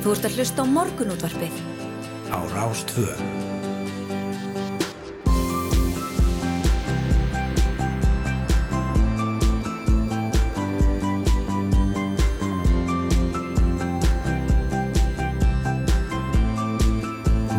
Þú 0.00 0.14
ert 0.14 0.24
að 0.24 0.36
hlusta 0.38 0.64
á 0.64 0.66
morgunútvarpið. 0.66 1.56
Á 2.32 2.38
Rástvö. 2.54 3.04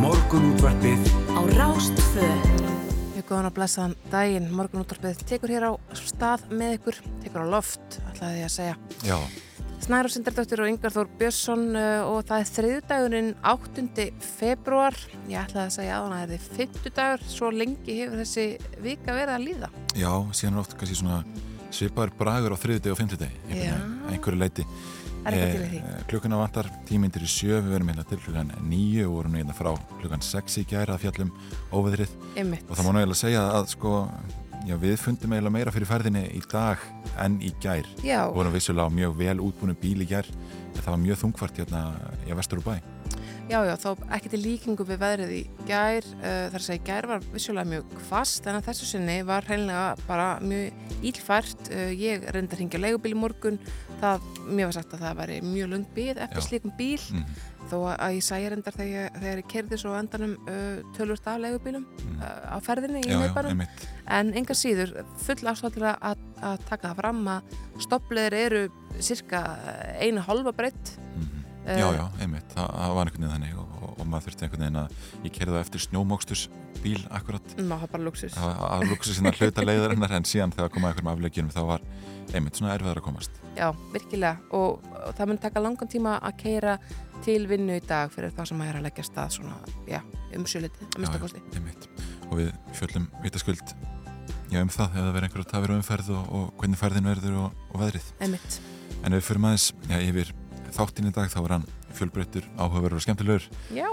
Morgunútvarpið 0.02 1.06
Á 1.38 1.42
Rástvö. 1.62 2.26
Ég 3.20 3.30
góðan 3.30 3.52
að 3.52 3.56
blessaðan 3.60 3.96
daginn, 4.10 4.50
morgunúttarpið 4.50 5.22
tekur 5.30 5.54
hér 5.54 5.70
á 5.70 5.72
stað 5.94 6.50
með 6.50 6.80
ykkur, 6.80 7.00
tekur 7.22 7.46
á 7.46 7.54
loft, 7.54 8.02
ætlaði 8.10 8.42
ég 8.42 8.50
að 8.50 8.54
segja. 8.58 8.76
Já, 9.06 9.18
Snæra 9.92 10.08
Sindardóttir 10.08 10.62
og 10.64 10.70
Yngvar 10.72 10.94
Þór 10.96 11.08
Björnsson 11.20 11.64
uh, 11.76 12.06
og 12.08 12.22
það 12.30 12.42
er 12.42 12.46
þriðdagurinn 12.48 13.32
8. 13.44 14.06
februar. 14.24 14.96
Ég 15.28 15.42
ætlaði 15.42 15.66
að 15.66 15.74
segja 15.76 15.98
að 15.98 16.06
hann 16.06 16.14
er 16.16 16.30
þið 16.32 16.46
50 16.62 16.94
dagur, 16.96 17.26
svo 17.28 17.50
lengi 17.52 17.98
hefur 17.98 18.22
þessi 18.22 18.46
vika 18.86 19.18
verið 19.18 19.34
að 19.34 19.44
líða. 19.50 19.70
já, 20.00 20.14
síðan 20.32 20.56
er 20.56 20.62
oft 20.62 20.78
kannski 20.80 20.96
svona 21.02 21.18
svipaður 21.76 22.16
bragur 22.22 22.56
á 22.56 22.62
þriðdegi 22.64 22.94
og 22.94 23.02
fymtudegi 23.02 23.60
Já. 23.66 23.76
einhverju 24.14 24.40
leiti? 24.40 24.68
Eh, 25.28 25.68
klukkuna 26.08 26.40
vantar 26.40 26.72
tímyndir 26.88 27.28
í 27.28 27.30
sjö 27.30 27.60
við 27.60 27.76
verum 27.76 27.92
hérna 27.92 28.08
til 28.08 28.22
klukkan 28.24 28.56
nýju 28.64 29.10
og 29.10 29.18
vorum 29.20 29.36
hérna 29.42 29.58
frá 29.58 29.74
klukkan 30.00 30.24
sex 30.24 30.56
í 30.64 30.64
gæra 30.72 30.96
að 30.96 31.04
fjallum 31.04 31.36
óveðrið 31.70 32.16
Ymmit. 32.40 32.64
og 32.70 32.80
það 32.80 32.88
má 32.88 32.96
náttúrulega 32.96 33.20
segja 33.26 33.44
að 33.60 33.68
sko 33.76 33.98
já, 34.68 34.76
við 34.82 34.98
fundum 35.02 35.36
eiginlega 35.36 35.56
meira 35.58 35.74
fyrir 35.76 35.90
ferðinni 35.90 36.26
í 36.38 36.42
dag 36.52 36.82
en 37.22 37.40
í 37.44 37.52
gær 37.64 37.88
Já, 38.06 38.24
og 38.28 38.40
vorum 38.40 38.56
vissulega 38.56 38.90
á 38.90 38.98
mjög 39.02 39.20
vel 39.20 39.38
útbúinu 39.44 39.78
bíl 39.82 40.00
í 40.04 40.10
gær 40.10 40.30
en 40.32 40.82
það 40.82 40.94
var 40.94 41.06
mjög 41.06 41.22
þungfart 41.26 41.62
hérna 41.64 41.86
í 42.28 42.38
vestur 42.38 42.62
og 42.62 42.70
bæ 42.72 42.76
já, 43.52 43.60
já, 43.68 43.74
þá 43.80 43.90
ekki 44.16 44.32
til 44.32 44.40
líkingu 44.46 44.86
við 44.88 45.00
veðrið 45.02 45.32
í 45.36 45.42
gær. 45.68 46.08
Uh, 46.22 46.48
þar 46.54 46.60
að 46.60 46.66
segja, 46.68 46.84
gær 46.88 47.08
var 47.10 47.26
vissulega 47.34 47.70
mjög 47.74 47.96
kvast, 48.00 48.48
en 48.48 48.58
að 48.58 48.68
þessu 48.70 48.90
sinni 48.94 49.18
var 49.28 49.48
hreinlega 49.48 49.86
bara 50.08 50.28
mjög 50.44 51.02
ílfært. 51.12 51.72
Uh, 51.72 51.92
ég 51.92 52.28
reyndi 52.32 52.56
að 52.56 52.64
ringja 52.64 52.82
leigubíl 52.82 53.16
í 53.16 53.20
morgun. 53.20 53.60
Það, 54.02 54.28
mér 54.48 54.70
var 54.70 54.78
sagt 54.80 54.96
að 54.96 55.06
það 55.06 55.20
væri 55.22 55.40
mjög 55.46 55.74
lung 55.74 55.88
bíð 55.96 56.22
eftir 56.26 56.42
Já. 56.42 56.48
slíkum 56.48 56.76
bíl. 56.80 57.02
mm. 57.12 57.26
Þó 57.70 57.76
að 57.94 58.16
ég 58.18 58.26
sæði 58.26 58.50
reyndar 58.54 58.78
þegar, 58.78 59.12
þegar 59.20 59.42
ég 59.44 59.50
kerði 59.54 59.80
svo 59.82 59.94
endanum 59.98 60.34
uh, 60.48 60.80
tölvurt 60.98 61.28
af 61.28 61.42
leigubílum 61.44 61.86
Mm. 62.02 62.18
uh, 62.22 62.56
á 62.56 62.58
ferðinni 62.64 63.04
í 63.06 63.12
einmitt. 63.52 63.86
En 64.08 64.34
enga 64.34 64.56
síður 64.58 64.96
full 65.22 65.40
til 65.72 65.86
að, 65.92 66.18
að 66.42 66.66
taka 66.70 66.90
það 66.92 66.98
fram 67.04 67.22
að 67.28 67.56
stoppleðir 67.86 68.34
eru 68.34 68.64
cirka 69.00 69.44
einu 70.02 70.24
halva 70.26 70.52
breytt. 70.56 70.98
Mm 71.16 71.42
Eh, 71.62 71.78
Já, 71.78 71.92
já, 71.94 72.06
einmitt, 72.22 72.48
það, 72.56 72.70
það 72.74 72.94
var 72.98 73.10
einhvern 73.10 73.22
veginn 73.22 73.34
þannig 73.36 73.58
og, 73.62 73.71
og, 73.92 74.00
og 74.00 74.08
maður 74.10 74.30
þurfti 74.30 74.48
einhvern 74.48 74.66
veginn 74.66 74.82
að 74.82 75.28
ég 75.28 75.36
kerði 75.36 75.56
það 75.56 75.66
eftir 75.66 75.86
snjómókstus 75.86 76.48
bíl 76.82 77.00
akkurat 77.12 77.54
var 78.48 78.74
að 78.80 78.88
luksa 78.90 79.16
sinna 79.18 79.36
hluta 79.36 79.66
leiðarinnar 79.66 80.18
en 80.18 80.28
síðan 80.28 80.56
þegar 80.56 80.74
komaði 80.74 80.96
einhverjum 80.96 81.14
aflegjunum 81.14 81.54
þá 81.54 81.62
var 81.70 81.86
einmitt 82.32 82.58
svona 82.58 82.76
erfiðar 82.78 83.02
að 83.02 83.06
komast. 83.06 83.40
Já, 83.58 83.68
virkilega. 83.92 84.40
Og, 84.56 84.86
og 84.96 85.16
það 85.18 85.32
mun 85.32 85.42
taka 85.44 85.64
langan 85.64 85.92
tíma 85.92 86.16
að 86.24 86.38
keira 86.40 86.78
til 87.26 87.44
vinnu 87.50 87.76
í 87.78 87.84
dag 87.86 88.12
fyrir 88.14 88.34
það 88.36 88.52
sem 88.52 88.64
að 88.64 88.72
er 88.72 88.80
að 88.80 88.86
leggja 88.88 89.06
stað 89.06 89.36
svona, 89.38 89.58
já, 89.90 90.00
umsjöliti 90.38 90.88
að 90.88 91.04
mista 91.04 91.22
kosti. 91.22 91.44
og 92.32 92.40
við 92.40 92.54
fjöllum 92.78 93.10
vitaskuld 93.26 93.74
já 94.52 94.60
um 94.62 94.72
það 94.72 94.96
ef 94.96 94.96
það 94.96 95.12
verður 95.16 95.28
einhverja 95.28 95.52
tafir 95.52 95.74
og 95.74 95.82
umferð 95.82 96.14
og, 96.16 96.32
og 96.38 96.48
hvernig 96.60 96.80
ferðin 96.80 97.10
verður 97.12 97.38
og, 97.44 97.60
veðrið. 97.84 98.08
Einmitt. 98.24 98.58
en 99.02 99.16
við 99.16 99.28
fyrir 99.28 99.44
maður 99.46 100.34
þáttinn 100.72 101.12
í 101.12 101.14
dag 101.16 101.32
þá 101.32 101.40
er 101.42 101.56
hann 101.58 101.70
fjölbreyttur, 101.98 102.48
áhugaverður 102.58 103.00
og 103.00 103.06
skemmtilegur 103.06 103.48
Já, 103.76 103.88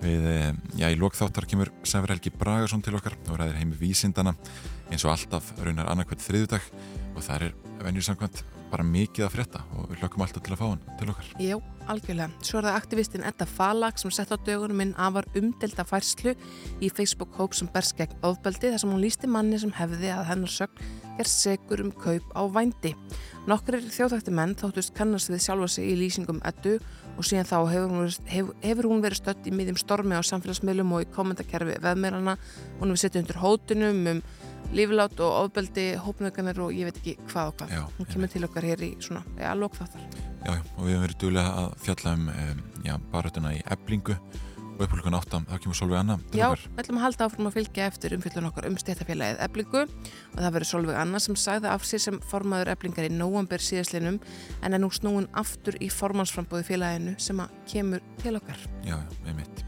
Við, 0.00 0.22
eh, 0.32 0.52
já, 0.80 0.86
í 0.88 0.96
lok 0.96 1.12
þáttar 1.18 1.44
kemur 1.44 1.68
Sæfur 1.84 2.14
Helgi 2.14 2.30
Bragason 2.32 2.80
til 2.80 2.94
okkar 2.96 3.18
og 3.28 3.36
ræðir 3.36 3.58
heimi 3.60 3.76
vísindana 3.76 4.32
eins 4.90 5.04
og 5.04 5.12
alltaf 5.12 5.50
raunar 5.60 5.90
annarkvæmt 5.92 6.24
þriðudag 6.24 6.64
og 7.14 7.20
það 7.26 7.50
er 7.50 7.52
venjur 7.84 8.06
samkvæmt 8.08 8.40
bara 8.70 8.86
mikið 8.86 9.26
að 9.26 9.34
frétta 9.34 9.60
og 9.76 9.90
við 9.90 10.00
lökum 10.04 10.22
alltaf 10.24 10.44
til 10.46 10.54
að 10.54 10.60
fá 10.60 10.66
hann 10.70 10.82
til 10.96 11.10
okkar. 11.10 11.28
já, 11.42 11.56
algjörlega 11.90 12.30
Svo 12.46 12.60
er 12.60 12.68
það 12.68 12.78
aktivistinn 12.78 13.26
Edda 13.26 13.46
Falag 13.50 13.98
sem 13.98 14.14
sett 14.14 14.30
á 14.30 14.38
dögunum 14.38 14.80
inn 14.84 14.94
afar 14.96 15.26
umdelda 15.36 15.84
færslu 15.84 16.36
í 16.80 16.88
Facebook-hóp 16.88 17.56
sem 17.58 17.68
berst 17.74 17.96
gegn 17.98 18.14
ofbeldi 18.22 18.70
þar 18.70 18.82
sem 18.84 18.94
hún 18.94 19.02
lísti 19.02 19.28
manni 19.28 19.58
sem 19.58 19.74
hefði 19.74 20.14
að 20.14 20.28
hennar 20.30 20.54
sögn 20.54 20.86
gerð 21.18 21.32
segur 21.34 21.82
um 21.84 21.90
kaup 21.92 22.30
á 22.32 22.42
vændi. 22.48 22.94
Nokkur 23.50 23.80
þjóðþækti 23.90 24.32
menn 24.32 24.54
þóttust 24.56 24.94
kannast 24.96 25.28
við 25.32 25.42
sjálfa 25.44 25.68
sig 25.68 25.90
í 25.90 25.98
lýsingum 25.98 26.40
Eddu 26.48 26.78
og 27.20 27.26
síðan 27.28 27.48
þá 27.48 27.56
hefur 27.68 27.90
hún 27.92 28.04
verið, 28.06 28.52
hefur, 28.64 28.88
hún 28.88 29.02
verið 29.04 29.20
stödd 29.20 29.48
í 29.48 29.52
miðjum 29.52 29.80
stormi 29.80 30.16
á 30.16 30.22
samfélagsmiðlum 30.24 30.94
og 30.96 31.04
í 31.04 31.10
kommentarkerfi 31.12 31.76
veðmeirana. 31.84 32.36
Hún 32.78 32.94
hefur 32.94 33.02
sittið 33.02 33.22
undir 33.24 33.40
hótunum 33.42 34.00
um 34.14 34.22
líflát 34.72 35.20
og 35.20 35.36
ofbeldi, 35.44 35.86
hópnöganir 36.00 36.60
og 36.62 36.72
ég 36.72 36.88
veit 36.88 37.00
ekki 37.00 37.16
hvað 37.30 37.50
og 37.50 37.56
hvað. 37.58 37.72
Já, 37.74 37.82
hún 37.98 38.10
kemur 38.12 38.30
til 38.32 38.44
okkar 38.46 38.68
hér 38.70 38.84
í 38.86 38.90
svona, 39.02 39.24
ja, 39.40 39.54
lókþáttar. 39.58 40.04
Já, 40.46 40.52
já, 40.54 40.60
og 40.76 40.84
við 40.86 40.94
hefum 40.94 41.04
verið 41.04 41.18
duglega 41.24 41.64
að 41.64 41.74
fjalla 41.84 42.14
um 42.16 42.30
um, 42.32 42.62
já, 42.86 42.94
barötuna 43.12 43.52
í 43.56 43.60
eblingu 43.74 44.16
og 44.80 44.86
upp 44.86 44.94
hlukan 44.96 45.16
áttam, 45.18 45.44
þá 45.44 45.58
kemur 45.60 45.76
Solveig 45.76 46.00
Anna 46.00 46.14
Já, 46.32 46.46
við 46.56 46.78
ætlum 46.80 46.98
að 47.00 47.04
halda 47.04 47.26
áfram 47.26 47.48
að 47.50 47.56
fylgja 47.58 47.88
eftir 47.90 48.14
umfyllun 48.16 48.46
okkar 48.48 48.68
um 48.70 48.78
stéttafélagið 48.80 49.42
Eblingu 49.44 49.82
og 49.82 50.38
það 50.38 50.54
verður 50.54 50.70
Solveig 50.70 51.00
Anna 51.02 51.20
sem 51.20 51.36
sagði 51.36 51.68
af 51.68 51.84
sér 51.84 52.02
sem 52.06 52.16
formaður 52.30 52.72
Eblingar 52.72 53.08
í 53.08 53.12
nóamber 53.12 53.60
síðaslinum 53.60 54.16
en 54.64 54.76
er 54.76 54.80
nú 54.80 54.88
snúin 54.96 55.28
aftur 55.36 55.76
í 55.84 55.90
formansframbóði 55.92 56.64
félaginu 56.70 57.12
sem 57.20 57.42
að 57.44 57.52
kemur 57.68 58.04
til 58.22 58.34
okkar. 58.40 58.64
Já, 58.86 58.96
já, 58.96 59.18
einmitt. 59.28 59.64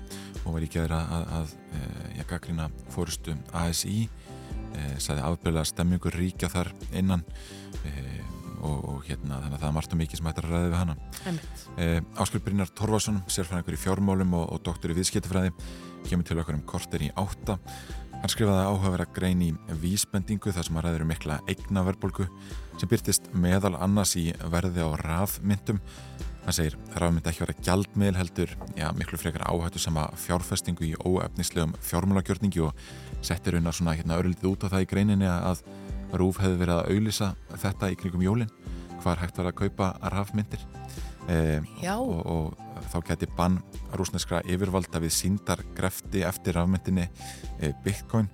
Og 0.46 0.56
var 0.56 0.64
ég 0.64 0.72
geður 0.72 0.96
að, 0.96 1.12
að, 1.12 1.28
að 1.42 2.16
ég 2.16 2.30
gaggrina 2.32 2.70
fórustu 2.94 3.36
ASI, 3.52 4.06
e, 4.72 4.88
sagði 4.96 5.26
afbyrðlega 5.28 5.68
stemmingur 5.74 6.16
ríkja 6.16 6.48
þar 6.56 6.72
innan 6.96 7.26
e, 7.84 7.92
og, 8.62 8.78
og 8.92 9.06
hérna 9.06 9.40
þannig 9.42 9.56
að 9.56 9.62
það 9.62 9.68
er 9.68 9.76
margt 9.76 9.94
og 9.94 10.00
mikið 10.00 10.20
sem 10.20 10.28
hættir 10.30 10.48
að 10.48 10.54
ræða 10.54 10.68
við 10.70 10.78
hana. 10.80 10.96
Eh, 11.76 11.98
Áskil 12.22 12.42
Brynjar 12.44 12.72
Torfarsson, 12.78 13.22
sérfræðingur 13.26 13.76
í 13.76 13.82
fjármálum 13.82 14.36
og, 14.38 14.46
og 14.54 14.62
doktor 14.66 14.94
í 14.94 14.98
viðskiptafræði, 14.98 15.52
kemur 16.08 16.28
til 16.28 16.38
okkar 16.42 16.58
um 16.58 16.64
korter 16.68 17.04
í 17.04 17.10
átta. 17.18 17.58
Hann 18.22 18.30
skrifaði 18.30 18.66
áhugaverða 18.70 19.08
grein 19.16 19.40
í 19.42 19.48
vísbendingu 19.82 20.52
þar 20.54 20.68
sem 20.68 20.76
að 20.78 20.84
ræður 20.86 21.02
um 21.02 21.08
mikla 21.10 21.38
eignaverbolgu 21.50 22.28
sem 22.78 22.90
byrtist 22.90 23.32
meðal 23.34 23.74
annars 23.82 24.14
í 24.20 24.28
verði 24.52 24.84
á 24.86 24.94
rafmyndum. 25.00 25.80
Hann 26.44 26.54
segir 26.54 26.76
rafmynd 26.98 27.26
ekki 27.26 27.42
vera 27.42 27.56
gjaldmiðl 27.66 28.18
heldur, 28.18 28.54
já, 28.78 28.88
miklu 28.98 29.18
frekar 29.18 29.44
áhættu 29.46 29.82
sama 29.82 30.08
fjárfestingu 30.18 30.86
í 30.86 30.94
óefnislegum 31.02 31.74
fjármálagjörningi 31.86 32.62
og 32.66 32.78
settir 33.22 33.58
unna 33.58 33.74
svona 33.74 33.94
hérna 33.98 34.18
örlítið 34.22 34.50
út 34.50 34.66
á 34.66 34.72
það 34.72 34.86
í 34.86 34.88
greininni 34.90 35.30
að 35.30 35.62
Rúf 36.12 36.40
hefði 36.42 36.60
verið 36.60 36.74
að 36.78 36.90
auðlýsa 36.92 37.30
þetta 37.62 37.92
í 37.92 37.98
kringum 38.00 38.24
jólinn, 38.26 38.52
hvar 39.02 39.20
hægt 39.22 39.38
var 39.40 39.50
að 39.50 39.58
kaupa 39.62 39.92
rafmyndir. 40.12 40.60
Eh, 41.30 41.62
Já. 41.82 41.96
og, 41.96 42.26
og 42.26 42.62
þá 42.90 42.98
geti 43.12 43.28
bann 43.36 43.60
rúsneskra 43.96 44.42
yfirvalda 44.48 45.00
við 45.02 45.14
síndar 45.14 45.62
grefti 45.76 46.24
eftir 46.26 46.56
rafmyndinni 46.58 47.06
e, 47.60 47.70
Bitcoin 47.84 48.30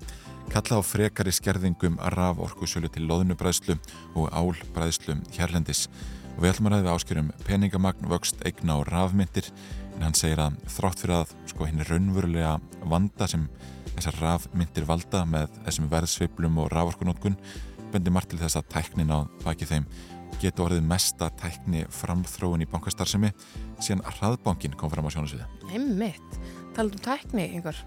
kalla 0.49 0.81
á 0.81 0.83
frekari 0.83 1.33
skerðingum 1.35 1.99
raforkusölu 2.15 2.89
til 2.93 3.05
loðnubræðslu 3.11 3.77
og 4.17 4.31
álbræðslu 4.33 5.19
hérlendis 5.37 5.87
og 6.37 6.45
við 6.45 6.53
ætlum 6.55 6.71
að 6.71 6.79
ræða 6.79 6.95
áskjörum 6.97 7.33
peningamagn 7.45 8.09
vöxt 8.09 8.41
eigna 8.49 8.79
og 8.81 8.89
rafmyndir 8.89 9.51
en 9.97 10.07
hann 10.07 10.17
segir 10.17 10.41
að 10.41 10.57
þrátt 10.79 11.03
fyrir 11.03 11.17
að 11.19 11.35
sko 11.53 11.69
hinn 11.69 11.85
raunverulega 11.89 12.57
vanda 12.89 13.29
sem 13.29 13.49
þessar 13.97 14.21
rafmyndir 14.23 14.87
valda 14.89 15.25
með 15.29 15.51
þessum 15.67 15.91
verðsveiflum 15.93 16.61
og 16.63 16.71
raforkunótkun 16.73 17.37
bendir 17.93 18.15
margt 18.15 18.33
til 18.33 18.41
þess 18.41 18.59
að 18.61 18.69
tæknin 18.75 19.13
á 19.13 19.25
baki 19.45 19.69
þeim 19.69 19.89
geta 20.39 20.65
orðið 20.65 20.85
mesta 20.87 21.31
tækni 21.41 21.85
framþróun 21.93 22.63
í 22.63 22.69
bankastarðsemi 22.71 23.33
síðan 23.83 24.05
hraðbankin 24.07 24.77
kom 24.79 24.93
fram 24.93 25.09
á 25.09 25.13
sjónasviði. 25.15 25.49
Einmitt. 25.73 26.39
Talað 26.77 26.99
um 26.99 27.03
tækni, 27.09 27.49
einhver. 27.57 27.81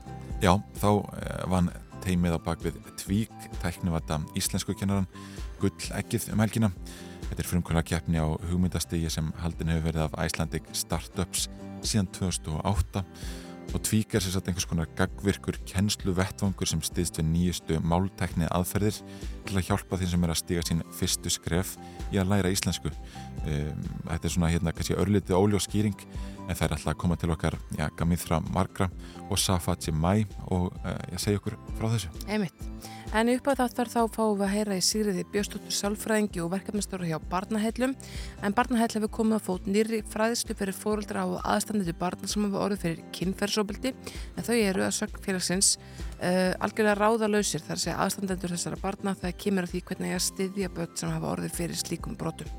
Já, 0.43 0.55
þá 0.81 0.89
eh, 1.21 1.45
vann 1.51 1.69
teimið 2.01 2.35
á 2.35 2.39
bakvið 2.43 2.79
Tvík, 2.99 3.47
tæknivata 3.61 4.19
íslensku 4.37 4.75
kennaran 4.77 5.07
Gull 5.61 5.91
Ekkið 5.97 6.31
um 6.33 6.43
helgina. 6.43 6.71
Þetta 7.29 7.43
er 7.43 7.47
frumkvæmlega 7.47 7.89
keppni 7.93 8.19
á 8.19 8.27
hugmyndastigi 8.49 9.11
sem 9.13 9.29
haldin 9.39 9.71
hefur 9.71 9.91
verið 9.91 10.07
af 10.07 10.17
Icelandic 10.25 10.67
Startups 10.75 11.47
síðan 11.85 12.09
2008 12.17 13.05
og 13.71 13.83
Tvík 13.85 14.15
er 14.15 14.23
sér 14.23 14.35
satt 14.35 14.49
einhvers 14.49 14.67
konar 14.67 14.89
gagvirkur 14.97 15.57
kennslu 15.69 16.13
vettvangur 16.17 16.67
sem 16.69 16.81
stiðst 16.83 17.19
við 17.19 17.27
nýjustu 17.29 17.79
máltekni 17.83 18.49
aðferðir 18.51 18.99
til 19.47 19.57
að 19.57 19.67
hjálpa 19.69 19.99
þeim 20.01 20.11
sem 20.11 20.25
er 20.25 20.33
að 20.33 20.39
stiga 20.41 20.65
sín 20.67 20.83
fyrstu 20.97 21.31
skref 21.31 21.73
í 22.11 22.19
að 22.19 22.33
læra 22.33 22.51
íslensku. 22.51 22.91
Um, 23.41 23.85
þetta 24.09 24.27
er 24.27 24.35
svona 24.35 24.51
hérna 24.51 24.75
kannski 24.75 24.97
örlítið 24.99 25.39
óljós 25.39 25.69
skýring 25.69 25.95
en 26.47 26.55
það 26.55 26.65
er 26.67 26.75
alltaf 26.77 26.93
að 26.93 26.99
koma 27.03 27.19
til 27.19 27.31
okkar 27.33 27.57
ja, 27.79 27.87
Gamithra 27.97 28.41
Margra 28.51 28.89
og 29.29 29.39
Safa 29.39 29.77
Jemai 29.79 30.25
og 30.49 30.71
uh, 30.83 30.97
ég 31.13 31.23
segi 31.23 31.39
okkur 31.39 31.57
frá 31.79 31.87
þessu. 31.93 32.11
Einmitt. 32.27 32.67
En 33.11 33.27
upp 33.27 33.49
á 33.51 33.59
þáttar 33.59 33.89
þá 33.91 33.99
fáum 34.07 34.37
við 34.39 34.45
að 34.45 34.51
heyra 34.55 34.75
í 34.79 34.83
Sigriði 34.87 35.23
Björstóttur 35.33 35.73
Sálfræðingi 35.75 36.39
og 36.39 36.53
verkefnistóru 36.53 37.09
hjá 37.09 37.17
Barnahellum. 37.27 37.91
En 38.39 38.53
Barnahell 38.55 38.87
hefur 38.93 39.09
komið 39.17 39.35
að 39.35 39.47
fót 39.49 39.65
nýri 39.67 39.97
fræðslu 40.13 40.55
fyrir 40.55 40.77
fóruldra 40.77 41.25
á 41.27 41.51
aðstanditu 41.57 41.91
barna 41.99 42.29
sem 42.31 42.45
hefur 42.45 42.63
orðið 42.63 42.85
fyrir 42.85 43.01
kynferðsóbildi. 43.17 43.91
En 44.39 44.47
þau 44.47 44.53
eru 44.55 44.85
að 44.85 44.95
sögn 44.95 45.19
félagsins 45.25 45.73
uh, 45.75 46.55
algjörlega 46.63 46.95
ráðalöysir 47.01 47.65
þar 47.65 47.75
að 47.75 47.81
segja 47.83 47.97
aðstandendur 48.05 48.53
þessara 48.55 48.79
barna 48.79 49.15
þegar 49.19 49.35
kemur 49.43 49.67
að 49.67 49.73
því 49.73 49.81
hvernig 49.89 50.13
ég 50.13 50.21
að 50.21 50.23
styðja 50.29 50.69
börn 50.77 50.93
sem 51.01 51.11
hafa 51.11 51.33
orðið 51.33 51.57
fyrir 51.57 51.81
slíkum 51.81 52.15
brotum. 52.15 52.53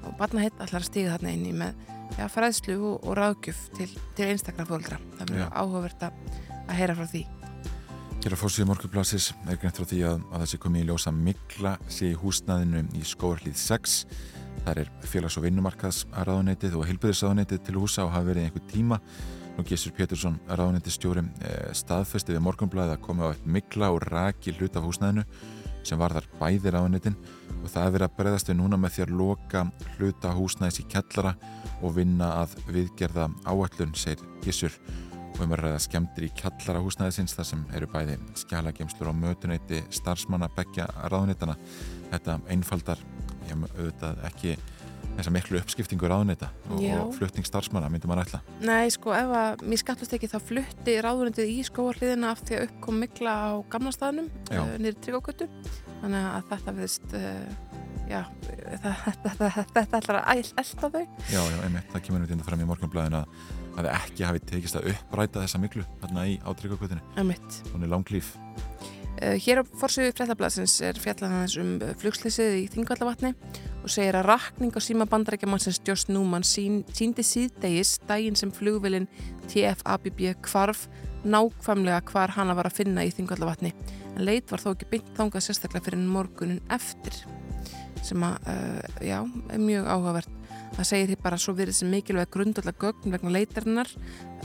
Og 0.00 0.16
Barnahell 0.16 0.54
að 0.64 0.86
stiga 0.88 1.18
þarna 1.18 1.34
inn 1.36 1.44
í 1.44 1.52
með 1.60 1.84
ja, 2.16 2.30
fræðslu 2.32 2.78
og, 2.80 3.04
og 3.04 3.20
ráðgjöf 3.20 3.66
til, 3.76 3.90
til 4.16 4.30
einstakra 4.32 4.64
fóruldra. 4.64 4.96
Það 5.18 5.34
verður 5.34 5.52
áhugavert 5.60 6.08
að 6.08 6.74
heyra 6.80 6.96
frá 6.96 7.12
því. 7.12 7.26
Hér 8.20 8.34
á 8.36 8.42
fórsíðu 8.42 8.66
morgublasis 8.68 9.30
er 9.48 9.56
greint 9.56 9.78
frá 9.78 9.86
því 9.88 9.98
að, 10.04 10.24
að 10.28 10.42
þessi 10.42 10.58
komið 10.60 10.82
í 10.82 10.88
ljósa 10.90 11.10
mikla 11.16 11.70
sé 11.88 12.10
í 12.10 12.18
húsnaðinu 12.20 12.82
í 12.98 13.00
skóarlíð 13.08 13.56
6. 13.56 13.94
Það 14.66 14.80
er 14.82 14.90
félags- 15.08 15.38
og 15.40 15.46
vinnumarkaðs 15.46 16.02
aðráðunetið 16.12 16.76
og 16.76 16.84
heilbyrðisáðunetið 16.90 17.62
til 17.64 17.78
húsa 17.80 18.04
og 18.04 18.12
hafa 18.12 18.28
verið 18.28 18.50
einhver 18.50 18.66
tíma. 18.68 19.00
Nú 19.56 19.64
Gísur 19.64 19.96
Pétursson, 19.96 20.36
aðráðunetistjóri, 20.52 21.24
eh, 21.48 21.72
staðfesti 21.72 22.36
við 22.36 22.44
morgunblæði 22.44 22.98
að 22.98 23.02
koma 23.08 23.24
á 23.24 23.32
eitt 23.32 23.46
mikla 23.48 23.88
og 23.88 24.04
raki 24.04 24.52
hlut 24.52 24.76
af 24.76 24.84
húsnaðinu 24.84 25.24
sem 25.82 25.98
var 25.98 26.12
þar 26.12 26.28
bæðir 26.36 26.76
áðunetin 26.76 27.16
og 27.64 27.68
það 27.72 27.86
er 27.86 27.94
verið 27.96 28.08
að 28.10 28.16
breyðast 28.20 28.52
við 28.52 28.60
núna 28.60 28.76
með 28.76 28.98
því 28.98 29.06
að 29.06 29.16
loka 29.16 29.72
hluta 29.96 30.36
húsnaðis 30.36 30.82
í 30.84 30.88
kellara 30.92 31.36
og 31.80 31.94
vinna 31.96 32.34
að 32.44 32.58
viðgerða 32.68 33.30
áallun, 33.48 33.96
segir 33.96 34.20
Gísur 34.44 34.76
og 35.40 35.46
um 35.46 35.54
að 35.56 35.62
ræða 35.64 35.80
skemmtir 35.80 36.26
í 36.26 36.32
kjallara 36.36 36.82
húsnæðisins 36.84 37.32
þar 37.32 37.46
sem 37.48 37.60
eru 37.76 37.86
bæði 37.88 38.18
skjálagemslur 38.36 39.08
á 39.08 39.14
mötuneyti 39.16 39.78
starfsmanna 39.96 40.50
begja 40.52 40.84
ráðnitana. 41.08 41.54
Þetta 42.10 42.34
einfaldar 42.52 43.00
ég, 43.48 43.62
auðvitað 43.78 44.20
ekki 44.28 44.58
þessa 45.16 45.32
miklu 45.32 45.60
uppskiptingu 45.62 46.10
ráðnita 46.10 46.50
og, 46.68 46.82
og 46.84 47.14
flutting 47.16 47.46
starfsmanna 47.48 47.88
myndi 47.92 48.10
maður 48.10 48.26
ætla. 48.26 48.42
Nei, 48.60 48.92
sko, 48.92 49.14
ef 49.16 49.32
að 49.40 49.64
mér 49.64 49.80
skallast 49.80 50.16
ekki 50.16 50.28
þá 50.30 50.36
flutti 50.50 50.98
ráðnitið 51.06 51.54
í 51.54 51.58
skóarliðina 51.70 52.34
af 52.34 52.44
því 52.44 52.58
að 52.58 52.66
uppkom 52.68 53.00
mikla 53.06 53.36
á 53.40 53.50
gamla 53.72 53.94
staðnum 53.96 54.28
eh, 54.52 54.74
nýri 54.76 55.00
tryggóköttu 55.00 55.48
þannig 56.02 56.28
að 56.34 56.48
þetta 56.52 56.76
viðst 56.76 57.16
uh, 57.16 57.24
eh, 57.24 58.12
já, 58.12 58.20
þetta 59.74 60.02
ætlar 60.02 60.20
að 60.20 60.44
elda 60.44 60.92
þau. 60.92 61.02
Já, 61.32 61.40
já, 61.40 61.58
einmitt, 61.64 61.90
það 61.94 62.06
kemur 62.06 62.24
við 62.24 62.36
þetta 62.36 62.50
fram 62.50 62.64
í 62.64 62.70
morgunblæðin 62.70 63.20
að 63.22 63.34
að 63.78 63.90
ekki 63.94 64.26
hafi 64.26 64.44
tekist 64.52 64.78
að 64.78 64.90
uppræta 64.94 65.44
þessa 65.44 65.60
miklu 65.62 65.84
þarna 66.02 66.26
í 66.30 66.38
átryggakvötinu 66.44 67.02
hún 67.16 67.84
er 67.84 67.92
langlýf 67.92 68.34
uh, 68.36 69.36
Hér 69.36 69.62
á 69.62 69.64
fórsögu 69.64 70.14
fréttablasins 70.16 70.78
er 70.84 70.98
fjallan 71.00 71.44
um 71.60 71.74
eh, 71.84 71.94
flugslýsið 72.00 72.56
í 72.62 72.64
Þingvallavatni 72.72 73.34
og 73.80 73.92
segir 73.92 74.18
að 74.18 74.28
rakning 74.28 74.74
á 74.76 74.80
síma 74.82 75.06
bandarækjamannsins 75.10 75.80
Joss 75.86 76.08
Newman 76.10 76.44
sín, 76.44 76.82
síndi 76.92 77.24
síðdegis 77.24 77.98
daginn 78.08 78.36
sem 78.36 78.52
flugvelin 78.52 79.08
TFABB 79.48 80.34
kvarf 80.44 80.88
nákvæmlega 81.24 82.02
hvar 82.10 82.32
hana 82.36 82.56
var 82.56 82.70
að 82.70 82.78
finna 82.80 83.04
í 83.04 83.12
Þingvallavatni. 83.12 83.74
En 84.16 84.24
leit 84.24 84.50
var 84.52 84.62
þó 84.62 84.72
ekki 84.72 84.88
byggt 84.94 85.14
þangað 85.18 85.46
sérstaklega 85.46 85.84
fyrir 85.88 86.04
morgunin 86.04 86.62
eftir 86.72 87.22
sem 88.04 88.22
að, 88.24 88.36
uh, 88.48 89.00
já, 89.04 89.18
er 89.52 89.60
mjög 89.60 89.88
áhugavert 89.92 90.39
það 90.76 90.88
segir 90.88 91.12
hér 91.12 91.20
bara 91.22 91.38
svo 91.40 91.54
verið 91.58 91.78
sem 91.80 91.90
mikilvæg 91.92 92.30
grundallega 92.34 92.86
gögn 92.86 93.14
vegna 93.14 93.34
leitarinnar 93.34 93.90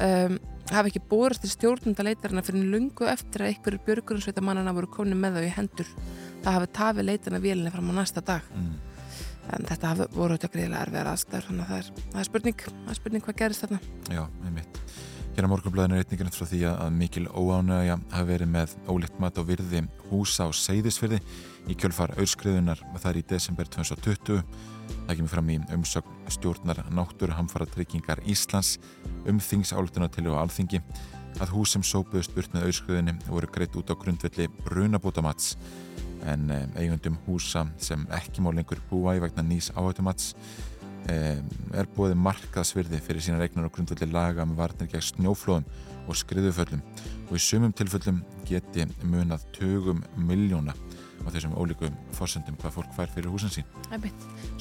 um, 0.04 0.38
hafi 0.72 0.92
ekki 0.92 1.04
borist 1.10 1.46
til 1.46 1.54
stjórnunda 1.54 2.06
leitarinnar 2.08 2.46
fyrir 2.48 2.68
lungu 2.74 3.08
eftir 3.10 3.46
að 3.46 3.54
einhverjur 3.54 3.86
björgurinsveita 3.88 4.44
mannana 4.46 4.74
voru 4.76 4.90
konið 4.96 5.22
með 5.22 5.40
þau 5.40 5.46
í 5.46 5.54
hendur. 5.60 5.92
Það 6.46 6.58
hafi 6.58 6.72
tafið 6.80 7.10
leitarna 7.12 7.42
vélinni 7.44 7.74
fram 7.74 7.92
á 7.92 7.94
næsta 8.02 8.26
dag. 8.26 8.52
Mm. 8.56 8.76
en 9.54 9.66
þetta 9.70 9.90
hafi 9.92 10.06
voru 10.16 10.34
þetta 10.34 10.50
greiðilega 10.56 10.86
erfiðar 10.88 11.10
aðstæður 11.12 11.44
þannig 11.50 11.66
að 11.66 11.68
það 11.70 11.82
er, 11.82 12.06
það 12.14 12.22
er 12.22 12.30
spurning. 12.32 12.64
Það 12.72 12.94
er 12.94 12.98
spurning 13.00 13.26
hvað 13.28 13.42
gerist 13.44 13.66
þarna. 13.66 13.80
Já, 14.10 14.24
einmitt 14.48 14.80
Hérna 15.36 15.50
morgunblæðinu 15.52 15.98
er 15.98 16.06
einningur 16.06 16.30
eftir 16.30 16.48
því 16.48 16.60
að 16.70 16.94
mikil 16.96 17.26
óánægja 17.28 17.98
hafi 18.14 18.28
verið 18.30 18.52
með 18.54 18.76
ólitt 18.88 19.18
mat 19.20 19.36
á 19.36 19.44
virði 19.44 19.82
húsa 20.08 20.46
og 20.48 20.56
seyðisfyrði 20.56 21.18
í 21.68 21.76
kjölfar 21.76 22.14
auðskriðunar 22.16 22.80
þar 23.04 23.20
í 23.20 23.24
desember 23.28 23.68
2020 23.68 24.40
Það 24.86 25.18
kemur 25.18 25.34
fram 25.34 25.50
í 25.52 25.58
umsögn 25.76 26.32
stjórnar 26.32 26.80
náttúruhamfaratryggingar 26.96 28.24
Íslands 28.32 28.78
um 29.28 29.42
þingsálutuna 29.44 30.08
til 30.14 30.30
og 30.30 30.40
alþingi 30.40 30.80
að 31.44 31.52
hús 31.52 31.76
sem 31.76 31.84
sópuðust 31.84 32.32
burt 32.32 32.56
með 32.56 32.70
auðskriðinni 32.70 33.18
voru 33.28 33.52
greitt 33.52 33.76
út 33.76 33.92
á 33.92 33.96
grundvelli 34.00 34.48
brunabótamats 34.64 35.58
en 36.26 36.48
eh, 36.48 36.64
eigundum 36.80 37.20
húsa 37.28 37.68
sem 37.76 38.08
ekki 38.16 38.40
má 38.40 38.54
lengur 38.56 38.80
búa 38.90 39.18
í 39.18 39.22
vegna 39.22 39.44
nýs 39.44 39.68
áhættumats 39.76 40.32
er 41.12 41.90
búið 41.96 42.16
markaðsvirði 42.18 43.02
fyrir 43.04 43.24
sína 43.24 43.42
regnar 43.42 43.68
og 43.68 43.76
grundvelli 43.76 44.08
laga 44.12 44.46
með 44.48 44.62
varnir 44.62 44.90
gegn 44.92 45.06
snjóflóðum 45.10 45.68
og 46.06 46.18
skriðuföllum 46.20 46.82
og 47.26 47.36
í 47.38 47.42
sumum 47.42 47.74
tilföllum 47.76 48.22
geti 48.46 48.86
munað 49.06 49.46
tögum 49.56 50.04
miljóna 50.18 50.76
á 51.26 51.28
þessum 51.34 51.56
ólíkum 51.58 51.94
fórsendum 52.14 52.58
hvað 52.62 52.76
fólk 52.78 52.92
fær 52.94 53.10
fyrir 53.14 53.32
húsin 53.34 53.54
sín. 53.54 53.70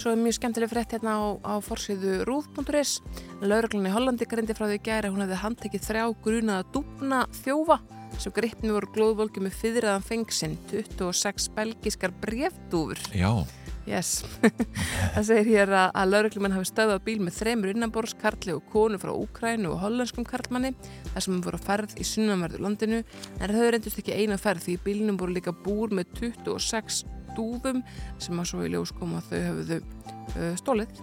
Svo 0.00 0.14
er 0.14 0.20
mjög 0.20 0.38
skemmtileg 0.38 0.70
frétt 0.73 0.94
hérna 0.96 1.17
á, 1.20 1.23
á 1.44 1.55
fórsýðu 1.64 2.23
rúð.is 2.29 3.00
Lauruglan 3.44 3.91
í 3.91 3.93
Hollandi 3.93 4.29
greindi 4.29 4.56
frá 4.56 4.69
því 4.70 4.81
gæri 4.87 5.11
að 5.11 5.17
hún 5.17 5.26
hefði 5.26 5.43
handtekið 5.43 5.85
þrjá 5.88 6.06
grunaða 6.25 6.69
dúbna 6.73 7.20
þjófa 7.43 7.81
sem 8.23 8.32
gripni 8.35 8.73
voru 8.73 8.88
glóðvolki 8.94 9.43
með 9.43 9.58
fyrraðan 9.61 10.06
fengsinn 10.06 10.56
26 10.70 11.50
belgiskar 11.56 12.14
brefdúfur. 12.23 13.00
Já. 13.12 13.44
Yes, 13.84 14.22
það 15.14 15.26
segir 15.28 15.50
hér 15.50 15.72
að, 15.76 15.90
að 16.00 16.12
lauruglumenn 16.14 16.54
hafi 16.56 16.69
stöðað 16.70 17.02
bíl 17.04 17.19
með 17.20 17.36
þremur 17.36 17.72
innanbors, 17.75 18.14
karli 18.16 18.54
og 18.56 18.62
konu 18.72 18.96
frá 19.02 19.12
Úkrænu 19.12 19.75
og 19.75 19.82
hollenskum 19.82 20.25
karlmanni 20.28 20.72
þar 21.10 21.26
sem 21.26 21.42
voru 21.44 21.60
að 21.60 21.66
ferð 21.66 21.92
í 22.00 22.06
sunnanverðu 22.08 22.62
landinu 22.64 23.02
en 23.04 23.52
þau 23.52 23.66
reyndust 23.75 24.00
ekki 24.00 24.16
eina 24.16 24.40
ferð 24.40 24.64
því 24.70 24.78
bílinum 24.86 25.20
voru 25.20 25.36
líka 25.36 25.52
búr 25.52 25.92
með 25.92 26.16
26 26.22 27.04
dúfum 27.36 27.82
sem 28.22 28.40
að 28.40 28.50
svo 28.50 28.64
í 28.64 28.72
ljós 28.72 28.94
koma 28.96 29.20
að 29.20 29.31
þau 29.31 29.44
hefðu 29.50 29.81
uh, 29.82 30.50
stólið. 30.62 31.02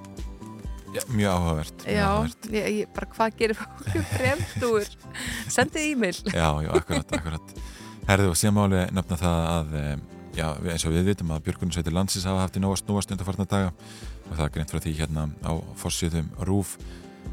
Já, 0.91 1.03
mjög 1.07 1.35
áhugavert. 1.37 1.83
Já, 1.87 2.07
ég, 2.51 2.65
ég, 2.81 2.89
bara 2.95 3.07
hvað 3.13 3.35
gerir 3.39 3.59
fólk 3.61 4.09
fremdúr? 4.11 4.89
Sendið 5.55 5.85
e-mail. 5.93 6.17
Já, 6.33 6.49
já, 6.65 6.71
akkurat, 6.81 7.13
akkurat. 7.15 7.53
Herðu 8.09 8.33
og 8.33 8.39
síðan 8.39 8.57
máli 8.57 8.81
nefna 8.91 9.19
það 9.21 9.45
að 9.51 9.77
um, 9.83 10.01
já, 10.35 10.47
eins 10.63 10.85
og 10.87 10.95
við 10.95 11.11
vitum 11.11 11.31
að 11.33 11.45
Björgunarsveitir 11.47 11.95
landsins 11.95 12.25
hafa 12.29 12.45
haft 12.45 12.57
í 12.57 12.63
nóga 12.63 12.79
snúast 12.79 13.11
undarfarnar 13.13 13.49
daga. 13.51 13.71
Og 14.29 14.33
það 14.35 14.45
er 14.45 14.53
greint 14.55 14.73
frá 14.73 14.79
því 14.83 14.93
hérna 14.99 15.27
á 15.43 15.51
fórsýðum 15.79 16.29
Rúf 16.47 16.75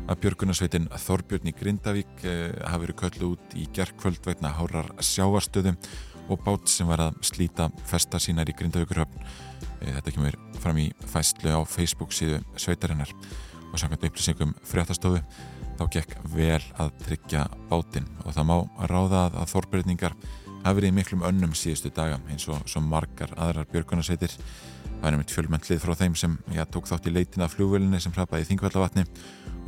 að 0.08 0.20
Björgunarsveitin 0.24 0.88
Þorbjörn 1.04 1.50
í 1.50 1.54
Grindavík 1.56 2.24
eh, 2.26 2.54
hafi 2.64 2.86
verið 2.86 2.98
köllu 3.02 3.32
út 3.34 3.56
í 3.58 3.66
gerðkvöld 3.76 4.24
vegna 4.24 4.54
hárar 4.56 4.88
sjávarstöðum 5.04 5.76
og 6.28 6.42
bát 6.44 6.68
sem 6.68 6.88
var 6.88 7.02
að 7.06 7.20
slíta 7.24 7.68
festa 7.88 8.20
sínar 8.20 8.48
í 8.48 8.56
Grindavíkurhöfn. 8.56 9.22
Eh, 9.82 9.92
þetta 9.98 10.14
kemur 10.16 10.40
fram 10.62 10.80
í 10.80 10.88
fæstlu 11.12 11.52
á 11.54 11.60
Facebook 11.68 12.16
síðu 12.16 12.40
sveitarinnar. 12.56 13.12
Og 13.68 13.76
samkvæmt 13.76 14.08
upplýsingum 14.08 14.54
fréttastofu 14.64 15.20
þá 15.78 15.84
gekk 15.94 16.16
vel 16.32 16.62
að 16.80 16.92
tryggja 17.04 17.46
bátinn. 17.70 18.08
Og 18.24 18.34
það 18.36 18.48
má 18.48 18.56
ráða 18.90 19.28
að 19.28 19.50
þorbreytningar 19.52 20.16
hafi 20.68 20.80
verið 20.80 20.92
í 20.92 20.96
miklum 20.98 21.24
önnum 21.28 21.54
síðustu 21.56 21.92
daga 21.94 22.20
eins 22.30 22.46
og, 22.48 22.62
og 22.62 22.84
margar 22.86 23.34
aðrar 23.36 23.68
björgunarsveitir 23.72 24.34
það 24.98 25.08
er 25.08 25.16
einmitt 25.16 25.34
fjölmennlið 25.34 25.82
frá 25.82 25.94
þeim 25.98 26.16
sem 26.18 26.38
já, 26.54 26.64
tók 26.66 26.88
þátt 26.90 27.06
í 27.08 27.14
leitin 27.14 27.44
af 27.44 27.54
flugvölinni 27.54 28.00
sem 28.02 28.14
hrapaði 28.14 28.46
í 28.46 28.48
Þingvallavatni 28.48 29.04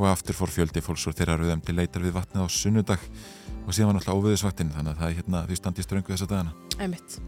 og 0.01 0.09
aftur 0.11 0.37
fór 0.39 0.51
fjöldi 0.51 0.83
fólks 0.83 1.07
úr 1.07 1.17
þeirra 1.19 1.39
rauðum 1.39 1.63
til 1.65 1.77
leitar 1.77 2.03
við 2.03 2.17
vatnið 2.17 2.43
á 2.43 2.49
sunnudag 2.51 3.05
og 3.67 3.75
síðan 3.77 3.91
var 3.91 3.99
náttúrulega 3.99 4.19
óviðisvaktin 4.19 4.73
þannig 4.75 4.95
að 4.95 5.01
það 5.03 5.11
er 5.11 5.17
hérna 5.21 5.43
því 5.47 5.59
standi 5.61 5.85
ströngu 5.87 6.15
þessa 6.15 6.31
dagana 6.31 6.57
Einmitt. 6.81 7.19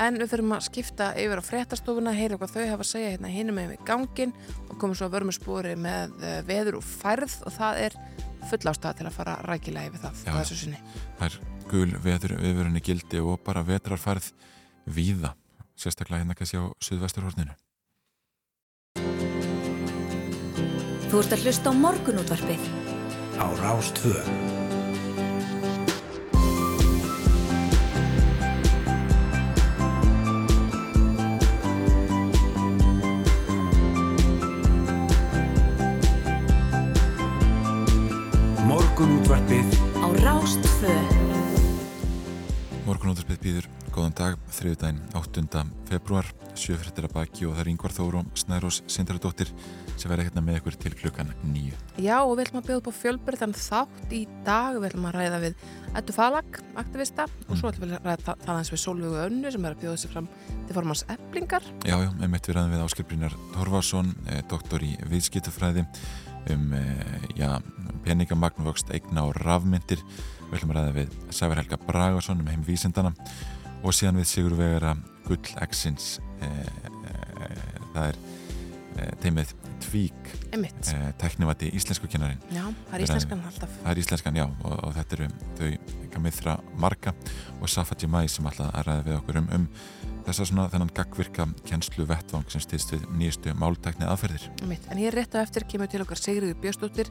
En 0.00 0.16
við 0.16 0.30
þurfum 0.32 0.54
að 0.56 0.62
skipta 0.64 1.10
yfir 1.20 1.40
á 1.40 1.44
fréttastofuna, 1.44 2.14
heyra 2.16 2.38
hvað 2.40 2.54
þau 2.54 2.62
hafa 2.70 2.86
að 2.86 2.88
segja 2.88 3.10
hérna 3.12 3.32
hinum 3.32 3.58
með 3.60 3.74
við 3.74 3.82
gangin 3.90 4.32
og 4.70 4.78
komum 4.80 4.96
svo 4.96 5.10
að 5.10 5.18
vörma 5.18 5.34
spóri 5.36 5.74
með 5.76 6.14
veður 6.48 6.78
og 6.80 6.86
færð 6.88 7.36
og 7.44 7.54
það 7.58 7.82
er 7.84 7.98
full 8.48 8.62
ástæða 8.72 8.94
til 8.98 9.08
að 9.10 9.18
fara 9.18 9.36
rækilega 9.44 9.92
yfir 9.92 10.02
það 10.06 10.24
Já, 10.24 10.32
þessu 10.40 10.60
sinni. 10.62 10.80
Það 11.20 11.28
er 11.28 11.53
gul 11.70 11.90
veður 12.04 12.36
viðvörunni 12.40 12.82
gildi 12.84 13.20
og 13.22 13.40
bara 13.46 13.64
vetrarfærð 13.66 14.30
víða, 14.86 15.34
sérstaklega 15.78 16.22
hérna 16.22 16.36
kannski 16.38 16.60
á 16.60 16.64
Suðvesturhorninu. 16.84 17.54
Þú 21.10 21.22
ert 21.22 21.36
að 21.36 21.44
hlusta 21.46 21.70
á 21.70 21.74
morgunútvarpið 21.78 22.68
á 23.38 23.46
Rástvöð. 23.62 24.26
Morgunútvarpið 38.66 39.76
á 40.02 40.06
Rástfö 40.24 41.13
Morgunútvarpið 42.94 43.38
býður 43.42 43.64
góðan 43.90 44.12
dag, 44.14 44.34
þriðdægin 44.54 45.00
8. 45.18 45.62
februar, 45.88 46.28
sjöfrittir 46.54 47.08
að 47.08 47.14
baki 47.16 47.46
og 47.48 47.56
það 47.56 47.62
er 47.64 47.70
Yngvar 47.72 47.94
Þóru 47.96 48.20
og 48.20 48.36
Snærós 48.38 48.76
Sindaradóttir 48.86 49.48
sem 49.98 50.12
verður 50.12 50.28
hérna 50.28 50.42
með 50.46 50.60
ykkur 50.60 50.76
til 50.78 50.92
klukkan 51.00 51.32
nýju. 51.42 51.74
Já, 51.98 52.20
og 52.20 52.36
við 52.36 52.44
ætlum 52.44 52.60
að 52.60 52.68
bjóða 52.68 52.78
upp 52.78 52.90
á 52.94 52.98
fjölbyrðan 53.00 53.56
þátt 53.58 54.14
í 54.14 54.20
dag, 54.46 54.78
við 54.78 54.86
ætlum 54.92 55.08
að 55.10 55.16
ræða 55.18 55.40
við 55.42 55.64
Ettu 55.98 56.14
Falag, 56.14 56.60
aktivista, 56.84 57.26
mm. 57.26 57.48
og 57.48 57.58
svo 57.58 57.72
ætlum 57.72 57.88
við 57.88 57.96
að 57.96 58.06
ræða 58.06 58.26
það 58.28 58.52
aðeins 58.54 58.70
við 58.76 58.82
Solvögu 58.84 59.18
Önnu 59.24 59.52
sem 59.56 59.66
er 59.66 59.74
að 59.74 59.82
bjóða 59.82 60.02
sér 60.04 60.14
fram 60.14 60.28
til 60.54 60.76
formans 60.78 61.02
eblingar. 61.16 61.66
Já, 61.82 61.96
já, 61.98 62.12
með 62.20 62.30
mitt 62.36 62.46
við 62.46 62.58
ræðum 62.60 62.76
við 62.76 62.84
Áskilbrínar 62.86 63.34
Torvarsson, 63.56 64.14
eh, 64.28 64.44
doktor 64.54 64.86
í 64.86 64.92
viðskiptufræði 65.10 65.82
um 66.54 66.72
eh, 66.78 67.26
já, 67.40 67.58
rafmyndir. 69.42 70.02
Við 70.54 70.60
ætlum 70.60 70.70
að 70.70 70.76
ræða 70.78 70.90
við 70.94 71.14
Sæver 71.34 71.58
Helga 71.58 71.76
Bragarsson 71.82 72.42
um 72.44 72.46
heimvísindana 72.46 73.10
og 73.82 73.94
síðan 73.96 74.20
við 74.20 74.28
Sigur 74.30 74.52
Vegara 74.54 74.92
Gull 75.24 75.56
Exins 75.64 76.20
eh, 76.46 76.60
eh, 77.42 77.80
það 77.90 78.04
er 78.04 78.18
eh, 79.02 79.10
teimið 79.24 79.54
Tvík 79.82 80.30
teknivati 81.18 81.72
íslensku 81.74 82.06
kynnarin 82.06 82.38
Já, 82.54 82.62
það 82.62 82.94
er 82.94 83.04
íslenskan 83.08 83.42
alltaf. 83.50 83.74
Það 83.80 83.90
er 83.90 84.02
íslenskan, 84.04 84.38
já, 84.38 84.44
og, 84.46 84.76
og 84.78 84.94
þetta 84.94 85.18
eru 85.18 85.28
þau 85.58 85.98
Gamithra 86.14 86.56
Marga 86.78 87.16
og 87.58 87.74
Safa 87.74 87.98
Jimai 87.98 88.28
sem 88.30 88.46
alltaf 88.46 88.70
að 88.70 88.86
ræða 88.92 89.06
við 89.08 89.18
okkur 89.18 89.40
um, 89.42 89.50
um 89.58 89.66
þess 90.24 90.42
að 90.42 90.48
svona 90.50 90.66
þennan 90.72 90.92
gagvirka 90.96 91.46
kjenslu 91.68 92.06
vettvang 92.08 92.46
sem 92.52 92.62
stýst 92.64 92.94
við 92.94 93.04
nýjastu 93.18 93.54
máltækni 93.60 94.06
aðferðir. 94.08 94.46
En 94.64 95.02
er 95.02 95.16
rétt 95.16 95.36
á 95.36 95.44
eftir 95.44 95.66
kemur 95.68 95.90
til 95.92 96.02
okkar 96.04 96.20
Sigriður 96.20 96.58
Björnstóttir 96.62 97.10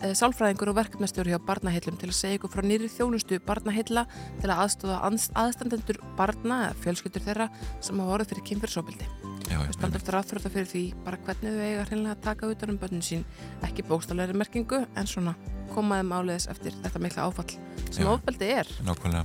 eh, 0.00 0.14
sálfræðingur 0.18 0.72
og 0.72 0.78
verkefnastjóri 0.80 1.34
hjá 1.34 1.40
Barnaheillum 1.46 1.98
til 2.00 2.10
að 2.10 2.18
segja 2.20 2.40
ykkur 2.40 2.52
frá 2.54 2.64
nýri 2.66 2.90
þjónustu 2.92 3.40
Barnaheilla 3.46 4.06
til 4.40 4.50
að 4.50 4.64
aðstofa 4.66 5.00
aðstandendur 5.44 6.00
barna 6.18 6.64
eða 6.68 6.80
fjölskyldur 6.84 7.26
þeirra 7.28 7.48
sem 7.80 8.00
hafa 8.00 8.12
vorið 8.14 8.34
fyrir 8.34 8.48
kynfyrsóbildi. 8.50 9.08
Við 9.50 9.72
standum 9.74 9.98
eftir 9.98 10.18
aðfröða 10.18 10.52
fyrir 10.54 10.68
því 10.70 10.84
bara 11.06 11.18
hvernig 11.26 11.56
þau 11.56 11.64
eiga 11.64 11.86
hreinlega 11.88 12.16
að 12.16 12.26
taka 12.28 12.52
utan 12.52 12.74
um 12.74 12.78
börnun 12.82 13.02
sín 13.04 13.24
ekki 13.66 13.86
bókstallegri 13.88 14.36
merkingu 14.38 14.84
en 14.84 15.10
svona 15.10 15.34
komaðum 15.74 16.14
áleiðis 16.18 16.48
eftir 16.52 16.76
þetta 16.82 17.02
mikla 17.02 17.26
áfall 17.28 17.50
sem 17.90 18.08
ofbeldi 18.10 18.50
er. 18.60 18.70
Nákvæmlega. 18.86 19.24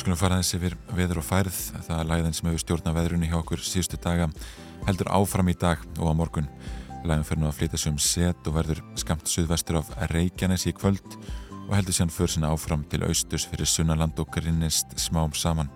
Skulum 0.00 0.18
fara 0.18 0.40
þessi 0.40 0.60
við 0.62 0.76
veður 0.96 1.20
og 1.22 1.26
færð. 1.28 1.58
Það 1.86 1.98
er 1.98 2.10
læðin 2.10 2.36
sem 2.36 2.48
hefur 2.48 2.62
stjórnað 2.64 2.98
veðrunni 2.98 3.30
hjá 3.30 3.38
okkur 3.38 3.64
síðustu 3.66 4.00
daga 4.02 4.30
heldur 4.86 5.10
áfram 5.14 5.50
í 5.52 5.56
dag 5.58 5.82
og 5.98 6.10
á 6.10 6.14
morgun. 6.16 6.48
Læðin 7.02 7.26
fyrir 7.26 7.42
nú 7.42 7.48
að 7.50 7.58
flytja 7.58 7.80
sig 7.82 7.92
um 7.92 8.00
set 8.02 8.48
og 8.48 8.56
verður 8.56 8.82
skamt 8.98 9.30
suðvestur 9.30 9.80
af 9.80 9.90
Reykjanes 10.12 10.66
í 10.70 10.74
kvöld 10.76 11.18
og 11.68 11.74
heldur 11.76 11.96
síðan 11.96 12.14
fyrir 12.14 12.34
sinna 12.34 12.52
áfram 12.54 12.84
til 12.90 13.02
austus 13.06 13.46
fyrir 13.50 13.68
sunnaland 13.68 14.18
og 14.22 14.30
grinnist 14.34 14.94
smám 15.00 15.34
saman. 15.38 15.70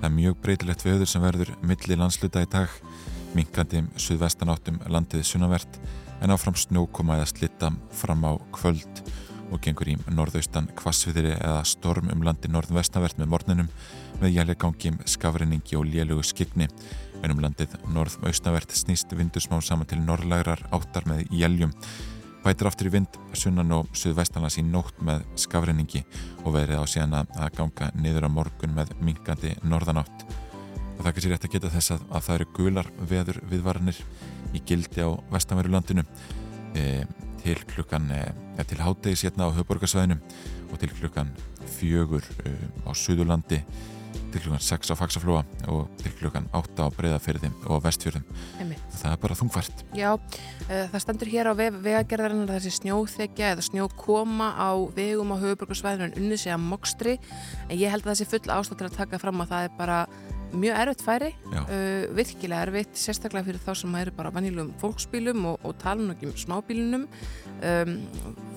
Það 0.00 0.06
er 0.08 0.14
mjög 0.16 0.38
breytilegt 0.44 0.84
veður 0.86 1.10
sem 1.10 1.22
verður 1.24 1.50
milli 1.66 1.98
landsluta 1.98 2.42
í 2.44 2.48
dag, 2.50 2.70
minkandi 3.36 3.82
suðvestanáttum 4.00 4.80
landið 4.90 5.26
sunnavert 5.28 5.80
en 6.20 6.34
áfram 6.34 6.56
snjókoma 6.58 7.18
eða 7.18 7.30
slitta 7.30 7.72
fram 7.96 8.24
á 8.28 8.32
kvöld 8.54 9.02
og 9.50 9.58
gengur 9.64 9.90
í 9.90 9.96
norðaustan 10.12 10.70
kvassviðri 10.78 11.34
eða 11.38 11.64
storm 11.66 12.10
um 12.12 12.22
landi 12.26 12.50
norðvestavert 12.52 13.18
með 13.18 13.32
morninum 13.32 13.72
með 14.20 14.36
jælegangi, 14.36 14.94
skafrinningi 15.08 15.78
og 15.80 15.88
lélugu 15.88 16.24
skigni 16.26 16.68
en 17.20 17.34
um 17.34 17.42
landið 17.42 17.74
norðaustavert 17.92 18.72
snýst 18.76 19.12
vindur 19.16 19.42
smá 19.42 19.58
saman 19.64 19.88
til 19.88 20.00
norðlægrar 20.04 20.62
áttar 20.76 21.08
með 21.08 21.26
jæljum 21.34 21.74
bætir 22.44 22.68
aftur 22.70 22.88
í 22.88 22.94
vind 22.94 23.18
sunnan 23.36 23.72
og 23.76 23.88
suðvestanlands 23.96 24.58
í 24.60 24.64
nótt 24.64 25.00
með 25.04 25.24
skafrinningi 25.40 26.02
og 26.44 26.54
verið 26.54 26.80
á 26.80 26.84
síðan 26.88 27.18
að 27.20 27.50
ganga 27.58 27.90
niður 28.00 28.28
á 28.28 28.30
morgun 28.32 28.76
með 28.76 28.94
minkandi 29.04 29.52
norðanátt. 29.60 30.24
Og 30.96 31.04
það 31.04 31.12
kannski 31.12 31.32
rétt 31.32 31.46
að 31.48 31.54
geta 31.56 31.72
þess 31.74 31.94
að, 31.96 32.06
að 32.08 32.24
það 32.26 32.38
eru 32.38 32.48
gular 32.56 32.90
veður 33.10 33.40
viðvaranir 33.50 34.00
í 34.54 34.62
gildi 34.66 35.04
á 35.04 35.10
vestanveru 35.32 35.72
landinu. 35.74 36.04
E, 36.74 37.04
til 37.40 37.60
klukkan 37.70 38.10
e, 38.12 38.20
til 38.68 38.82
háttegis 38.82 39.24
hérna 39.24 39.48
á 39.48 39.56
höfborgarsvæðinu 39.56 40.18
og 40.70 40.76
til 40.78 40.92
klukkan 40.92 41.32
fjögur 41.78 42.26
e, 42.44 42.52
á 42.84 42.90
Suðurlandi 42.92 43.64
til 44.30 44.42
klukkan 44.44 44.62
6 44.62 44.92
á 44.92 44.94
Faxaflóa 44.98 45.42
og 45.70 45.90
til 46.00 46.12
klukkan 46.18 46.46
8 46.54 46.86
á 46.86 46.88
Breiðafyrði 46.94 47.50
og 47.66 47.82
Vestfjörðum. 47.84 48.24
Það 49.00 49.12
er 49.12 49.20
bara 49.22 49.38
þungfært. 49.38 49.84
Já, 49.96 50.10
uh, 50.14 50.84
það 50.92 51.02
stendur 51.04 51.32
hér 51.32 51.50
á 51.50 51.52
vegagerðarinnar 51.58 52.52
þessi 52.56 52.74
snjóþekja 52.78 53.54
eða 53.54 53.66
snjókoma 53.66 54.52
á 54.54 54.70
vegum 54.96 55.34
á 55.34 55.36
höfuborgarsvæðinu 55.42 56.10
en 56.10 56.18
unnið 56.20 56.44
sig 56.44 56.54
að 56.54 56.66
mokstri. 56.66 57.16
En 57.68 57.78
ég 57.78 57.90
held 57.90 58.06
að 58.06 58.14
þessi 58.14 58.30
full 58.30 58.54
ástætt 58.54 58.82
til 58.82 58.90
að 58.90 58.98
taka 59.00 59.22
fram 59.22 59.42
að 59.42 59.54
það 59.54 59.66
er 59.66 59.76
bara 59.78 60.00
mjög 60.52 60.82
erfitt 60.82 61.04
færi 61.04 61.30
uh, 61.52 62.04
virkilega 62.16 62.66
erfitt, 62.66 62.94
sérstaklega 62.98 63.46
fyrir 63.46 63.62
þá 63.64 63.72
sem 63.82 63.96
eru 64.00 64.14
bara 64.16 64.32
vanilum 64.34 64.70
fólksbílum 64.80 65.46
og, 65.52 65.66
og 65.66 65.76
tala 65.80 66.10
um 66.10 66.36
smábílunum 66.38 67.06
um, 67.06 67.92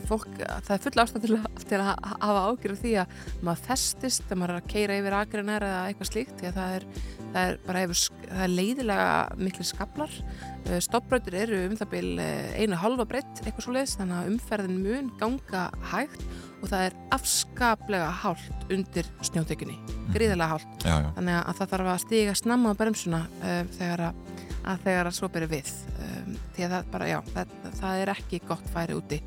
fólk, 0.07 0.29
það 0.37 0.71
er 0.75 0.83
full 0.83 1.03
ástæð 1.03 1.25
til, 1.25 1.39
til 1.69 1.79
að 1.79 1.91
hafa 2.21 2.45
ágjörð 2.49 2.81
því 2.83 2.93
að 3.03 3.17
maður 3.45 3.65
festist 3.67 4.25
þegar 4.25 4.41
maður 4.41 4.55
er 4.55 4.61
að 4.61 4.71
keira 4.73 4.97
yfir 4.99 5.17
agrinar 5.17 5.67
eða 5.67 5.83
eitthvað 5.89 6.09
slíkt 6.11 6.39
því 6.39 6.49
að 6.49 6.57
það 6.59 6.77
er, 6.77 6.87
það 7.23 7.43
er 7.43 7.59
bara 7.67 7.83
yfir, 7.87 8.01
það 8.23 8.45
er 8.45 8.55
leiðilega 8.57 9.11
miklu 9.43 9.67
skablar 9.67 10.17
uh, 10.23 10.79
stoppbrautir 10.87 11.39
eru 11.43 11.61
um 11.67 11.77
það 11.79 11.93
byl 11.93 12.09
uh, 12.15 12.57
einu 12.59 12.81
halva 12.83 13.07
breytt 13.09 13.43
eitthvað 13.43 13.67
svo 13.67 13.77
leiðis 13.77 13.99
þannig 13.99 14.19
að 14.19 14.33
umferðin 14.33 14.81
mun 14.87 15.13
ganga 15.21 15.67
hægt 15.93 16.27
og 16.63 16.69
það 16.71 16.85
er 16.87 16.93
afskaplega 17.11 18.11
hált 18.23 18.69
undir 18.71 19.09
snjótekunni, 19.27 19.75
mhm. 19.75 20.13
gríðilega 20.15 20.53
hált. 20.55 20.85
Já, 20.85 20.95
já. 20.95 21.09
þannig 21.17 21.39
að 21.39 21.57
það 21.59 21.73
þarf 21.73 21.89
að 21.93 22.03
stíga 22.05 22.37
snamma 22.39 22.71
á 22.71 22.79
bremsuna 22.79 23.25
uh, 23.41 23.57
þegar 23.75 24.05
að, 24.07 24.21
að 24.63 24.85
þegar 24.85 25.09
að 25.09 25.17
svo 25.19 25.29
byrja 25.33 25.51
við. 25.51 25.73
Um, 26.03 26.37
því 26.55 26.63
að 26.67 26.77
það 26.77 26.87
bara, 26.93 27.09
já, 27.11 27.19
það, 27.33 27.57
það 27.81 28.05
er 28.05 28.13
ekki 28.15 28.41
gott 28.47 28.71
færi 28.71 28.95
úti. 28.95 29.19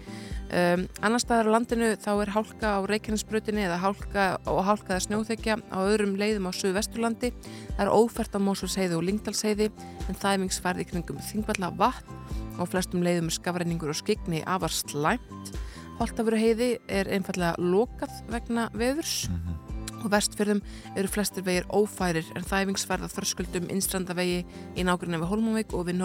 Um, 0.47 0.85
annar 1.03 1.21
staðar 1.21 1.51
á 1.51 1.55
landinu 1.57 1.89
þá 1.99 2.11
er 2.15 2.31
hálka 2.31 2.73
á 2.79 2.81
Reykjanesbrutinni 2.87 3.65
eða 3.67 3.81
hálka 3.83 4.27
og 4.47 4.61
hálkaða 4.63 5.03
snjóþekja 5.03 5.59
á 5.75 5.79
öðrum 5.83 6.15
leiðum 6.17 6.47
á 6.49 6.53
Suðvesturlandi. 6.55 7.33
Það 7.75 7.83
er 7.83 7.93
ófært 7.93 8.39
á 8.39 8.41
Mósulsheiði 8.41 8.95
og 8.95 9.03
Lingdalsheiði 9.09 9.73
en 10.07 10.21
þæmingsfærði 10.23 10.87
kringum 10.93 11.19
þingvalla 11.33 11.73
vatn 11.77 12.15
og 12.63 12.71
flestum 12.71 13.03
leiðum 13.05 13.33
skafræningur 13.35 13.91
og 13.93 13.99
skigni 13.99 14.45
afar 14.47 14.73
slæmt 14.73 15.51
Holtafuru 15.97 16.37
heiði 16.37 16.75
er 16.93 17.09
einfallega 17.09 17.57
lokað 17.57 18.13
vegna 18.29 18.67
veðurs 18.77 19.29
mm 19.31 19.37
-hmm. 19.37 20.03
og 20.05 20.11
vestfjörðum 20.13 20.61
eru 20.95 21.09
flestir 21.09 21.43
vegir 21.43 21.65
ófærir 21.73 22.27
en 22.37 22.45
þæfingsferða 22.45 23.09
þörskuldum 23.15 23.71
innstrandavegi 23.73 24.45
í 24.77 24.85
nákvæmlega 24.85 25.23
við 25.25 25.31
Holmavík 25.33 25.73
og 25.73 25.87
við 25.87 25.97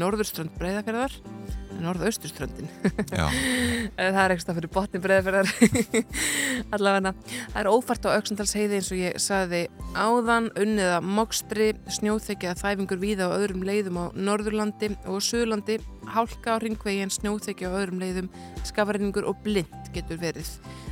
norðurströnd 0.00 0.56
breyðafjörðar 0.56 1.12
norðausturströndin. 1.84 2.70
Það 4.00 4.18
er 4.22 4.34
eitthvað 4.34 4.58
fyrir 4.58 4.72
botni 4.74 5.00
breyðafjörðar 5.04 5.52
allavega. 6.76 7.12
Það 7.52 7.60
er 7.62 7.70
ófært 7.70 8.08
á 8.08 8.14
auksandalsheiði 8.16 8.78
eins 8.78 8.90
og 8.90 9.00
ég 9.00 9.18
saði 9.22 9.62
áðan, 9.94 10.50
unniða 10.60 11.00
mokstri 11.04 11.70
snjóþekja 11.98 12.56
þæfingur 12.60 13.00
víða 13.02 13.30
á 13.30 13.36
öðrum 13.38 13.64
leiðum 13.66 14.00
á 14.00 14.04
Norðurlandi 14.14 14.92
og 15.10 15.24
Suðurlandi. 15.24 15.80
Hálka 16.10 16.56
á 16.58 16.62
ringvegin, 16.62 17.12
snjóþekja 17.12 17.70
á 17.70 17.78
öðrum 17.80 18.00
leiðum, 18.02 18.30
skafarinningur 18.66 19.28
og 19.30 19.42
blind 19.44 19.90
getur 19.94 20.20
verið. 20.20 20.48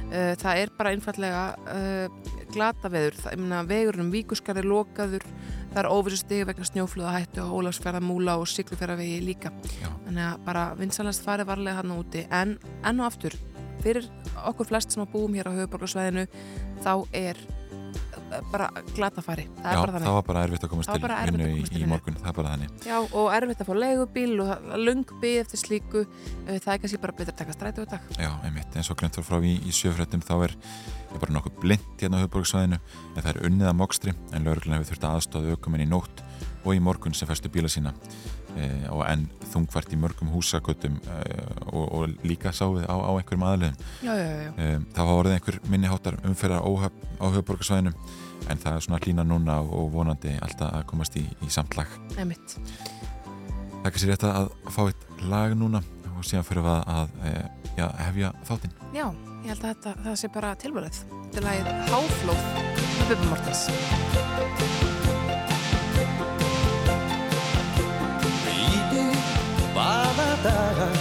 Uh, 0.09 0.33
það 0.41 0.63
er 0.63 0.71
bara 0.79 0.93
einfallega 0.95 1.43
uh, 1.69 2.35
glata 2.55 2.89
veður, 2.93 3.19
það, 3.19 3.35
ég 3.35 3.43
meina 3.43 3.65
vegurinn 3.69 4.13
víkuskar 4.13 4.57
er 4.57 4.69
lokaður, 4.69 5.27
það 5.73 5.81
er 5.83 5.91
óvissu 5.93 6.21
stegi 6.23 6.47
vegna 6.49 6.69
snjóflöða 6.69 7.15
hættu 7.17 7.45
og 7.45 7.59
ólagsferða 7.61 8.03
múla 8.05 8.39
og 8.41 8.49
syklufjörðavegi 8.51 9.21
líka. 9.25 9.53
Já. 9.83 9.91
Þannig 10.07 10.25
að 10.29 10.43
bara 10.49 10.65
vinsalast 10.79 11.25
farið 11.27 11.51
varlega 11.53 11.81
hann 11.81 11.95
úti 11.97 12.25
en 12.31 12.57
enn 12.87 13.03
og 13.03 13.11
aftur, 13.11 13.37
fyrir 13.85 14.09
okkur 14.49 14.71
flest 14.73 14.95
sem 14.95 15.05
að 15.05 15.15
búum 15.15 15.37
hér 15.39 15.51
á 15.51 15.57
höfuborgarsvæðinu 15.59 16.27
þá 16.85 16.93
er 17.13 17.41
bara 18.53 18.69
glatafæri 18.97 19.47
það, 19.59 19.79
Já, 19.79 19.81
það 19.99 20.17
var 20.19 20.27
bara 20.29 20.45
erfitt 20.47 20.67
að 20.67 20.73
komast 20.75 20.93
til 20.93 21.03
vinnu 21.03 21.49
í, 21.49 21.65
í 21.81 21.89
morgun, 21.89 22.19
það 22.19 22.31
er 22.33 22.37
bara 22.39 22.55
þannig. 22.55 22.77
Já, 22.89 22.97
og 23.01 23.33
erfitt 23.37 23.65
að 23.65 23.71
fá 23.71 23.75
legubíl 23.85 24.35
og 24.45 24.71
lungbi 24.83 25.35
eftir 25.43 25.63
slíku, 25.63 26.05
það 26.47 26.71
er 26.75 26.83
kannski 26.85 27.03
bara 27.03 27.17
betur 27.19 27.35
að 27.35 27.41
taka 27.43 27.57
strætu 27.57 27.85
á 27.85 27.87
dag. 27.95 28.13
Já, 28.19 28.31
einmitt, 28.47 28.77
eins 28.77 28.93
og 28.93 29.03
var 29.03 29.27
frá 29.27 29.39
í, 29.43 29.57
í 29.65 29.75
sjöfrættum 29.75 30.25
þá 30.25 30.35
er 30.49 30.57
bara 31.17 31.35
nokkuð 31.35 31.61
blind 31.63 32.01
hérna 32.01 32.21
á 32.21 32.23
höfborgsvæðinu 32.25 32.79
en 32.79 33.23
það 33.23 33.31
er 33.33 33.45
unnið 33.49 33.71
að 33.71 33.79
mokstri 33.81 34.15
en 34.33 34.45
lauruglega 34.45 34.81
hefur 34.81 34.91
þurft 34.93 35.07
aðstáðu 35.09 35.55
aukuminn 35.57 35.87
í 35.87 35.89
nótt 35.89 36.23
og 36.65 36.75
í 36.77 36.83
morgun 36.85 37.17
sem 37.17 37.29
fæstu 37.29 37.51
bíla 37.53 37.71
sína 37.73 37.95
og 38.93 39.03
enn 39.07 39.27
þungvært 39.53 39.95
í 39.95 39.99
mörgum 40.01 40.31
húsakötum 40.33 40.99
e, 41.01 41.19
og, 41.73 41.85
og 41.85 42.27
líka 42.27 42.53
sávið 42.55 42.87
á, 42.89 42.97
á 42.97 43.11
einhverjum 43.17 43.47
aðlegum 43.49 43.77
e, 44.05 44.71
þá 44.95 45.03
hafa 45.03 45.19
orðið 45.23 45.37
einhver 45.37 45.61
minniháttar 45.73 46.19
umferðar 46.29 46.65
á 46.65 47.25
höfuborgarsvæðinu 47.27 47.95
en 48.49 48.63
það 48.63 48.75
er 48.75 48.87
svona 48.87 49.03
hlína 49.03 49.27
núna 49.27 49.61
og 49.63 49.93
vonandi 49.95 50.37
alltaf 50.43 50.75
að 50.81 50.89
komast 50.91 51.19
í, 51.21 51.25
í 51.45 51.51
samtlag 51.53 51.91
er 53.89 53.95
kannski 53.95 54.11
rétt 54.11 54.27
að 54.27 54.51
fá 54.75 54.83
eitt 54.89 55.07
lag 55.31 55.55
núna 55.57 55.83
og 56.19 56.27
síðan 56.27 56.47
fyrir 56.47 56.67
að 56.69 57.15
e, 57.23 57.33
já, 57.79 57.87
hefja 58.09 58.33
þáttinn. 58.49 58.75
Já, 58.97 59.07
ég 59.45 59.53
held 59.53 59.63
að 59.63 59.71
þetta, 59.71 59.95
það 60.05 60.21
sé 60.23 60.33
bara 60.35 60.53
tilbúrið 60.65 61.01
til 61.37 61.47
að 61.47 61.59
ég 61.61 61.73
háflóð 61.95 62.45
með 62.59 63.11
Bubi 63.15 63.33
Mortens. 63.33 64.88
Hvaða 70.43 70.98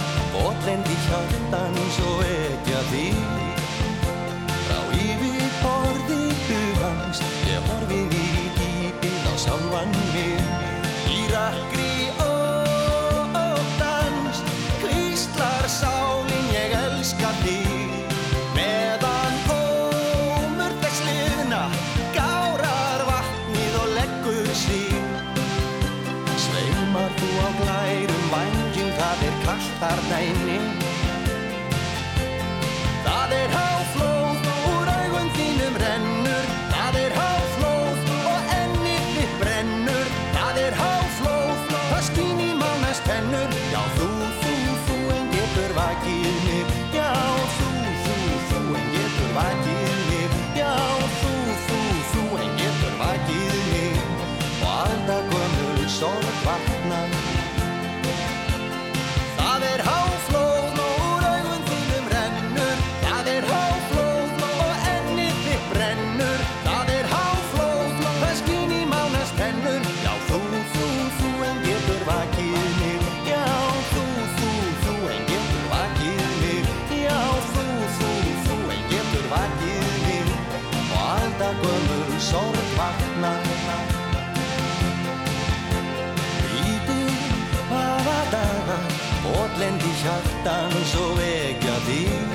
botlendi 89.58 89.90
hjartan 90.02 90.70
svo 90.86 91.06
vekja 91.18 91.74
þig. 91.86 92.34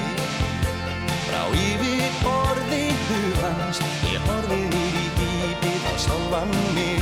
Frá 1.24 1.44
yfir 1.56 2.18
borði 2.20 2.82
hugans, 3.08 3.80
ég 4.12 4.28
horfi 4.28 4.60
nýr 4.60 4.98
í 5.00 5.08
dýpið 5.22 5.88
á 5.88 5.94
sjálfan 6.04 6.52
mig. 6.76 6.93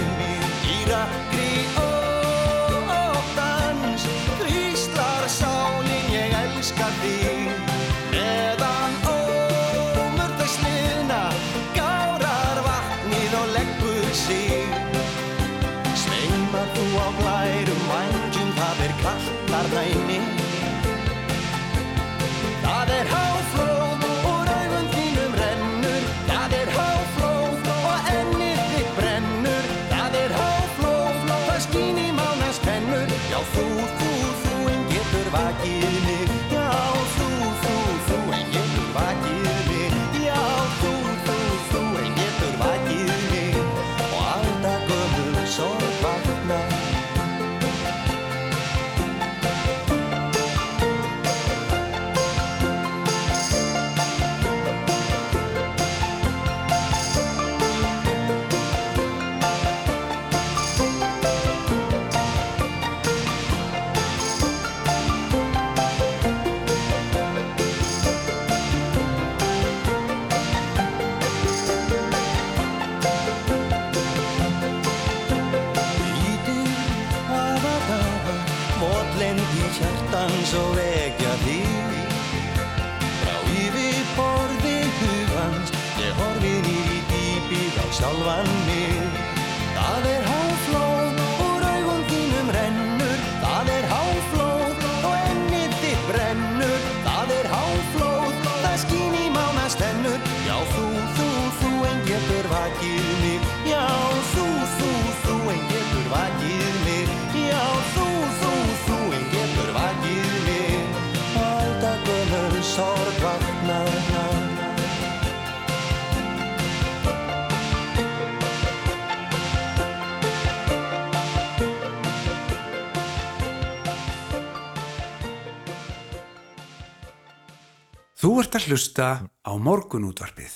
Ert 128.52 128.66
að 128.66 128.72
hlusta 128.74 129.06
á 129.48 129.52
morgunútvarpið. 129.56 130.56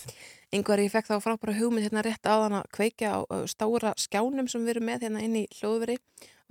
Yngvar, 0.56 0.82
ég 0.84 0.92
fekk 0.92 1.08
þá 1.08 1.20
frábæra 1.24 1.54
hugmynd 1.56 1.86
hérna 1.88 2.02
rétt 2.04 2.28
áðan 2.28 2.58
að 2.60 2.66
kveikja 2.76 3.12
á 3.16 3.20
stóra 3.48 3.94
skjánum 4.00 4.50
sem 4.52 4.64
við 4.66 4.76
erum 4.76 4.88
með 4.90 5.06
hérna 5.06 5.22
inn 5.24 5.38
í 5.40 5.44
hljóðveri, 5.56 5.96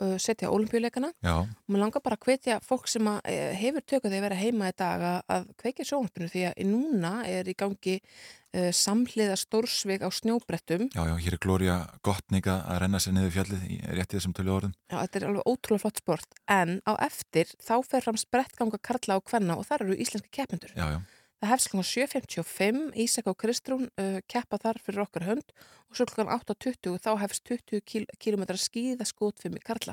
uh, 0.01 0.15
setja 0.21 0.49
olimpíuleikana 0.53 1.11
Já, 1.21 1.45
og 1.45 1.69
mér 1.69 1.83
langar 1.85 2.05
bara 2.05 2.17
að 2.17 2.31
hvetja 2.31 2.57
fólk 2.65 2.89
sem 2.89 3.05
að, 3.13 3.21
eh, 3.29 3.53
hefur 3.61 3.85
tökuð 3.85 4.17
að 4.17 4.25
vera 4.25 4.41
heima 4.41 4.71
í 4.73 4.77
dag 4.77 5.05
að, 5.29 5.51
kveikja 5.61 5.89
sjónvarpinu 5.91 6.31
því 6.33 6.47
að 6.49 6.65
núna 6.71 7.13
er 7.29 7.49
í 7.49 7.57
gangi 7.61 7.99
uh, 8.01 8.71
samhliða 8.73 9.37
stórsvig 9.41 10.01
á 10.01 10.09
snjóbrettum. 10.09 10.89
já, 10.97 11.03
já, 11.05 11.15
hér 11.27 11.37
er 11.37 11.43
Gloria 11.45 11.77
Gottninga 12.03 12.63
að 12.65 12.81
renna 12.85 13.01
sér 13.01 13.19
niður 13.19 13.37
fjallið 13.37 13.67
í 13.69 13.81
rétt 13.85 14.15
í 14.15 14.19
þessum 14.19 14.37
tölu 14.37 14.57
orðum. 14.57 14.77
Já, 14.89 14.97
þetta 14.97 15.21
er 15.21 15.29
alveg 15.29 15.51
ótrúlega 15.53 15.85
flott 15.85 16.01
sport 16.01 16.41
en 16.49 16.81
á 16.89 16.93
eftir 17.05 17.53
þá 17.61 17.77
fer 17.85 18.09
fram 18.09 18.17
sprettganga 18.21 18.81
Karla 18.81 19.21
og 19.21 19.29
Kvenna 19.29 19.59
og 19.61 19.69
þar 19.69 19.87
eru 19.87 20.01
íslenski 20.01 20.33
keppendur. 20.33 20.73
Já, 20.73 20.97
já, 20.97 21.01
Það 21.45 21.51
hefst 21.53 21.69
kl. 21.69 21.83
7.55, 21.85 22.85
Ísak 23.05 23.27
og 23.29 23.35
Kristrún 23.37 23.89
uh, 24.01 24.21
keppa 24.33 24.57
þar 24.63 24.79
fyrir 24.81 25.03
okkar 25.03 25.27
hönd 25.29 25.51
og 25.91 25.99
svo 25.99 26.07
kl. 26.09 26.25
8.20 26.25 26.95
þá 27.05 27.11
hefst 27.21 27.51
20 27.51 27.83
kil 27.85 28.07
km 28.17 28.47
skíðaskotfimi 28.57 29.61
Karla 29.61 29.93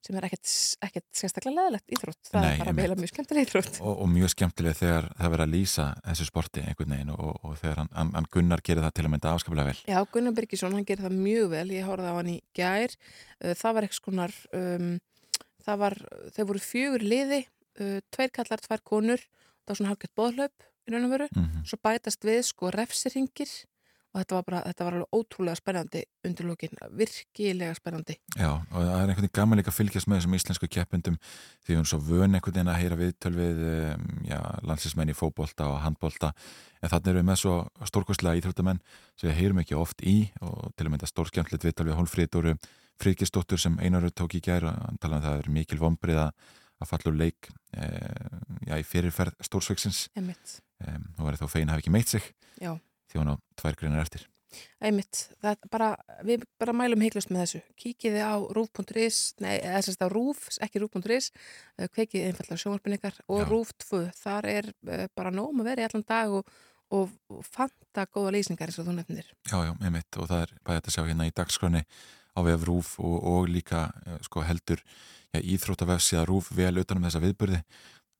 sem 0.00 0.16
er 0.16 0.24
ekkert, 0.26 0.48
ekkert 0.82 1.06
sérstaklega 1.14 1.60
leðilegt 1.60 1.92
íþrótt. 1.94 2.20
Það 2.30 2.42
Nei, 2.42 2.48
er 2.50 2.60
bara 2.62 2.72
meila 2.74 2.96
mjög 2.96 3.10
skemmtileg 3.12 3.46
íþrótt. 3.46 3.78
og, 3.84 3.98
og 4.00 4.08
mjög 4.10 4.32
skemmtilega 4.32 4.78
þegar 4.80 5.08
það 5.12 5.34
verður 5.34 5.44
að 5.44 5.52
lýsa 5.52 5.86
þessu 6.06 6.26
sporti 6.26 6.64
einhvern 6.64 6.94
veginn 6.96 7.12
og, 7.14 7.28
og 7.36 7.58
þegar 7.60 7.82
hann, 7.82 7.90
hann, 7.98 8.12
hann 8.16 8.28
Gunnar 8.32 8.62
gerir 8.66 8.86
það 8.86 8.94
til 8.96 9.04
að 9.04 9.12
mynda 9.12 9.34
afskaplega 9.36 9.68
vel. 9.68 9.82
Já, 9.92 9.98
Gunnar 10.16 10.34
Birgisson, 10.38 10.78
hann 10.78 10.88
gerir 10.88 11.04
það 11.04 11.18
mjög 11.20 11.52
vel, 11.52 11.66
ég 11.76 11.86
horfði 11.86 12.10
á 12.10 12.18
hann 12.18 12.32
í 12.32 12.38
gær, 12.56 12.96
Uh, 13.40 13.54
það 13.56 13.72
var 13.72 13.84
eitthvað 13.86 13.96
skonar, 13.96 14.32
um, 14.52 14.88
það 15.64 15.78
var, 15.80 15.94
þau 16.36 16.42
voru 16.50 16.60
fjögur 16.60 17.04
liði 17.04 17.38
uh, 17.80 18.00
tveir 18.12 18.32
kallar, 18.36 18.60
tvær 18.60 18.82
konur 18.84 19.22
það 19.24 19.70
var 19.70 19.78
svona 19.78 19.92
hálfgett 19.94 20.16
bóðhlaup 20.18 20.66
í 20.90 20.94
raun 20.96 21.08
og 21.08 21.16
veru. 21.16 21.28
Mhm. 21.36 21.66
svo 21.66 21.78
bætast 21.82 22.24
við 22.26 22.42
sko 22.50 22.70
refsiringir 22.74 23.52
og 24.10 24.18
þetta 24.18 24.34
var 24.34 24.44
bara, 24.48 24.60
þetta 24.66 24.86
var 24.86 24.94
alveg 24.96 25.12
ótrúlega 25.14 25.58
spennandi 25.60 26.00
undir 26.26 26.46
lókin, 26.48 26.72
virkilega 26.98 27.74
spennandi. 27.78 28.16
Já, 28.34 28.50
og 28.58 28.74
það 28.74 28.90
er 28.90 29.04
einhvern 29.04 29.22
veginn 29.22 29.36
gaman 29.38 29.60
líka 29.60 29.70
að 29.70 29.76
fylgjast 29.76 30.08
með 30.10 30.18
þessum 30.18 30.34
íslensku 30.34 30.68
keppendum 30.68 31.18
því 31.62 31.76
erum 31.76 31.86
svo 31.86 32.00
vön 32.02 32.34
einhvern 32.34 32.56
veginn 32.56 32.72
að 32.72 32.80
heyra 32.80 32.98
viðtöl 32.98 33.32
við 33.36 33.62
já, 34.26 34.40
landsinsmenn 34.66 35.12
í 35.12 35.14
fótbolta 35.14 35.68
og 35.70 35.78
handbolta. 35.84 36.32
En 36.82 36.90
þannig 36.90 37.12
erum 37.12 37.22
við 37.22 37.30
með 37.30 37.40
svo 37.44 37.54
stórkostlega 37.86 38.40
íþróttamenn 38.42 38.82
sem 39.14 39.30
við 39.30 39.38
heyrum 39.38 39.62
ekki 39.62 39.78
oft 39.78 40.02
í 40.02 40.16
og 40.42 40.72
til 40.74 40.88
að 40.88 40.94
mynda 40.96 41.10
stórskjæmtlit 41.10 41.68
viðtöl 41.68 41.86
við 41.92 42.00
Hólfríðdóru 42.00 42.56
Fríkistóttur 43.00 43.60
sem 43.60 43.78
einarur 43.78 44.10
tók 44.10 44.34
í 44.34 44.42
gær. 44.42 44.66
Og 44.66 44.74
hann 44.74 44.98
talaði 44.98 45.20
um 45.20 45.22
það 45.22 45.30
að 45.30 45.38
það 45.38 45.44
er 45.44 45.54
mikil 45.54 45.78
vombrið 45.80 46.24
að 46.80 46.88
falla 46.88 47.12
úr 47.12 47.20
leik 47.20 47.50
e, 47.76 47.86
já, 48.66 48.74
í 48.80 48.84
fyrirferð 48.88 49.36
stórsveiksins 49.44 50.06
einmitt, 50.16 50.60
e, 50.80 50.98
og 51.18 51.24
verið 51.28 51.42
þá 51.44 51.48
fegin 51.54 51.72
hafi 51.72 51.84
ekki 51.84 51.94
meitt 51.94 52.12
sig. 52.12 52.28
Já, 52.60 52.74
því 53.10 53.22
hún 53.22 53.32
á 53.32 53.36
tvær 53.60 53.78
greinar 53.78 54.04
eftir. 54.04 54.26
Það 54.80 55.66
bara, 55.70 55.90
við 56.26 56.42
bara 56.58 56.74
mælum 56.74 57.02
heiklust 57.04 57.30
með 57.30 57.44
þessu. 57.44 57.60
Kíkiði 57.78 58.22
á 58.24 58.34
rúf.is 58.56 59.20
nei, 59.42 59.60
eða 59.60 59.82
sérst 59.86 60.02
á 60.02 60.08
rúf, 60.10 60.48
ekki 60.64 60.82
rúf.is 60.82 61.30
uh, 61.30 61.86
kveikið 61.86 62.26
einfallega 62.30 62.58
sjónvarpin 62.58 62.96
ykkar 62.96 63.20
og 63.28 63.44
Já. 63.44 63.46
rúf 63.50 63.70
2, 63.86 64.02
þar 64.18 64.48
er 64.50 64.70
uh, 64.88 65.04
bara 65.14 65.32
nóg 65.34 65.54
að 65.54 65.70
vera 65.70 65.84
í 65.84 65.86
allan 65.86 66.06
dag 66.08 66.34
og, 66.40 66.50
og, 66.90 67.14
og 67.30 67.44
fanta 67.46 68.08
góða 68.10 68.34
lýsingar 68.38 68.72
eins 68.72 68.80
og 68.82 68.88
þú 68.88 68.96
nefnir 68.98 69.28
Já, 69.46 69.58
já, 69.68 69.72
einmitt. 69.78 70.18
Og 70.18 70.26
það 70.32 70.44
er 70.48 70.56
bæðið 70.66 70.90
að 70.90 70.96
sjá 70.96 71.02
hérna 71.04 71.28
í 71.30 71.36
dagskröni 71.38 71.84
á 72.34 72.40
vef 72.46 72.66
Rúf 72.66 72.92
og, 72.98 73.16
og 73.30 73.48
líka 73.54 73.86
eh, 74.06 74.18
sko, 74.26 74.42
heldur 74.46 74.82
ja, 75.30 75.40
íþróttavefsíða 75.40 76.26
Rúf 76.26 76.50
vel 76.58 76.74
utanum 76.82 77.06
þessa 77.06 77.22
viðburði. 77.22 77.62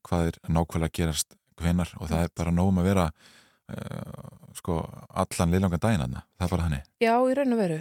Hvað 0.07 0.31
er 0.31 0.40
nákvæmlega 0.46 0.92
að 0.92 0.96
gerast 1.01 1.39
hvenar 1.62 1.94
og 1.99 2.11
það 2.11 2.27
er 2.27 2.35
bara 2.40 2.55
nógum 2.55 2.81
að 2.83 2.90
vera 2.90 3.07
uh, 3.11 4.27
sko 4.57 4.81
allan 5.23 5.55
liðlangan 5.55 5.83
daginn 5.85 6.05
aðna, 6.07 6.25
það 6.37 6.46
er 6.46 6.53
bara 6.55 6.66
þannig 6.66 7.07
Já, 7.07 7.14
í 7.14 7.38
raun 7.38 7.55
og 7.55 7.61
veru. 7.61 7.79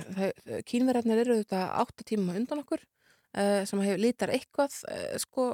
Kínverðarnir 0.69 1.23
eru 1.23 1.39
þetta 1.41 1.65
8 1.81 2.07
tíma 2.11 2.37
undan 2.37 2.63
okkur 2.63 2.83
uh, 2.83 3.63
sem 3.69 3.83
hefur 3.85 4.03
lítar 4.03 4.33
eitthvað 4.35 4.77
uh, 4.91 5.17
sko 5.21 5.49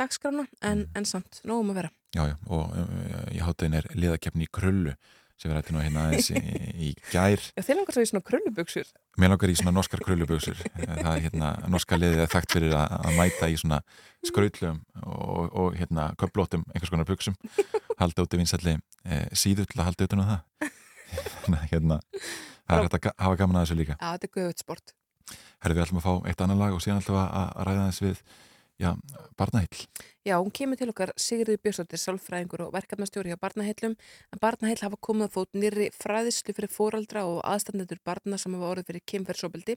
dagskrána 0.00 0.46
en, 0.64 0.86
en 0.96 1.08
samt, 1.08 1.42
nógum 1.44 1.74
að 1.74 1.82
vera. 1.82 1.94
Já, 2.16 2.24
já, 2.32 2.36
og 2.48 2.72
uh, 2.72 3.22
í 3.34 3.42
háttegin 3.44 3.78
er 3.82 3.88
liðakeppni 3.94 4.48
í 4.48 4.52
krullu 4.52 4.96
sem 5.36 5.50
við 5.50 5.56
rættum 5.58 5.78
hérna 5.80 6.04
aðeins 6.06 6.30
í, 6.32 6.40
í 6.88 6.90
gær. 7.12 7.42
Já, 7.52 7.62
þeir 7.66 7.78
langar 7.80 7.96
svo 7.96 8.04
í 8.04 8.08
svona 8.10 8.24
krullubuxur. 8.24 8.90
Mér 9.20 9.32
langar 9.32 9.52
í 9.52 9.56
svona 9.58 9.74
norskar 9.76 10.02
krullubuxur. 10.04 10.62
Það 10.78 11.10
er 11.12 11.24
hérna, 11.26 11.50
norska 11.72 11.98
liðið 12.00 12.22
er 12.24 12.32
þekkt 12.32 12.56
fyrir 12.56 12.76
að, 12.76 12.94
að 12.96 13.18
mæta 13.20 13.50
í 13.52 13.58
svona 13.60 13.80
skrautlum 14.24 14.80
og, 15.04 15.42
og 15.52 15.76
hérna 15.76 16.08
köplótum 16.20 16.64
einhvers 16.72 16.92
konar 16.94 17.08
buxum. 17.08 17.36
Halda 18.00 18.24
út 18.24 18.36
í 18.36 18.40
vinsalli 18.40 18.76
e, 18.76 19.22
síðu 19.36 19.68
til 19.68 19.82
að 19.82 19.90
halda 19.90 20.08
utan 20.08 20.24
á 20.24 20.26
það. 20.30 20.70
Þannig 21.44 21.60
að, 21.60 21.68
hérna 21.74 22.00
það 22.66 22.78
er 22.78 22.88
hægt 22.88 22.98
að 22.98 23.12
hafa 23.26 23.40
gaman 23.42 23.60
að 23.60 23.66
þessu 23.66 23.78
líka. 23.82 23.98
Já, 24.00 24.08
þetta 24.16 24.28
er 24.28 24.34
guðvöld 24.38 24.64
sport. 24.64 24.96
Herri 25.64 25.76
við 25.76 25.84
ætlum 25.86 26.00
að 26.00 26.06
fá 26.06 26.28
eitt 26.30 26.42
annan 26.44 26.60
lag 26.60 26.76
og 26.76 26.82
síðan 26.84 27.02
ætlum 27.02 27.20
að 27.20 27.52
ræða 27.66 27.86
þess 27.90 28.04
við 28.04 28.24
já, 28.80 28.92
barnahill 29.38 29.86
Já, 30.26 30.40
hún 30.42 30.50
kemur 30.50 30.74
til 30.74 30.90
okkar 30.90 31.12
Sigriði 31.14 31.60
Björnsdóttir, 31.62 32.00
sálfræðingur 32.02 32.64
og 32.64 32.72
verkefnastjóri 32.74 33.30
hjá 33.30 33.36
Barnaheillum. 33.38 33.92
En 34.34 34.40
Barnaheill 34.42 34.80
hafa 34.82 34.96
komið 34.98 35.28
að 35.28 35.36
fót 35.36 35.52
nýri 35.54 35.86
fræðislu 35.94 36.54
fyrir 36.56 36.72
fóraldra 36.74 37.22
og 37.30 37.38
aðstandendur 37.46 38.00
barna 38.02 38.34
sem 38.34 38.56
hafa 38.58 38.72
orðið 38.72 38.88
fyrir 38.88 39.04
kynferðsóbildi. 39.12 39.76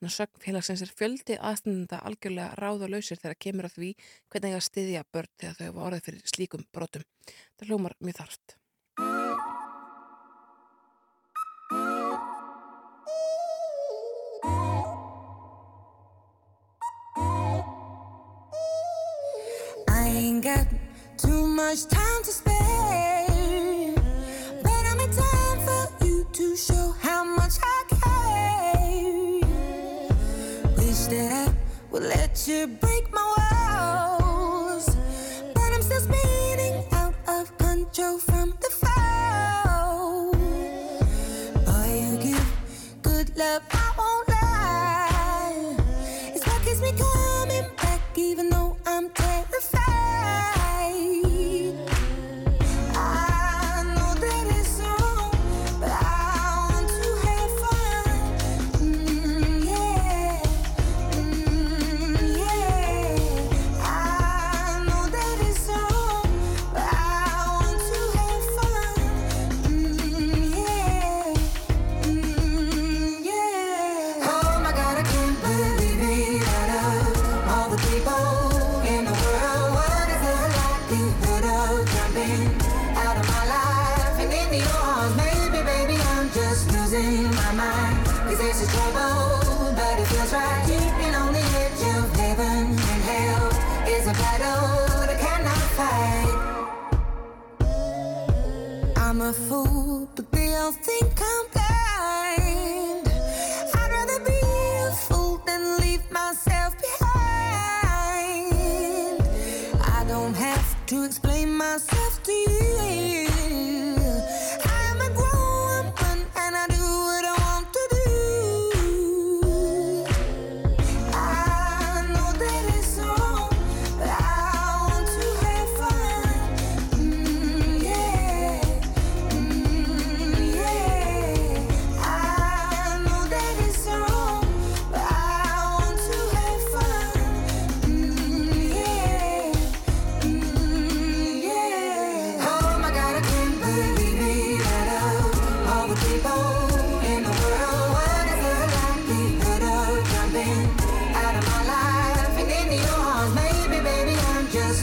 En 0.00 0.08
að 0.08 0.14
sögn 0.14 0.40
félagsins 0.46 0.84
er 0.86 0.94
fjöldi 1.02 1.36
aðstandenda 1.36 2.00
algjörlega 2.00 2.56
ráð 2.62 2.86
og 2.86 2.94
lausir 2.94 3.20
þegar 3.20 3.42
kemur 3.44 3.68
að 3.68 3.76
því 3.76 3.90
hvernig 4.32 4.48
eiga 4.48 4.62
að 4.62 4.66
styðja 4.70 5.04
börn 5.12 5.34
þegar 5.36 5.60
þau 5.60 5.68
hafa 5.68 5.84
orðið 5.90 6.08
fyrir 6.08 6.32
slíkum 6.32 6.64
brotum. 6.72 7.06
Það 7.60 7.68
hljómar 7.68 7.98
mjög 8.00 8.20
þarft. 8.22 8.59
Much 21.66 21.86
time 21.88 22.22
to 22.24 22.32
spare, 22.32 23.94
but 24.62 24.82
I'm 24.90 24.98
in 24.98 25.10
time 25.10 25.58
for 25.66 26.04
you 26.06 26.26
to 26.32 26.56
show 26.56 26.94
how 27.02 27.22
much 27.22 27.56
I 27.62 27.78
care. 28.00 29.40
Wish 30.78 31.02
that 31.12 31.48
I 31.48 31.52
would 31.90 32.04
let 32.04 32.48
you 32.48 32.66
break 32.66 33.12
my 33.12 33.26
walls, 33.36 34.86
but 35.54 35.68
I'm 35.74 35.82
still 35.82 36.00
spinning 36.00 36.82
out 36.92 37.14
of 37.28 37.56
control 37.58 38.18
from 38.18 38.54
the 38.62 38.69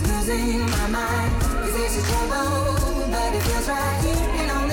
losing 0.06 0.60
my 0.70 0.88
mind. 0.88 1.32
'Cause 1.42 1.74
this 1.74 1.98
is 1.98 2.04
trouble, 2.10 3.08
but 3.12 3.34
it 3.34 3.44
feels 3.44 3.68
right. 3.70 4.02
Keeping 4.04 4.50
on 4.52 4.67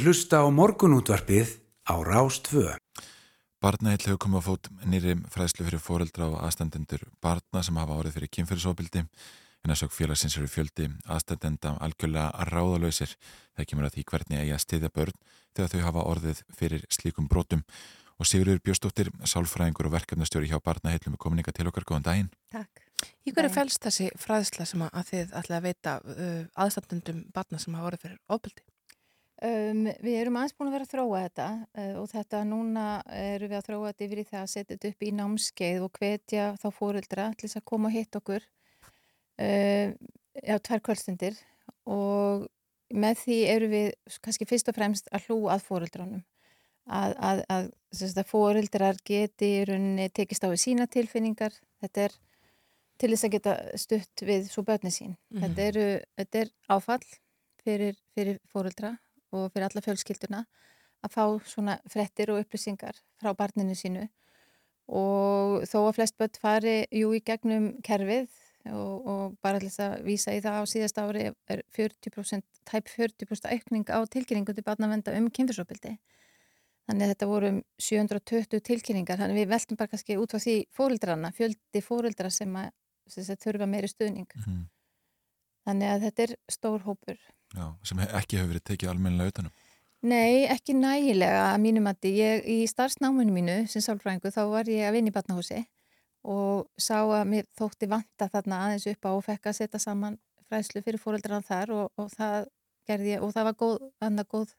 að 0.00 0.06
hlusta 0.08 0.38
á 0.40 0.48
morgunútvarpið 0.48 1.50
á 1.84 1.94
Rástvö. 2.00 2.72
Barnaheill 3.60 4.00
hefur 4.06 4.20
komið 4.24 4.40
á 4.40 4.46
fót 4.46 4.68
nýri 4.88 5.12
fræðslu 5.28 5.66
fyrir 5.66 5.82
foreldra 5.84 6.28
og 6.30 6.38
aðstandendur 6.40 7.02
barna 7.20 7.60
sem 7.60 7.76
hafa 7.76 7.98
orðið 7.98 8.16
fyrir 8.16 8.30
kynferðisofbildi 8.36 9.02
en 9.02 9.74
að 9.74 9.80
sög 9.82 9.92
félagsins 9.92 10.38
eru 10.40 10.48
fjöldi 10.48 10.86
aðstandenda 11.04 11.74
algjörlega 11.84 12.46
ráðalöysir 12.48 13.12
það 13.58 13.68
kemur 13.68 13.88
að 13.90 13.98
því 13.98 14.06
hvernig 14.12 14.40
eigi 14.40 14.54
að 14.56 14.64
stiðja 14.64 14.92
börn 14.96 15.20
þegar 15.58 15.72
þau 15.74 15.84
hafa 15.90 16.06
orðið 16.14 16.42
fyrir 16.56 16.88
slíkum 16.88 17.28
brotum 17.28 17.66
og 18.20 18.28
Sigurður 18.28 18.64
Björstóttir, 18.64 19.12
sálfræðingur 19.20 19.90
og 19.90 19.96
verkefnastjóri 19.98 20.48
hjá 20.48 20.60
Barnaheillum 20.64 21.16
er 21.16 21.20
komin 21.20 21.44
ykkar 21.44 21.56
til 21.56 21.68
okkar, 21.68 21.88
góðan 21.88 22.08
daginn. 22.08 22.32
Takk. 22.52 22.84
Í 23.24 23.32
hverju 23.32 23.52
fælst 23.52 23.84
þessi 23.84 24.10
fræðsla 24.20 24.66
sem 24.68 24.82
að 24.84 25.06
þið 25.08 25.38
ætlaði 25.40 25.60
að 25.60 25.68
veita 25.68 25.94
uh, 26.04 26.42
aðstandundum 26.64 27.22
barna 27.32 27.60
sem 27.60 27.76
hafa 27.76 27.92
orðið 27.92 28.04
fyrir 28.04 28.20
ofbeldi? 28.28 28.69
Um, 29.40 29.86
við 30.04 30.18
erum 30.20 30.36
aðeins 30.36 30.52
búin 30.52 30.68
að 30.68 30.74
vera 30.76 30.84
að 30.84 30.90
þróa 30.92 31.20
þetta 31.24 31.44
uh, 31.80 31.92
og 32.02 32.08
þetta 32.10 32.40
núna 32.44 32.86
erum 33.16 33.48
við 33.48 33.56
að 33.56 33.68
þróa 33.70 33.92
þetta 33.92 34.04
yfir 34.04 34.20
í 34.20 34.24
það 34.28 34.40
að 34.42 34.50
setja 34.52 34.74
þetta 34.74 34.90
upp 34.90 35.06
í 35.06 35.12
námskeið 35.16 35.84
og 35.86 35.94
hvetja 35.96 36.48
þá 36.60 36.66
fóreldra 36.76 37.28
til 37.32 37.48
þess 37.48 37.60
að 37.62 37.68
koma 37.72 37.88
og 37.88 37.94
hitta 37.96 38.20
okkur 38.20 38.44
uh, 39.40 39.88
á 40.44 40.56
tvær 40.60 40.84
kvöldstundir 40.84 41.40
og 41.88 42.44
með 42.92 43.22
því 43.22 43.38
erum 43.54 43.72
við 43.72 43.88
kannski 44.20 44.50
fyrst 44.50 44.68
og 44.68 44.76
fremst 44.76 45.08
að 45.08 45.30
hlú 45.30 45.40
að 45.48 45.64
fóreldranum 45.70 46.22
að, 46.90 47.16
að, 47.16 47.42
að, 47.48 47.68
að 48.10 48.24
fóreldrar 48.28 49.00
geti 49.06 49.54
í 49.60 49.66
rauninni 49.68 50.08
tekist 50.14 50.44
á 50.44 50.52
við 50.52 50.62
sína 50.64 50.88
tilfinningar. 50.90 51.54
Þetta 51.80 52.06
er 52.08 52.16
til 53.00 53.12
þess 53.14 53.26
að 53.26 53.36
geta 53.36 53.54
stutt 53.80 54.24
við 54.26 54.48
svo 54.52 54.64
börni 54.66 54.92
sín. 54.92 55.16
Mhm. 55.32 55.44
þetta, 55.44 55.68
eru, 55.72 55.86
þetta 56.20 56.44
er 56.44 56.50
áfall 56.68 57.04
fyrir, 57.64 57.96
fyrir 58.12 58.40
fóreldra 58.52 58.98
og 59.32 59.50
fyrir 59.52 59.68
alla 59.68 59.84
fjölskylduna 59.84 60.44
að 61.00 61.14
fá 61.14 61.24
svona 61.48 61.78
frettir 61.88 62.32
og 62.32 62.42
upplýsingar 62.42 62.98
frá 63.20 63.32
barninu 63.36 63.76
sínu. 63.78 64.06
Og 64.90 65.66
þó 65.70 65.78
að 65.86 65.96
flest 66.00 66.16
börn 66.18 66.38
fari 66.42 66.76
jú 66.90 67.12
í 67.14 67.22
gegnum 67.22 67.72
kerfið 67.86 68.28
og, 68.74 69.06
og 69.06 69.36
bara 69.42 69.60
þess 69.62 69.80
að 69.84 69.94
vísa 70.04 70.34
í 70.34 70.42
það 70.44 70.58
á 70.60 70.64
síðast 70.68 70.98
ári 71.00 71.28
er 71.30 71.62
40%, 71.76 72.44
tæp 72.68 72.90
40% 72.90 73.48
aukning 73.54 73.86
á 73.88 73.98
tilkynningu 74.10 74.54
til 74.56 74.66
barnavenda 74.66 75.14
um 75.16 75.30
kynfyrsopildi 75.30 75.94
þannig 76.90 77.06
að 77.06 77.12
þetta 77.12 77.30
voru 77.30 77.50
um 77.54 77.58
720 77.78 78.62
tilkynningar 78.66 79.20
þannig 79.20 79.40
við 79.40 79.52
veltum 79.54 79.78
bara 79.78 79.92
kannski 79.92 80.18
út 80.18 80.34
frá 80.34 80.42
því 80.42 80.56
fóreldrana, 80.74 81.30
fjöldi 81.36 81.82
fóreldra 81.84 82.30
sem 82.34 82.56
að 82.58 82.72
þurfa 83.42 83.66
meiri 83.66 83.90
stuðning. 83.90 84.28
Mm. 84.46 84.64
þannig 85.66 85.92
að 85.92 86.04
þetta 86.06 86.24
er 86.24 86.34
stór 86.50 86.84
hópur 86.86 87.18
Já, 87.56 87.66
sem 87.82 88.00
ekki 88.04 88.38
hefur 88.38 88.52
verið 88.52 88.66
tekið 88.70 88.92
almennilega 88.92 89.34
utanum. 89.34 89.54
Nei, 90.00 90.46
ekki 90.48 90.72
nægilega 90.78 91.50
að 91.50 91.58
mínum 91.60 91.88
að 91.90 92.06
ég 92.08 92.46
í 92.48 92.62
starfsnáminu 92.70 93.34
mínu 93.34 93.56
sem 93.68 93.84
sálfræðingu 93.84 94.32
þá 94.32 94.42
var 94.48 94.70
ég 94.70 94.86
að 94.88 94.96
vinna 94.96 95.12
í 95.12 95.16
barnahúsi 95.16 95.60
og 96.30 96.70
sá 96.80 97.02
að 97.02 97.26
mér 97.28 97.48
þótti 97.58 97.88
vanta 97.90 98.28
þarna 98.32 98.62
aðeins 98.66 98.86
upp 98.92 99.08
á 99.08 99.10
og 99.12 99.26
fekk 99.26 99.50
að 99.50 99.58
setja 99.58 99.80
saman 99.82 100.16
fræðslu 100.48 100.82
fyrir 100.84 101.02
fóreldrarna 101.02 101.44
þar 101.44 101.74
og, 101.76 101.92
og 102.00 102.08
það 102.14 102.48
gerði 102.88 103.14
ég 103.14 103.24
og 103.24 103.32
það 103.34 103.48
var 103.50 103.58
góð, 103.60 103.76
annað 104.00 104.30
góð 104.34 104.54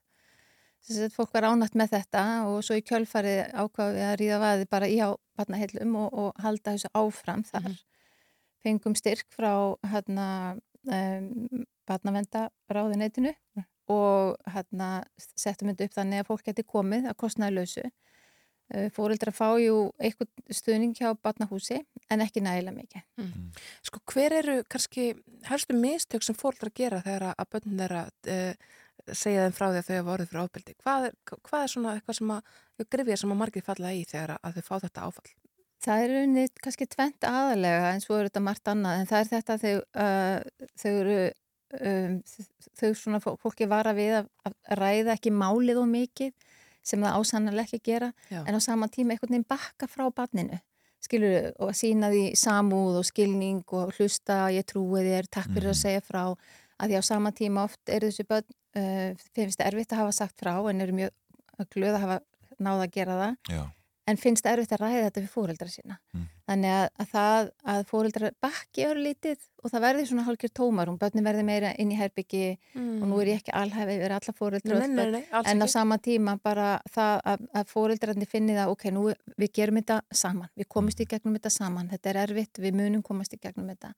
sem 0.82 0.98
sagt, 0.98 1.16
fólk 1.16 1.34
var 1.36 1.50
ánætt 1.50 1.78
með 1.78 1.94
þetta 1.96 2.24
og 2.50 2.62
svo 2.66 2.78
í 2.78 2.86
kjölfarið 2.86 3.42
ákvaði 3.54 3.98
við 3.98 4.08
að 4.08 4.18
ríða 4.22 4.42
vaði 4.42 4.68
bara 4.72 4.90
í 4.90 4.98
á 5.02 5.10
barnaheillum 5.38 5.98
og, 6.02 6.10
og 6.14 6.42
halda 6.42 6.76
þessu 6.76 6.92
áfram 6.98 7.44
þar. 7.46 7.76
Fengum 8.62 8.98
styrk 8.98 9.30
frá 9.34 9.54
hérna 9.90 10.28
um, 10.88 11.66
barnavenda 11.88 12.50
ráðuneytinu 12.72 13.34
og 13.92 14.38
hérna 14.54 15.04
settum 15.36 15.68
þetta 15.74 15.84
upp 15.90 15.96
þannig 15.98 16.22
að 16.24 16.28
fólk 16.32 16.44
geti 16.48 16.64
komið 16.64 17.10
að 17.12 17.18
kostnaði 17.20 17.58
lausu. 17.60 17.84
Fóreldra 18.96 19.34
fá 19.36 19.50
jú 19.60 19.90
eitthvað 20.00 20.30
stuðning 20.56 20.94
hjá 20.96 21.10
barnahúsi 21.20 21.82
en 22.10 22.22
ekki 22.24 22.40
nægilega 22.40 22.72
mikið. 22.78 23.02
Sko 23.84 24.00
hver 24.14 24.32
eru 24.38 24.54
kannski 24.72 25.10
helstu 25.50 25.76
mistök 25.76 26.24
sem 26.24 26.36
fóreldrar 26.40 26.72
gera 26.74 27.02
þegar 27.04 27.26
að- 27.34 27.36
að 27.44 27.50
börn 27.52 27.76
þeirra 27.82 28.04
uh, 28.08 28.54
segja 29.12 29.44
þeim 29.44 29.58
frá 29.58 29.66
því 29.74 29.82
að 29.82 29.88
þau 29.90 29.98
hafa 29.98 30.14
orðið 30.16 30.30
fyrir 30.32 30.44
ofbeldi? 30.46 30.76
Hvað 30.86 31.10
hvað 31.50 31.64
er 31.66 31.74
svona 31.74 31.96
eitthvað 31.98 32.16
sem 32.22 32.32
að 32.32 32.88
grifja 32.96 33.18
sem 33.18 33.32
að 33.36 33.42
margir 33.44 33.66
falla 33.68 33.92
í 33.92 34.06
þegar 34.08 34.38
að 34.40 34.56
þau 34.56 34.64
fá 34.70 34.76
þetta 34.88 35.04
áfall? 35.10 35.32
Það 35.82 36.04
er 36.06 36.12
unnið 36.22 36.50
kannski 36.62 36.86
tvent 36.94 37.26
aðalega 37.26 37.92
en 37.96 38.02
svo 38.04 38.18
er 38.20 38.28
þetta 38.30 38.44
margt 38.46 38.68
annað 38.70 39.00
en 39.02 39.08
það 39.10 39.20
er 39.24 39.30
þetta 39.32 39.56
þau, 39.64 39.76
uh, 40.04 40.68
þau 40.78 40.92
eru 41.02 41.20
um, 41.82 42.18
þau 42.78 42.90
svona 43.00 43.20
fó- 43.24 43.38
fólki 43.42 43.66
vara 43.72 43.94
við 43.98 44.14
að, 44.20 44.28
að 44.46 44.58
ræða 44.82 45.16
ekki 45.18 45.32
málið 45.34 45.80
og 45.82 45.88
mikið 45.90 46.34
sem 46.86 47.02
það 47.02 47.18
ásannarlega 47.18 47.70
ekki 47.70 47.82
gera 47.92 48.12
Já. 48.30 48.44
en 48.46 48.58
á 48.58 48.62
sama 48.62 48.88
tíma 48.94 49.14
einhvern 49.16 49.34
veginn 49.36 49.48
bakka 49.50 49.90
frá 49.90 50.06
barninu 50.14 50.58
skilur 51.02 51.50
og 51.62 51.74
sína 51.78 52.12
því 52.14 52.24
samúð 52.38 53.00
og 53.02 53.06
skilning 53.10 53.64
og 53.74 53.92
hlusta 53.98 54.52
ég 54.54 54.66
trúi 54.70 55.02
þér, 55.02 55.26
takk 55.34 55.50
fyrir 55.50 55.72
að 55.74 55.78
Mhm. 55.78 55.82
segja 55.82 56.02
frá 56.06 56.24
að 56.82 56.90
því 56.92 56.98
á 56.98 57.04
sama 57.06 57.32
tíma 57.34 57.64
oft 57.66 57.90
eru 57.90 58.10
þessi 58.10 58.26
börn 58.30 58.46
uh, 58.78 59.14
finnst 59.34 59.62
erfitt 59.66 59.94
að 59.94 60.04
hafa 60.06 60.14
sagt 60.14 60.38
frá 60.42 60.54
en 60.70 60.82
eru 60.82 60.94
mjög 60.94 61.10
glöð 61.74 61.96
að 61.98 62.02
hafa 62.06 62.20
náða 62.62 62.86
að 62.86 62.92
gera 63.00 63.18
það 63.22 63.56
Já, 63.56 63.64
en 64.10 64.18
finnst 64.18 64.48
erfitt 64.50 64.72
að 64.74 64.82
ræða 64.82 65.02
þetta 65.08 65.22
við 65.22 65.34
fóreldra 65.34 65.68
sína. 65.70 65.98
Mm. 66.16 66.24
Þannig 66.50 66.74
að, 66.74 66.86
að 67.04 67.10
það 67.12 67.50
að 67.74 67.82
fóreldra 67.92 68.32
bakki 68.44 68.86
örlítið 68.90 69.44
og 69.62 69.72
það 69.72 69.84
verði 69.86 70.06
svona 70.10 70.26
hálfgjör 70.26 70.54
tómarum, 70.58 70.98
börnin 71.02 71.28
verði 71.28 71.46
meira 71.48 71.74
inn 71.80 71.94
í 71.94 72.00
herbyggi 72.00 72.42
og 72.82 73.06
nú 73.12 73.20
er 73.22 73.32
ég 73.32 73.44
ekki 73.44 73.54
alhæfi 73.56 73.98
yfir 74.00 74.16
alla 74.18 74.36
fóreldra 74.40 74.80
Nei, 74.82 74.88
nei, 74.90 75.06
nei, 75.16 75.22
alls 75.30 75.52
en 75.52 75.62
á 75.62 75.66
ekki. 75.68 75.76
sama 75.76 76.00
tíma 76.02 76.36
bara 76.44 76.72
það 76.92 77.22
að, 77.34 77.46
að 77.62 77.72
fóreldrarnir 77.76 78.32
finni 78.32 78.58
það, 78.58 78.74
ok, 78.74 78.90
nú 78.98 79.06
við 79.38 79.54
gerum 79.62 79.80
þetta 79.80 80.02
saman, 80.24 80.52
við 80.58 80.70
komumst 80.76 81.06
í 81.06 81.10
gegnum 81.14 81.38
þetta 81.38 81.54
saman, 81.54 81.94
þetta 81.94 82.12
er 82.12 82.22
erfitt, 82.26 82.62
við 82.66 82.78
munum 82.82 83.06
komast 83.06 83.38
í 83.38 83.40
gegnum 83.42 83.70
þetta 83.72 83.94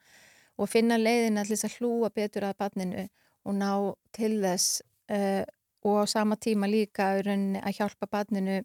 og 0.59 0.69
finna 0.69 0.99
leiðin 0.99 1.41
að 1.41 1.55
að 1.57 1.79
hlúa 1.79 2.11
betur 2.13 2.45
að 2.45 2.59
barninu 2.59 3.07
og 3.43 3.55
ná 3.57 3.71
til 4.15 4.35
þess 4.43 4.83
uh, 5.09 5.41
og 5.83 6.03
á 6.03 6.05
sama 6.07 6.37
tíma 6.39 6.67
líka 6.69 7.09
að 7.19 7.75
hjálpa 7.75 8.07
barninu 8.07 8.61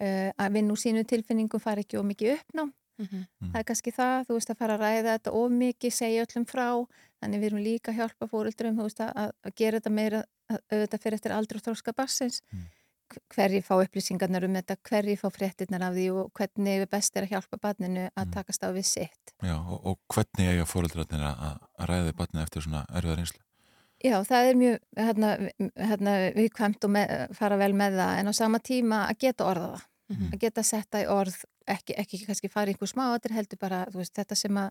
uh, 0.00 0.30
að 0.38 0.52
vinna 0.52 0.72
úr 0.72 0.80
sínu 0.82 1.04
tilfinningum 1.06 1.60
fara 1.60 1.80
ekki 1.84 1.98
of 1.98 2.04
mikið 2.06 2.38
uppná 2.40 2.70
Mhm. 2.98 3.26
það 3.52 3.58
er 3.60 3.64
kannski 3.68 3.92
það, 3.92 4.22
þú 4.26 4.32
veist 4.38 4.50
að 4.50 4.56
fara 4.56 4.74
að 4.78 4.80
ræða 4.80 5.18
þetta 5.18 5.32
of 5.36 5.50
mikið, 5.52 5.92
segja 5.92 6.22
öllum 6.24 6.46
frá 6.48 6.68
þannig 7.20 7.40
við 7.42 7.46
erum 7.50 7.60
líka 7.60 7.92
að 7.92 7.98
hjálpa 7.98 8.28
veist 8.88 9.00
að, 9.04 9.10
að- 9.20 9.32
að 9.44 9.54
gera 9.60 9.80
þetta 9.80 9.92
meira 9.92 10.22
að- 10.48 10.62
auðvitað 10.72 11.02
fyrir 11.02 11.14
eftir 11.18 11.32
aldrei 11.36 11.58
og 11.60 11.64
þróska 11.66 11.92
bassins 11.94 12.40
Mm. 12.54 12.64
hverji 13.36 13.60
fá 13.62 13.74
upplýsingarnar 13.84 14.44
um 14.48 14.54
þetta 14.56 14.76
hverji 14.88 15.16
fá 15.20 15.28
fréttinnar 15.30 15.82
af 15.82 15.92
því 15.94 16.06
og 16.16 16.32
hvernig 16.32 16.88
best 16.90 17.16
er 17.16 17.22
að 17.26 17.30
hjálpa 17.36 17.60
barninu 17.60 18.08
að 18.16 18.24
Mm. 18.26 18.32
takast 18.32 18.64
á 18.64 18.68
við 18.72 18.84
sitt 18.88 19.34
já, 19.44 19.54
og, 19.60 19.86
og 19.86 19.98
hvernig 20.08 20.48
eiga 20.56 20.64
fóreldrarnir 20.64 21.20
að, 21.20 21.36
að 21.78 21.86
ræða 21.86 22.08
við 22.08 22.16
barnið 22.16 22.42
eftir 22.42 22.62
svona 22.62 22.86
erfiðar 22.96 23.18
einslu? 23.20 23.40
Já, 24.06 24.16
það 24.28 24.48
er 24.50 24.58
mjög 24.60 24.78
hérna, 25.02 25.30
hérna, 25.90 26.14
viðkvæmt 26.36 26.84
og 26.88 26.90
með, 26.96 27.12
fara 27.38 27.56
vel 27.60 27.72
með 27.74 27.96
það 28.00 28.18
en 28.20 28.30
á 28.30 28.32
sama 28.38 28.58
tíma 28.62 29.02
að 29.10 29.18
geta 29.26 29.44
orða 29.50 29.70
það 29.76 29.84
Mhm. 30.08 30.26
að 30.32 30.38
geta 30.44 30.62
setta 30.62 31.00
í 31.02 31.06
orð 31.10 31.34
ekki, 31.66 31.94
ekki 31.98 32.18
kannski 32.28 32.48
fara 32.52 32.70
í 32.70 32.74
einhver 32.76 32.86
smáatir 32.92 33.32
heldur 33.34 33.58
bara 33.58 33.80
veist, 33.90 34.12
þetta 34.14 34.36
sem 34.38 34.54
að 34.60 34.68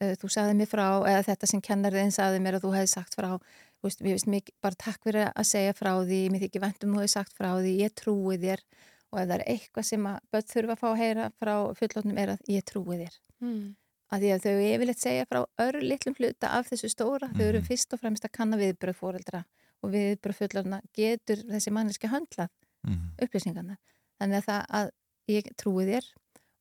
uh, 0.00 0.14
þú 0.16 0.30
sagði 0.32 0.54
mér 0.56 0.70
frá 0.70 0.86
eða 1.04 1.26
þetta 1.26 1.46
sem 1.50 1.60
kennarðin 1.60 2.14
sagði 2.14 2.38
mér 2.40 2.56
að 2.56 2.64
þú 2.64 2.70
hefði 2.78 2.88
sagt 2.94 3.14
frá 3.18 3.28
þú 3.36 3.84
veist, 3.84 4.00
mér 4.00 4.16
veist 4.16 4.30
mikið 4.32 4.54
bara 4.64 4.74
takk 4.80 5.02
fyrir 5.04 5.28
að 5.28 5.44
segja 5.50 5.74
frá 5.76 5.92
því 6.08 6.22
mér 6.32 6.40
þykir 6.46 6.64
vænt 6.64 6.84
um 6.86 6.94
þú 6.96 7.02
hefði 7.02 7.12
sagt 7.12 7.36
frá 7.36 7.50
því 7.60 7.74
ég 7.82 7.92
trúi 8.00 8.38
þér 8.40 8.64
og 9.12 9.20
ef 9.20 9.28
það 9.28 9.34
er 9.36 9.44
eitthvað 9.52 9.84
sem 9.90 10.06
að 10.08 10.18
börn 10.32 10.48
þurfa 10.54 10.72
að 10.72 10.80
fá 10.80 10.88
að 10.94 11.00
heyra 11.02 11.28
frá 11.36 11.54
fullotnum 11.82 12.18
er 12.24 12.28
að 12.38 12.40
ég 12.48 12.64
trúi 12.64 12.96
þér 13.04 13.20
Mm. 13.42 13.74
Að 14.12 14.20
því 14.22 14.30
að 14.34 14.42
þau 14.44 14.54
yfirleitt 14.68 15.00
segja 15.02 15.26
frá 15.30 15.40
öru 15.64 15.80
litlum 15.82 16.14
hluta 16.18 16.50
af 16.58 16.68
þessu 16.70 16.90
stóra, 16.92 17.30
þau 17.32 17.44
eru 17.48 17.60
Mhm. 17.60 17.66
fyrst 17.68 17.92
og 17.94 18.00
fremst 18.00 18.24
að 18.24 18.32
kanna 18.32 18.56
viðbröð 18.60 18.98
fóreldra 19.00 19.44
og 19.82 19.90
viðbröð 19.90 20.36
fullorna 20.42 20.80
getur 20.94 21.36
þessi 21.48 21.70
manneski 21.72 22.08
höndlað 22.08 22.48
Mm. 22.84 23.14
upplýsingarna 23.22 23.76
þannig 24.20 24.42
að 24.42 24.44
það 24.48 24.66
að 24.70 24.90
ég 25.28 25.44
trúi 25.56 25.84
þér 25.86 26.04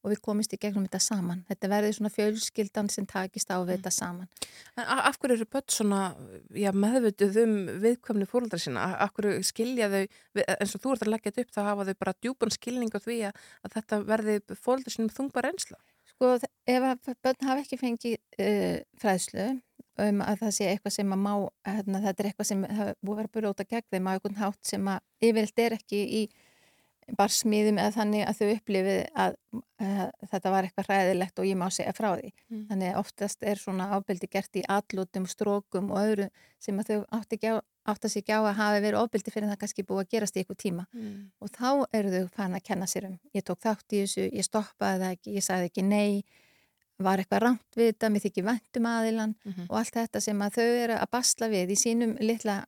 og 0.04 0.12
við 0.12 0.20
komist 0.22 0.54
í 0.54 0.58
gegnum 0.58 0.86
þetta 0.88 1.00
saman 1.02 1.44
þetta 1.50 1.70
verður 1.70 1.94
svona 1.98 2.10
fjölskyldan 2.14 2.90
sem 2.90 3.06
takist 3.06 3.50
á 3.50 3.58
við 3.66 3.78
þetta 3.82 3.92
saman 3.92 4.28
En 4.78 4.86
af 4.86 5.18
hverju 5.20 5.34
eru 5.38 5.46
börn 5.46 5.68
svona 5.70 6.16
já, 6.54 6.72
meðvituð 6.72 7.38
um 7.44 7.56
viðkvæmni 7.82 8.26
fóreldra 8.30 8.58
sína? 8.62 8.98
Af 9.02 9.14
hverju 9.14 9.44
skilja 9.44 9.90
þau, 9.90 10.08
eins 10.46 10.76
og 10.76 10.82
þú 10.82 10.92
ert 10.94 11.02
að 11.06 11.12
leggja 11.14 11.32
þetta 11.32 11.42
upp, 11.42 11.52
þá 11.52 11.62
hafa 11.70 11.86
þau 11.86 11.96
bara 12.00 12.14
djúpan 12.22 12.52
skilning 12.54 12.90
á 12.94 13.00
því 13.02 13.18
að, 13.30 13.34
þetta 13.76 14.04
verði 14.06 14.40
fóreldra 14.56 14.94
sínum 14.94 15.10
þungbar 15.10 15.44
reynsla? 15.50 15.78
Sko 16.22 16.38
ef 16.70 16.84
að 16.86 17.14
börn 17.26 17.48
hafa 17.48 17.64
ekki 17.64 17.80
fengið 17.82 18.18
uh, 18.38 18.78
fræðslu 19.02 19.48
um 20.02 20.22
að 20.24 20.44
það 20.44 20.54
sé 20.56 20.68
eitthvað 20.70 20.94
sem 20.96 21.14
að 21.14 21.22
má 21.26 21.32
hérna, 21.68 22.02
þetta 22.06 22.24
er 22.24 22.30
eitthvað 22.30 22.50
sem 22.50 22.62
hafa 22.70 22.94
búið 23.02 23.16
að 23.16 23.22
vera 23.22 23.34
brjóta 23.38 23.66
gegn 23.74 23.88
þeim 23.92 24.08
á 24.08 24.14
einhvern 24.14 24.40
hátt 24.40 24.70
sem 24.70 24.88
að 24.94 25.28
yfirleitt 25.28 25.64
er 25.66 25.76
ekki 25.78 26.02
í 26.02 26.22
bara 27.18 27.34
smiðum 27.34 27.80
eða 27.82 27.92
þannig 27.96 28.22
að 28.28 28.38
þau 28.40 28.50
upplifið 28.56 29.00
að, 29.20 29.34
að 29.82 30.12
þetta 30.32 30.52
var 30.54 30.68
eitthvað 30.68 30.88
hræðilegt 30.88 31.40
og 31.42 31.48
ég 31.50 31.58
má 31.60 31.66
segja 31.74 31.94
frá 31.98 32.10
því. 32.16 32.30
Mm. 32.52 32.62
Þannig 32.70 32.92
að 32.92 33.00
oftast 33.02 33.44
er 33.44 33.60
svona 33.60 33.88
ábyldi 33.98 34.30
gert 34.32 34.56
í 34.56 34.64
atlutum, 34.72 35.26
strókum 35.28 35.90
og 35.92 36.00
öðru 36.06 36.28
sem 36.62 36.80
að 36.80 36.92
þau 36.92 37.00
átti 37.20 37.36
ekki 37.40 37.52
á, 37.52 37.56
átti 37.92 38.12
sig 38.14 38.22
ekki 38.24 38.38
á 38.38 38.42
að 38.46 38.60
hafi 38.62 38.84
verið 38.86 39.02
ábyldi 39.02 39.34
fyrir 39.34 39.50
það 39.52 39.60
kannski 39.66 39.86
búið 39.90 40.04
að 40.06 40.12
gerast 40.16 40.38
í 40.38 40.44
eitthvað 40.44 40.62
tíma. 40.64 40.86
Mm. 40.94 41.18
Og 41.42 41.52
þá 41.58 41.70
eru 42.00 42.14
þau 42.16 42.30
fann 42.38 42.56
að 42.60 42.66
kenna 42.70 42.88
sér 42.88 43.10
um. 43.10 43.18
Ég 43.36 43.44
tók 43.50 43.60
þátt 43.66 43.98
í 43.98 44.04
þessu, 44.06 44.30
ég 44.32 44.48
stoppaði 44.48 45.02
það 45.04 45.18
ekki, 45.18 45.36
ég 45.36 45.48
sagði 45.50 45.72
ekki 45.72 45.84
nei, 45.90 46.24
var 47.02 47.18
eitthvað 47.18 47.42
rangt 47.48 47.76
við 47.80 47.92
þetta, 47.96 48.10
mér 48.14 48.22
þykir 48.28 48.46
væntum 48.46 48.86
aðilan 48.86 49.32
Mhm. 49.44 49.66
og 49.70 49.78
allt 49.80 49.96
þetta 49.98 50.22
sem 50.22 50.38
að 50.46 50.60
þau 50.60 50.68
eru 50.86 50.94
að 51.02 51.10
basla 51.12 51.48
við 51.50 51.72
í 51.74 51.78
sínum 51.82 52.12
litla 52.22 52.60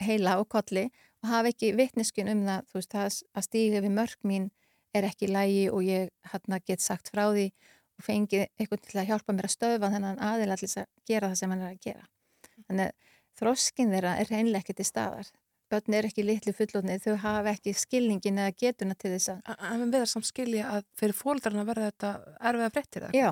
heila 0.00 0.38
og 0.38 0.46
kolli 0.48 0.86
hafa 1.30 1.52
ekki 1.52 1.72
vitneskun 1.78 2.32
um 2.32 2.42
það, 2.46 2.66
þú 2.70 2.80
veist, 2.80 2.92
það 2.92 3.20
að 3.38 3.46
stíga 3.46 3.82
við 3.84 3.94
mörg 3.98 4.26
mín 4.28 4.50
er 4.92 5.06
ekki 5.08 5.30
lægi 5.30 5.68
og 5.72 5.84
ég 5.86 6.10
hann 6.32 6.58
get 6.66 6.82
sagt 6.84 7.12
frá 7.12 7.24
því 7.32 7.46
og 7.98 8.06
fengið 8.06 8.48
eitthvað 8.58 8.82
til 8.86 8.98
að 9.00 9.08
hjálpa 9.10 9.36
mér 9.36 9.48
að 9.48 9.54
stöfa 9.56 9.92
þennan 9.92 10.20
aðila 10.22 10.58
til 10.58 10.68
þess 10.68 10.82
að 10.82 10.90
gera 11.08 11.30
það 11.30 11.38
sem 11.40 11.54
hann 11.54 11.62
er 11.62 11.70
að 11.70 11.86
gera. 11.86 12.04
Þannig 12.66 12.90
að 12.90 13.14
þroskin 13.40 13.94
þeirra 13.94 14.16
er 14.20 14.32
reynilega 14.32 14.62
ekki 14.62 14.76
til 14.78 14.88
staðar. 14.88 15.32
Börn 15.72 15.96
er 15.96 16.08
ekki 16.08 16.24
litli 16.26 16.52
fullotnið, 16.52 17.06
þau 17.06 17.14
hafa 17.22 17.54
ekki 17.54 17.72
skilningin 17.76 18.40
eða 18.42 18.56
getuna 18.60 18.96
til 18.98 19.14
þess 19.14 19.32
að 19.32 19.62
En 19.70 19.86
við 19.86 20.02
erum 20.02 20.10
samt 20.10 20.28
skilja 20.28 20.68
að 20.68 20.82
fyrir 21.00 21.16
fóldrarna 21.16 21.64
verða 21.64 21.88
þetta 21.88 22.10
erfiða 22.50 22.72
fréttir 22.74 23.06
eða? 23.06 23.12
Já, 23.16 23.30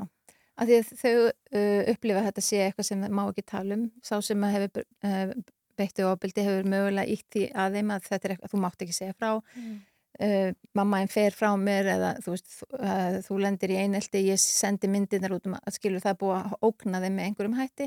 af 0.57 0.71
því 0.71 0.79
að 0.79 0.93
þau 1.03 1.13
uh, 1.27 1.83
upplifa 1.93 2.23
að 2.23 2.29
þetta 2.31 2.45
sé 2.47 2.63
eitthvað 2.65 2.89
sem 2.89 3.05
það 3.05 3.17
má 3.19 3.23
ekki 3.27 3.45
tala 3.53 3.77
um. 3.77 3.85
Sá 4.01 4.15
sem 4.25 4.47
að 4.47 4.57
hefur 4.57 4.87
uh, 4.87 5.35
beittu 5.81 6.07
ofbeldi 6.09 6.45
hefur 6.47 6.69
mögulega 6.71 7.15
ítt 7.17 7.29
því 7.35 7.47
að 7.65 7.79
þeim 7.79 7.95
að 7.95 8.09
þetta 8.09 8.29
er 8.29 8.35
eitthvað, 8.35 8.53
þú 8.53 8.61
mátt 8.65 8.85
ekki 8.85 8.97
segja 8.97 9.17
frá. 9.17 9.31
Mm. 9.57 9.79
Uh, 10.21 10.51
mamma 10.77 10.99
einn 11.01 11.09
fer 11.09 11.33
frá 11.33 11.49
mér 11.57 11.87
eða 11.95 12.11
þú 12.21 12.35
veist, 12.35 12.51
uh, 12.77 13.21
þú 13.25 13.39
lendir 13.41 13.73
í 13.73 13.79
einelti, 13.81 14.21
ég 14.27 14.41
sendi 14.43 14.91
myndirnar 14.93 15.33
út 15.39 15.47
um 15.49 15.57
að 15.57 15.79
skilur 15.79 16.03
það 16.05 16.19
búið 16.21 16.37
að 16.41 16.57
ókna 16.69 17.01
þeim 17.01 17.17
með 17.17 17.29
einhverjum 17.31 17.57
hætti 17.57 17.87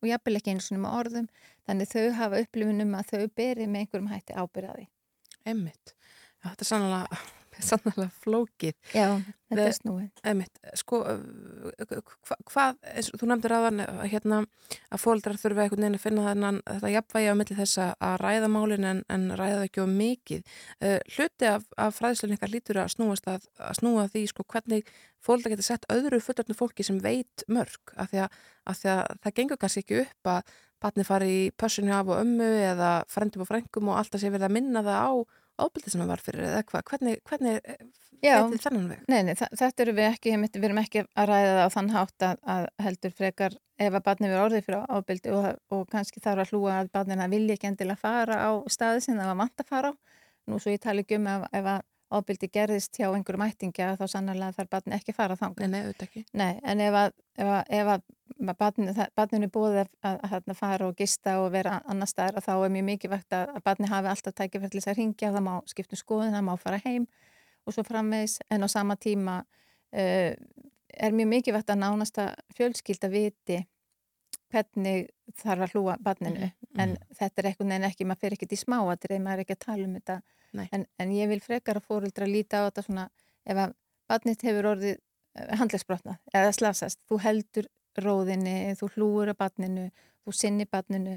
og 0.00 0.08
jafnvel 0.08 0.38
ekki 0.38 0.54
eins 0.54 0.70
og 0.70 0.80
með 0.80 0.96
orðum. 1.00 1.28
Þannig 1.68 1.90
þau 1.92 2.06
hafa 2.18 2.40
upplifunum 2.44 2.96
að 2.98 3.12
þau 3.12 3.28
beri 3.40 3.68
með 3.68 3.84
einhverjum 3.84 4.10
hætti 4.12 4.36
ábyrðaði. 4.36 4.86
Einmitt. 5.44 5.94
Já, 6.40 6.50
þetta 6.50 6.64
er 6.64 6.70
sannlega, 6.70 7.20
sannlega 7.62 8.10
flókið. 8.24 8.74
Já, 8.94 9.06
þetta 9.50 9.64
er 9.68 9.76
snúið. 9.76 10.08
Einmitt, 10.26 10.58
sko, 10.80 11.00
uh, 11.04 12.00
hva, 12.26 12.36
hvað, 12.50 12.78
eins 12.94 13.10
þú 13.14 13.28
nefndir 13.30 13.54
aðan 13.56 13.82
hérna, 14.10 14.40
að 14.90 15.02
fóldrar 15.04 15.38
þurfa 15.40 15.64
einhvern 15.66 15.84
veginn 15.84 15.98
að 15.98 16.04
finna 16.04 16.26
þennan, 16.28 16.60
þetta 16.66 16.92
jafnvægi 16.94 17.30
á 17.30 17.34
milli 17.38 17.58
þess 17.60 17.78
að- 17.84 17.94
að 18.08 18.16
ræða 18.24 18.50
málin 18.56 18.84
en, 18.90 19.04
en 19.08 19.26
ræða 19.38 19.64
ekki 19.68 19.82
um 19.84 19.96
mikið. 19.98 20.42
Uh, 20.82 20.98
hluti 21.16 21.46
af, 21.52 21.64
af 21.78 21.94
fræðslun 22.00 22.34
ykkar 22.36 22.52
lítur 22.54 22.82
að 22.82 22.92
snúast 22.96 23.26
að, 23.30 23.46
að 23.58 23.78
snúa 23.80 24.04
að 24.06 24.12
því, 24.16 24.26
sko, 24.32 24.44
hvernig 24.50 24.92
fóldrar 25.24 25.54
getur 25.54 25.68
sett 25.70 25.86
öðru 25.92 26.20
fullorðnu 26.20 26.54
fólki 26.58 26.84
sem 26.84 26.98
veit 27.00 27.46
mörg, 27.48 27.80
af 27.96 28.10
því 28.12 28.24
að, 28.26 28.38
af 28.66 28.78
því 28.82 28.90
að 28.92 29.02
það 29.24 29.34
gengur 29.40 29.60
kannski 29.62 29.84
ekki 29.84 30.02
upp 30.04 30.30
að 30.34 30.54
batni 30.84 31.04
fari 31.06 31.28
í 31.32 31.44
pössunni 31.56 31.94
af 31.96 32.10
og 32.12 32.18
ömmu 32.20 32.44
eða 32.60 32.90
frendum 33.08 33.40
og 33.40 33.48
frengum 33.48 33.88
og 33.88 33.96
alltaf 34.02 34.20
sé 34.20 34.28
verið 34.28 34.50
að 34.50 34.52
minna 34.58 34.82
það 34.84 35.00
á 35.00 35.12
ábyrði 35.60 35.92
sem 35.92 36.02
það 36.02 36.10
var 36.10 36.22
fyrir 36.24 36.46
eða 36.48 36.62
hvað, 36.70 36.84
hvernig, 36.90 37.20
hvernig 37.28 37.60
veitir 38.24 38.62
þennan 38.64 38.88
veg? 38.90 39.04
Nei, 39.10 39.20
nei, 39.28 39.34
þetta 39.36 39.84
eru 39.84 39.94
við 39.96 40.08
ekki, 40.08 40.34
við 40.44 40.66
erum 40.68 40.80
ekki 40.82 41.04
að 41.04 41.30
ræða 41.30 41.52
það 41.52 41.62
á 41.64 41.74
þann 41.76 41.92
hátt 41.94 42.26
að, 42.28 42.42
að 42.54 42.66
heldur 42.86 43.14
frekar 43.14 43.56
ef 43.74 43.90
að 43.90 44.04
barnið 44.08 44.32
verið 44.32 44.44
orðið 44.44 44.66
fyrir 44.68 44.92
ábyldi 44.94 45.34
og, 45.34 45.48
og 45.74 45.86
kannski 45.92 46.22
þarf 46.24 46.44
að 46.44 46.54
hlúa 46.54 46.76
að 46.80 46.92
barnina 46.94 47.30
vilja 47.30 47.56
ekki 47.56 47.70
endilega 47.70 48.00
fara 48.00 48.38
á 48.46 48.50
staði 48.70 49.02
sem 49.04 49.18
það 49.18 49.30
var 49.32 49.40
vant 49.42 49.64
að 49.64 49.70
fara 49.70 49.90
á. 49.90 49.94
Nú 50.50 50.60
svo 50.60 50.74
ég 50.74 50.82
tali 50.82 51.04
ekki 51.04 51.18
um 51.18 51.28
ef, 51.30 51.46
ef 51.56 51.68
að 51.74 51.84
ábyldi 52.12 52.48
gerðist 52.52 52.98
hjá 52.98 53.08
einhverjum 53.08 53.46
ættingja 53.46 53.94
þá 53.98 54.04
sannarlega 54.10 54.56
þarf 54.58 54.70
barnið 54.74 54.96
ekki 54.98 55.14
fara 55.16 55.36
þangað. 55.40 55.64
Nei, 55.64 55.72
nei, 55.72 55.86
auðvitað 55.86 56.08
ekki. 56.08 56.24
Nei, 56.36 56.52
en 56.62 56.82
ef 56.84 56.98
að, 57.00 57.16
ef 57.40 57.50
að, 57.54 57.72
ef 57.78 57.90
að 57.94 59.08
barninu 59.16 59.50
búið 59.54 59.80
að, 59.84 59.90
að, 60.12 60.52
fara 60.58 60.88
og 60.88 60.98
gista 60.98 61.38
og 61.42 61.50
vera 61.54 61.80
annar 61.90 62.10
staðar 62.10 62.40
að 62.40 62.48
þá 62.48 62.54
er 62.56 62.74
mjög 62.76 62.86
mikilvægt 62.90 63.36
að, 63.36 63.54
barni 63.64 63.90
hafi 63.90 64.12
alltaf 64.12 64.36
tækifært 64.36 64.74
til 64.74 64.82
þess 64.82 64.92
að 64.92 65.00
ringja, 65.00 65.32
það 65.34 65.46
má 65.48 65.54
skipta 65.70 65.96
um 65.96 66.02
skoðun, 66.02 66.36
það 66.36 66.46
má 66.48 66.54
fara 66.60 66.80
heim 66.84 67.08
og 67.64 67.76
svo 67.76 67.84
framvegis 67.86 68.38
en 68.52 68.66
á 68.66 68.68
sama 68.68 68.96
tíma 69.00 69.40
uh, 69.40 70.32
er 70.94 71.16
mjög 71.16 71.30
mikilvægt 71.30 71.72
að 71.72 71.80
nánasta 71.82 72.28
fjölskylda 72.58 73.10
viti 73.12 73.62
hvernig 74.52 75.08
þarf 75.40 75.66
að 75.66 75.74
hlúa 75.74 75.96
barninu 76.02 76.50
en 76.78 76.96
þetta 77.14 77.40
er 77.40 77.48
eitthvað 77.50 77.70
neina 77.70 77.90
ekki, 77.90 78.06
maður 78.06 78.26
fer 78.26 78.36
ekkert 78.36 78.54
í 78.54 78.60
smáatrið, 78.60 79.22
maður 79.22 79.42
er 79.42 79.44
ekki 79.44 79.56
að 79.56 79.64
tala 79.64 79.86
um 79.88 79.96
þetta. 79.98 80.16
En, 80.54 80.86
en 80.98 81.14
ég 81.14 81.30
vil 81.30 81.40
frekar 81.42 81.80
að 81.80 81.88
fóruldra 81.88 82.28
líta 82.30 82.62
á 82.62 82.66
þetta 82.68 82.86
svona 82.86 83.06
ef 83.44 83.60
að 83.66 83.74
barnið 84.10 84.44
hefur 84.48 84.70
orðið 84.74 85.00
handlegsbrotna 85.58 86.18
eða 86.32 86.52
slasast, 86.54 87.00
þú 87.08 87.18
heldur 87.24 87.70
róðinni, 87.98 88.74
þú 88.78 88.90
hlúur 88.94 89.32
að 89.32 89.40
barninu, 89.40 89.88
þú 90.24 90.34
sinni 90.34 90.66
barninu 90.70 91.16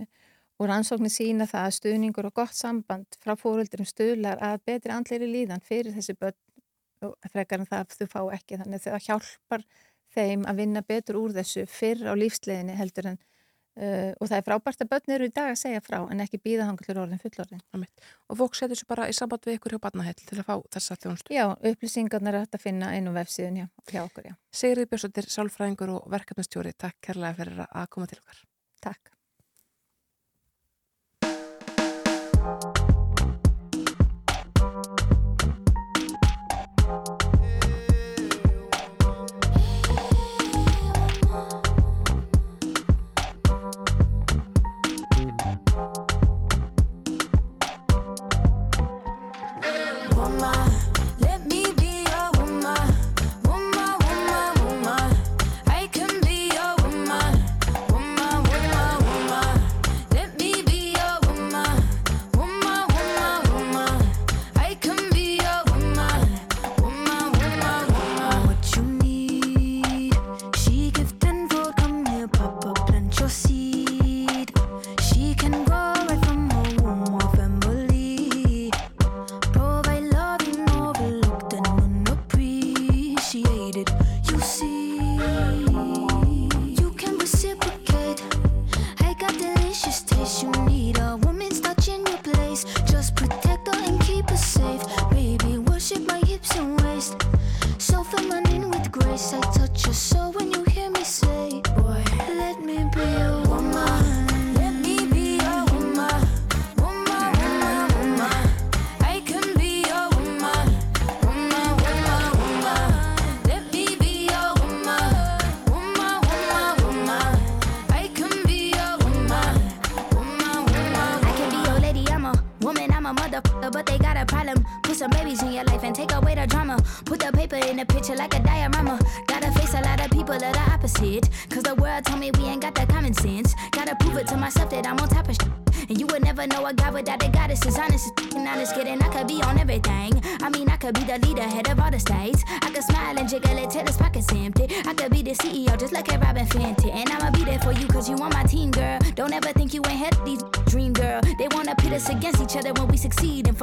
og 0.58 0.69
rannsóknir 0.71 1.13
sína 1.13 1.45
það 1.50 1.67
að 1.67 1.76
stuðningur 1.78 2.30
og 2.30 2.36
gott 2.39 2.58
samband 2.58 3.17
frá 3.21 3.36
fóröldurum 3.38 3.88
stuðlar 3.88 4.41
að 4.41 4.63
betri 4.65 4.93
andleiri 4.93 5.30
líðan 5.30 5.62
fyrir 5.65 5.93
þessi 5.93 6.17
börn 6.17 6.38
frekar 7.30 7.62
en 7.62 7.69
það 7.69 7.84
að 7.84 7.97
þau 8.00 8.08
fá 8.13 8.21
ekki. 8.38 8.58
Þannig 8.58 8.80
að 8.80 8.88
það 8.88 9.06
hjálpar 9.08 9.65
þeim 10.15 10.45
að 10.50 10.62
vinna 10.63 10.84
betur 10.88 11.19
úr 11.21 11.36
þessu 11.36 11.65
fyrr 11.69 12.10
á 12.10 12.13
lífsleginni 12.17 12.78
heldur 12.78 13.12
en 13.13 13.19
uh, 13.77 14.11
og 14.17 14.25
það 14.29 14.37
er 14.37 14.45
frábært 14.47 14.83
að 14.83 14.91
börn 14.93 15.13
eru 15.15 15.27
í 15.29 15.33
dag 15.33 15.49
að 15.53 15.61
segja 15.61 15.81
frá 15.85 15.99
en 16.03 16.23
ekki 16.23 16.39
býða 16.43 16.67
hanglur 16.69 17.01
orðin 17.03 17.21
fullorðin. 17.21 17.61
Og 18.27 18.39
fólk 18.41 18.57
setur 18.59 18.79
sér 18.79 18.89
bara 18.89 19.09
í 19.09 19.15
samband 19.17 19.47
við 19.47 19.59
ykkur 19.59 19.77
hjá 19.77 19.81
barnahell 19.87 20.17
til 20.21 20.39
að 20.39 20.47
fá 20.49 20.55
þessa 20.77 20.99
þjónustu. 21.03 21.35
Já, 21.35 21.45
upplýsingarnar 21.55 22.33
er 22.33 22.45
hægt 22.45 22.57
að 22.57 22.65
finna 22.65 22.93
einu 22.95 23.13
vefsíðun 23.17 23.61
hjá, 23.61 23.67
hjá 23.91 24.01
okkur, 24.05 24.31
já. 24.31 24.35
Sigriði 24.63 24.91
Björnsdóttir, 24.91 25.29
sálfræðingur 25.37 25.93
og 25.97 26.09
verkefnastjóri, 26.15 26.73
takk 26.77 26.97
kærlega 27.09 27.39
fyrir 27.41 27.63
að 27.67 27.87
koma 27.93 28.09
til 28.09 28.19
okkar. 28.23 28.43
Takk. 28.87 29.03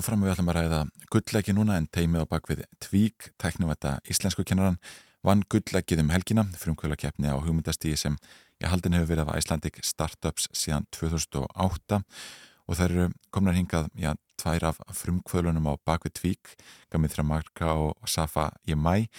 áfram 0.00 0.22
og 0.24 0.28
við 0.28 0.34
ætlum 0.34 0.50
að 0.50 0.56
ræða 0.58 0.80
gullleiki 1.12 1.54
núna 1.54 1.76
en 1.78 1.86
teimið 1.92 2.24
á 2.24 2.32
bakvið 2.32 2.62
Tvík, 2.82 3.30
tæknumætta 3.40 3.98
íslensku 4.10 4.44
kennaran 4.48 4.80
vann 5.26 5.44
gullleikið 5.52 6.02
um 6.02 6.12
helgina 6.14 6.46
frumkvöla 6.58 6.96
keppni 6.98 7.30
á 7.30 7.36
hugmyndastíði 7.36 7.98
sem 8.00 8.16
ég 8.62 8.72
haldin 8.72 8.96
hefur 8.96 9.12
verið 9.12 9.28
af 9.28 9.40
Icelandic 9.42 9.80
Startups 9.84 10.48
síðan 10.56 10.88
2008 10.96 12.00
og 12.00 12.78
þær 12.78 12.86
eru 12.88 13.08
komnar 13.34 13.58
hingað, 13.58 13.90
já, 13.94 14.14
tvær 14.40 14.70
af 14.70 14.80
frumkvölunum 14.96 15.68
á 15.70 15.74
bakvið 15.84 16.16
Tvík 16.20 16.54
Gamið 16.90 17.16
Þra 17.16 17.26
Marka 17.30 17.72
og 17.76 18.08
Safa 18.08 18.50
Jemai 18.68 19.10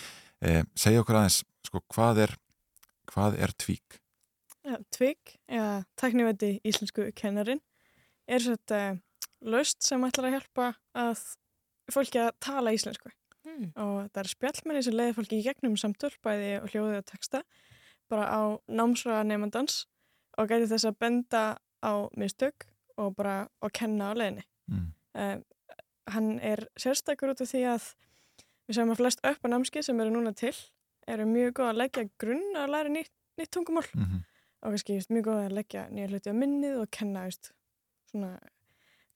eh, 0.41 0.63
segja 0.73 1.05
okkur 1.05 1.21
aðeins, 1.21 1.43
sko, 1.67 1.83
hvað 1.93 2.25
er 2.25 2.37
hvað 3.11 3.37
er 3.41 3.53
Tvík? 3.59 3.99
Ja, 4.61 4.77
Tvig, 4.93 5.37
eða 5.49 5.83
tæknivætti 5.97 6.51
íslensku 6.67 7.07
kennarin, 7.17 7.61
er 8.29 8.43
svona 8.43 8.91
löst 9.41 9.81
sem 9.85 10.03
ætlar 10.05 10.29
að 10.29 10.35
hjálpa 10.37 10.67
að 10.97 11.23
fólki 11.91 12.21
að 12.21 12.31
tala 12.43 12.73
íslensku. 12.75 13.11
Mm. 13.45 13.71
Og 13.81 13.95
það 14.13 14.21
er 14.21 14.29
spjallmenni 14.31 14.83
sem 14.85 14.95
leiði 14.95 15.15
fólki 15.17 15.39
í 15.39 15.45
gegnum 15.45 15.77
samtöl, 15.79 16.13
bæði 16.23 16.51
og 16.61 16.67
hljóðið 16.73 16.99
og 16.99 17.07
texta, 17.09 17.41
bara 18.11 18.27
á 18.29 18.41
námsraða 18.69 19.23
nefndans 19.25 19.85
og 20.37 20.51
gæti 20.51 20.69
þess 20.69 20.89
að 20.89 20.99
benda 21.01 21.43
á 21.81 21.93
mistök 22.17 22.67
og 23.01 23.15
bara 23.17 23.47
að 23.63 23.73
kenna 23.79 24.11
á 24.11 24.17
leiðinni. 24.17 24.45
Mm. 24.69 24.91
Uh, 25.17 25.37
hann 26.11 26.29
er 26.39 26.67
sérstakur 26.79 27.33
út 27.33 27.41
af 27.43 27.49
því 27.49 27.63
að 27.73 27.87
við 28.67 28.77
sem 28.77 28.93
að 28.93 29.01
flest 29.01 29.23
upp 29.27 29.47
á 29.47 29.47
námski 29.51 29.83
sem 29.83 29.99
eru 29.99 30.13
núna 30.13 30.33
til 30.37 30.53
eru 31.09 31.25
mjög 31.27 31.55
góð 31.59 31.71
að 31.71 31.79
leggja 31.81 32.07
grunn 32.21 32.59
að 32.59 32.73
læra 32.75 32.93
nýtt, 32.93 33.13
nýtt 33.39 33.51
tungumál 33.51 33.87
Mm 33.93 34.03
-hmm. 34.03 34.21
og 34.61 34.69
kannski 34.71 34.99
mjög 35.09 35.25
góð 35.25 35.45
að 35.45 35.57
leggja 35.57 35.87
nýja 35.89 36.07
hluti 36.07 36.29
á 36.29 36.33
minnið 36.33 36.75
og 36.81 36.91
kenna 36.91 37.23
veist, 37.23 37.51
svona 38.11 38.39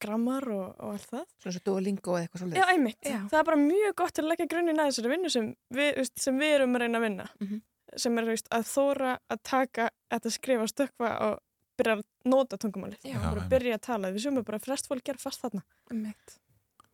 grammar 0.06 0.48
og, 0.54 0.66
og 0.80 0.94
allt 0.94 1.10
það. 1.12 1.26
Svona 1.44 1.56
svo 1.58 1.64
Duolingo 1.70 2.16
eða 2.16 2.26
eitthvað 2.26 2.44
svolítið. 2.44 2.62
Já, 2.62 2.74
einmitt. 2.74 3.00
Já. 3.02 3.18
Það 3.32 3.40
er 3.42 3.48
bara 3.50 3.62
mjög 3.64 3.98
gott 4.02 4.16
til 4.16 4.26
að 4.26 4.32
leggja 4.32 4.52
grunnin 4.54 4.84
að 4.84 4.92
þessari 4.92 5.14
vinnu 5.16 5.34
sem 5.34 5.50
við, 5.80 5.92
veist, 6.00 6.16
sem 6.22 6.40
við 6.42 6.56
erum 6.60 6.78
að 6.78 6.86
reyna 6.86 7.02
að 7.02 7.08
vinna. 7.10 7.28
Mhm. 7.42 7.64
Sem 8.06 8.18
er 8.20 8.26
veist, 8.28 8.48
að 8.52 8.66
þóra 8.68 9.12
að 9.32 9.44
taka, 9.48 9.90
að 10.12 10.32
skrifa, 10.34 10.66
stökkva 10.68 11.12
og 11.28 11.36
byrja 11.80 11.98
að 11.98 12.02
nota 12.32 12.58
tungumálið. 12.60 13.04
Já. 13.06 13.20
bara 13.22 13.46
byrja 13.52 13.78
að 13.78 13.86
tala. 13.86 14.12
Við 14.16 14.26
sumum 14.26 14.48
bara 14.48 14.60
að 14.60 14.68
flest 14.68 14.90
fólk 14.90 15.06
gera 15.06 15.22
fast 15.22 15.44
þarna. 15.44 15.64
Einmitt. 15.92 16.40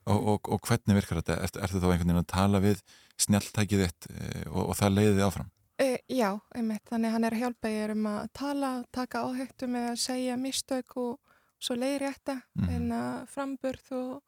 Og, 0.09 0.17
og, 0.17 0.49
og 0.49 0.61
hvernig 0.65 0.97
virkar 0.97 1.21
þetta? 1.21 1.37
Ertu, 1.45 1.61
ertu 1.61 1.81
þá 1.81 1.89
einhvern 1.91 2.09
veginn 2.09 2.23
að 2.23 2.31
tala 2.33 2.61
við 2.63 2.79
snjalltækið 3.21 3.83
þitt 3.85 4.07
eh, 4.15 4.45
og, 4.49 4.71
og 4.71 4.77
það 4.79 4.95
leiði 4.97 5.11
þið 5.13 5.25
áfram? 5.27 5.51
E, 5.81 5.89
já, 6.13 6.29
einmitt, 6.57 6.83
þannig 6.89 7.13
hann 7.15 7.25
er 7.25 7.35
að 7.35 7.43
hjálpa 7.43 7.69
ég 7.71 7.93
um 7.95 8.07
að 8.09 8.23
tala, 8.37 8.71
taka 8.93 9.23
áhættu 9.25 9.69
með 9.71 9.87
að 9.91 10.01
segja 10.03 10.37
mistök 10.41 10.97
og 11.01 11.30
svo 11.61 11.75
leiðrétta 11.77 12.41
Mhm. 12.57 12.69
en 12.75 12.89
að 12.97 13.27
framburð 13.29 13.91
og 13.97 14.21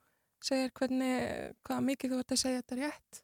segir 0.43 0.71
hvernig, 0.77 1.53
hvað 1.65 1.83
mikið 1.89 2.11
þú 2.13 2.19
ert 2.19 2.33
að 2.35 2.41
segja 2.43 2.61
þetta 2.61 2.79
rétt. 2.83 3.21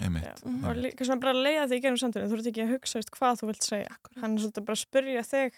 Einmitt. 0.00 0.24
Já. 0.24 0.34
Mhm. 0.46 0.64
Og 0.64 0.76
líka 0.76 1.04
svona 1.04 1.20
bara 1.20 1.34
leiða 1.34 1.66
því 1.68 1.76
í 1.78 1.82
gegnum 1.82 1.98
samtölu. 2.00 2.28
Þú 2.30 2.38
ert 2.38 2.46
ekki 2.50 2.62
að 2.64 2.72
hugsa 2.74 2.98
veist, 3.00 3.10
hvað 3.10 3.40
þú 3.40 3.46
vilt 3.50 3.66
segja. 3.66 3.96
Hann 4.20 4.36
er 4.38 4.40
svolítið 4.44 4.64
bara 4.64 4.76
að 4.78 4.84
spyrja 4.86 5.24
þig 5.26 5.52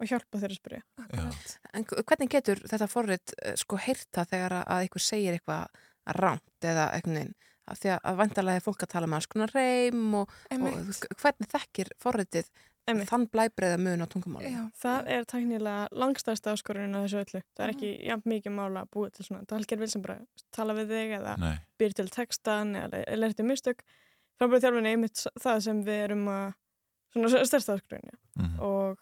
og 0.00 0.06
hjálpa 0.06 0.38
þér 0.42 0.52
að 0.52 0.58
spyrja. 0.60 0.82
Akkurat. 0.98 1.58
En 1.74 1.84
hvernig 1.84 2.28
getur 2.30 2.56
þetta 2.68 2.88
forrið 2.92 3.34
sko 3.56 3.76
heyrta 3.78 4.24
þegar 4.26 4.50
að- 4.58 4.66
að 4.66 4.82
einhver 4.84 5.00
segir 5.02 5.38
eitthvað 5.38 5.66
rámt 6.14 6.60
eða? 6.62 7.34
Af 7.68 7.78
Því 7.80 7.88
að, 7.92 8.00
að 8.04 8.16
vandarlega 8.16 8.56
er 8.56 8.60
fólk 8.64 8.80
að 8.82 8.88
tala 8.88 9.06
með 9.06 9.14
alls 9.18 9.26
konar 9.26 9.50
reym 9.52 10.14
og, 10.14 10.30
og 10.50 10.58
hvernig 11.20 11.48
þekkir 11.52 11.88
forriðið 12.00 12.46
Einmitt. 12.88 13.08
þann 13.10 13.26
blæbreiða 13.30 13.78
mun 13.78 14.00
á 14.02 14.06
tungumáli? 14.08 14.50
Já, 14.52 14.62
Það 14.82 15.08
er 15.14 15.24
tæknilega 15.24 15.88
langstæðsta 15.92 16.52
áskorunin 16.54 16.96
á 16.96 17.00
þessu 17.04 17.18
öllu. 17.24 17.42
Það 17.56 17.64
er 17.66 17.72
ekki 17.74 17.90
Mhm. 17.98 18.06
jafn 18.08 18.28
mikið 18.32 18.52
mála 18.58 18.82
að 18.84 18.90
búa 18.90 19.10
til 19.12 19.24
svona. 19.24 19.46
Það 19.46 19.72
er 19.72 19.76
vil 19.78 19.88
sem 19.88 20.02
bara 20.02 20.18
tala 20.52 20.74
við 20.74 20.88
þig 20.88 21.10
eða 21.20 21.38
Nei. 21.38 21.58
býr 21.78 21.94
til 21.94 22.08
textan 22.08 22.74
eða 22.76 23.16
leir 23.18 23.34
til 23.34 23.44
mistök. 23.46 23.80
Framburð 24.40 24.62
þjálfin 24.62 24.86
er 24.86 24.96
einmitt 24.96 25.26
það 25.38 25.62
sem 25.62 25.84
við 25.84 26.04
erum 26.08 26.24
að 26.28 26.54
svona 27.14 27.44
stærsta 27.44 27.78
áskorunin. 27.78 28.18
Mm 28.38 28.60
Og 28.60 28.98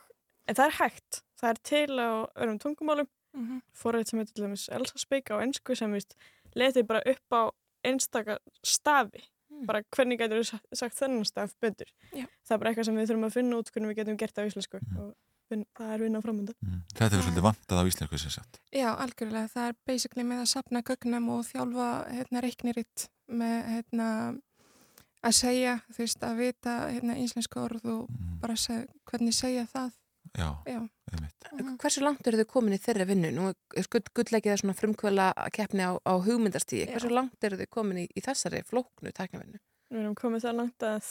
en 0.49 0.55
það 0.55 0.67
er 0.67 0.77
hægt. 0.81 1.23
Það 1.41 1.51
er 1.51 1.59
til 1.63 1.87
á 2.01 2.27
öðrum 2.37 2.59
tungumálum. 2.59 3.07
mhm, 3.37 3.61
Forrið 3.75 4.07
sem 4.09 4.19
heitir 4.21 4.35
til 4.35 4.45
dæmis 4.45 4.69
Elsa 4.73 4.97
Speak 4.99 5.25
á 5.31 5.43
ennsku 5.43 5.77
sem 5.77 5.93
vist 5.93 6.15
leti 6.55 6.83
bara 6.83 7.03
upp 7.07 7.31
á 7.33 7.51
einstaka 7.85 8.39
stafi. 8.65 9.29
Mm. 9.57 9.67
Bara 9.67 9.83
hvernig 9.97 10.19
getur 10.21 10.43
við 10.43 10.51
sagt 10.77 10.99
þennan 10.99 11.25
staf 11.25 11.55
betur. 11.61 11.89
Já. 12.13 12.27
Það 12.47 12.55
er 12.55 12.59
bara 12.59 12.71
eitthvað 12.73 12.85
sem 12.91 12.97
við 12.97 13.09
þurfum 13.11 13.27
að 13.31 13.33
finna 13.39 13.57
út 13.63 13.71
hvernig 13.73 13.89
við 13.95 13.97
getum 14.03 14.17
gert 14.21 14.39
á 14.39 14.43
íslensku. 14.47 14.81
Mhm. 14.83 14.99
Og 15.01 15.15
vin, 15.51 15.65
það 15.79 15.93
er 15.95 15.99
vinna 16.05 16.21
framönda. 16.23 16.53
Mm. 16.63 16.81
Þetta 16.95 17.11
hefur 17.17 17.25
svolítið 17.27 17.47
vantað 17.47 17.81
á 17.81 17.85
íslensku 17.89 18.19
sem 18.19 18.31
sagt. 18.31 18.61
já, 18.73 18.89
algjörlega. 18.97 19.49
Það 19.55 19.69
er 19.69 19.75
basically 19.87 20.25
með 20.27 20.41
að 20.43 20.51
sapna 20.53 20.83
gögnum 20.83 21.29
og 21.31 21.45
þjálfa 21.47 21.89
hérna, 22.13 22.43
reikniritt 22.43 23.09
með 23.31 23.57
hérna, 23.75 24.09
að 25.27 25.33
segja, 25.35 25.81
þú 25.91 25.99
veist, 26.05 26.21
að 26.23 26.37
vita 26.39 26.75
hérna, 26.93 27.17
íslensku 27.17 27.59
orð 27.63 27.85
og 27.87 28.09
Mm. 28.11 28.41
bara 28.41 28.55
seg, 28.57 28.89
hvernig 29.11 29.33
segja 29.35 29.67
það. 29.67 29.93
Já, 30.37 30.49
Já, 30.69 30.81
mhm. 31.13 31.77
Hversu 31.81 32.03
langt 32.05 32.27
eru 32.29 32.41
þau 32.43 32.49
komin 32.51 32.75
í 32.77 32.81
þeirri 32.83 33.07
vinnu? 33.09 33.31
Nú 33.33 33.47
er 33.53 33.87
skutt 33.87 34.11
gullleikið 34.17 34.53
er 34.53 34.61
svona 34.63 34.75
frumkvöla 34.77 35.31
keppni 35.55 35.87
á, 35.87 35.97
á 35.97 36.13
hugmyndastíði. 36.21 36.89
Já. 36.91 36.93
Hversu 36.97 37.13
langt 37.15 37.45
eru 37.49 37.57
þau 37.63 37.71
komin 37.79 38.03
í, 38.05 38.07
í 38.13 38.21
þessari 38.25 38.61
flóknu 38.69 39.13
tæknavinnu? 39.17 39.61
Við 39.95 40.03
erum 40.03 40.17
komið 40.19 40.45
það 40.49 40.59
langt 40.61 40.83
að 40.89 41.11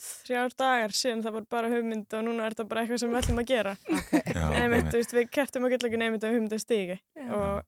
þrjár 0.00 0.52
dagar 0.60 0.92
síðan 0.94 1.22
það 1.24 1.34
var 1.36 1.46
bara 1.50 1.70
hugmynd 1.72 2.14
og 2.14 2.22
núna 2.28 2.46
er 2.46 2.54
það 2.58 2.68
bara 2.70 2.82
eitthvað 2.84 3.00
sem 3.02 3.10
við 3.10 3.20
ætlum 3.24 3.40
að 3.42 3.48
gera. 3.50 3.72
Já, 4.36 4.44
En 4.46 4.58
einmitt, 4.62 4.90
þú 4.92 5.00
veist, 5.00 5.14
við 5.16 5.30
kertum 5.34 5.66
að 5.66 5.74
gilla 5.74 5.88
ekki 5.90 6.00
nefnd 6.02 6.26
að 6.28 6.34
hugmynda 6.36 6.58
stígi 6.62 6.98
Já. 7.00 7.30
og 7.34 7.64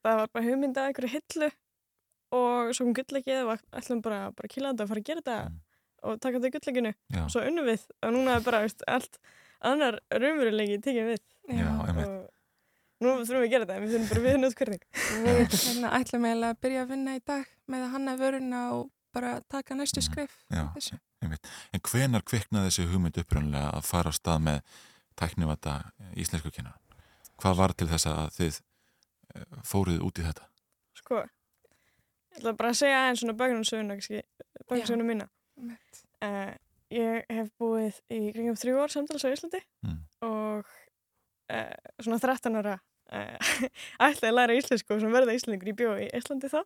það 0.00 0.20
var 0.22 0.30
bara 0.32 0.46
hugmynd 0.46 0.80
að 0.80 0.88
einhverju 0.88 1.12
hillu 1.18 1.50
og 2.40 2.70
svo 2.72 2.86
kom 2.86 2.94
gullegið 2.96 3.42
og 3.44 3.60
ætlum 3.76 4.00
bara, 4.06 4.22
bara 4.38 4.48
kýla 4.54 4.70
þetta 4.72 4.86
og 4.86 4.92
fara 4.94 5.02
að 5.04 5.10
gera 5.10 5.24
þetta 5.26 5.38
Mm. 5.50 5.58
og 6.08 6.20
taka 6.24 6.38
þetta 6.38 6.48
í 6.48 6.54
gulleginu 6.54 6.90
Já, 7.12 7.20
og 7.26 7.30
svo 7.34 7.40
unnum 7.44 7.66
við 7.68 7.82
og 8.06 8.12
núna 8.14 8.36
er 8.38 8.44
bara 8.46 8.62
veist, 8.64 8.84
allt 8.88 9.18
annar 9.60 9.98
raunverulegi 10.12 10.78
tekið 10.84 11.10
við 11.10 11.18
já, 11.58 11.68
einmitt. 11.88 12.30
nú 13.00 13.12
þurfum 13.20 13.42
við 13.42 13.46
að 13.46 13.52
gera 13.54 13.66
þetta 13.66 13.76
en 13.76 13.84
við 13.84 13.92
þurfum 13.94 14.08
bara 14.12 14.24
við 14.26 14.38
nöðkverning. 14.44 14.86
Við 15.24 15.40
hérna, 15.56 15.92
ætlum 15.98 16.26
eiginlega 16.28 16.54
að 16.54 16.62
byrja 16.66 16.84
að 16.84 16.94
vinna 16.94 17.16
í 17.16 17.22
dag 17.32 17.52
með 17.70 17.86
að 17.86 17.92
hanna 17.96 18.16
vöruna 18.20 18.62
og 18.76 18.88
bara 19.14 19.32
taka 19.50 19.74
næstu 19.74 20.04
skref. 20.04 20.36
Já, 20.52 20.68
einmitt. 21.20 21.50
En 21.74 21.82
hvenar 21.90 22.24
kviknaði 22.26 22.70
þessi 22.70 22.86
hugmynd 22.92 23.18
upprunlega 23.20 23.72
að 23.74 23.88
fara 23.88 24.12
á 24.12 24.14
stað 24.14 24.46
með 24.46 24.78
tæknivata 25.18 25.74
íslensku 26.16 26.52
kennar? 26.54 26.78
Hvað 27.40 27.60
var 27.60 27.74
til 27.76 27.88
þess 27.90 28.08
að 28.10 28.22
þið 28.36 28.56
eh, 29.34 29.60
fóruð 29.66 30.02
út 30.06 30.20
í 30.20 30.24
þetta? 30.26 30.48
Sko, 31.00 31.20
ég 32.30 32.40
ætla 32.40 32.56
bara 32.56 32.72
að 32.72 32.80
segja 32.80 33.04
aðeins 33.04 33.22
svona 33.24 33.36
bakgrunnsöguna, 33.40 33.96
kannski, 33.98 34.22
bakgrunnsöguna 34.66 35.08
mína. 35.08 35.28
Uh, 36.20 36.52
ég 36.94 37.26
hef 37.30 37.50
búið 37.60 37.98
í 38.10 38.20
kringum 38.34 38.58
þrjú 38.60 38.78
ár 38.82 38.92
samtals 38.94 39.26
á 39.26 39.30
Íslandi 39.32 39.60
Mm. 39.86 39.98
og 40.26 40.64
uh, 41.50 41.74
svona 42.02 42.18
13 42.22 42.58
ára 42.60 42.74
uh, 43.16 43.68
ætlaði 44.06 44.28
að 44.30 44.36
læra 44.38 44.56
íslensku 44.58 44.94
og 44.96 45.06
verða 45.14 45.34
íslendingur 45.34 45.70
í 45.72 45.76
bjó 45.78 45.94
í 45.98 46.08
Íslandi 46.14 46.50
þá 46.52 46.60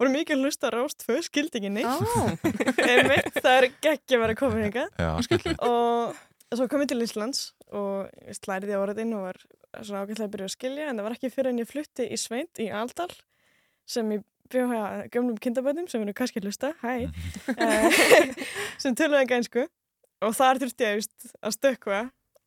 voru 0.00 0.12
mikið 0.14 0.36
að 0.36 0.44
hlusta 0.46 0.70
rást 0.72 1.02
tvö, 1.04 1.18
skildi 1.20 1.58
ekki 1.60 1.70
neitt. 1.74 1.84
Ó. 1.84 2.30
Einmitt, 2.88 3.34
það 3.36 3.56
er 3.58 3.66
geggja 3.84 4.16
að 4.16 4.22
vera 4.22 4.32
að 4.32 4.38
koma 4.40 4.60
hingað. 4.62 4.86
Já, 4.96 5.10
skemmtilegt. 5.26 5.64
Og 5.66 6.56
svo 6.56 6.68
kom 6.72 6.84
ég 6.84 6.88
til 6.88 7.02
Íslands 7.04 7.42
og 7.68 8.06
ég 8.24 8.38
slæriði 8.38 8.78
á 8.78 8.80
orðin 8.80 9.12
og 9.18 9.26
var 9.26 9.40
svona 9.84 10.00
ágætlega 10.06 10.24
að 10.30 10.32
byrja 10.36 10.48
að 10.48 10.54
skilja 10.54 10.86
en 10.88 10.96
það 11.02 11.06
var 11.08 11.16
ekki 11.18 11.32
fyrir 11.34 11.52
en 11.52 11.60
ég 11.60 11.68
flutti 11.68 12.06
í 12.08 12.16
Sveint 12.22 12.62
í 12.64 12.70
Aldal 12.72 13.10
sem 13.90 14.14
ég 14.16 14.24
bjóða 14.52 14.84
gömlum 15.14 15.38
kindaböndum 15.42 15.88
sem 15.90 16.04
nú 16.06 16.14
kannski 16.16 16.40
að 16.42 16.50
hlusta, 16.50 16.72
hæ, 16.82 17.10
eh, 17.56 18.46
sem 18.82 18.96
töluði 18.98 19.24
ekki 19.24 19.38
einsku 19.40 19.66
og 20.20 20.36
þar 20.36 20.60
þurfti 20.62 20.86
ég 20.86 21.00
veist, 21.00 21.28
að 21.40 21.56
stökkva 21.56 22.00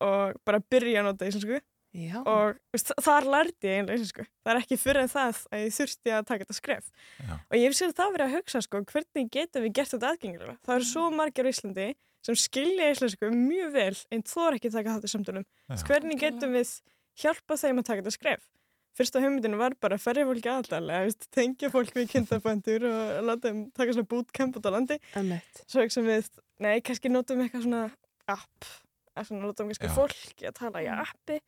og 0.03 0.41
bara 0.45 0.61
byrja 0.73 1.01
að 1.01 1.07
nota 1.09 1.29
íslensku 1.29 1.59
Já. 1.93 2.21
og 2.25 2.57
veist, 2.73 2.93
þar 3.05 3.27
lærdi 3.29 3.69
ég 3.69 3.81
einlega 3.81 3.99
íslensku. 3.99 4.25
Það 4.43 4.53
er 4.53 4.61
ekki 4.63 4.79
fyrir 4.81 5.03
en 5.03 5.11
það 5.11 5.43
að 5.53 5.63
ég 5.63 5.75
þurfti 5.77 6.13
að 6.13 6.23
taka 6.29 6.45
þetta 6.45 6.57
skref 6.57 6.87
Já. 7.19 7.35
og 7.37 7.57
ég 7.59 7.67
hef 7.67 7.77
sér 7.77 7.93
það 7.99 8.15
verið 8.15 8.25
að 8.25 8.35
hugsa 8.37 8.63
sko, 8.65 8.81
hvernig 8.93 9.29
getum 9.33 9.65
við 9.65 9.75
gert 9.77 9.93
þetta 9.93 10.09
aðgengilega. 10.13 10.57
Það 10.65 10.79
eru 10.79 10.89
svo 10.89 11.05
margir 11.13 11.49
á 11.49 11.53
Íslandi 11.53 11.87
sem 12.23 12.39
skilja 12.39 12.89
íslensku 12.93 13.29
mjög 13.35 13.71
vel 13.75 13.95
en 14.15 14.25
þóra 14.25 14.57
ekki 14.57 14.71
að 14.71 14.79
taka 14.79 14.97
þetta 14.97 15.09
í 15.09 15.13
samtölum. 15.13 15.47
Já. 15.69 15.77
Hvernig 15.89 16.21
getum 16.21 16.55
við 16.55 16.73
hjálpa 17.19 17.59
þeim 17.59 17.81
að 17.81 17.87
taka 17.89 18.01
þetta 18.01 18.15
skref? 18.15 18.45
Fyrsta 18.93 19.21
hugmyndin 19.23 19.57
var 19.57 19.73
bara 19.81 19.97
að 19.97 20.03
ferja 20.05 20.25
fólki 20.29 20.49
aðalega, 20.51 21.13
tengja 21.33 21.69
fólk 21.73 21.95
við 21.97 22.11
kindabændur 22.11 22.83
og 22.91 23.23
láta 23.25 23.49
þeim 23.49 23.63
taka 23.73 23.95
svona 23.95 24.09
bootcamp 24.11 24.59
út 24.59 24.67
á 24.69 24.71
landi. 24.75 24.99
Emmett. 25.17 25.63
Svo 25.65 25.81
ekki 25.81 25.95
sem 25.97 26.05
við, 26.05 26.29
nei, 26.61 26.75
kannski 26.85 27.09
notum 27.09 27.41
við 27.41 27.47
eitthvað 27.49 27.65
svona 27.65 27.81
app, 28.29 28.69
eða 29.15 29.25
svona 29.31 29.47
notum 29.47 29.71
við 29.71 29.81
kannski 29.81 29.89
Já. 29.89 29.97
fólki 29.97 30.49
að 30.51 30.55
tala 30.61 30.83
í 30.85 30.91
appi, 30.93 31.39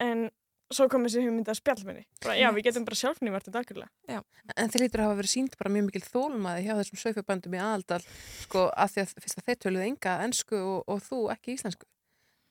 en 0.00 0.24
svo 0.72 0.88
kom 0.90 1.04
þessi 1.06 1.20
hugmynd 1.22 1.46
að 1.52 1.58
spjallmenni. 1.60 2.06
Bara, 2.24 2.38
já, 2.40 2.48
við 2.56 2.64
getum 2.66 2.86
bara 2.88 2.98
sjálfnýmart 2.98 3.46
þetta 3.46 3.60
akkurlega. 3.62 4.22
En 4.56 4.72
þeir 4.72 4.82
lítur 4.86 5.02
að 5.04 5.06
hafa 5.10 5.18
verið 5.20 5.32
sínt 5.36 5.54
bara 5.60 5.70
mjög 5.76 5.84
mikil 5.90 6.02
þólmaði 6.08 6.64
hjá 6.66 6.72
þessum 6.80 7.02
sögfjörböndum 7.04 7.54
í 7.54 7.60
aðaldal 7.62 8.00
sko 8.46 8.64
að 8.72 8.96
því 8.96 9.04
að 9.04 9.12
fyrst 9.22 9.38
að 9.42 9.46
þeir 9.52 9.60
töluðu 9.66 9.86
enga 9.92 10.16
ennsku 10.24 10.58
og, 10.58 10.80
og 10.90 11.04
þú 11.06 11.20
ekki 11.36 11.54
íslensku 11.54 11.86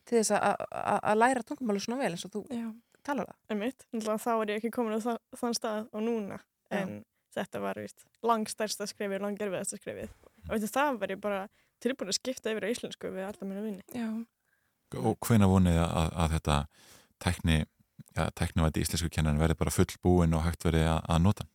til 0.06 0.20
þess 0.22 0.32
að- 0.38 0.64
að 0.70 1.00
að 1.12 1.20
læra 1.26 1.44
tungumálu 1.50 1.82
svona 1.84 2.00
vel 2.06 2.14
eins 2.14 2.26
og 2.30 2.32
þú 2.38 2.42
Já. 2.54 2.68
Talar 3.06 3.30
það. 3.30 3.38
Einmitt, 3.54 3.86
náttúrulega 3.92 4.24
þá 4.24 4.32
er 4.36 4.52
ég 4.52 4.62
ekki 4.62 4.72
komin 4.76 4.98
á 4.98 5.00
það, 5.04 5.20
þann 5.42 5.58
stað 5.58 5.90
og 5.92 6.06
núna, 6.06 6.40
Já. 6.40 6.78
en 6.80 6.96
þetta 7.36 7.62
var, 7.64 7.80
víst, 7.84 8.06
langstærsta 8.26 8.88
skrefið, 8.90 9.24
langgerfiðasta 9.26 9.80
skrefið. 9.80 10.14
Og 10.46 10.52
veitir, 10.54 10.72
það 10.72 11.00
var 11.02 11.14
ég 11.14 11.22
bara 11.24 11.42
tilbúin 11.84 12.12
að 12.12 12.20
skipta 12.20 12.54
yfir 12.54 12.68
á 12.68 12.74
íslensku 12.74 13.12
við 13.14 13.28
alla 13.28 13.50
minna 13.50 13.64
vinni. 13.66 13.86
Já. 13.96 14.10
Og 15.02 15.18
hvena 15.28 15.50
vonið 15.50 15.82
að, 15.84 16.12
að 16.24 16.36
þetta 16.38 16.60
tækni, 17.26 17.58
ja, 18.16 18.30
tæknivæti 18.38 18.86
íslensku 18.86 19.12
kennan 19.12 19.42
verði 19.42 19.60
bara 19.60 19.74
full 19.74 19.90
búin 20.04 20.38
og 20.38 20.46
hægt 20.46 20.68
verið 20.68 20.88
að, 20.94 21.02
að 21.12 21.22
nota? 21.26 21.50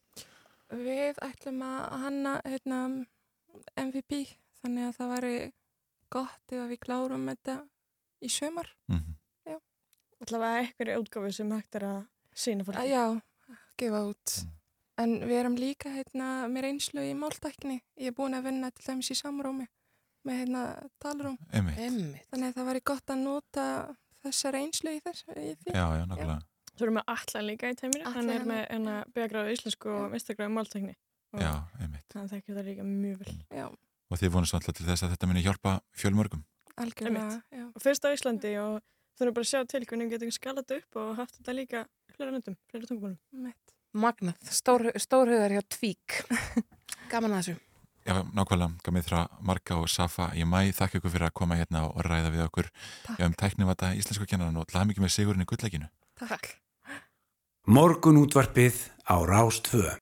Við 0.70 1.22
ætlum 1.26 1.64
að 1.66 1.80
hanna 2.04 2.34
hérna, 2.44 2.82
MVP 3.80 4.20
þannig 4.60 4.90
að 4.90 4.98
það 4.98 5.14
væri 5.14 5.34
gott 6.12 6.54
ef 6.54 6.68
við 6.70 6.82
klárum 6.84 7.26
þetta 7.30 7.56
í 8.20 8.30
sömar. 8.30 8.70
Mm 8.90 9.16
Allavega 10.20 10.62
eitthvað 10.64 11.00
útgáfi 11.00 11.32
sem 11.34 11.52
hægt 11.54 11.76
er 11.80 11.86
að 11.88 12.00
sína 12.36 12.64
fólki. 12.66 12.80
Að, 12.82 12.90
já, 12.92 13.56
gefa 13.80 14.00
út. 14.10 14.34
En 15.00 15.14
við 15.24 15.36
erum 15.40 15.56
líka 15.56 15.92
hérna, 15.94 16.30
með 16.52 16.66
reynslu 16.66 17.04
í 17.08 17.14
máltækni. 17.16 17.78
Ég 17.96 18.12
er 18.12 18.16
búin 18.18 18.36
að 18.36 18.50
vinna 18.50 18.68
til 18.76 18.84
dæmis 18.84 19.08
í 19.14 19.16
samrómi 19.16 19.66
með 20.28 20.42
hérna 20.42 20.64
talróm. 21.00 21.38
Einmitt. 21.56 21.78
Emmitt. 21.80 22.26
Þannig 22.28 22.50
að 22.50 22.58
það 22.58 22.68
væri 22.70 22.82
gott 22.92 23.12
að 23.14 23.22
nota 23.24 23.66
þessa 24.20 24.52
reynslu 24.52 24.92
í 24.92 25.00
þess. 25.06 25.24
Í. 25.32 25.54
Já, 25.72 25.86
já, 25.96 26.04
nákvæmlega. 26.04 26.40
Svo 26.74 26.86
erum 26.86 27.00
við 27.00 27.14
allan 27.14 27.46
líka 27.48 27.70
í 27.70 27.74
Atla 27.76 28.10
hann 28.14 28.28
er 28.28 28.34
hérna. 28.34 28.50
með 28.52 28.60
enna 28.76 28.98
byggagráðu 29.14 29.54
íslensku 29.56 29.90
og 29.96 30.12
mistargráðu 30.12 30.52
máltekni. 30.54 30.94
Og 31.32 31.40
Já, 31.40 31.50
einmitt. 31.80 32.14
Hann 32.16 32.28
þekkir 32.28 32.56
það 32.58 32.68
líka 32.68 32.84
mjög 32.84 33.18
vel. 33.24 33.34
Já, 33.54 33.66
Og 34.10 34.18
þið 34.18 34.32
vonast 34.34 34.54
alltaf 34.58 34.74
til 34.74 34.86
þess 34.88 35.04
að 35.06 35.12
þetta 35.14 35.26
muni 35.30 35.42
hjálpa 35.44 35.74
fjölmörgum? 35.94 36.40
algjörlega. 36.80 37.42
Já. 37.52 37.64
Og 37.74 37.82
fyrst 37.84 38.04
á 38.04 38.08
Íslandi 38.10 38.54
og 38.60 38.80
þurfum 39.20 39.36
bara 39.36 39.46
að 39.46 39.52
sjá 39.52 39.64
til 39.68 39.84
hvernig 39.84 40.08
við 40.08 40.16
getum 40.16 40.34
skalað 40.34 40.76
upp 40.78 41.00
og 41.00 41.10
haft 41.20 41.38
þetta 41.38 41.56
líka 41.56 41.86
flera 42.16 42.34
nöndum, 42.34 42.56
flera 42.70 42.88
tungumálum. 42.88 43.54
Magnað, 44.00 44.52
stór, 44.54 44.86
stórhugar 45.02 45.52
hjá 45.54 45.64
Tvík. 45.66 46.22
Gaman 47.12 47.36
að 47.36 47.42
þessu. 47.42 47.56
Já, 48.08 48.16
nákvæmlega, 48.32 49.02
þrá 49.04 49.18
Marga 49.44 49.76
og 49.76 49.88
Safa 49.92 50.30
í 50.34 50.46
mæ, 50.48 50.70
þakka 50.74 50.98
ykkur 50.98 51.12
fyrir 51.12 51.28
að 51.28 51.34
koma 51.36 51.58
hérna 51.58 51.84
og 51.90 52.00
ræða 52.06 52.32
við 52.32 52.44
okkur 52.46 52.70
Takk. 53.04 53.20
um 53.26 53.34
tæknivata 53.36 53.92
íslensku 53.98 54.26
kennaran 54.30 54.56
og 54.56 54.70
hlaða 54.72 54.88
mikið 54.88 55.04
með 55.04 55.12
sigurinn 55.14 55.44
í 55.44 55.48
gullleikinu. 55.50 55.90
Takk. 56.18 56.54
Morgun 57.68 58.22
útvarpið 58.22 58.80
á 59.04 59.16
Rástvö. 59.28 59.98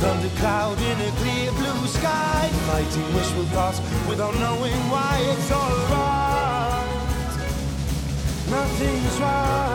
Thunder 0.00 0.28
cloud 0.36 0.78
in 0.78 1.00
a 1.00 1.10
clear 1.20 1.50
blue 1.52 1.86
sky. 1.86 2.50
Fighting 2.66 3.14
wish 3.14 3.32
will 3.34 3.50
pass 3.56 3.80
without 4.08 4.34
knowing 4.34 4.78
why 4.92 5.14
it's 5.32 5.50
alright. 5.50 6.86
Nothing's 8.50 9.20
right. 9.20 9.65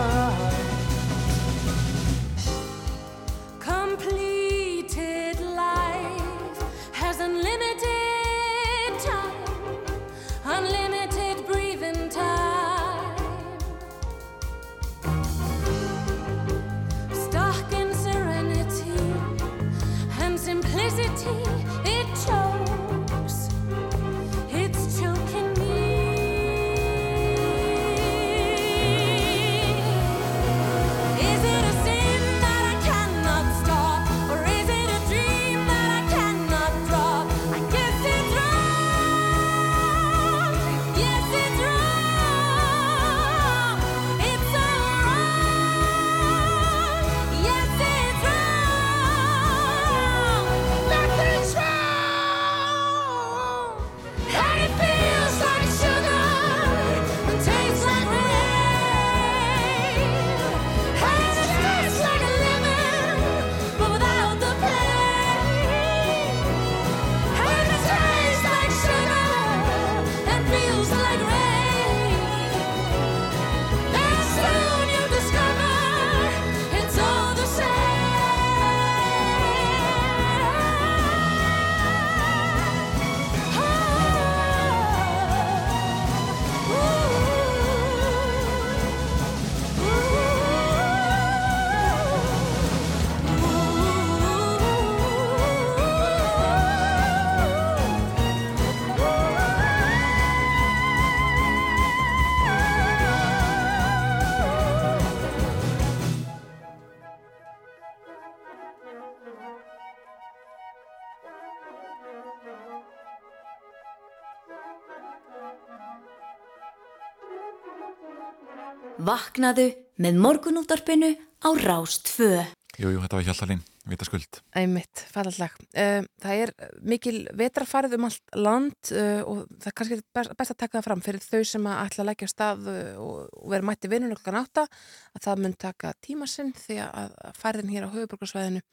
Vaknaðu 119.12 119.66
með 120.00 120.20
morgunúttarpinu 120.24 121.10
á 121.44 121.50
Rástfö. 121.60 122.46
Jú, 122.80 122.94
jú, 122.94 123.00
þetta 123.02 123.18
var 123.18 123.26
Hjaltalín, 123.26 123.64
vita 123.92 124.06
skuld. 124.08 124.40
Einmitt, 124.56 125.02
fallallag. 125.12 125.58
Uh, 125.76 126.06
það 126.24 126.44
er 126.46 126.54
mikil 126.94 127.18
vetrafarið 127.36 127.98
um 127.98 128.08
allt 128.08 128.38
land 128.40 128.94
uh, 128.96 129.20
og 129.28 129.42
það 129.50 129.68
er 129.68 129.76
kannski 129.82 130.00
best, 130.16 130.32
að 130.38 130.54
taka 130.54 130.78
það 130.78 130.88
fram 130.88 131.04
fyrir 131.04 131.26
þau 131.26 131.44
sem 131.50 131.68
að 131.68 131.82
ætla 131.82 132.06
að 132.06 132.10
leggja 132.14 132.32
stað 132.32 132.72
uh, 132.72 133.04
og, 133.04 133.36
vera 133.52 133.68
mætti 133.68 133.92
vinnun 133.92 134.16
okkur 134.16 134.38
nátta 134.38 134.68
að 134.70 135.28
það 135.28 135.44
mun 135.44 135.60
taka 135.66 135.96
tíma 136.08 136.32
sinn 136.32 136.56
því 136.62 136.80
að 136.88 137.20
færðin 137.42 137.76
hér 137.76 137.92
á 137.92 137.94
höfuborgarsvæðinu 137.98 138.64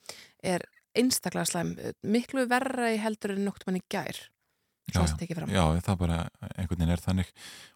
er 0.54 0.68
einstaklega 0.94 1.50
slæm, 1.50 1.74
miklu 2.06 2.46
verra 2.46 2.92
í 2.94 3.02
heldur 3.02 3.34
en 3.34 3.48
nokkuð 3.48 3.72
mann 3.72 3.82
í 3.82 3.86
gær. 3.90 4.22
Já, 5.52 5.64
já, 5.74 5.82
það 5.84 5.98
bara 6.00 6.18
einhvern 6.54 6.80
veginn 6.80 6.94
er 6.94 7.02
þannig. 7.04 7.32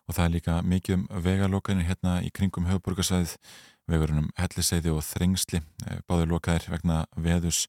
Og 0.09 0.17
það 0.17 0.25
er 0.25 0.35
líka 0.37 0.57
mikið 0.67 0.97
um 0.97 1.05
vegalókanir 1.27 1.89
hérna 1.89 2.15
í 2.25 2.31
kringum 2.35 2.69
höfuborgarsæðið 2.71 3.37
vegurinn 3.91 4.23
um 4.23 4.31
helliseiði 4.39 4.93
og 4.95 5.03
þrengsli 5.07 5.61
eh, 5.61 6.01
báður 6.09 6.37
lokaðir 6.37 6.69
vegna 6.73 7.03
veðus 7.19 7.67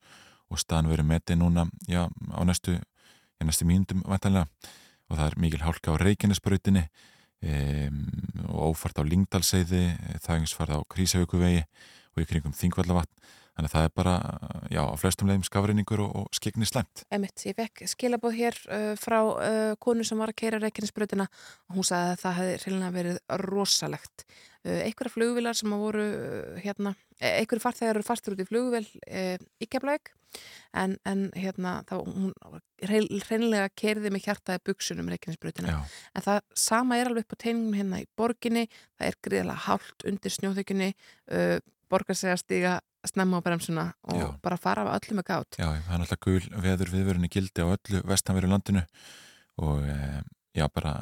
og 0.53 0.61
staðan 0.61 0.91
verið 0.91 1.09
metið 1.09 1.39
núna 1.41 1.65
já, 1.89 2.05
á 2.05 2.41
næstu, 2.45 2.77
næstu 3.41 3.67
mínundum 3.67 4.03
vantanlega 4.05 4.47
og 5.09 5.17
það 5.17 5.25
er 5.25 5.39
mikil 5.41 5.63
hálka 5.63 5.95
á 5.97 6.01
Reykjanesbrautinni 6.01 6.83
um, 7.43 8.03
og 8.49 8.73
ófart 8.73 9.01
á 9.01 9.03
Lingdalseiði 9.05 9.83
eins 10.13 10.55
farið 10.55 10.79
á 10.79 10.89
Krísavíkuvegi 10.93 11.63
og 12.13 12.21
í 12.23 12.27
kringum 12.29 12.55
Þingvallavatn 12.55 13.11
þannig 13.53 13.69
að 13.69 13.75
það 13.75 13.87
er 13.87 13.93
bara, 13.99 14.13
já, 14.73 14.81
á 14.81 14.95
flestum 14.99 15.29
leiðum 15.29 15.45
skafreiningur 15.47 16.03
og, 16.05 16.15
og 16.23 16.37
skegni 16.37 16.67
slæmt 16.69 17.03
Emitt, 17.13 17.45
ég 17.47 17.57
fekk 17.57 17.83
skilabóð 17.91 18.39
hér 18.39 18.57
uh, 18.67 18.93
frá 18.99 19.19
uh, 19.21 19.75
konu 19.83 20.05
sem 20.07 20.19
var 20.19 20.33
að 20.33 20.39
keira 20.41 20.61
reikinnsbrutina 20.63 21.27
og 21.69 21.77
hún 21.77 21.87
sagði 21.87 22.15
að 22.15 22.23
það 22.23 22.39
hefði 22.39 22.57
reynilega 22.63 22.97
verið 22.97 23.21
rosalegt. 23.43 24.25
Uh, 24.63 24.81
einhverja 24.87 25.13
flugvilar 25.13 25.59
sem 25.59 25.75
að 25.75 25.85
voru 25.85 26.09
uh, 26.09 26.59
hérna, 26.63 26.95
eh, 27.19 27.39
einhverju 27.41 27.65
farþegar 27.65 27.97
eru 27.97 28.07
fastur 28.07 28.35
út 28.35 28.43
í 28.43 28.47
flugvil 28.47 28.85
uh, 28.87 29.35
í 29.59 29.69
Keflavík 29.69 30.13
en, 30.79 30.95
en 31.05 31.27
hérna 31.37 31.75
þá 31.89 31.97
hún 31.99 32.31
reynilega 32.81 33.67
kerði 33.77 34.11
með 34.13 34.27
hjartaði 34.27 34.63
buksunum 34.65 35.11
reikinnsbrutina. 35.13 35.75
En 36.15 36.25
það 36.25 36.39
sama 36.57 36.97
er 36.97 37.11
alveg 37.11 37.27
upp 37.27 37.37
á 37.37 37.43
teiningum 37.43 37.77
hérna 37.77 38.01
í 38.01 38.07
borginni, 38.17 38.65
það 38.97 39.11
er 39.11 39.19
greiðlega 39.27 39.65
hált 39.67 40.07
undir 40.09 40.35
snjóþykjunni, 40.37 40.89
uh, 41.37 41.57
borgar 41.93 42.17
sig 42.17 42.33
að 42.33 42.41
stiga 42.43 42.73
snemma 43.07 43.41
á 43.41 43.45
bremsuna 43.45 43.89
og 44.09 44.21
Já. 44.21 44.27
bara 44.41 44.57
fara 44.57 44.85
af 44.85 45.01
öllum 45.01 45.19
með 45.19 45.27
gátt. 45.29 45.59
Já, 45.59 45.67
það 45.67 45.95
er 45.95 46.05
alltaf 46.05 46.23
gul 46.23 46.45
veður 46.65 46.93
viðvörunni 46.93 47.29
gildi 47.31 47.65
á 47.65 47.67
öllu 47.67 48.01
vestanveru 48.07 48.49
landinu 48.51 48.85
og 49.63 49.83
e, 49.83 50.23
já, 50.55 50.67
bara 50.73 50.95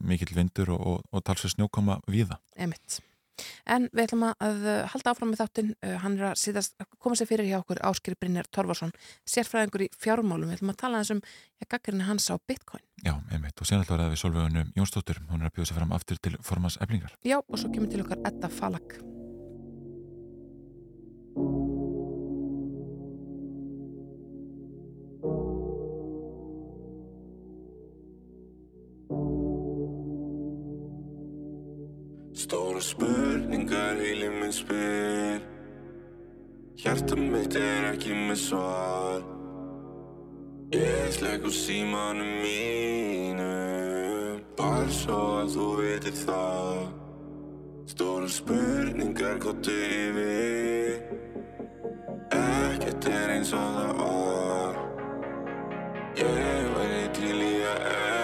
mikill 0.00 0.34
vindur 0.34 0.74
og, 0.74 0.80
og, 0.80 1.06
og 1.12 1.24
talsveg 1.24 1.54
snjókoma 1.54 2.00
víða. 2.08 2.40
Emitt. 2.56 3.00
En 3.64 3.86
við 3.94 4.02
ætlum 4.04 4.26
að 4.28 4.64
uh, 4.66 4.82
halda 4.92 5.12
áfram 5.14 5.30
með 5.32 5.40
þáttinn. 5.40 5.70
Hann 6.02 6.18
er 6.18 6.26
að 6.30 6.40
síðast, 6.42 6.74
koma 7.00 7.16
sér 7.16 7.30
fyrir 7.30 7.48
hjá 7.48 7.60
okkur 7.60 7.80
Áskir 7.88 8.16
Brynjar 8.20 8.48
Torfarsson, 8.52 8.92
sérfræðingur 9.28 9.86
í 9.86 9.88
fjármálum. 9.96 10.50
Við 10.50 10.58
ætlum 10.58 10.74
að 10.74 10.80
tala 10.82 11.00
þessum 11.00 11.22
gaggarinn 11.64 12.04
hans 12.08 12.28
á 12.28 12.36
Bitcoin. 12.36 12.84
Já, 13.00 13.14
einmitt. 13.32 13.56
Og 13.56 13.72
var 13.72 13.88
það 13.88 14.12
við 14.12 14.22
Solveigunum 14.24 14.74
Jónsdóttur. 14.76 15.22
Hún 15.30 15.40
er 15.40 15.48
að 15.48 15.56
bjóða 15.56 15.70
sig 15.70 15.80
fram 15.80 15.96
aftur 15.96 16.20
til 16.20 16.36
formans 16.44 16.76
eflingar. 16.84 17.16
Já, 17.24 17.40
og 17.40 17.56
svo 17.56 17.72
kemur 17.72 17.88
til 17.92 18.04
okkar 18.04 18.20
Edda 18.28 18.52
Falak. 18.52 19.00
Stóra 32.40 32.80
spurningar 32.80 33.98
heili 34.00 34.28
minn 34.32 34.52
spyr. 34.52 35.42
Hjarta 36.80 37.18
mitt 37.20 37.54
er 37.54 37.90
ekki 37.90 38.14
með 38.16 38.38
svar. 38.40 39.20
Ég 40.72 41.12
slegg 41.12 41.44
úr 41.44 41.52
símanum 41.52 42.32
mínu. 42.40 43.50
Bara 44.56 44.88
svo 45.02 45.20
að 45.42 45.52
þú 45.54 45.68
veitir 45.82 46.16
það. 46.24 46.84
Stóra 47.92 48.30
spurningar 48.40 49.36
gottu 49.44 49.76
yfir 49.76 51.19
Ekkert 52.30 53.06
er 53.10 53.34
eins 53.34 53.52
og 53.52 53.66
það 53.74 53.92
var. 53.98 54.80
Ég 56.20 56.70
væri 56.76 57.04
til 57.16 57.36
í 57.42 57.54
að 57.66 58.19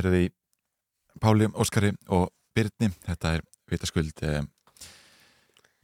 er 0.00 0.10
því 0.14 0.22
Páli, 1.20 1.48
Óskari 1.58 1.90
og 2.14 2.30
Byrni, 2.54 2.90
þetta 3.06 3.34
er 3.36 3.44
vitaskuld 3.70 4.22
eh, 4.26 4.42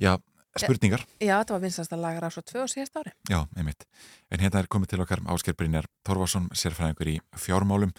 já, 0.03 0.15
spurningar 0.57 1.03
Já, 1.21 1.35
þetta 1.41 1.57
var 1.57 1.65
vinstasta 1.65 1.99
lagar 2.01 2.27
á 2.27 2.31
svo 2.33 2.43
tvö 2.47 2.65
og 2.65 2.71
síðast 2.73 2.97
ári. 2.99 3.13
Já, 3.31 3.43
einmitt. 3.57 3.85
En 4.31 4.43
hérna 4.43 4.63
er 4.63 4.71
komið 4.71 4.95
til 4.95 5.03
okkar 5.05 5.23
Ásker 5.35 5.57
Brynjar 5.59 5.89
Torfason, 6.07 6.49
sérfræðingur 6.55 7.13
í 7.13 7.17
fjármálum. 7.37 7.93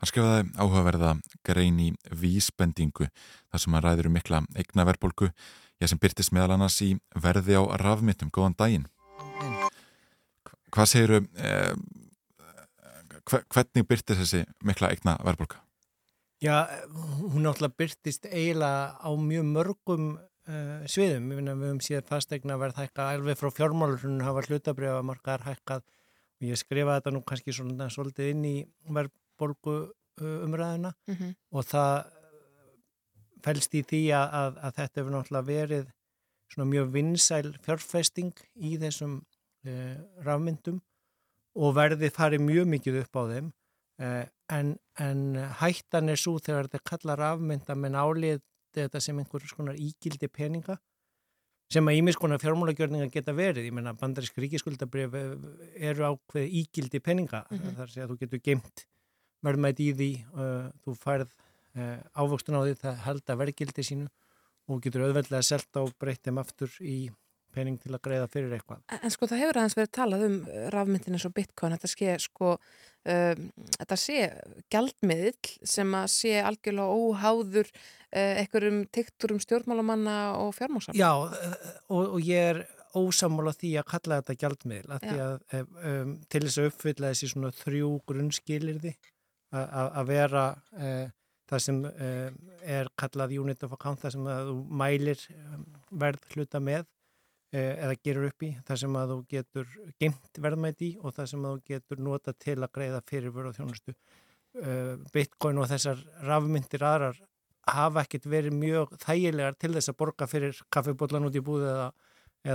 Hann 0.00 0.08
skrifaði 0.08 0.46
áhugaverða 0.56 1.14
grein 1.44 1.80
í 1.80 1.90
vísbendingu 2.16 3.10
þar 3.12 3.62
sem 3.62 3.74
hann 3.76 3.84
ræður 3.84 4.08
um 4.08 4.16
mikla 4.16 4.40
eignaverbolgu 4.56 5.28
ég 5.80 5.90
sem 5.90 6.00
byrtist 6.00 6.32
meðal 6.32 6.56
annars 6.56 6.78
í 6.84 6.94
verði 7.20 7.58
á 7.60 7.62
rafmyndum. 7.80 8.32
Góðan 8.32 8.56
daginn. 8.56 8.86
Hvað 10.70 10.88
segiru, 10.88 11.20
eh, 11.36 11.74
hvernig 13.28 13.86
byrtist 13.88 14.18
þessi 14.22 14.44
mikla 14.64 14.90
eignaverbolga? 14.94 15.60
Já, 16.40 16.64
hún 16.94 17.42
náttúrulega 17.44 17.76
byrtist 17.76 18.26
eiginlega 18.30 18.96
á 18.96 19.10
mjög 19.20 19.44
mörgum 19.52 20.04
uh, 20.16 20.86
sviðum. 20.88 21.26
Við 21.34 21.50
höfum 21.52 21.80
síðan 21.84 22.06
fastegna 22.08 22.56
verð 22.60 22.80
hækka 22.80 23.10
alveg 23.12 23.36
frá 23.36 23.50
fjármálurinn 23.52 24.22
hafa 24.24 24.46
hlutabriða 24.48 25.02
margar 25.04 25.44
hækkað 25.44 25.82
og 26.40 26.48
ég 26.48 26.56
skrifa 26.56 26.96
þetta 26.96 27.12
nú 27.12 27.20
kannski 27.28 27.52
svona 27.52 27.90
svolítið 27.92 28.30
inn 28.32 28.44
í 28.48 28.54
verðborgu 28.88 29.76
uh, 29.90 30.38
umræðina 30.46 30.94
Mhm. 31.10 31.34
og 31.52 31.64
það 31.68 32.08
fælst 33.44 33.74
í 33.76 33.82
því 33.88 34.00
að, 34.16 34.26
að, 34.40 34.56
að 34.64 34.74
þetta 34.78 35.00
hefur 35.00 35.14
náttúrulega 35.14 35.48
verið 35.48 35.86
svona 36.50 36.70
mjög 36.72 36.88
vinsæl 36.96 37.52
fjárfesting 37.64 38.32
í 38.56 38.72
þessum 38.80 39.18
uh, 39.20 39.96
rafmyndum 40.26 40.80
og 41.56 41.74
verðið 41.76 42.12
farið 42.14 42.44
mjög 42.46 42.68
mikið 42.74 43.00
upp 43.02 43.16
á 43.18 43.22
þeim 43.32 43.48
uh, 44.02 44.24
en, 44.54 44.76
en 44.98 45.24
hættan 45.60 46.08
er 46.12 46.20
svo 46.20 46.38
þegar 46.38 46.68
þetta 46.68 46.84
kallar 46.92 47.18
rafmynda 47.18 47.74
menn 47.74 47.98
álið 47.98 48.40
þetta 48.76 49.00
sem 49.02 49.18
einhver 49.18 49.42
skonar 49.50 49.74
ígildi 49.78 50.28
peninga 50.30 50.78
sem 51.70 51.86
að 51.86 52.00
ímis 52.00 52.16
konar 52.18 52.40
fjármálagjörninga 52.42 53.06
geta 53.14 53.30
verið. 53.34 53.68
Ég 53.68 53.74
menna 53.74 53.92
bandarísk 53.94 54.34
ríkiskuldabrif 54.42 55.12
eru 55.78 56.02
ákveð 56.08 56.48
ígildi 56.60 56.98
peninga 56.98 57.44
Mhm. 57.50 57.76
þar 57.78 57.90
sé 57.92 58.02
að 58.02 58.10
þú 58.10 58.16
getur 58.24 58.40
geimt 58.42 58.84
verðmætt 59.46 59.78
í 59.80 59.92
því, 59.94 60.10
uh, 60.34 60.70
þú 60.82 60.94
færð 60.98 61.30
uh, 61.78 61.98
ávöxtun 62.18 62.58
á 62.58 62.62
því 62.66 62.74
það 62.82 62.96
halda 63.06 63.36
verðgildi 63.38 63.84
sínu 63.86 64.08
og 64.68 64.82
getur 64.82 65.06
auðveldlega 65.06 65.42
selt 65.46 65.70
á 65.78 65.82
breyttum 65.98 66.38
aftur 66.42 66.70
í 66.82 67.10
pening 67.54 67.78
til 67.82 67.92
að 67.96 68.02
greiða 68.06 68.28
fyrir 68.32 68.54
eitthvað. 68.56 68.82
En, 68.98 69.10
sko 69.14 69.28
það 69.30 69.42
hefur 69.44 69.60
aðeins 69.60 69.76
verið 69.78 69.92
talað 69.98 70.24
um 70.28 70.36
rafmyndin 70.74 71.16
eins 71.18 71.26
og 71.28 71.34
bitcoin, 71.36 71.76
þetta 71.76 71.90
sé 71.92 72.16
sko, 72.24 72.52
um, 73.14 73.46
þetta 73.78 73.98
sé 74.00 74.18
gjaldmiðl 74.74 75.54
sem 75.74 75.94
að 76.00 76.08
sé 76.14 76.34
algjörlega 76.40 76.98
óháður 77.00 77.70
uh, 77.70 78.34
einhverjum 78.42 78.82
tikturum 78.94 79.40
stjórnmálamanna 79.44 80.18
og 80.40 80.52
fjármásam. 80.58 80.98
Já, 80.98 81.10
og, 81.20 82.02
og 82.16 82.20
ég 82.26 82.52
er 82.54 82.62
ósammála 82.98 83.52
því 83.54 83.76
að 83.78 83.86
kalla 83.92 84.16
þetta 84.18 84.38
gjaldmiðl 84.42 84.94
að 84.96 85.04
því 85.06 85.18
að 85.22 85.74
um, 85.86 86.14
til 86.26 86.40
þess 86.46 86.58
að 86.58 86.68
uppfylla 86.72 87.12
þessi 87.12 87.28
svona 87.30 87.52
þrjú 87.54 87.90
grunnskilirði 88.10 88.94
að- 89.54 90.08
vera 90.10 90.42
uh, 90.74 91.04
það 91.50 91.62
sem 91.64 91.78
uh, 91.86 92.30
er 92.66 92.90
kallað 92.98 93.36
unit 93.38 93.62
of 93.66 93.72
account, 93.74 94.02
það 94.02 94.16
sem 94.16 94.26
að 94.30 94.50
þú 94.50 94.56
mælir 94.82 95.22
verð 96.02 96.26
hluta 96.34 96.60
með 96.62 96.84
eða 97.50 97.96
gerur 97.98 98.28
upp 98.28 98.44
í, 98.46 98.50
það 98.66 98.80
sem 98.82 98.96
að 99.00 99.12
þú 99.12 99.18
getur 99.32 99.70
geimt 99.98 100.38
verðmætt 100.44 100.84
í 100.86 100.90
og 101.00 101.14
það 101.16 101.30
sem 101.32 101.46
að 101.46 101.56
þú 101.56 101.72
getur 101.72 102.02
nota 102.06 102.34
til 102.38 102.58
að 102.58 102.72
greiða 102.76 103.00
fyrir 103.10 103.34
vöru 103.34 103.50
og 103.50 103.56
þjónustu. 103.56 103.94
Uh, 104.50 104.96
Bitcoin 105.14 105.58
og 105.62 105.68
þessar 105.70 106.00
rafmyndir 106.26 106.82
aðrar 106.82 107.18
hafa 107.70 108.04
ekkert 108.04 108.26
verið 108.30 108.56
mjög 108.58 108.94
þægilegar 109.02 109.58
til 109.60 109.72
þess 109.76 109.92
að 109.92 109.98
borga 110.00 110.26
fyrir 110.30 110.62
kaffibóllan 110.74 111.28
út 111.28 111.36
í 111.38 111.42
búið 111.44 111.68
eða, 111.70 111.90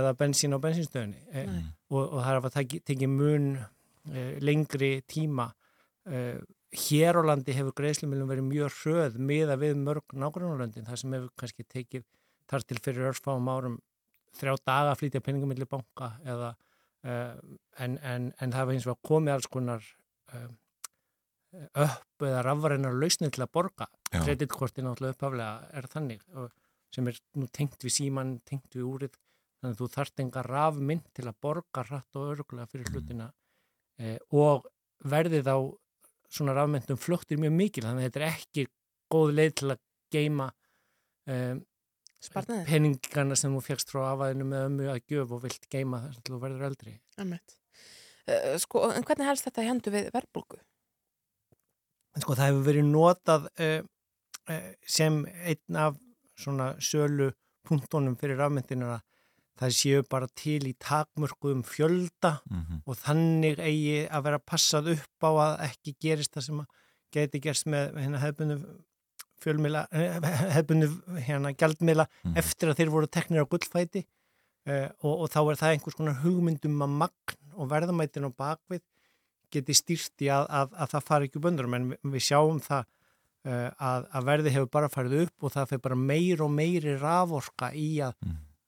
eða 0.00 0.12
bensín 0.18 0.56
á 0.56 0.58
bensinstöðinni 0.60 1.22
e, 1.30 1.44
Nei. 1.46 1.62
og, 1.92 2.02
og 2.02 2.18
það 2.18 2.28
hafa 2.32 2.50
tekið 2.58 2.84
teki 2.90 3.08
mun 3.08 3.46
e, 3.56 4.26
lengri 4.44 4.90
tíma 5.08 5.48
hér 6.76 7.18
á 7.18 7.22
landi 7.26 7.54
hefur 7.56 7.74
greiðslumilum 7.80 8.28
verið 8.30 8.46
mjög 8.50 8.76
hröð 8.82 9.18
miða 9.18 9.56
við 9.58 9.78
mörg 9.80 10.14
nágrunarlöndin 10.14 10.86
það 10.86 11.00
sem 11.02 11.16
hefur 11.16 11.32
kannski 11.40 11.66
tekið 11.66 12.04
þar 12.50 12.66
til 12.66 12.82
fyrir 12.82 13.10
örfáum 13.10 13.50
árum 13.50 13.80
þrjá 14.36 14.54
daga 14.64 14.92
að 14.92 15.00
flytja 15.02 15.24
peningum 15.24 15.52
millir 15.52 15.68
banka 15.70 16.12
eða 16.24 16.52
e, 17.04 17.16
en, 17.84 17.98
en, 17.98 18.30
en 18.40 18.52
það 18.52 18.60
hefur 18.60 18.76
hins 18.76 18.88
vegar 18.88 19.10
komið 19.10 19.34
alls 19.36 19.50
konar 19.52 19.90
e, 20.32 20.42
upp 21.86 22.26
eða 22.26 22.42
rafvarinnar 22.44 22.96
lausnir 22.96 23.32
til 23.32 23.44
að 23.44 23.52
borga 23.56 23.86
Já. 24.10 24.20
kreditkorti 24.24 24.84
náttúrulega 24.84 25.16
upphaflega 25.16 25.78
er 25.78 25.88
þannig 25.92 26.24
sem 26.94 27.08
er 27.10 27.18
nú 27.36 27.48
tengt 27.52 27.82
við 27.84 27.94
síman, 27.96 28.36
tengt 28.48 28.76
við 28.76 28.86
úrið 28.86 29.16
þannig 29.16 29.74
að 29.74 29.80
þú 29.80 29.88
þarft 29.94 30.22
enga 30.24 30.44
rafmynd 30.46 31.08
til 31.16 31.26
að 31.26 31.38
borga 31.46 31.84
hratt 31.88 32.18
og 32.18 32.32
örgulega 32.34 32.70
fyrir 32.70 32.90
hlutina 32.92 33.30
eh, 34.00 34.18
og 34.36 34.68
verðið 35.06 35.48
á 35.48 35.58
svona 36.32 36.56
rafmyndum 36.56 37.00
fluttir 37.00 37.40
mjög 37.40 37.56
mikil 37.56 37.86
þannig 37.86 38.04
að 38.04 38.08
þetta 38.08 38.22
er 38.22 38.28
ekki 38.34 38.66
góð 39.12 39.34
leið 39.38 39.56
til 39.60 39.72
að 39.72 39.82
geima 40.12 40.50
eh, 41.30 41.54
Sparnaði. 42.26 42.64
peningana 42.68 43.36
sem 43.38 43.54
þú 43.54 43.62
fegst 43.64 43.92
frá 43.92 44.02
afaðinu 44.12 44.48
með 44.50 44.66
ömmu 44.68 44.88
að 44.92 45.02
gjöf 45.12 45.34
og 45.36 45.42
vilt 45.46 45.68
geima 45.72 46.02
þess 46.06 46.20
að 46.22 46.30
þú 46.30 46.40
verður 46.44 46.66
eldri. 46.70 46.94
Uh, 48.26 48.56
sko, 48.58 48.88
en 48.90 49.06
hvernig 49.06 49.28
helst 49.28 49.46
þetta 49.46 49.62
í 49.62 49.68
hendu 49.70 49.92
við 49.94 50.08
verbulgu? 50.14 50.58
En 52.16 52.24
sko 52.24 52.34
það 52.34 52.50
hefur 52.50 52.64
verið 52.70 52.88
notað 52.90 53.50
uh, 53.52 53.82
eh, 54.50 54.70
sem 54.86 55.20
einn 55.46 55.76
af 55.78 55.98
svona 56.36 56.72
sölu 56.82 57.30
punktunum 57.66 58.16
fyrir 58.18 58.38
rafmyndinuna 58.40 59.00
það 59.56 59.76
séu 59.76 60.02
bara 60.10 60.28
til 60.36 60.60
í 60.68 60.74
takmörkuðum 60.82 61.62
fjölda 61.64 62.40
Mhm. 62.50 62.82
og 62.86 62.96
þannig 63.00 63.58
eigi 63.58 64.08
að 64.08 64.22
vera 64.28 64.38
passað 64.38 64.92
upp 64.96 65.24
á 65.24 65.30
að 65.46 65.54
ekki 65.70 65.96
gerist 66.00 66.34
það 66.34 66.46
sem 66.46 66.60
að 66.60 66.66
geti 67.12 67.40
gerst 67.40 67.66
með 67.66 67.94
hérna 67.96 68.20
hefbundu 68.20 68.58
fjölmila, 69.42 69.86
hefbundu 70.56 70.88
hérna 71.26 71.52
gjaldmila 71.54 72.06
Mhm. 72.24 72.36
eftir 72.40 72.70
að 72.72 72.78
þeir 72.80 72.90
voru 72.94 73.06
teknir 73.12 73.44
á 73.44 73.50
gullfæti 73.50 74.02
uh, 74.66 74.88
og, 75.02 75.14
og 75.24 75.28
þá 75.30 75.40
er 75.52 75.60
það 75.60 75.72
einhvers 75.76 75.96
konar 75.98 76.20
hugmyndum 76.24 76.82
að 76.86 76.94
magn 77.04 77.36
og 77.56 77.68
verðamætin 77.70 78.26
á 78.28 78.30
bakvið 78.36 78.82
geti 79.52 79.74
stýrt 79.78 80.24
í 80.26 80.28
að, 80.32 80.46
að, 80.50 80.72
að 80.74 80.90
það 80.96 81.04
fari 81.06 81.28
ekki 81.30 81.40
böndur 81.44 81.68
en 81.74 81.90
við, 82.02 82.20
sjáum 82.26 82.58
það 82.64 82.82
uh, 83.46 83.70
að, 83.78 84.08
að 84.10 84.24
verði 84.32 84.50
hefur 84.56 84.72
bara 84.74 84.88
farið 84.92 85.22
upp 85.28 85.46
og 85.46 85.52
það 85.54 85.68
fyrir 85.70 85.84
bara 85.86 86.00
meir 86.00 86.42
og 86.42 86.50
meiri 86.56 86.96
raforka 87.00 87.70
í 87.78 87.88
að 88.04 88.16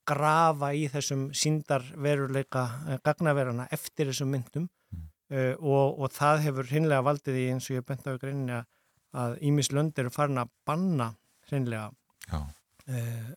grafa 0.09 0.71
í 0.73 0.87
þessum 0.89 1.27
síndar 1.37 1.83
veruleika 2.01 2.63
uh, 2.87 2.97
gagnaverana 3.05 3.67
eftir 3.75 4.09
þessum 4.13 4.31
myndum 4.33 4.69
uh, 4.95 5.55
og, 5.61 5.99
og 6.01 6.13
það 6.15 6.45
hefur 6.47 6.71
hinnlega 6.71 7.05
valdið 7.05 7.37
í 7.43 7.47
eins 7.53 7.69
og 7.69 7.77
ég 7.81 7.85
bent 7.91 8.07
á 8.09 8.15
í 8.15 8.21
greininni 8.23 8.55
að- 8.61 8.69
að 9.17 9.39
Ímis 9.49 9.71
lönd 9.73 9.99
eru 9.99 10.13
farin 10.13 10.41
að 10.41 10.51
banna 10.69 11.13
hinnlega 11.51 11.91
Já. 12.29 12.41
uh, 12.43 13.31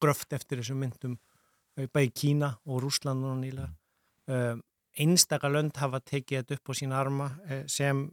gröft 0.00 0.32
eftir 0.32 0.62
þessum 0.62 0.80
myndum 0.82 1.18
uh, 1.18 1.86
bæði 1.92 2.12
Kína 2.22 2.52
og 2.66 2.82
Rúsland 2.84 3.26
og 3.28 3.38
nýlega. 3.42 3.70
Uh, 4.28 4.56
einstaka 4.98 5.50
lönd 5.52 5.76
hafa 5.78 6.00
tekið 6.00 6.42
þetta 6.42 6.58
upp 6.58 6.72
á 6.72 6.72
sína 6.80 7.00
arma 7.02 7.30
uh, 7.48 7.64
sem 7.68 8.08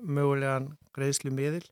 mögulegan 0.00 0.70
greiðslu 0.96 1.28
miðil 1.30 1.66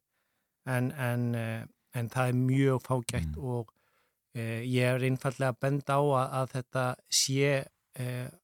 en, 0.68 0.90
en, 0.92 1.22
en 1.34 2.10
það 2.12 2.28
er 2.28 2.36
mjög 2.36 2.82
fágætt 2.84 3.38
og 3.40 3.72
uh, 3.72 4.60
ég 4.60 4.84
er 4.84 5.06
einfallega 5.08 5.54
að 5.54 5.62
benda 5.64 5.96
á 5.96 6.02
að, 6.04 6.26
að 6.42 6.52
þetta 6.52 6.84
sé 7.08 7.54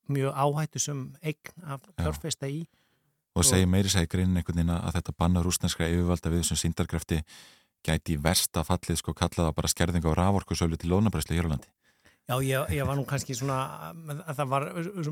mjög 0.08 0.36
áhættu 0.40 0.80
sem 0.80 1.02
eign 1.20 1.64
af 1.74 1.84
fjárfesta 1.98 2.48
í 2.48 2.62
og 3.36 3.46
segir 3.46 3.68
meiri 3.70 3.92
segir 3.92 4.10
greinin 4.10 4.40
einhvern 4.40 4.60
veginn 4.60 4.74
að 4.74 4.96
þetta 4.98 5.16
banna 5.18 5.42
rúsneskra 5.44 5.90
yfirvalda 5.90 6.32
við 6.32 6.42
þessum 6.44 6.60
síndarkrafti 6.64 7.20
gæti 7.86 8.16
í 8.16 8.22
versta 8.22 8.64
fallið 8.66 9.00
sko 9.00 9.14
kallaða 9.16 9.54
bara 9.56 9.70
skerðinga 9.70 10.12
á 10.12 10.18
raforkusölu 10.18 10.78
til 10.80 10.90
lónabræslu 10.92 11.38
hér 11.38 11.48
á 11.48 11.52
landi. 11.54 11.70
Já, 12.30 12.36
ég, 12.46 12.74
ég 12.76 12.86
var 12.86 12.94
nú 12.94 13.02
kannski 13.08 13.34
svona 13.34 13.56
að 13.90 14.36
það 14.38 14.50
var 14.52 14.66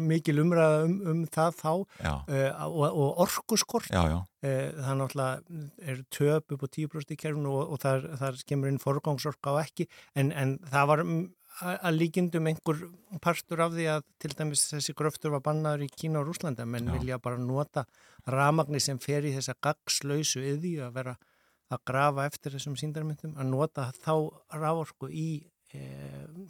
mikil 0.06 0.36
umræða 0.44 0.82
um, 0.86 0.92
um 1.10 1.22
það 1.34 1.56
þá 1.58 1.70
uh, 1.72 2.60
og, 2.68 2.84
og 2.86 3.22
orkuskort 3.24 3.88
Já, 3.90 4.04
já. 4.12 4.18
Uh, 4.44 4.68
það 4.76 4.90
er 4.92 5.00
náttúrulega 5.00 5.64
er 5.82 6.04
töp 6.14 6.54
upp 6.54 6.62
á 6.62 6.68
10% 6.68 7.16
í 7.16 7.18
kerfinu 7.18 7.56
og, 7.58 7.72
og 7.74 7.82
þar, 7.82 8.06
þar 8.20 8.38
skemur 8.38 8.70
inn 8.70 8.78
forgangsorka 8.82 9.56
á 9.56 9.64
ekki 9.64 9.88
en, 10.14 10.30
en 10.30 10.54
það 10.70 10.90
var 10.92 11.04
að 11.62 11.96
líkindum 11.98 12.46
einhver 12.50 12.84
partur 13.24 13.62
af 13.64 13.72
því 13.74 13.88
að 13.94 14.04
til 14.22 14.30
dæmis 14.38 14.66
þessi 14.70 14.94
gröftur 14.98 15.34
var 15.34 15.42
bannaður 15.46 15.86
í 15.86 15.90
Kína 15.90 16.22
og 16.22 16.28
Rúslanda 16.28 16.66
menn 16.68 16.90
Já. 16.90 16.94
vilja 16.98 17.18
bara 17.22 17.40
nota 17.40 17.84
ramagni 18.26 18.80
sem 18.82 19.00
fer 19.02 19.26
í 19.26 19.34
þessa 19.34 19.56
gagslausu 19.64 20.44
yði 20.44 20.76
að 20.86 20.94
vera 21.00 21.16
að 21.68 21.84
grafa 21.90 22.28
eftir 22.28 22.54
þessum 22.54 22.78
síndarmyndum 22.80 23.36
að 23.36 23.50
nota 23.50 23.90
þá 23.98 24.14
ráorku 24.54 25.10
í 25.10 25.28
e, 25.74 25.82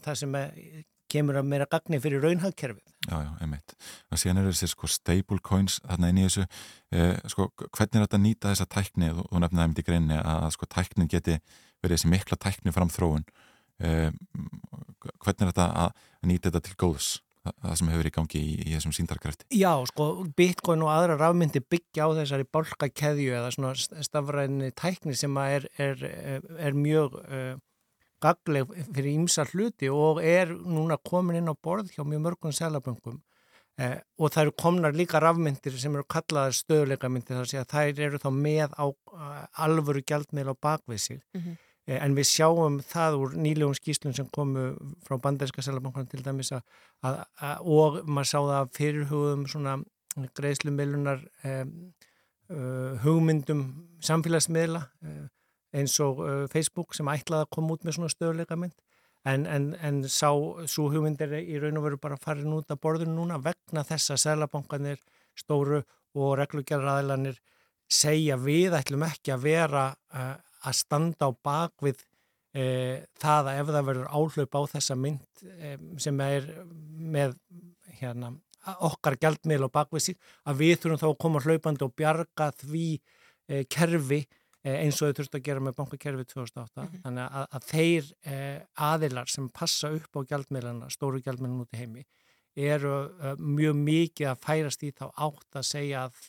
það 0.04 0.20
sem 0.20 0.38
er, 0.38 0.84
kemur 1.08 1.38
að 1.40 1.48
meira 1.48 1.66
gagni 1.70 1.98
fyrir 2.02 2.22
raunhagkerfið. 2.22 2.84
Já, 3.08 3.16
já, 3.24 3.30
einmitt. 3.40 3.74
Og 4.12 4.20
síðan 4.20 4.42
eru 4.42 4.52
þessi 4.52 4.68
sko 4.74 4.90
stable 4.92 5.40
coins 5.44 5.78
þarna 5.80 6.10
inn 6.12 6.20
í 6.20 6.26
þessu. 6.26 6.44
Eh, 6.92 7.14
sko, 7.32 7.48
hvernig 7.64 7.96
er 7.96 8.04
þetta 8.04 8.18
að 8.18 8.24
nýta 8.26 8.52
þessa 8.52 8.68
tækni, 8.74 9.08
þú, 9.16 9.24
þú 9.30 9.42
nefnaði 9.44 9.64
einmitt 9.64 9.82
í 9.82 9.86
greinni 9.86 10.18
að 10.20 10.50
sko 10.56 10.68
tæknin 10.68 11.10
geti 11.10 11.38
verið 11.80 11.94
þessi 11.96 12.12
mikla 12.12 12.40
tækni 12.44 12.74
fram 12.76 12.92
þróun. 12.92 13.24
Eh, 13.78 14.10
hvernig 15.22 15.46
er 15.46 15.50
þetta 15.52 15.66
að, 15.84 16.04
nýta 16.26 16.50
þetta 16.50 16.62
til 16.66 16.76
góðs, 16.80 17.08
það, 17.46 17.74
sem 17.78 17.90
hefur 17.92 18.08
í 18.08 18.14
gangi 18.16 18.40
í, 18.40 18.56
í 18.66 18.72
þessum 18.74 18.94
síndarkrafti? 18.96 19.46
Já, 19.54 19.70
sko, 19.92 20.08
Bitcoin 20.38 20.82
og 20.82 20.90
aðra 20.92 21.18
rafmyndi 21.20 21.62
byggja 21.62 22.08
á 22.10 22.16
þessari 22.18 22.48
bálkakeðju 22.56 23.36
eða 23.38 23.52
svona 23.54 24.02
stafræðinni 24.08 24.72
tækni 24.78 25.14
sem 25.18 25.38
að 25.38 25.54
er, 25.60 25.68
er, 25.86 26.04
er, 26.34 26.50
er 26.68 26.76
mjög 26.78 27.14
uh, 27.22 27.54
gagleg 28.24 28.74
fyrir 28.88 29.12
ímsa 29.14 29.46
hluti 29.52 29.90
og 29.94 30.18
er 30.26 30.50
núna 30.50 30.98
komin 30.98 31.38
inn 31.38 31.50
á 31.50 31.54
borð 31.54 31.94
hjá 31.94 32.02
mjög 32.02 32.24
mörgum 32.26 32.54
selaböngum 32.58 33.20
uh, 33.78 33.96
og 34.18 34.34
það 34.34 34.42
eru 34.48 34.56
komnar 34.58 34.98
líka 34.98 35.22
rafmyndir 35.22 35.78
sem 35.78 35.94
eru 35.94 36.02
kallaðar 36.10 36.58
stöðuleikamyndir 36.58 37.38
þar 37.38 37.46
að 37.46 37.52
segja 37.54 37.64
að 37.68 37.72
þær 37.76 38.04
eru 38.08 38.22
þá 38.26 38.28
með 38.34 38.74
á 38.74 38.86
uh, 38.90 39.40
alvöru 39.68 40.02
gjaldmiðl 40.02 40.56
á 40.58 40.62
bakvið 40.66 41.02
sig 41.06 41.22
Mhm. 41.38 41.54
Eh, 41.54 41.67
En 41.88 42.12
við 42.12 42.26
sjáum 42.28 42.74
það 42.84 43.14
úr 43.16 43.36
nýlegum 43.40 43.76
skýslum 43.76 44.12
sem 44.12 44.26
komu 44.34 44.74
frá 45.06 45.16
banderska 45.24 45.62
selabankan 45.64 46.08
til 46.10 46.20
dæmis 46.20 46.50
að, 46.52 46.66
að, 47.00 47.22
að, 47.40 47.62
og 47.64 47.96
maður 48.04 48.28
sá 48.28 48.38
það 48.38 48.74
fyrirhugum 48.76 49.46
svona 49.48 49.78
greiðslumiðlunar 50.36 51.22
um, 51.48 51.72
uh, 52.52 52.98
hugmyndum 53.04 53.62
samfélagsmiðla 54.04 54.82
uh, 54.84 55.24
eins 55.78 55.96
og 56.04 56.20
uh, 56.24 56.44
Facebook 56.52 56.96
sem 56.96 57.08
ætlaði 57.12 57.46
að 57.46 57.52
koma 57.56 57.76
út 57.76 57.86
með 57.86 57.98
svona 57.98 58.12
stöðuleika 58.12 58.58
mynd 58.60 58.76
en, 59.28 59.46
en, 59.46 59.70
en 59.84 60.02
sá, 60.08 60.30
svo 60.70 60.88
hugmynd 60.92 61.22
er 61.24 61.38
í 61.40 61.58
raun 61.60 61.80
og 61.80 61.86
veru 61.88 62.00
bara 62.02 62.20
farin 62.20 62.54
út 62.56 62.70
af 62.72 62.80
borðinu 62.82 63.16
núna 63.16 63.40
vegna 63.42 63.84
þess 63.86 64.14
að 64.14 64.22
selabankanir 64.24 65.00
stóru 65.38 65.82
og 66.18 66.36
reglugjaraðilanir 66.40 67.38
segja 67.88 68.36
við 68.40 68.76
ætlum 68.78 69.06
ekki 69.08 69.32
að 69.34 69.44
vera 69.48 69.88
uh, 70.12 70.36
að 70.66 70.78
standa 70.78 71.28
á 71.28 71.32
bakvið 71.44 72.02
e, 72.54 72.64
það 73.20 73.52
að 73.52 73.60
ef 73.60 73.70
það 73.70 73.88
verður 73.90 74.12
áhlaup 74.18 74.58
á 74.58 74.62
þessa 74.74 74.98
mynd 74.98 75.44
e, 75.44 75.76
sem 76.02 76.20
er 76.24 76.50
með 77.18 77.36
hérna, 78.00 78.32
okkar 78.88 79.18
gjaldmiðl 79.20 79.68
á 79.70 79.76
bakvið 79.78 80.04
sig 80.08 80.18
að 80.48 80.60
við 80.62 80.74
þurfum 80.82 81.00
þá 81.02 81.08
að 81.10 81.20
koma 81.24 81.44
hlaupandi 81.44 81.86
og 81.86 81.94
bjarga 81.98 82.50
því 82.62 82.86
e, 82.96 83.64
kerfi 83.70 84.20
e, 84.22 84.74
eins 84.74 85.00
og 85.00 85.10
þau 85.10 85.20
þurftu 85.20 85.40
að 85.40 85.46
gera 85.48 85.64
með 85.64 85.76
bankakerfi 85.78 86.28
2008 86.32 86.86
þannig 87.04 87.24
að, 87.26 87.46
að 87.58 87.68
þeir 87.72 88.10
e, 88.22 88.38
aðilar 88.88 89.32
sem 89.32 89.50
passa 89.54 89.92
upp 89.94 90.18
á 90.18 90.28
gjaldmiðlana, 90.32 90.90
stóru 90.92 91.22
gjaldmiðlana 91.24 91.66
út 91.66 91.76
í 91.76 91.82
heimi 91.82 92.06
eru 92.58 92.96
e, 93.06 93.36
mjög 93.38 93.78
mikið 93.84 94.32
að 94.32 94.42
færast 94.44 94.84
í 94.84 94.92
þá 94.96 95.06
átt 95.14 95.60
að 95.60 95.68
segja 95.68 96.06
að 96.08 96.26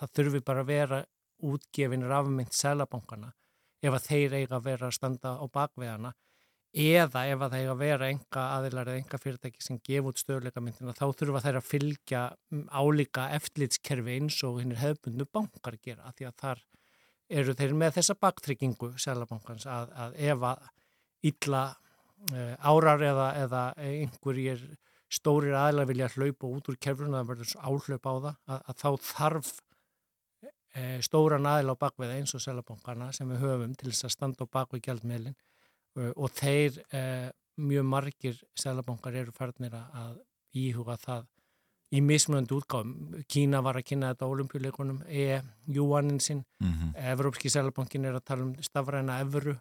það 0.00 0.16
þurfi 0.18 0.44
bara 0.46 0.64
að 0.64 0.72
vera 0.72 1.04
útgefin 1.42 2.06
rafmynd 2.08 2.54
selabankana 2.54 3.32
ef 3.82 3.96
að 3.96 4.08
þeir 4.08 4.36
eiga 4.40 4.58
að 4.58 4.68
vera 4.68 4.88
að 4.88 4.96
standa 4.98 5.34
á 5.38 5.44
bakveðana 5.52 6.12
eða 6.72 7.26
ef 7.28 7.42
að 7.42 7.52
það 7.52 7.58
eiga 7.58 7.72
að 7.72 7.80
vera 7.82 8.08
enga 8.08 8.42
aðilar 8.56 8.88
eða 8.88 9.00
enga 9.02 9.18
fyrirtæki 9.20 9.60
sem 9.64 9.80
gefa 9.84 10.08
út 10.08 10.20
stöðleikamyndina 10.22 10.94
þá 10.96 11.04
þurfa 11.20 11.42
þeir 11.44 11.58
að 11.58 11.66
fylgja 11.68 12.22
mm, 12.32 12.62
álíka 12.72 13.26
eftirlitskerfi 13.36 14.14
eins 14.16 14.38
og 14.48 14.62
hinn 14.62 14.72
er 14.72 14.80
hefðbundu 14.80 15.26
bankar 15.28 15.76
gera 15.84 16.08
af 16.08 16.16
því 16.16 16.28
að 16.30 16.38
þar 16.40 16.62
eru 17.42 17.56
þeir 17.58 17.74
með 17.82 17.98
þessa 17.98 18.16
baktryggingu 18.24 18.92
selabankans 19.04 19.68
að, 19.68 19.92
að 19.92 20.16
ef 20.32 20.46
að 20.48 20.64
illa 21.28 21.62
uh, 22.32 22.54
árar 22.72 23.04
eða, 23.10 23.28
eða 23.44 23.62
einhverjir 23.76 24.64
stórir 25.12 25.58
aðilar 25.58 25.90
vilja 25.90 26.10
hlaupa 26.16 26.48
út 26.48 26.72
úr 26.72 26.80
kerfinu 26.80 27.18
það 27.18 27.30
verður 27.34 27.54
áhlaup 27.60 28.08
á 28.08 28.12
það 28.12 28.32
að, 28.32 28.58
að 28.58 28.80
þá 28.80 28.90
þarf 29.10 29.52
e, 30.74 31.00
stóran 31.04 31.46
aðil 31.46 31.72
á 31.72 31.76
bakvið 31.76 32.14
eins 32.16 32.34
og 32.34 32.40
selabankana 32.44 33.12
sem 33.12 33.28
við 33.28 33.42
höfum 33.44 33.74
til 33.76 33.90
þess 33.90 34.04
að 34.08 34.14
standa 34.16 34.44
á 34.44 34.54
bakvið 34.56 34.82
gjaldmiðlin 34.86 35.36
og, 36.16 36.30
þeir 36.32 36.78
e, 36.92 37.02
mjög 37.60 37.84
margir 37.84 38.38
selabankar 38.56 39.14
eru 39.14 39.32
farnir 39.36 39.70
að- 39.76 39.92
að 40.02 40.18
íhuga 40.56 40.96
það 40.98 41.26
í 41.92 42.00
mismunandi 42.00 42.54
útgáðum. 42.56 43.24
Kína 43.28 43.60
var 43.62 43.76
að 43.76 43.84
kynna 43.84 44.14
þetta 44.14 44.24
á 44.24 44.32
olimpíuleikunum, 44.32 45.02
e-júanin 45.12 46.20
sinn, 46.24 46.44
Mhm. 46.62 46.94
Evrópski 46.96 47.50
selabankin 47.52 48.06
er 48.06 48.14
að 48.14 48.24
tala 48.24 48.42
um 48.42 48.54
stafræna 48.54 49.20
evru, 49.20 49.58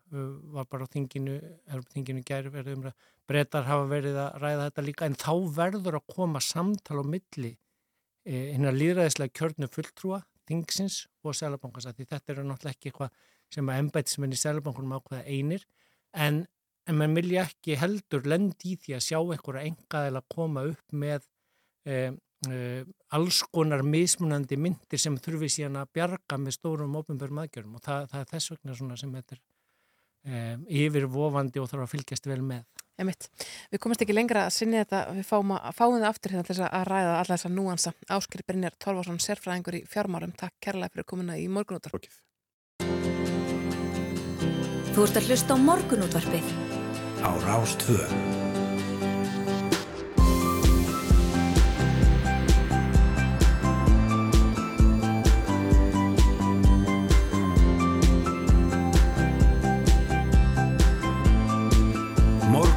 var 0.53 0.64
bara 0.66 0.86
á 0.86 0.88
þinginu, 0.88 1.41
Evrópþinginu 1.68 2.24
gæri 2.24 2.49
verið 2.49 2.78
um 2.78 2.84
að 2.84 2.93
breytar 3.28 3.66
hafa 3.66 3.86
verið 3.89 4.16
að 4.16 4.39
ræða 4.39 4.70
þetta 4.72 4.86
líka, 4.86 5.05
en 5.05 5.16
þá 5.16 5.34
verður 5.55 5.99
að 5.99 6.07
koma 6.16 6.39
samtal 6.39 7.03
á 7.03 7.03
milli 7.03 7.57
e, 8.26 8.53
hinnar 8.53 8.72
líðræðislega 8.80 9.34
kjörnu 9.34 9.68
fulltrúa 9.68 10.24
þingsins 10.51 11.05
og 11.25 11.37
selabankans 11.37 11.87
að 11.89 11.99
því 11.99 12.09
þetta 12.13 12.33
eru 12.35 12.47
náttúrulega 12.47 12.77
ekki 12.77 12.91
eitthvað 12.91 13.29
sem 13.51 13.69
að 13.69 13.83
embætismenn 13.83 14.35
í 14.35 14.39
selabankunum 14.39 14.97
ákveða 14.97 15.23
einir 15.27 15.63
en, 16.15 16.41
en 16.87 16.99
mann 16.99 17.15
vilja 17.17 17.45
ekki 17.47 17.77
heldur 17.79 18.27
lendi 18.27 18.73
í 18.73 18.79
því 18.81 18.97
að 18.97 19.05
sjá 19.07 19.19
einhverja 19.19 19.69
engaðil 19.69 20.19
að 20.19 20.27
koma 20.35 20.65
upp 20.71 20.97
með 21.03 21.25
e, 21.85 21.97
e, 22.47 22.59
alls 23.17 23.41
konar 23.51 23.83
mismunandi 23.87 24.59
myndir 24.59 25.01
sem 25.01 25.17
þurfi 25.19 25.51
síðan 25.57 25.81
að 25.83 25.91
bjarga 25.97 26.39
með 26.41 26.57
stórum 26.59 26.99
ofnbjörnum 27.01 27.43
aðgjörum 27.43 27.79
og 27.79 27.85
það, 27.87 28.07
það 28.13 28.23
er 28.23 28.31
þess 28.35 28.53
vegna 28.55 29.01
sem 29.01 29.17
þetta 29.19 29.37
er 29.37 29.43
e, 30.23 30.41
yfirvofandi 30.85 31.61
og 31.61 31.71
þarf 31.71 31.87
að 31.87 31.93
fylgjast 31.95 32.31
vel 32.31 32.41
með. 32.45 32.65
Emitt. 33.01 33.29
Við 33.71 33.81
komumst 33.83 34.03
ekki 34.05 34.15
lengra 34.15 34.45
að 34.47 34.55
sinni 34.57 34.79
þetta, 34.81 35.03
við 35.17 35.27
fáum, 35.27 35.55
að, 35.57 35.71
fáum 35.77 35.97
það 35.97 36.09
aftur 36.11 36.35
hérna 36.35 36.47
til 36.47 36.55
þess 36.55 36.67
að 36.67 36.85
ræða 36.91 37.15
alla 37.19 37.37
þessa 37.37 37.53
núansa. 37.53 37.93
Áskri 38.17 38.45
Brynjar 38.47 38.77
Tólfarsson, 38.81 39.21
sérfræðingur 39.23 39.79
í 39.81 39.85
fjármárum. 39.89 40.35
Takk 40.37 40.57
kærlega 40.63 40.93
fyrir 40.95 41.09
komuna 41.13 41.39
í 41.39 41.47
morgunútar. 41.51 41.97
Þú 44.91 45.07
ert 45.07 45.17
að 45.17 45.31
hlusta 45.31 45.55
á 45.55 45.57
morgunútvarpið. 45.69 46.53
Á 47.21 47.29
Rástvö. 47.47 48.40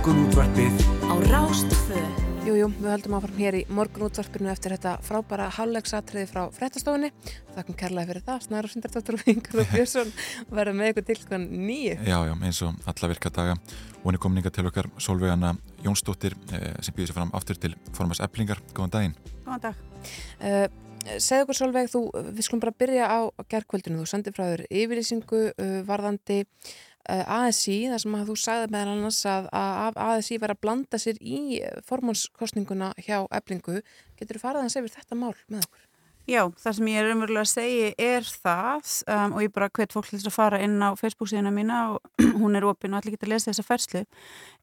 Morgunútvarpið 0.04 0.82
Á 1.08 1.16
Rástvö. 1.32 2.00
Jú, 2.44 2.52
jú, 2.60 2.66
við 2.76 2.90
höldum 2.92 3.14
áfram 3.16 3.38
hér 3.40 3.56
í 3.56 3.62
morgunútvarpinu 3.72 4.50
eftir 4.52 4.74
þetta 4.74 4.98
frábæra 5.00 5.46
hallegsatriði 5.56 6.28
frá 6.28 6.42
fréttastofunni. 6.52 7.08
Þakkum 7.54 7.78
kærlega 7.80 8.10
fyrir 8.10 8.26
það, 8.26 8.42
Snæra 8.44 8.68
Sindardóttur 8.68 9.16
og 9.16 9.32
Ingur 9.32 9.62
og 9.62 9.72
Björnsson 9.72 10.12
verða 10.52 10.76
með 10.76 10.92
ykkur 10.92 11.08
til 11.08 11.18
hvaðan 11.22 11.48
nýju. 11.56 11.96
Já, 12.04 12.18
já, 12.28 12.34
eins 12.36 12.60
og 12.68 12.84
alla 12.92 13.12
virka 13.14 13.32
daga 13.40 13.56
og 13.56 14.04
henni 14.04 14.22
komin 14.26 14.44
ykkar 14.44 14.56
til 14.58 14.68
okkar 14.68 14.92
Solveigana 15.00 15.56
Jónsdóttir 15.88 16.36
eh, 16.52 16.76
sem 16.84 16.92
býður 16.92 17.14
sér 17.14 17.20
fram 17.22 17.32
aftur 17.40 17.64
til 17.64 17.72
formas 17.96 18.20
eblingar. 18.20 18.60
Góðan 18.76 18.96
daginn. 18.98 19.18
Góðan 19.48 19.68
dag. 19.70 19.84
Uh, 20.36 20.66
segðu 21.16 21.46
okkur 21.46 21.64
Solveig, 21.64 21.94
þú, 21.96 22.10
við 22.28 22.44
skulum 22.44 22.66
bara 22.68 22.76
byrja 22.84 23.08
á 23.08 23.20
gerðkvöldinu. 23.48 24.04
Þú 24.04 24.12
sendið 24.12 24.36
frá 24.36 24.50
þér 24.50 24.68
yfirlýsingu 24.68 25.46
uh, 25.48 25.78
varðandi 25.88 26.44
uh, 26.44 26.76
ASI, 27.04 27.78
þar 27.92 28.04
sem 28.04 28.18
að 28.18 28.28
þú 28.30 28.36
sagði 28.40 28.70
meðal 28.74 28.92
annars 28.94 29.22
að, 29.28 29.48
að 29.52 29.98
ASI 30.08 30.38
var 30.42 30.54
að 30.54 30.62
blanda 30.64 31.00
sér 31.00 31.18
í 31.20 31.40
formánskostninguna 31.88 32.92
hjá 33.04 33.18
eblingu. 33.28 33.82
Getur 34.18 34.38
þú 34.38 34.46
farað 34.46 34.68
að 34.68 34.76
segja 34.76 34.96
þetta 35.00 35.20
mál 35.20 35.34
með 35.48 35.66
okkur? 35.66 35.84
Já, 36.24 36.46
það 36.56 36.76
sem 36.78 36.86
ég 36.88 37.02
er 37.02 37.10
umverulega 37.12 37.44
að 37.44 37.50
segja 37.50 37.88
er 38.00 38.24
það 38.24 38.92
um, 39.12 39.34
og 39.36 39.42
ég 39.44 39.50
bara 39.52 39.68
hvet 39.76 39.92
fólk 39.92 40.06
til 40.08 40.16
þess 40.16 40.30
að 40.30 40.36
fara 40.38 40.60
inn 40.64 40.78
á 40.80 40.96
Facebook 40.96 41.28
síðuna 41.28 41.52
mína 41.52 41.80
og 41.92 42.22
hún 42.40 42.56
er 42.56 42.64
opinn 42.64 42.96
og 42.96 43.02
allir 43.02 43.12
geta 43.12 43.28
að 43.28 43.34
lesa 43.34 43.50
þessa 43.50 43.66
ferslu 43.68 44.02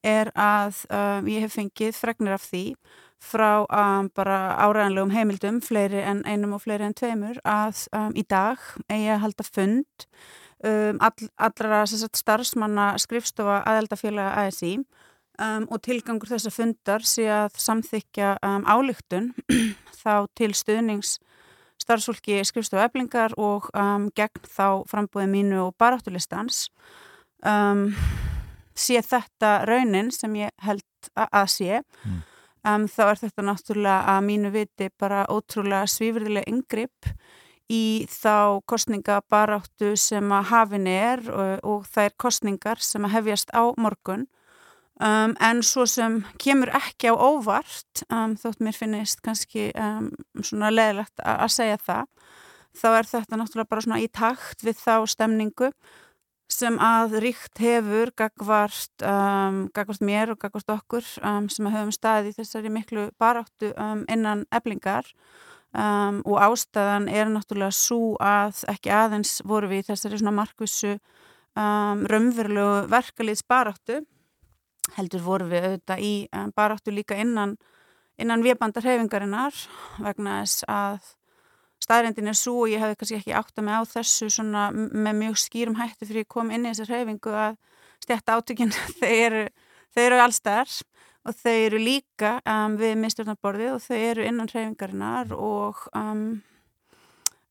er 0.02 0.32
að 0.34 0.80
um, 0.90 1.30
ég 1.30 1.46
hef 1.46 1.54
fengið 1.60 2.00
fregnir 2.00 2.34
af 2.34 2.48
því 2.50 2.64
frá 3.22 3.62
um, 3.70 4.10
bara 4.18 4.40
áræðanlegum 4.58 5.14
heimildum 5.14 5.62
fleiri 5.62 6.02
en 6.02 6.26
einum 6.26 6.58
og 6.58 6.64
fleiri 6.66 6.88
en 6.88 6.98
tveimur 6.98 7.38
að 7.46 7.86
um, 7.94 8.10
í 8.18 8.26
dag 8.26 8.58
eigi 8.90 9.14
að 9.14 9.22
halda 9.28 9.46
fund 9.46 10.10
um, 10.64 11.00
all, 11.00 11.30
allra 11.38 11.84
sagt, 11.90 12.20
starfsmanna 12.20 12.94
skrifstofa 13.02 13.62
aðeldafélaga 13.70 14.46
ASI 14.46 14.78
um, 14.78 15.68
og 15.70 15.82
tilgangur 15.86 16.32
þessa 16.32 16.54
fundar 16.54 17.06
sé 17.08 17.28
að 17.32 17.58
samþykja 17.62 18.36
um, 18.46 18.66
álygtun 18.68 19.32
þá 20.02 20.28
til 20.38 20.54
stuðnings 20.58 21.18
starfsfólki 21.82 22.42
skrifstofu 22.46 22.84
eflingar 22.84 23.34
og 23.42 23.70
um, 23.78 24.10
gegn 24.18 24.46
þá 24.46 24.84
frambúið 24.90 25.32
mínu 25.32 25.64
og 25.68 25.76
baráttulistans 25.82 26.68
um, 27.46 27.90
sé 28.78 29.02
þetta 29.06 29.62
raunin 29.70 30.12
sem 30.14 30.36
ég 30.44 30.54
held 30.62 30.86
að 31.16 31.48
sé 31.56 31.82
um, 31.82 32.86
þá 32.86 33.04
er 33.08 33.22
þetta 33.26 33.46
náttúrulega 33.48 34.16
að 34.16 34.26
mínu 34.30 34.54
viti 34.54 34.90
bara 35.02 35.26
ótrúlega 35.32 35.90
svífurðilega 35.90 36.52
yngripp 36.52 37.14
í 37.72 38.06
þá 38.12 38.60
kostningabaráttu 38.68 39.96
sem 40.00 40.36
að 40.36 40.52
hafin 40.52 40.90
er 40.92 41.24
og, 41.32 41.64
og 41.64 41.90
þær 41.92 42.16
kostningar 42.20 42.84
sem 42.84 43.08
að 43.08 43.16
hefjast 43.18 43.54
á 43.56 43.72
morgun. 43.80 44.28
Um, 45.02 45.34
en 45.42 45.64
svo 45.66 45.88
sem 45.90 46.20
kemur 46.42 46.70
ekki 46.78 47.10
á 47.10 47.16
óvart 47.18 48.04
um, 48.12 48.36
þótt 48.38 48.60
mér 48.62 48.76
finnist 48.78 49.24
kannski 49.26 49.72
um, 49.74 50.12
svona 50.46 50.70
leðilegt 50.70 51.24
að 51.26 51.48
segja 51.56 51.80
það 51.82 52.12
þá 52.78 52.88
er 52.92 53.10
þetta 53.10 53.40
náttúrulega 53.40 53.72
bara 53.72 53.84
svona 53.88 54.02
í 54.04 54.10
takt 54.14 54.62
við 54.62 54.78
þá 54.78 54.96
stemningu 55.10 55.72
sem 56.52 56.78
að 56.84 57.16
ríkt 57.24 57.62
hefur 57.64 58.12
gagvart, 58.20 58.92
gagvart 59.72 60.04
mér 60.04 60.34
og 60.34 60.42
gagvart 60.42 60.74
okkur 60.74 61.06
sem 61.08 61.70
að 61.70 61.78
höfum 61.78 61.94
staðið 61.96 62.34
í 62.34 62.36
þessari 62.42 62.72
miklu 62.74 63.06
baráttu 63.22 63.72
innan 64.12 64.44
eblingar 64.52 65.08
og 65.72 66.36
ástæðan 66.44 67.06
er 67.08 67.30
náttúrulega 67.32 67.72
svo 67.72 68.18
að 68.20 68.66
ekki 68.74 68.92
aðeins 68.92 69.38
voru 69.48 69.70
við 69.72 69.86
þessari 69.88 70.18
svona 70.20 70.34
markvissu 70.36 70.98
raunverulegu 71.56 72.90
verkalýðs 72.92 73.46
baráttu 73.48 74.02
heldur 74.98 75.24
voru 75.24 75.48
við 75.52 75.68
auðvitað 75.68 76.04
í 76.04 76.14
um, 76.36 76.52
baráttu 76.56 76.94
líka 76.94 77.18
innan, 77.20 77.56
innan 78.20 78.44
viðbandar 78.46 78.86
hefingarinnar 78.88 79.58
vegna 80.02 80.42
þess 80.42 80.66
að 80.72 81.10
staðrendin 81.82 82.32
er 82.32 82.38
svo 82.38 82.66
og 82.66 82.72
ég 82.72 82.82
hefði 82.82 83.00
kannski 83.00 83.20
ekki 83.20 83.36
átt 83.38 83.58
að 83.58 83.68
mig 83.68 83.78
á 83.78 83.84
þessu 83.90 84.30
svona 84.34 84.70
með 84.74 85.20
mjög 85.24 85.40
skýrum 85.42 85.80
hætti 85.80 86.08
fyrir 86.10 86.26
að 86.28 86.34
koma 86.36 86.56
inn 86.56 86.68
í 86.68 86.74
þessar 86.74 86.94
hefingu 86.98 87.36
að 87.46 87.58
stjætta 88.04 88.38
átökinn 88.38 88.74
eru, 89.26 89.46
þau 89.94 90.04
eru 90.04 90.22
allstæðar 90.26 90.76
og 91.28 91.38
þau 91.38 91.58
eru 91.68 91.82
líka 91.82 92.38
um, 92.50 92.78
við 92.80 92.96
mistjórnarborðið 93.02 93.76
og 93.76 93.84
þau 93.84 93.98
eru 93.98 94.26
innan 94.26 94.50
hefingarinnar 94.50 95.36
og 95.38 95.84
um, 95.98 96.42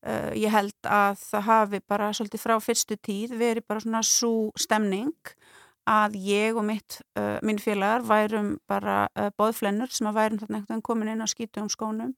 uh, 0.03 0.31
ég 0.35 0.51
held 0.51 0.75
að 0.87 1.21
það 1.23 1.47
hafi 1.47 1.81
bara 1.93 2.11
svolítið 2.15 2.43
frá 2.43 2.57
fyrstu 2.63 2.99
tíð 2.99 3.37
verið 3.39 3.67
bara 3.67 3.83
svona 3.83 4.03
svo 4.05 4.51
stemning 4.59 5.15
að 5.89 6.17
ég 6.21 6.57
og 6.57 6.65
mitt, 6.67 6.99
uh, 7.17 7.39
minn 7.45 7.59
félagar 7.61 8.05
værum 8.05 8.55
bara 8.69 9.05
uh, 9.15 9.31
boðflennur 9.37 9.91
sem 9.91 10.09
að 10.09 10.19
værum 10.19 10.41
þarna 10.41 10.59
einhvern 10.59 10.75
veginn 10.75 10.87
komin 10.87 11.13
inn 11.13 11.25
á 11.25 11.27
skítum 11.31 11.69
skónum. 11.71 12.15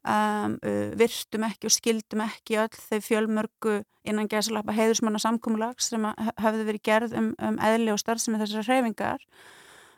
Um, 0.00 0.54
uh, 0.64 0.92
virtum 0.96 1.42
ekki 1.44 1.68
og 1.68 1.74
skildum 1.74 2.22
ekki 2.24 2.56
öll 2.62 2.72
þau 2.72 3.00
fjölmörgu 3.04 3.80
innan 4.08 4.30
gæsalappa 4.32 4.72
heiðusmanna 4.72 5.20
samkómulag 5.20 5.82
sem 5.84 6.06
hafði 6.40 6.64
verið 6.70 6.84
gerð 6.88 7.16
um, 7.18 7.34
um 7.36 7.58
eðli 7.60 7.92
og 7.92 8.00
starfsemi 8.00 8.40
þessar 8.40 8.64
hreyfingar 8.64 9.26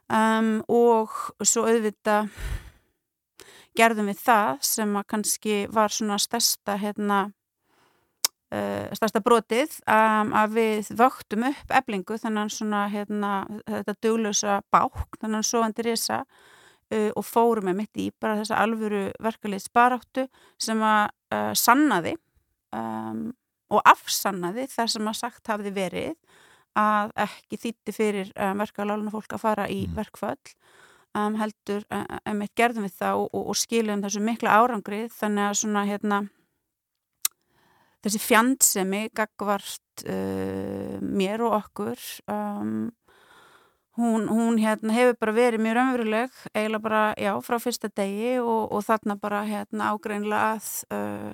um, 0.08 0.54
og 0.68 1.12
svo 1.44 1.66
auðvita 1.68 2.24
gerðum 3.76 4.10
við 4.12 4.24
það 4.24 4.64
sem 4.66 4.98
að 4.98 5.08
kannski 5.14 5.60
var 5.72 5.94
svona 5.94 6.18
stærsta 6.22 6.78
hérna 6.80 7.28
Uh, 8.52 8.90
stærsta 8.92 9.22
brotið 9.24 9.78
um, 9.88 10.34
að 10.36 10.56
við 10.58 10.88
vöktum 10.98 11.46
upp 11.48 11.70
eblingu 11.72 12.18
þannig 12.20 12.50
svona 12.52 12.82
hérna, 12.92 13.30
þetta 13.64 13.94
duglösa 14.04 14.56
bák 14.68 15.16
þannig 15.22 15.46
sovandi 15.48 15.86
risa 15.86 16.18
uh, 16.20 17.08
og 17.16 17.24
fórum 17.24 17.70
með 17.70 17.78
mitt 17.78 18.02
í 18.02 18.10
bara 18.20 18.36
þessa 18.42 18.58
alvöru 18.60 19.06
verkefliðs 19.24 19.70
baráttu 19.72 20.26
sem 20.60 20.84
að 20.84 21.14
uh, 21.32 21.54
sannaði 21.56 22.12
um, 22.76 23.30
og 23.72 23.80
afsannaði 23.88 24.68
þar 24.74 24.92
sem 24.98 25.08
að 25.08 25.20
sagt 25.22 25.48
hafði 25.48 25.72
verið 25.78 26.42
að 26.78 27.12
ekki 27.26 27.58
þýtti 27.66 27.94
fyrir 27.96 28.30
um, 28.36 28.62
verkefláluna 28.62 29.12
fólk 29.12 29.36
að 29.36 29.44
fara 29.44 29.66
í 29.70 29.82
verkföll 29.92 30.54
um, 31.16 31.36
heldur 31.40 31.84
um 31.90 32.44
eitt 32.44 32.54
gerðum 32.58 32.86
við 32.86 32.96
það 33.00 33.24
og, 33.24 33.28
og, 33.32 33.50
og 33.52 33.60
skilum 33.60 34.04
þessu 34.04 34.22
mikla 34.24 34.56
árangrið 34.60 35.12
þannig 35.18 35.48
að 35.48 35.58
svona 35.60 35.84
hérna 35.88 36.22
þessi 38.02 38.22
fjandsemi 38.22 39.04
gagvart 39.14 40.06
uh, 40.06 40.98
mér 41.02 41.44
og 41.46 41.58
okkur 41.60 42.08
um, 42.32 42.90
hún, 44.00 44.26
hún 44.28 44.58
hérna, 44.62 44.94
hefur 44.96 45.18
bara 45.20 45.36
verið 45.36 45.62
mjög 45.62 45.78
raunveruleg 45.78 46.42
eiginlega 46.54 46.82
bara, 46.88 47.04
já, 47.20 47.32
frá 47.44 47.58
fyrsta 47.62 47.92
degi 47.92 48.38
og, 48.40 48.72
og 48.72 48.84
þarna 48.86 49.18
bara 49.20 49.44
hérna 49.46 49.92
ágreinlega 49.92 50.56
að 50.56 50.70
uh, 50.96 51.32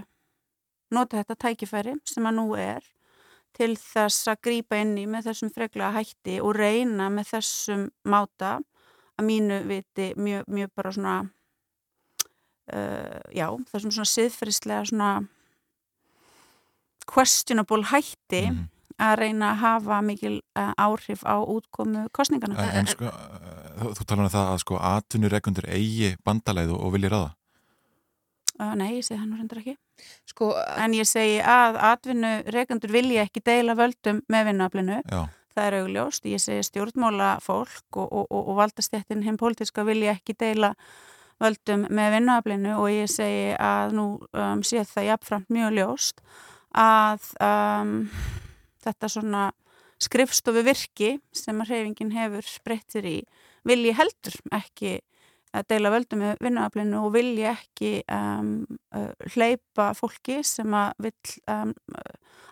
nota 0.95 1.21
þetta 1.21 1.39
tækifæri 1.47 1.99
sem 2.09 2.27
að 2.27 2.41
nú 2.41 2.49
er 2.59 2.85
til 3.59 3.73
þess 3.77 4.29
að 4.31 4.43
grýpa 4.47 4.79
inn 4.83 4.95
í 5.01 5.07
með 5.11 5.29
þessum 5.31 5.51
freglega 5.55 5.91
hætti 5.97 6.39
og 6.45 6.55
reyna 6.57 7.09
með 7.11 7.33
þessum 7.35 7.89
máta 8.07 8.59
að 9.19 9.27
mínu 9.27 9.59
viti 9.67 10.13
mjög, 10.17 10.47
mjög 10.47 10.71
bara 10.79 10.93
svona 10.95 11.15
uh, 12.73 13.19
já, 13.35 13.49
þessum 13.73 13.95
svona 13.97 14.13
siðferðislega 14.15 14.85
svona 14.93 15.11
questionable 17.09 17.85
hætti 17.91 18.43
Mhm. 18.51 18.69
að 18.99 19.15
reyna 19.19 19.53
að 19.53 19.61
hafa 19.63 20.01
mikil 20.03 20.35
uh, 20.59 20.73
áhrif 20.77 21.23
á 21.23 21.39
útkomu 21.41 22.09
kostningana. 22.13 22.59
En, 22.59 22.81
en 22.83 22.87
sko, 22.87 23.05
uh, 23.07 23.93
þú, 23.95 24.05
talar 24.05 24.25
um 24.27 24.33
það 24.33 24.49
að 24.53 24.63
sko 24.65 24.79
atvinnureikundur 24.79 25.69
eigi 25.71 26.17
bandalæð 26.27 26.73
og, 26.75 26.93
vilja 26.93 27.13
ráða. 27.15 27.35
Nei, 28.75 28.97
ég 28.99 29.05
segi 29.07 29.21
það 29.21 29.29
nú 29.31 29.37
reyndar 29.39 29.61
ekki. 29.63 29.77
Sko, 30.29 30.53
en 30.77 30.95
ég 30.97 31.09
segi 31.09 31.41
að 31.43 31.81
atvinnu 31.91 32.33
reikandur 32.53 32.93
vilja 32.95 33.27
ekki 33.27 33.43
deila 33.45 33.77
völdum 33.79 34.23
með 34.29 34.51
vinnuaflinu. 34.53 35.03
Það 35.59 35.67
er 35.67 35.77
augljóst. 35.81 36.27
Ég 36.31 36.43
segi 36.43 36.67
stjórnmála 36.69 37.37
fólk 37.43 37.99
og, 37.99 38.07
og, 38.07 38.27
og, 38.31 38.43
og 38.53 38.59
valdastjættin 38.61 39.25
hinn 39.27 39.39
pólitíska 39.41 39.85
vilja 39.89 40.15
ekki 40.15 40.37
deila 40.39 40.75
völdum 41.43 41.87
með 41.95 42.19
vinnuaflinu 42.19 42.77
og 42.79 42.91
ég 42.93 43.11
segi 43.11 43.55
að 43.63 43.95
nú 43.99 44.07
um, 44.33 44.63
sé 44.67 44.83
það 44.87 45.13
jafnframt 45.13 45.53
mjög 45.55 45.75
ljóst 45.77 46.23
að 46.75 47.29
um, 47.43 47.93
þetta 48.85 49.11
svona 49.13 49.45
skrifstofu 50.03 50.63
virki 50.67 51.13
sem 51.35 51.59
að 51.63 51.73
hreyfingin 51.73 52.15
hefur 52.15 52.51
breyttir 52.67 53.07
í 53.07 53.17
vilji 53.67 53.95
heldur 53.99 54.39
ekki 54.55 54.99
að 55.57 55.69
deila 55.73 55.93
völdum 55.95 56.23
með 56.25 56.43
vinnuaflinu 56.45 57.01
og 57.05 57.13
vilja 57.17 57.55
ekki 57.57 57.93
um, 58.13 58.53
uh, 58.95 59.13
hleypa 59.35 59.93
fólki 59.97 60.41
sem 60.47 60.75
að 60.77 61.09
vill 61.09 61.37
um, 61.49 61.75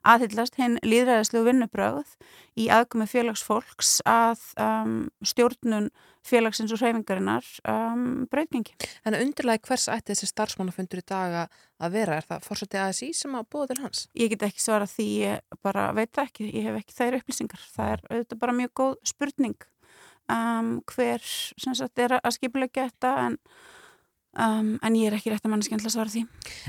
aðhyllast 0.07 0.57
hinn 0.61 0.77
líðræðislu 0.87 1.43
vinnubröð 1.47 2.13
í 2.59 2.69
aðgömi 2.73 3.09
félagsfólks 3.11 3.99
að 4.07 4.43
um, 4.63 4.99
stjórnun 5.27 5.89
félagsins 6.27 6.73
og 6.75 6.81
hreyfingarinnar 6.81 7.47
um, 7.71 8.25
breytingi. 8.31 8.75
En 9.07 9.15
undirlega 9.19 9.63
hvers 9.69 9.87
ætti 9.93 10.15
þessi 10.15 10.31
starfsmannafundur 10.33 11.03
í 11.03 11.07
dag 11.07 11.37
að- 11.45 11.93
vera? 11.93 12.17
Er 12.17 12.25
það 12.25 12.47
fórsætti 12.49 12.79
ASI 12.81 13.11
sem 13.15 13.35
að 13.37 13.49
búa 13.53 13.67
til 13.69 13.83
hans? 13.83 14.07
Ég 14.17 14.31
get 14.33 14.47
ekki 14.49 14.63
svara 14.65 14.87
því, 14.89 15.07
ég 15.21 15.59
bara 15.63 15.91
veit 15.95 16.19
ekki, 16.23 16.49
ég 16.49 16.65
hef 16.71 16.81
ekki 16.81 16.97
þær 16.97 17.19
upplýsingar. 17.21 17.67
Það 17.75 17.93
er 17.93 18.05
auðvitað 18.11 18.41
bara 18.43 18.57
mjög 18.57 18.73
góð 18.81 18.95
spurning 19.13 19.67
um, 20.33 20.77
hver 20.91 21.25
sem 21.25 21.75
sagt 21.77 21.99
er 22.03 22.19
að 22.19 22.35
skipulegja 22.37 22.89
þetta 22.91 23.13
en, 23.27 23.37
um, 24.43 24.73
en 24.85 24.99
ég 24.99 25.09
er 25.09 25.17
ekki 25.17 25.33
rétt 25.33 25.47
að 25.47 25.53
mannskjæmla 25.55 25.91
að 25.91 25.95
svara 25.95 26.13
því. 26.13 26.23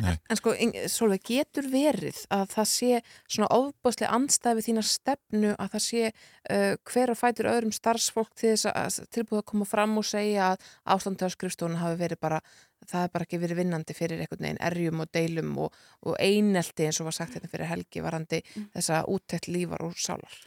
En 0.03 0.39
sko, 0.39 0.53
Solveig, 0.91 1.26
getur 1.28 1.70
verið 1.72 2.22
að 2.34 2.45
það 2.53 2.70
sé 2.72 3.01
svona 3.26 3.49
ofbúðslega 3.58 4.14
andstæði 4.18 4.60
við 4.60 4.70
þína 4.70 4.86
stefnu 4.91 5.53
að 5.55 5.76
það 5.76 5.86
sé 5.88 6.03
uh, 6.08 6.74
hver 6.91 7.14
að 7.14 7.22
fætur 7.22 7.51
öðrum 7.53 7.76
starfsfólk 7.76 8.34
til 8.38 8.53
þess 8.53 8.72
að 8.74 9.12
tilbúið 9.18 9.43
að 9.43 9.47
koma 9.53 9.70
fram 9.70 9.97
og 9.99 10.08
segja 10.08 10.51
að 10.53 10.68
ástandi 10.95 11.30
á 11.30 11.30
skrifstofun 11.34 11.80
hafi 11.82 12.01
verið 12.03 12.22
bara, 12.24 12.41
það 12.86 13.05
hefur 13.05 13.16
bara 13.16 13.30
ekki 13.30 13.41
verið 13.45 13.64
vinnandi 13.64 13.97
fyrir 13.97 14.22
einhvern 14.22 14.45
veginn 14.47 14.66
erjum 14.70 15.01
og 15.03 15.16
deilum 15.16 15.55
og, 15.66 15.82
og 16.05 16.20
einelti 16.22 16.88
eins 16.88 17.01
og 17.01 17.10
var 17.10 17.18
sagt 17.20 17.38
hérna 17.38 17.51
fyrir 17.51 17.72
helgi 17.74 18.05
varandi 18.05 18.43
þessa 18.76 19.01
úttekt 19.10 19.49
lífar 19.51 19.84
og 19.88 19.97
sálar. 19.97 20.38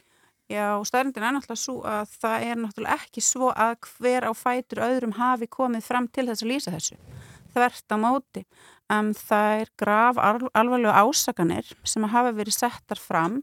Já, 0.51 0.75
og 0.75 0.85
staðrindin 0.89 1.23
er 1.23 1.35
náttúrulega 1.35 1.61
svo 1.61 1.77
að 1.87 2.13
það 2.19 2.45
er 2.49 2.59
náttúrulega 2.59 2.95
ekki 2.97 3.23
svo 3.23 3.51
að 3.53 3.75
hver 3.87 4.27
á 4.27 4.31
fætur 4.35 4.83
öðrum 4.83 5.15
hafi 5.15 5.47
komið 5.51 5.85
fram 5.85 6.09
til 6.11 6.27
þess 6.27 6.43
að 6.43 6.51
lýsa 6.51 6.73
þessu. 6.75 6.97
Þvert 7.53 7.95
á 7.95 7.97
móti. 8.01 8.43
Um, 8.91 9.13
það 9.15 9.61
er 9.61 9.71
graf 9.79 10.19
al 10.19 10.49
alvarlega 10.51 11.03
ásakanir 11.05 11.69
sem 11.87 12.07
hafa 12.11 12.33
verið 12.35 12.57
settar 12.57 12.99
fram 12.99 13.39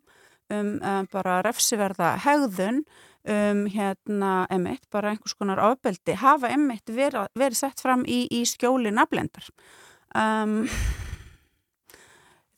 um, 0.52 0.74
um 0.76 1.08
bara 1.12 1.40
refsiverða 1.46 2.16
hegðun 2.26 2.82
um 3.28 3.64
hérna 3.72 4.32
emitt, 4.52 4.84
bara 4.92 5.12
einhvers 5.12 5.36
konar 5.36 5.60
ofbeldi, 5.60 6.14
hafa 6.20 6.52
emitt 6.52 6.92
verið, 6.92 7.28
verið 7.36 7.60
sett 7.60 7.80
fram 7.80 8.04
í, 8.08 8.26
í 8.32 8.44
skjóli 8.48 8.92
naflendar. 8.94 9.48
Um, 10.16 10.62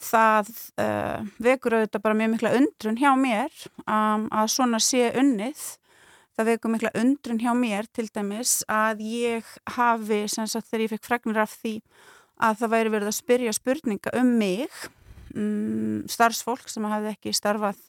það 0.01 0.49
uh, 0.81 1.27
vekur 1.43 1.77
auðvitað 1.77 2.05
bara 2.05 2.19
mjög 2.19 2.33
mikla 2.35 2.55
undrun 2.59 2.99
hjá 3.01 3.11
mér 3.21 3.53
um, 3.85 4.27
að 4.33 4.53
svona 4.55 4.81
sé 4.83 5.11
unnið. 5.21 5.67
Það 6.39 6.49
vekur 6.55 6.73
mikla 6.75 6.95
undrun 6.97 7.43
hjá 7.43 7.51
mér 7.57 7.89
til 7.93 8.07
dæmis 8.09 8.61
að 8.71 9.03
ég 9.05 9.51
hafi 9.77 10.23
sem 10.33 10.49
sagt 10.49 10.71
þegar 10.71 10.87
ég 10.87 10.95
fekk 10.95 11.09
fregnir 11.09 11.43
af 11.43 11.53
því 11.61 11.75
að 12.41 12.63
það 12.63 12.73
væri 12.75 12.95
verið 12.95 13.11
að 13.11 13.19
spyrja 13.19 13.53
spurninga 13.57 14.13
um 14.17 14.33
mig 14.41 14.83
um, 15.37 16.01
starfsfólk 16.09 16.71
sem 16.73 16.87
hafði 16.89 17.13
ekki 17.13 17.35
starfað 17.37 17.83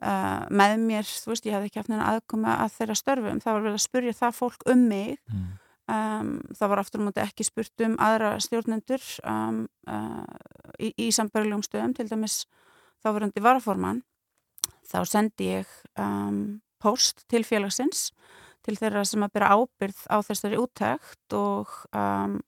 uh, 0.00 0.46
með 0.48 0.78
mér, 0.86 1.04
þú 1.08 1.34
veist 1.34 1.48
ég 1.48 1.56
hafði 1.56 1.70
ekki 1.70 1.82
haft 1.82 1.92
neina 1.92 2.08
aðkoma 2.14 2.56
að 2.64 2.78
þeirra 2.78 2.96
störfum, 3.00 3.42
það 3.44 3.58
var 3.58 3.66
verið 3.66 3.78
að 3.78 3.84
spyrja 3.84 4.16
það 4.22 4.40
fólk 4.40 4.66
um 4.72 4.88
mig 4.88 5.18
Um, 5.84 6.38
það 6.56 6.70
var 6.72 6.80
aftur 6.80 7.02
á 7.02 7.04
móti 7.04 7.20
ekki 7.20 7.44
spurt 7.44 7.82
um 7.84 7.98
aðra 8.00 8.38
stjórnendur 8.40 9.02
um, 9.28 9.66
uh, 9.84 10.24
í, 10.80 10.94
í 10.96 11.08
sambarilegum 11.12 11.60
stöðum 11.66 11.92
til 11.92 12.06
dæmis 12.08 12.38
þáverandi 13.04 13.42
varaforman 13.44 14.00
þá 14.88 15.02
sendi 15.04 15.50
ég 15.50 15.74
um, 16.00 16.62
post 16.80 17.26
til 17.28 17.42
félagsins 17.44 18.08
til 18.64 18.78
þeirra 18.80 19.04
sem 19.04 19.26
að 19.26 19.34
byrja 19.36 19.58
ábyrð 19.58 20.00
á 20.08 20.16
þessari 20.24 20.62
úttækt 20.62 21.36
og 21.36 21.68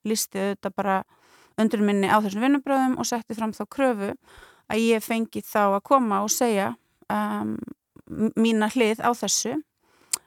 listi 0.08 0.40
þetta 0.40 0.72
bara 0.72 0.96
undir 1.60 1.84
minni 1.84 2.08
á 2.08 2.16
þessum 2.24 2.44
vinnubröðum 2.46 2.96
og 2.96 3.08
setti 3.08 3.36
fram 3.36 3.52
þá 3.52 3.64
kröfu 3.68 4.10
að 4.72 4.80
ég 4.80 5.04
fengi 5.04 5.44
þá 5.44 5.76
að 5.76 5.82
koma 5.92 6.22
og 6.24 6.32
segja 6.32 6.72
mína 8.08 8.72
hlið 8.72 9.04
á 9.04 9.12
þessu 9.12 9.58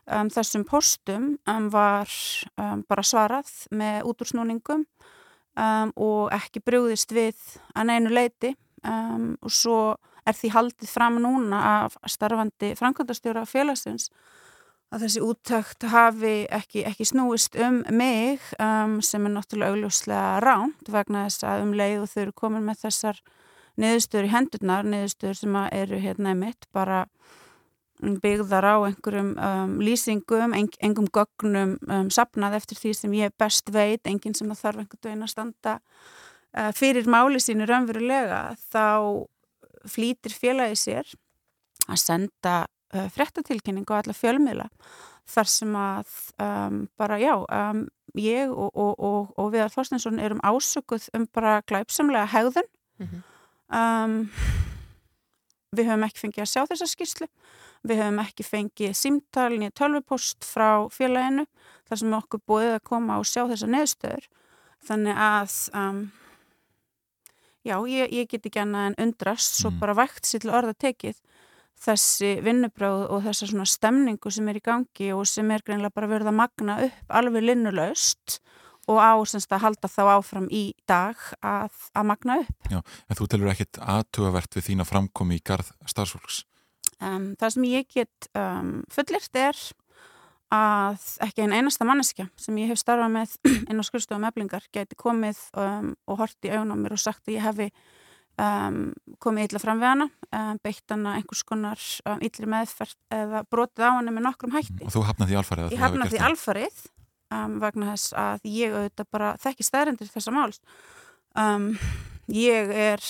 Um, 0.09 0.29
þessum 0.33 0.63
postum 0.65 1.25
um, 1.45 1.69
var 1.69 2.09
um, 2.57 2.83
bara 2.89 3.05
svarað 3.05 3.51
með 3.69 4.07
útúrsnúningum 4.09 4.87
og 5.59 6.29
ekki 6.31 6.61
brúðist 6.63 7.11
við 7.11 7.35
að 7.75 7.89
neinu 7.89 8.11
leiti 8.13 8.53
og 8.85 9.51
svo 9.51 9.97
er 10.23 10.37
því 10.37 10.51
haldið 10.53 10.91
fram 10.93 11.17
núna 11.19 11.59
af 11.81 11.97
starfandi 12.07 12.69
framkvæmdastjóra 12.79 13.43
félagsins 13.49 14.07
að 14.89 15.03
þessi 15.05 15.23
úttækt 15.25 15.85
hafi 15.91 16.33
ekki, 16.47 16.85
ekki 16.87 17.09
snúist 17.09 17.57
um 17.61 17.81
mig 17.91 18.45
sem 19.05 19.27
er 19.27 19.35
náttúrulega 19.35 19.75
augljóslega 19.75 20.39
ránt 20.45 20.93
vegna 20.93 21.27
þess 21.27 21.45
að 21.49 21.65
um 21.65 21.75
leið 21.77 22.05
og 22.05 22.13
þau 22.13 22.21
eru 22.23 22.35
komin 22.45 22.65
með 22.65 22.85
þessar 22.85 23.21
niðurstöður 23.79 24.29
í 24.29 24.33
hendurnar, 24.33 24.87
niðurstöður 24.89 25.41
sem 25.43 25.59
eru 25.69 26.01
hérna 26.01 26.33
mitt 26.37 26.69
bara 26.75 27.03
byggðar 27.99 28.63
á 28.63 28.75
einhverjum 28.87 29.33
um, 29.35 29.75
lýsingum, 29.83 30.53
en, 30.55 30.69
engum 30.85 31.09
gögnum 31.11 31.75
um, 31.83 32.07
sapnað 32.13 32.55
eftir 32.61 32.79
því 32.79 32.93
sem 32.95 33.15
ég 33.17 33.35
best 33.39 33.71
veit, 33.75 34.01
enginn 34.07 34.37
sem 34.37 34.47
það 34.53 34.61
þarf 34.63 34.83
einhvern 34.83 35.05
veginn 35.09 35.25
að 35.25 35.33
standa 35.33 35.75
uh, 36.55 36.71
fyrir 36.77 37.09
máli 37.11 37.41
sínu 37.43 37.67
raunverulega, 37.67 38.41
þá 38.71 39.27
flýtir 39.89 40.35
félagi 40.35 40.79
sér 40.79 41.13
að 41.89 42.01
senda 42.05 42.55
uh, 42.95 43.07
frettatilkynningu 43.15 43.91
á 43.91 43.99
alla 43.99 44.15
fjölmiðla 44.15 44.69
þar 45.29 45.51
sem 45.51 45.75
að 45.77 46.15
um, 46.41 46.81
bara 46.97 47.19
já, 47.21 47.35
ég 48.17 48.49
og, 48.49 48.71
og, 48.73 48.95
og, 48.97 49.27
og 49.37 49.51
Viðar 49.53 49.75
Þorstinsson 49.75 50.23
erum 50.23 50.41
ásökuð 50.41 51.11
um 51.13 51.27
bara 51.35 51.59
glæpsamlega 51.69 52.31
hegðun 52.31 52.65
mm 52.97 53.07
-hmm. 53.11 53.21
Við 55.75 55.89
höfum 55.89 56.05
ekki 56.07 56.23
fengið 56.23 56.43
að 56.43 56.51
sjá 56.53 56.61
þessa 56.71 56.89
skýrslu. 56.89 57.27
Við 57.87 58.01
höfum 58.01 58.21
ekki 58.23 58.45
fengið 58.45 58.95
símtal 58.97 59.49
nýja 59.55 59.75
tölvupost 59.79 60.47
frá 60.47 60.87
félaginu 60.93 61.45
þar 61.89 62.01
sem 62.01 62.15
okkur 62.19 62.43
búið 62.49 62.73
að 62.75 62.85
koma 62.89 63.19
og 63.21 63.27
sjá 63.29 63.45
þessa 63.49 63.69
neðstöður. 63.69 64.29
Þannig 64.89 65.21
að, 65.23 65.55
um, 65.75 66.03
já, 67.67 67.75
ég, 67.91 68.13
ég 68.15 68.29
get 68.31 68.47
ekki 68.47 68.63
annað 68.63 68.91
en 68.91 68.99
undrast, 69.07 69.59
svo 69.59 69.71
bara 69.79 69.97
vægt 69.97 70.27
sér 70.27 70.45
til 70.45 70.53
orða 70.55 70.75
tekið 70.79 71.19
þessi 71.79 72.33
vinnubráð 72.43 73.05
og 73.07 73.23
þessa 73.23 73.47
svona 73.47 73.67
stemningu 73.69 74.31
sem 74.33 74.47
er 74.51 74.59
í 74.59 74.63
gangi 74.63 75.11
og 75.15 75.25
sem 75.29 75.47
er 75.53 75.63
greinlega 75.63 75.95
bara 75.95 76.09
verið 76.11 76.31
að 76.31 76.39
magna 76.41 76.75
upp 76.85 77.13
alveg 77.19 77.45
linnulaust 77.45 78.39
og 78.89 78.99
á 78.99 79.13
semst 79.29 79.51
að 79.53 79.65
halda 79.67 79.89
þá 79.91 80.03
áfram 80.17 80.47
í 80.51 80.63
dag 80.89 81.19
að, 81.45 81.75
að 81.93 82.07
magna 82.09 82.39
upp. 82.43 82.71
Já, 82.71 82.79
en 82.81 83.19
þú 83.19 83.27
telur 83.31 83.51
ekkit 83.53 83.81
aðtugavert 83.83 84.57
við 84.57 84.69
þína 84.71 84.87
framkomi 84.89 85.37
í 85.39 85.43
garð 85.45 85.69
starfsfólks? 85.89 86.43
Um, 86.99 87.31
það 87.39 87.53
sem 87.55 87.69
ég 87.69 87.93
get 87.93 88.31
um, 88.35 88.81
fullirt 88.91 89.39
er 89.39 89.59
að 90.49 91.05
ekki 91.21 91.45
einn 91.45 91.53
einasta 91.53 91.85
manneskja 91.85 92.25
sem 92.41 92.57
ég 92.57 92.71
hef 92.71 92.81
starfað 92.81 93.13
með 93.13 93.37
inn 93.69 93.79
á 93.79 93.83
skurðstofum 93.85 94.27
eflingar 94.31 94.65
geti 94.73 94.97
komið 94.99 95.39
um, 95.53 95.93
og 96.09 96.21
hort 96.23 96.49
í 96.49 96.51
augun 96.51 96.73
á 96.73 96.77
mér 96.81 96.97
og 96.97 97.03
sagt 97.03 97.29
að 97.29 97.37
ég 97.37 97.45
hefi 97.45 97.71
komið 99.19 99.49
illa 99.49 99.59
fram 99.59 99.81
við 99.81 99.89
hana, 99.89 100.05
beitt 100.63 100.93
hana 100.93 101.17
einhvers 101.17 101.41
konar 101.47 101.81
illri 102.23 102.47
meðferð 102.47 102.95
eða 103.11 103.41
brotið 103.51 103.83
á 103.83 103.91
hana 103.97 104.13
með 104.15 104.25
nokkrum 104.29 104.55
hætti. 104.55 104.85
Og 104.85 104.93
þú 104.95 105.03
hafnaði 105.09 105.39
alfarið? 105.41 105.73
Ég 105.75 105.83
hafnaði 105.83 106.13
því 106.13 106.21
alfarið 107.29 107.59
vegna 107.61 107.91
þess 107.93 108.13
að 108.17 108.47
ég 108.49 108.73
auðvitað 108.73 109.11
bara 109.11 109.35
þekki 109.41 109.65
stæðrendir 109.67 110.09
þessa 110.09 110.33
máls. 110.33 110.61
Ég 112.29 112.73
er 112.73 113.03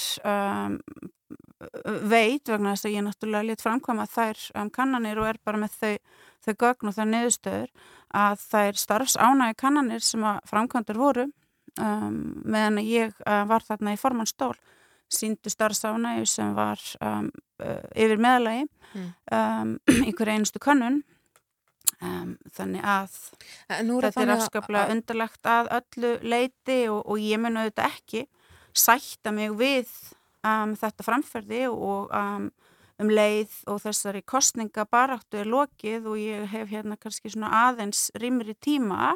veit 2.07 2.47
vegna 2.47 2.73
þess 2.73 2.87
að 2.87 2.95
ég 2.95 3.03
náttúrulega 3.05 3.47
létt 3.49 3.63
framkvæma 3.63 4.05
þær 4.09 4.43
um, 4.55 4.69
kannanir 4.71 5.19
og 5.19 5.27
er 5.27 5.39
bara 5.43 5.59
með 5.59 5.75
þau, 5.75 5.95
þau 6.45 6.53
gögn 6.63 6.91
og 6.91 6.95
þau 6.95 7.05
niðurstöður 7.09 7.73
að 8.19 8.45
þær 8.45 8.79
starfsánægi 8.83 9.57
kannanir 9.59 10.05
sem 10.05 10.23
að 10.23 10.39
framkvæmdur 10.49 10.99
voru 10.99 11.25
um, 11.27 12.19
meðan 12.45 12.79
ég 12.85 13.11
uh, 13.25 13.43
var 13.49 13.65
þarna 13.67 13.95
í 13.95 13.99
formannstól 13.99 14.53
síndu 15.11 15.51
starfsánægi 15.51 16.29
sem 16.31 16.55
var 16.55 16.79
um, 17.03 17.27
yfir 17.97 18.21
meðalagi 18.21 18.67
mm. 18.93 19.73
í 20.07 20.13
hverja 20.13 20.37
einustu 20.37 20.61
kannun 20.63 21.01
þannig 21.99 22.85
að 22.87 23.15
þetta 23.67 24.21
er 24.23 24.33
afskaplega 24.35 24.93
undarlegt 24.93 25.49
að 25.51 25.71
öllu 25.79 26.13
leiti 26.23 26.79
og, 26.87 27.01
og 27.03 27.19
ég 27.19 27.41
mun 27.41 27.59
auðvitað 27.59 27.97
ekki 27.97 28.25
sætta 28.71 29.33
mig 29.35 29.51
við 29.59 29.91
um, 30.47 30.75
þetta 30.79 31.05
framferði 31.05 31.65
og 31.71 32.11
um, 32.15 32.49
um 32.99 33.11
leið 33.11 33.55
og 33.71 33.81
þessari 33.83 34.23
kostningabaráttu 34.27 35.41
er 35.41 35.49
lokið 35.49 36.07
og 36.11 36.19
ég 36.21 36.45
hef 36.53 36.71
hérna 36.71 36.99
kannski 36.99 37.31
svona 37.33 37.51
aðeins 37.67 38.09
rimri 38.19 38.55
tíma 38.55 39.15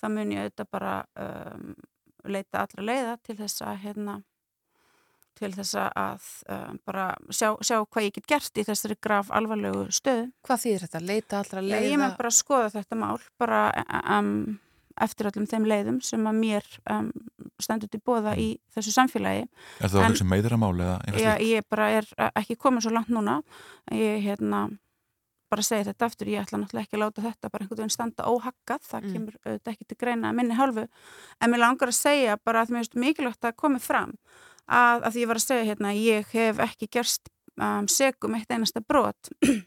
þá 0.00 0.08
mun 0.12 0.32
ég 0.34 0.46
auðvitað 0.46 0.70
bara 0.72 0.94
um, 1.20 1.74
leita 2.24 2.64
allra 2.64 2.88
leiða 2.88 3.18
til 3.24 3.36
þess 3.40 3.64
að 3.64 3.82
hérna 3.84 4.20
til 5.38 5.50
þess 5.54 5.74
að 5.82 6.26
um, 6.54 6.78
bara 6.86 7.06
sjá, 7.30 7.52
sjá 7.64 7.78
hvað 7.84 8.06
ég 8.08 8.14
get 8.18 8.26
gert 8.34 8.60
í 8.60 8.64
þessari 8.66 8.96
graf 9.02 9.30
alvarlegu 9.34 9.86
stöðu. 9.94 10.28
Hvað 10.46 10.62
þýðir 10.64 10.84
þetta? 10.86 11.00
Leita 11.08 11.40
allra 11.42 11.62
leiða? 11.64 11.80
Ég 11.88 11.98
með 12.02 12.14
bara 12.20 12.30
að 12.30 12.38
skoða 12.38 12.70
þetta 12.76 13.00
mál 13.00 13.18
bara 13.42 13.62
um, 14.18 14.30
eftir 15.02 15.26
öllum 15.32 15.48
þeim 15.50 15.64
leiðum 15.66 15.98
sem 16.06 16.28
að 16.30 16.38
mér 16.38 16.68
um, 16.94 17.10
stendur 17.62 17.90
til 17.90 18.00
bóða 18.06 18.36
í 18.38 18.48
þessu 18.76 18.94
samfélagi. 18.94 19.48
Er 19.82 19.90
það 19.90 20.04
okkur 20.04 20.20
sem 20.22 20.30
meiðir 20.30 20.54
að 20.54 20.62
máli 20.62 20.86
eða 20.86 21.18
Já, 21.18 21.34
slíkt? 21.34 21.50
ég 21.50 21.68
bara 21.74 21.90
er 21.98 22.08
ekki 22.38 22.56
komið 22.62 22.86
svo 22.86 22.94
langt 22.94 23.10
núna. 23.14 23.40
Ég 23.90 24.22
hérna 24.28 24.68
bara 25.54 25.62
segi 25.62 25.84
þetta 25.86 26.06
aftur, 26.08 26.26
ég 26.32 26.40
ætla 26.42 26.58
náttúrulega 26.58 26.86
ekki 26.88 26.96
að 26.96 27.02
láta 27.04 27.22
þetta 27.22 27.50
bara 27.52 27.62
einhvern 27.62 27.78
veginn 27.84 27.92
standa 27.94 28.24
óhaggað, 28.26 28.86
það 28.90 29.04
Mm. 29.04 29.12
kemur 29.12 29.34
auðvitað 29.44 29.72
ekki 29.74 29.84
til 29.90 29.98
greina 30.00 30.30
að 30.32 30.34
minni 30.40 30.56
hálfu, 30.58 30.84
en 31.40 31.50
mér 31.52 31.60
langar 31.62 31.90
að 31.92 31.98
segja 31.98 32.34
bara 32.42 32.62
að 32.64 32.72
mér 32.74 32.82
finnst 32.82 32.96
mikilvægt 32.98 33.44
að 33.46 33.54
komi 33.60 33.78
fram 33.78 34.14
að, 34.66 35.04
að 35.04 35.12
því 35.12 35.24
ég 35.24 35.30
var 35.30 35.40
að 35.40 35.46
segja 35.46 35.68
hérna, 35.70 35.94
ég 35.98 36.34
hef 36.34 36.60
ekki 36.64 36.90
gerst 36.92 37.30
um, 37.60 37.88
segum 37.88 38.36
eitt 38.38 38.50
einasta 38.50 38.82
brot, 38.84 39.32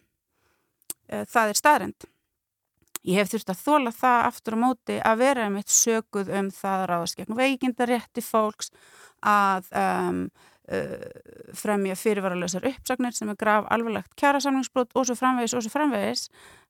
Eh, 1.08 1.24
það 1.30 1.52
er 1.52 1.60
staðrend. 1.60 2.08
Ég 3.08 3.22
hef 3.22 3.32
þurft 3.32 3.54
að 3.54 3.64
þóla 3.64 3.94
það 3.96 4.26
aftur 4.28 4.58
á 4.58 4.64
móti 4.66 4.98
að 5.00 5.22
vera 5.22 5.48
einmitt 5.48 5.72
söguð 5.72 6.32
um 6.36 6.52
það 6.52 6.82
að 6.82 6.90
ráðast 6.92 7.20
gegn 7.20 7.38
veikindarétti 7.38 8.24
fólks 8.26 8.72
að 9.24 9.70
um, 9.80 10.20
uh, 10.74 11.06
fremja 11.56 11.96
fyrirvaralösar 11.96 12.68
uppsagnir 12.68 13.16
sem 13.16 13.32
er 13.32 13.40
graf 13.40 13.70
alveglegt 13.72 14.12
kjærasamlingsbrot 14.20 14.92
og 14.98 15.08
svo 15.08 15.16
framvegis 15.16 15.56
og 15.56 15.64
svo 15.64 15.72
framvegis 15.72 16.26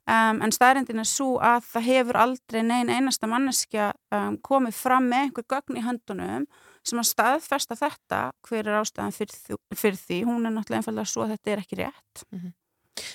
um, 0.06 0.44
en 0.46 0.54
staðrendin 0.54 1.02
er 1.02 1.10
svo 1.10 1.40
að 1.42 1.66
það 1.72 1.88
hefur 1.90 2.22
aldrei 2.28 2.62
neina 2.62 3.00
einasta 3.00 3.32
manneskja 3.32 3.90
um, 4.14 4.38
komið 4.38 4.78
fram 4.78 5.10
með 5.10 5.26
einhver 5.26 5.50
gögn 5.56 5.82
í 5.82 5.88
höndunum 5.88 6.46
sem 6.88 7.02
að 7.02 7.10
staðfesta 7.12 7.78
þetta 7.80 8.22
hver 8.48 8.64
er 8.70 8.80
ástæðan 8.80 9.16
fyrir, 9.16 9.60
fyrir 9.76 10.00
því? 10.00 10.22
Hún 10.30 10.48
er 10.48 10.56
náttúrulega 10.56 10.84
einfallega 10.84 11.12
svo 11.12 11.26
að 11.26 11.36
þetta 11.36 11.54
er 11.54 11.64
ekki 11.64 11.80
rétt. 11.82 12.24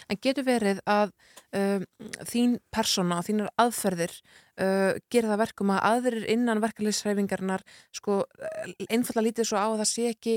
En 0.06 0.18
getur 0.22 0.46
verið 0.46 0.78
að 0.86 1.10
um, 1.58 1.84
þín 2.28 2.56
persóna 2.74 3.18
og 3.18 3.26
þínar 3.26 3.50
aðferðir 3.58 4.14
uh, 4.14 4.92
gera 5.10 5.32
það 5.32 5.42
verkum 5.42 5.72
að 5.74 5.86
aðrir 5.88 6.28
innan 6.30 6.62
verkefliðsræfingarnar 6.62 7.64
sko 7.94 8.22
einfallega 8.88 9.26
lítið 9.26 9.50
svo 9.50 9.58
á 9.58 9.66
að 9.66 9.80
það 9.82 9.90
sé 9.90 10.08
ekki 10.12 10.36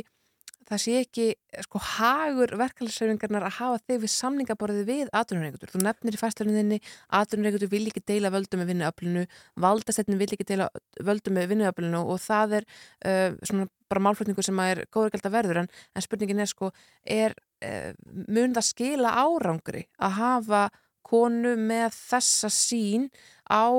það 0.70 0.82
sé 0.82 0.96
ekki 1.04 1.26
sko 1.66 1.82
hagur 1.84 2.54
verkefliðsræfingarnar 2.60 3.46
að 3.48 3.58
hafa 3.60 3.82
þig 3.86 4.02
við 4.04 4.12
samningaborðið 4.16 4.90
við 4.90 5.12
atvinnureikundur. 5.20 5.72
Þú 5.74 5.82
nefnir 5.86 6.18
í 6.18 6.22
fæsluninni 6.22 6.80
atvinnureikundur 7.20 7.72
vil 7.72 7.84
ekki 7.92 8.04
deila 8.10 8.32
völdum 8.34 8.62
með 8.62 8.72
vinnuöflinu, 8.74 9.26
valdastættin 9.66 10.22
vil 10.22 10.30
ekki 10.32 10.48
deila 10.52 10.70
völdum 11.06 11.38
með 11.38 11.52
vinnuöflinu 11.54 12.02
og 12.02 12.22
það 12.24 12.60
er 12.60 12.70
uh, 12.70 13.36
svona 13.46 13.70
bara 13.92 14.06
málflutningu 14.08 14.46
sem 14.46 14.64
er 14.66 14.86
góður 14.94 15.14
gælt 15.14 15.30
að 15.30 15.38
verður 15.38 15.62
en, 15.62 15.70
en 15.94 16.06
spurningin 16.06 16.42
er 16.42 16.50
sko, 16.50 16.72
er 17.06 17.38
uh, 17.66 17.92
mun 18.26 18.56
það 18.58 18.70
skila 18.72 19.14
árangri 19.22 19.86
að 20.02 20.18
hafa 20.20 20.64
konu 21.06 21.54
með 21.60 21.94
þessa 21.94 22.50
sín 22.50 23.12
á 23.46 23.70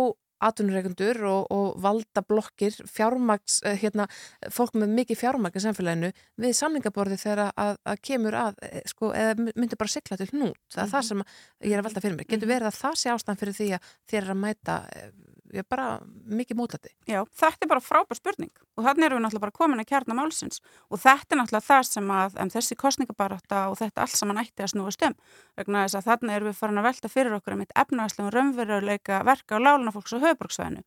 atvinnureikundur 0.45 1.23
og, 1.29 1.47
og 1.53 1.79
valda 1.83 2.23
blokkir 2.27 2.77
fjármags, 2.91 3.61
eh, 3.65 3.79
hérna, 3.81 4.07
fólk 4.53 4.77
með 4.77 4.95
mikið 5.01 5.21
fjármagn 5.23 5.57
í 5.57 5.65
samfélaginu 5.65 6.13
við 6.43 6.57
samningaborði 6.59 7.19
þegar 7.23 7.53
að, 7.53 7.79
að 7.87 8.03
kemur 8.11 8.39
að, 8.41 8.59
eh, 8.69 8.83
sko, 8.91 9.13
eða 9.17 9.49
myndi 9.49 9.79
bara 9.79 9.95
sigla 9.95 10.21
til 10.21 10.31
hnút. 10.33 10.61
Það 10.75 10.85
er 10.85 10.93
það 10.93 11.07
sem 11.11 11.25
ég 11.65 11.73
er 11.73 11.83
að 11.83 11.89
velta 11.89 12.05
fyrir 12.05 12.19
mér. 12.19 12.31
Getur 12.33 12.53
verið 12.53 12.71
að 12.71 12.81
það 12.83 12.99
sé 13.01 13.15
ástæðan 13.15 13.41
fyrir 13.43 13.59
því 13.61 13.71
að 13.77 13.95
þér 14.13 14.23
er 14.23 14.35
að 14.35 14.43
mæta 14.43 14.79
eh, 14.93 15.11
ég 15.55 15.63
er 15.63 15.67
bara 15.69 15.87
mikið 16.07 16.59
mótlæti. 16.59 16.93
Já, 17.09 17.21
þetta 17.37 17.67
er 17.67 17.71
bara 17.71 17.85
frábær 17.85 18.19
spurning. 18.19 18.53
Og 18.77 18.87
þannig 18.87 19.09
erum 19.09 19.21
við 19.21 19.25
náttúrulega 19.27 19.45
bara 19.47 19.57
komin 19.57 19.83
að 19.83 19.91
kjarna 19.91 20.17
málsins. 20.19 20.63
Og 20.91 21.03
þetta 21.03 21.35
er 21.37 21.41
náttúrulega 21.41 21.67
það 21.67 21.85
sem 21.91 22.15
að 22.17 22.41
þessi 22.57 22.79
kostningabarátta 22.81 23.63
og 23.71 23.79
þetta 23.81 24.05
allt 24.05 24.19
saman 24.21 24.43
ætti 24.43 24.65
að 24.65 24.73
snúast 24.75 25.07
um. 25.07 25.19
Vegna 25.59 25.85
þess 25.87 26.01
að 26.01 26.09
þannig 26.11 26.39
erum 26.39 26.51
við 26.51 26.59
farin 26.63 26.83
að 26.83 26.89
velta 26.91 27.13
fyrir 27.13 27.39
okkur 27.39 27.57
um 27.57 27.63
eitt 27.65 27.77
efnaðslegum 27.85 28.35
raunveruleika 28.35 29.23
verka 29.27 29.61
á 29.61 29.65
láluna 29.65 29.95
fólks 29.95 30.17
á 30.17 30.23
höfuborgsvæðinu 30.25 30.85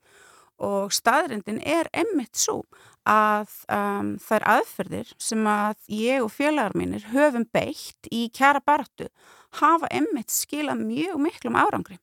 og 0.59 0.91
staðrindin 0.93 1.61
er 1.63 1.87
emmitt 1.95 2.37
svo 2.37 2.61
að 3.07 3.51
um, 3.71 4.13
þær 4.21 4.45
aðferðir 4.57 5.13
sem 5.21 5.47
að 5.47 5.79
ég 5.95 6.25
og 6.25 6.33
félagar 6.35 6.75
mínir 6.77 7.07
höfum 7.13 7.47
beitt 7.53 8.09
í 8.11 8.27
kjara 8.35 8.61
baráttu 8.65 9.07
hafa 9.61 9.89
emmitt 9.95 10.33
skilað 10.33 10.83
mjög 10.83 11.23
miklum 11.23 11.57
árangri 11.57 11.97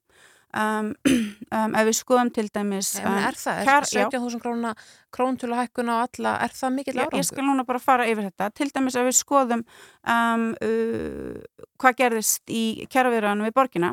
um, 0.56 0.90
um, 1.56 1.74
ef 1.76 1.88
við 1.90 1.96
skoðum 1.98 2.30
til 2.34 2.46
dæmis 2.54 2.92
um, 3.00 3.18
er 3.20 3.36
það? 3.38 3.60
Er 3.62 3.68
kjara- 3.68 3.90
já. 3.92 4.06
17.000 4.12 4.42
króna 4.42 4.72
króntölu 5.16 5.58
hækkun 5.58 5.92
á 5.92 5.96
alla, 6.02 6.36
er 6.44 6.54
það 6.56 6.74
mikill 6.76 6.96
árangur? 7.00 7.20
ég 7.20 7.28
skal 7.28 7.46
núna 7.48 7.66
bara 7.68 7.82
fara 7.82 8.06
yfir 8.10 8.28
þetta. 8.30 8.50
Til 8.56 8.70
dæmis 8.74 8.96
að 8.98 9.10
við 9.10 9.18
skoðum 9.20 9.64
um, 9.64 10.46
uh, 10.64 11.66
hvað 11.80 12.00
gerðist 12.02 12.52
í 12.52 12.64
kjaraviðræðanum 12.92 13.48
við 13.48 13.56
borgina. 13.56 13.92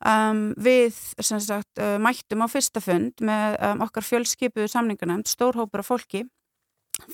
Um, 0.00 0.54
við 0.56 0.96
sagt, 1.20 1.74
uh, 1.76 1.98
mættum 2.00 2.40
á 2.40 2.48
fyrsta 2.48 2.80
fund 2.80 3.20
með 3.20 3.58
um, 3.68 3.82
okkar 3.84 4.06
fjölskipuðu 4.06 4.70
samningarnefnd, 4.72 5.28
stórhópur 5.28 5.82
af 5.82 5.90
fólki. 5.92 6.22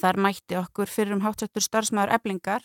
Þar 0.01 0.19
mætti 0.27 0.57
okkur 0.59 0.91
fyrir 0.91 1.17
um 1.17 1.23
hátsettur 1.25 1.65
starfsmæður 1.65 2.15
eblingar, 2.17 2.65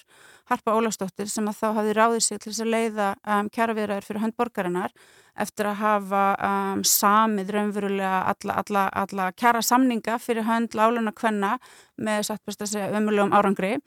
Harpa 0.50 0.76
Ólafsdóttir 0.78 1.30
sem 1.32 1.48
að 1.50 1.60
þá 1.62 1.68
hafði 1.78 1.96
ráðið 1.98 2.24
sig 2.26 2.42
til 2.42 2.52
þess 2.52 2.64
að 2.66 2.72
leiða 2.76 3.10
um, 3.22 3.50
kjaraviðræður 3.56 4.08
fyrir 4.08 4.24
hönd 4.26 4.38
borgarinnar 4.40 4.96
eftir 5.42 5.70
að 5.70 5.80
hafa 5.80 6.24
um, 6.48 6.84
samið 6.88 7.54
raunverulega 7.56 8.22
alla, 8.34 8.58
alla, 8.64 8.86
alla 9.04 9.30
kjara 9.32 9.62
samninga 9.64 10.18
fyrir 10.20 10.48
hönd 10.48 10.76
láluna 10.76 11.14
kvenna 11.16 11.56
með 12.02 12.26
satt 12.30 12.44
best 12.46 12.66
að 12.66 12.74
segja 12.74 12.92
ömulegum 13.00 13.36
árangri. 13.36 13.78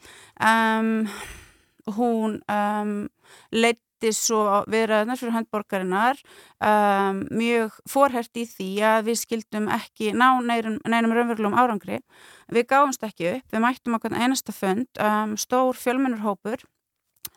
Um, 0.40 1.10
hún 1.98 2.40
um, 2.48 2.94
leiti 4.04 4.12
svo 4.16 4.64
viðræðunar 4.68 5.18
fyrir 5.18 5.34
hönd 5.34 5.48
borgarinnar 5.52 6.18
um, 6.60 7.22
mjög 7.32 7.76
forhert 7.88 8.36
í 8.36 8.44
því 8.48 8.68
að 8.84 9.08
við 9.08 9.18
skildum 9.22 9.68
ekki 9.72 10.12
ná 10.12 10.40
neinum, 10.44 10.78
neinum 10.84 11.14
raunverulegum 11.14 11.56
árangri. 11.56 12.00
Við 12.52 12.68
gáumst 12.68 13.04
ekki 13.04 13.30
upp, 13.38 13.48
við 13.52 13.64
mættum 13.64 13.96
okkur 13.96 14.16
einasta 14.16 14.52
fund, 14.52 14.88
um, 15.00 15.36
stór 15.36 15.76
fjölmennurhópur, 15.78 16.64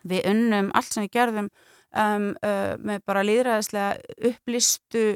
við 0.03 0.27
unnum 0.27 0.72
allt 0.76 0.91
sem 0.91 1.06
við 1.06 1.15
gerðum 1.15 1.49
um, 1.95 2.34
uh, 2.44 2.76
með 2.84 3.03
bara 3.07 3.26
líðræðislega 3.27 4.31
upplistu 4.31 5.07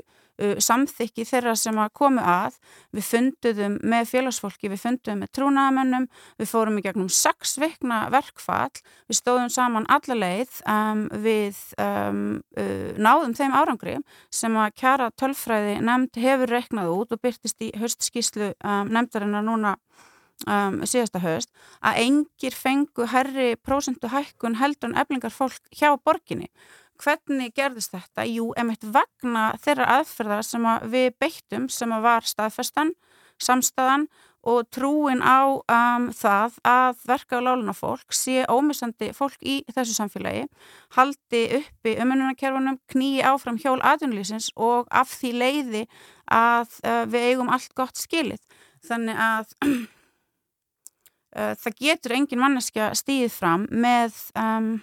uh, 0.42 0.56
samþykki 0.62 1.26
þeirra 1.30 1.56
sem 1.60 1.78
að 1.82 1.92
komu 1.98 2.24
að. 2.26 2.58
Við 2.96 3.08
funduðum 3.08 3.78
með 3.94 4.10
félagsfólki 4.12 4.72
við 4.72 4.84
funduðum 4.86 5.24
með 5.24 5.34
trúnaðamönnum 5.38 6.08
við 6.42 6.52
fórum 6.52 6.80
í 6.80 6.86
gegnum 6.86 7.12
sex 7.14 7.56
vikna 7.62 8.02
verkfall 8.14 8.82
við 9.10 9.20
stóðum 9.22 9.52
saman 9.54 9.88
alla 9.92 10.18
leið 10.18 10.62
um, 10.70 11.06
við 11.24 11.60
um, 11.82 12.24
uh, 12.58 12.92
náðum 12.98 13.36
þeim 13.38 13.56
árangri 13.56 13.98
sem 14.34 14.58
að 14.58 14.76
kjara 14.82 15.12
tölfræði 15.20 15.80
nefnd 15.82 16.22
hefur 16.22 16.56
reiknað 16.58 16.94
út 16.96 17.16
og 17.16 17.24
byrtist 17.24 17.62
í 17.64 17.72
höstskíslu 17.80 18.54
um, 18.58 18.92
nefndarinnar 18.92 19.46
núna 19.46 19.76
um, 20.48 20.82
síðasta 20.88 21.22
höst 21.24 21.52
að 21.86 22.02
engir 22.06 22.56
fengu 22.58 23.08
herri 23.12 23.56
prósentu 23.62 24.12
hækkun 24.12 24.60
heldur 24.62 24.92
en 24.92 25.00
eflingar 25.02 25.34
fólk 25.34 25.62
hjá 25.76 25.94
borginni 25.98 26.50
hvernig 27.02 27.54
gerðist 27.58 27.96
þetta? 27.96 28.26
Jú, 28.30 28.52
emitt 28.60 28.84
vegna 28.86 29.52
þeirra 29.62 29.90
aðferða 30.00 30.42
sem 30.46 30.68
að 30.70 30.90
við 30.94 31.08
beittum 31.22 31.70
sem 31.72 31.94
að 31.96 32.06
var 32.08 32.28
staðfestan, 32.30 32.94
samstæðan 33.42 34.08
og 34.42 34.66
trúin 34.74 35.22
á 35.22 35.46
um, 35.54 36.08
það 36.18 36.58
að 36.66 37.02
verka 37.06 37.38
á 37.38 37.46
láluna 37.46 37.74
fólk 37.78 38.14
sé 38.16 38.42
ómissandi 38.50 39.12
fólk 39.14 39.38
í 39.46 39.62
þessu 39.70 39.94
samfélagi 39.94 40.48
haldi 40.98 41.42
uppi 41.60 41.94
umununarkerfunum 42.02 42.80
knýi 42.90 43.22
áfram 43.22 43.60
hjól 43.62 43.78
aðunlýsins 43.86 44.50
og 44.58 44.90
af 44.90 45.14
því 45.14 45.32
leiði 45.44 45.84
að 46.26 46.74
uh, 46.82 47.06
við 47.06 47.28
eigum 47.30 47.54
allt 47.54 47.74
gott 47.78 48.02
skilið 48.02 48.42
þannig 48.88 49.22
að 49.28 49.54
uh, 51.38 51.54
það 51.62 51.78
getur 51.78 52.18
engin 52.18 52.42
manneskja 52.42 52.90
stíðið 52.98 53.38
fram 53.38 53.70
með 53.70 54.18
um, 54.34 54.74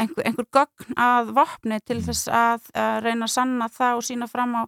einhver, 0.00 0.24
einhver 0.26 0.48
gögn 0.54 0.96
að 1.00 1.32
vopni 1.36 1.78
til 1.86 2.00
þess 2.04 2.30
að 2.32 2.66
uh, 2.72 2.98
reyna 3.04 3.28
að 3.28 3.34
sanna 3.34 3.68
það 3.72 3.98
og 3.98 4.06
sína 4.06 4.28
fram 4.30 4.56
á 4.56 4.62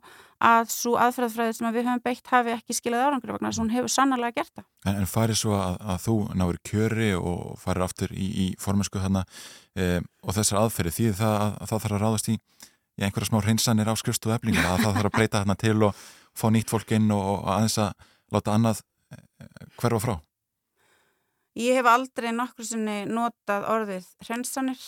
að 0.45 0.69
svo 0.73 0.95
aðferðfræði 1.01 1.57
sem 1.57 1.69
að 1.69 1.77
við 1.79 1.87
höfum 1.89 2.03
beitt 2.05 2.31
hafi 2.33 2.53
ekki 2.53 2.77
skilað 2.77 3.07
árangur 3.07 3.33
vegna 3.35 3.51
þess 3.51 3.61
að 3.61 3.63
hún 3.63 3.75
hefur 3.75 3.93
sannarlega 3.95 4.37
gert 4.41 4.53
það. 4.53 4.67
En, 4.85 4.99
en 5.01 5.09
farið 5.09 5.41
svo 5.41 5.55
að, 5.57 5.79
að 5.95 6.03
þú 6.05 6.17
náir 6.41 6.59
kjöri 6.69 7.11
og 7.17 7.55
farir 7.63 7.87
aftur 7.87 8.13
í, 8.13 8.27
í 8.45 8.47
formensku 8.61 9.01
þarna 9.01 9.25
e, 9.79 10.03
og 10.25 10.37
þessar 10.37 10.61
aðferði 10.65 10.95
því 10.99 11.09
það 11.21 11.37
að, 11.39 11.55
að 11.55 11.73
það 11.73 11.85
þarf 11.87 11.97
að 11.97 12.05
ráðast 12.05 12.31
í, 12.33 12.37
í 12.99 13.07
einhverja 13.07 13.31
smá 13.31 13.41
hreinsanir 13.41 13.93
á 13.93 13.95
skrifstu 14.01 14.35
eflingar 14.35 14.69
að 14.75 14.85
það 14.85 14.99
þarf 14.99 15.11
að 15.13 15.17
breyta 15.17 15.41
þarna 15.41 15.59
til 15.65 15.79
og 15.89 16.05
fá 16.35 16.47
nýtt 16.53 16.75
fólk 16.75 16.95
inn 16.99 17.09
og, 17.15 17.25
og 17.39 17.49
aðeins 17.55 17.79
að 17.87 18.07
láta 18.35 18.59
annað 18.59 18.85
e, 19.15 19.23
hverfa 19.81 20.03
frá. 20.05 20.15
Ég 21.55 21.79
hef 21.79 21.87
aldrei 21.87 22.33
nokkru 22.35 22.67
sinni 22.67 23.05
notað 23.07 23.69
orðið 23.71 24.07
hreinsanir. 24.27 24.83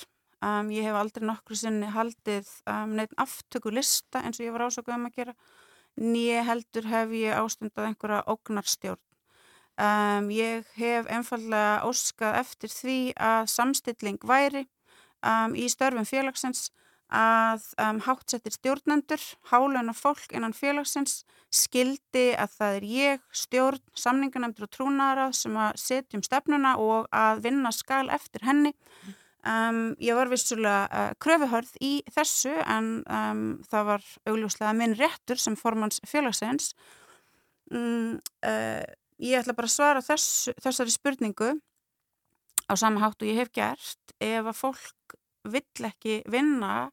Um, 0.44 0.68
ég 0.70 0.84
hef 0.84 0.96
aldrei 0.98 1.24
nokkru 1.24 1.56
sinni 1.56 1.88
haldið 1.88 2.48
um, 2.68 2.92
neitt 2.98 3.14
aftöku 3.16 3.72
lista 3.72 4.20
eins 4.20 4.36
og 4.40 4.44
ég 4.44 4.52
var 4.52 4.66
ásakað 4.66 4.98
um 4.98 5.08
að 5.08 5.18
gera. 5.20 5.34
Nýje 5.96 6.42
heldur 6.44 6.88
hef 6.90 7.14
ég 7.16 7.38
ástundað 7.38 7.88
einhverja 7.88 8.24
ógnarstjórn. 8.28 9.02
Um, 9.76 10.28
ég 10.32 10.68
hef 10.76 11.08
einfallega 11.12 11.84
óskað 11.88 12.40
eftir 12.42 12.72
því 12.72 12.98
að 13.16 13.48
samstilling 13.52 14.20
væri 14.24 14.66
í 15.56 15.66
störfum 15.72 16.04
félagsins 16.06 16.68
að 17.06 17.64
hátsettir 18.04 18.54
stjórnendur, 18.54 19.22
hálöna 19.50 19.94
fólk 19.94 20.32
innan 20.34 20.54
félagsins 20.56 21.24
skildi 21.54 22.34
að 22.34 22.56
það 22.58 22.78
er 22.78 22.86
ég, 22.90 23.20
stjórn, 23.30 23.82
samningarnefndur 23.94 24.66
og 24.66 24.72
trúnaðarað 24.74 25.36
sem 25.38 25.56
að 25.56 25.78
setjum 25.80 26.24
stefnuna 26.26 26.76
og 26.82 27.06
að 27.14 27.44
vinna 27.46 27.72
skal 27.72 28.08
eftir 28.10 28.44
henni. 28.46 28.74
Um, 29.46 29.94
ég 30.02 30.16
var 30.18 30.26
vissulega 30.26 30.86
uh, 30.90 31.12
kröfuhörð 31.22 31.76
í 31.84 32.00
þessu 32.10 32.50
en 32.66 32.88
um, 33.06 33.42
það 33.70 33.90
var 33.92 34.06
augljóslega 34.26 34.72
minn 34.74 34.96
réttur 34.98 35.38
sem 35.38 35.54
formans 35.58 36.00
félagsins. 36.08 36.72
Um, 37.70 38.16
uh, 38.42 38.82
ég 39.22 39.38
ætla 39.38 39.54
bara 39.54 39.70
að 39.70 39.76
svara 39.76 40.02
þess, 40.02 40.48
þessari 40.64 40.94
spurningu 40.94 41.52
á 42.66 42.74
sama 42.74 43.04
hátt 43.04 43.22
og 43.22 43.30
ég 43.30 43.38
hef 43.38 43.52
gert 43.54 44.16
ef 44.18 44.42
að 44.42 44.58
fólk 44.58 45.16
vill 45.46 45.86
ekki 45.86 46.20
vinna 46.26 46.88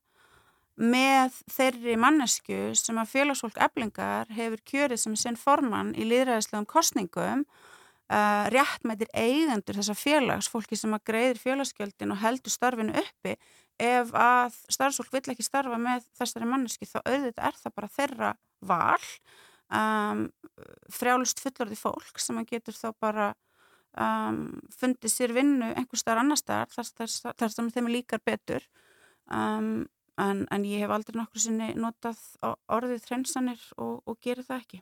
með 0.78 1.36
þeirri 1.54 1.98
mannesku 2.02 2.74
sem 2.78 2.98
að 2.98 3.12
félagsfólk 3.16 3.58
eblingar 3.62 4.30
hefur 4.34 4.62
kjörið 4.70 5.02
sem 5.02 5.18
sinn 5.18 5.38
formann 5.38 5.94
í 5.98 6.06
líðræðislegum 6.06 6.70
kostningum 6.70 7.46
uh, 8.12 8.46
réttmættir 8.54 9.12
eigendur 9.14 9.80
þessa 9.80 9.96
félags, 9.98 10.50
fólki 10.52 10.78
sem 10.80 10.94
að 10.96 11.06
greiðir 11.12 11.42
félagsgjöldin 11.42 12.16
og 12.16 12.22
heldur 12.24 12.54
starfinu 12.54 12.96
uppi 13.00 13.38
ef 13.82 14.12
að 14.18 14.58
starfsfólk 14.72 15.16
vill 15.16 15.34
ekki 15.34 15.46
starfa 15.46 15.80
með 15.82 16.06
þessari 16.20 16.50
manneski 16.50 16.88
þá 16.90 17.00
auðvitað 17.02 17.48
er 17.48 17.58
það 17.62 17.76
bara 17.80 17.94
þeirra 17.96 18.34
val. 18.62 19.08
Um, 19.74 20.28
frjálust 20.94 21.42
fullorði 21.42 21.80
fólk 21.80 22.20
sem 22.22 22.38
að 22.38 22.52
getur 22.52 22.78
þá 22.78 22.90
bara 23.02 23.32
um, 23.98 24.60
fundið 24.78 25.14
sér 25.14 25.34
vinnu 25.34 25.72
einhver 25.74 26.00
starf 26.00 26.22
annar 26.22 26.38
starf 26.38 26.78
þar 26.78 27.54
sem 27.56 27.72
þeim 27.74 27.90
líkar 27.96 28.22
betur. 28.26 28.66
Um, 29.32 29.88
en, 30.22 30.44
en 30.52 30.64
ég 30.68 30.84
hef 30.84 30.91
aldrei 30.94 31.18
nokkur 31.18 31.41
sinni 31.41 31.72
notað 31.80 32.19
orðið 32.69 33.06
hreinsanir 33.10 33.61
og, 33.77 34.02
og 34.06 34.18
gerir 34.22 34.44
það 34.45 34.61
ekki. 34.61 34.81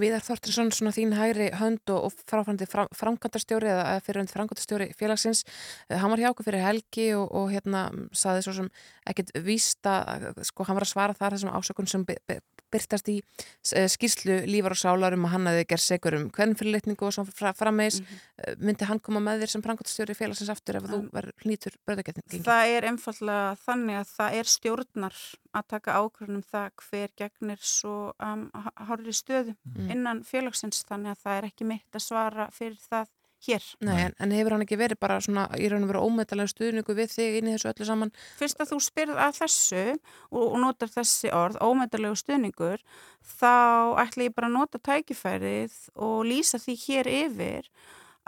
Viðar 0.00 0.24
Þortinsson, 0.24 0.70
svona 0.72 0.92
þín 0.96 1.12
hægri 1.18 1.50
hönd 1.60 1.92
og, 1.92 2.06
og 2.08 2.24
fráfrandi 2.30 2.68
fram, 2.70 2.88
framkvæmdastjóri 2.96 3.68
eða 3.74 3.98
fyrirhundi 4.06 4.32
framkvæmdastjóri 4.36 4.90
félagsins 4.98 5.44
Eh, 5.90 5.98
hann 5.98 6.10
var 6.12 6.18
hjá 6.22 6.30
okkur 6.30 6.46
fyrir 6.46 6.62
helgi 6.62 7.08
og, 7.18 7.26
og 7.34 7.50
hérna 7.52 7.88
saði 8.16 8.42
svo 8.44 8.52
sem 8.54 8.68
ekkit 9.10 9.32
vísta 9.44 9.94
sko 10.46 10.64
hann 10.68 10.76
var 10.78 10.84
að 10.86 10.92
svara 10.92 11.16
þar 11.18 11.34
þessum 11.36 11.52
ásökun 11.56 11.88
sem 11.90 12.04
by- 12.06 12.16
by- 12.28 12.38
byrtast 12.70 13.08
í 13.10 13.16
eh, 13.74 13.88
skýrslu 13.90 14.36
lífar 14.46 14.76
og 14.76 14.78
sálar 14.78 15.16
um 15.16 15.24
að 15.26 15.32
hann 15.34 15.48
hefði 15.50 15.64
gerð 15.72 15.82
segur 15.82 16.16
um 16.20 16.28
hvern 16.30 16.54
fyrirlitningu 16.54 17.08
og 17.08 17.12
svo 17.16 17.24
fra, 17.26 17.50
frammeis 17.56 17.98
Mhm. 18.00 18.60
myndi 18.62 18.86
hann 18.86 19.00
koma 19.02 19.18
með 19.20 19.42
þér 19.42 19.50
sem 19.56 19.62
framkvæmdastjóri 19.64 20.14
félagsins 20.16 20.52
aftur 20.54 20.78
ef 20.78 20.86
þú 20.86 21.00
verður 21.10 21.34
hlýtur 21.44 21.74
bröðagetning 21.88 22.44
Það 22.46 22.70
er 22.78 22.86
að 24.70 24.80
stjórnar 24.86 25.16
að 25.56 25.64
taka 25.68 25.94
ákvörðunum 26.00 26.44
það 26.46 26.68
hver 26.84 27.14
gegnir 27.18 27.58
svo 27.60 28.12
um, 28.22 28.50
hárri 28.76 29.12
stöðu 29.14 29.56
Mm. 29.70 29.90
innan 29.90 30.20
félagsins 30.24 30.84
þannig 30.88 31.10
að 31.14 31.22
það 31.24 31.36
er 31.38 31.44
ekki 31.50 31.64
mitt 31.66 31.94
að 31.94 32.02
svara 32.04 32.46
fyrir 32.52 32.78
það 32.78 33.08
hér. 33.46 33.64
Nei, 33.80 34.04
en, 34.04 34.14
en 34.20 34.32
hefur 34.36 34.52
hann 34.52 34.62
ekki 34.64 34.76
verið 34.76 34.98
bara 35.00 35.20
svona 35.20 35.46
í 35.56 35.68
raun 35.70 35.84
og 35.86 35.88
veru 35.88 36.02
ómettalega 36.04 36.50
stuðningu 36.52 36.94
við 36.96 37.14
þig 37.14 37.38
inn 37.38 37.48
í 37.48 37.54
þessu 37.54 37.70
öllu 37.70 37.86
saman 37.88 38.12
Fyrst 38.36 38.60
að 38.60 38.72
þú 38.74 38.80
spyrð 38.84 39.16
að 39.16 39.38
þessu 39.38 39.84
og, 40.30 40.42
og 40.44 40.58
notar 40.60 40.92
þessi 40.92 41.32
orð, 41.32 41.56
ómeðalegu 41.64 42.18
stuðningur, 42.20 42.84
þá 43.24 43.54
ætla 44.04 44.26
ég 44.28 44.34
bara 44.36 44.50
að 44.50 44.58
nota 44.58 44.82
tækifærið 44.90 45.78
og 45.96 46.18
lýsa 46.28 46.60
því 46.60 46.76
hér 46.84 47.10
yfir 47.14 47.70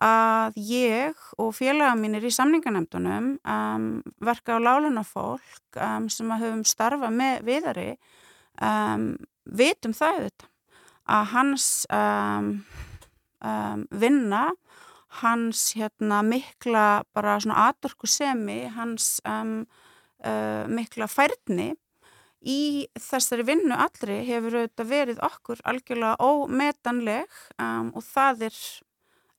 að 0.03 0.57
ég 0.67 1.19
og 1.41 1.53
félaga 1.55 1.95
mínir 1.99 2.25
í 2.27 2.33
samningarnemdunum 2.35 3.35
um, 3.39 3.85
verka 4.25 4.59
á 4.59 4.61
láluna 4.63 5.05
fólk 5.07 5.79
um, 5.79 6.09
sem 6.11 6.31
að 6.35 6.47
höfum 6.47 6.65
starfa 6.67 7.11
með 7.13 7.45
viðari 7.47 7.91
um, 8.59 9.13
vitum 9.47 9.95
það 9.97 10.25
þetta 10.27 10.51
að 11.13 11.31
hans 11.35 11.69
um, 11.93 12.51
um, 13.43 13.87
vinna 13.91 14.49
hans 15.23 15.73
hérna 15.77 16.23
mikla 16.25 17.05
bara 17.13 17.37
svona 17.43 17.69
atorkusemi, 17.69 18.63
hans 18.73 19.19
um, 19.29 19.61
uh, 20.25 20.65
mikla 20.73 21.09
færni 21.11 21.75
í 22.43 22.89
þessari 22.99 23.45
vinnu 23.47 23.77
allri 23.77 24.23
hefur 24.27 24.57
auðvitað 24.63 24.89
verið 24.89 25.21
okkur 25.23 25.61
algjörlega 25.69 26.17
ómetanleg 26.19 27.37
og 27.63 28.03
það 28.03 28.49
er 28.49 28.57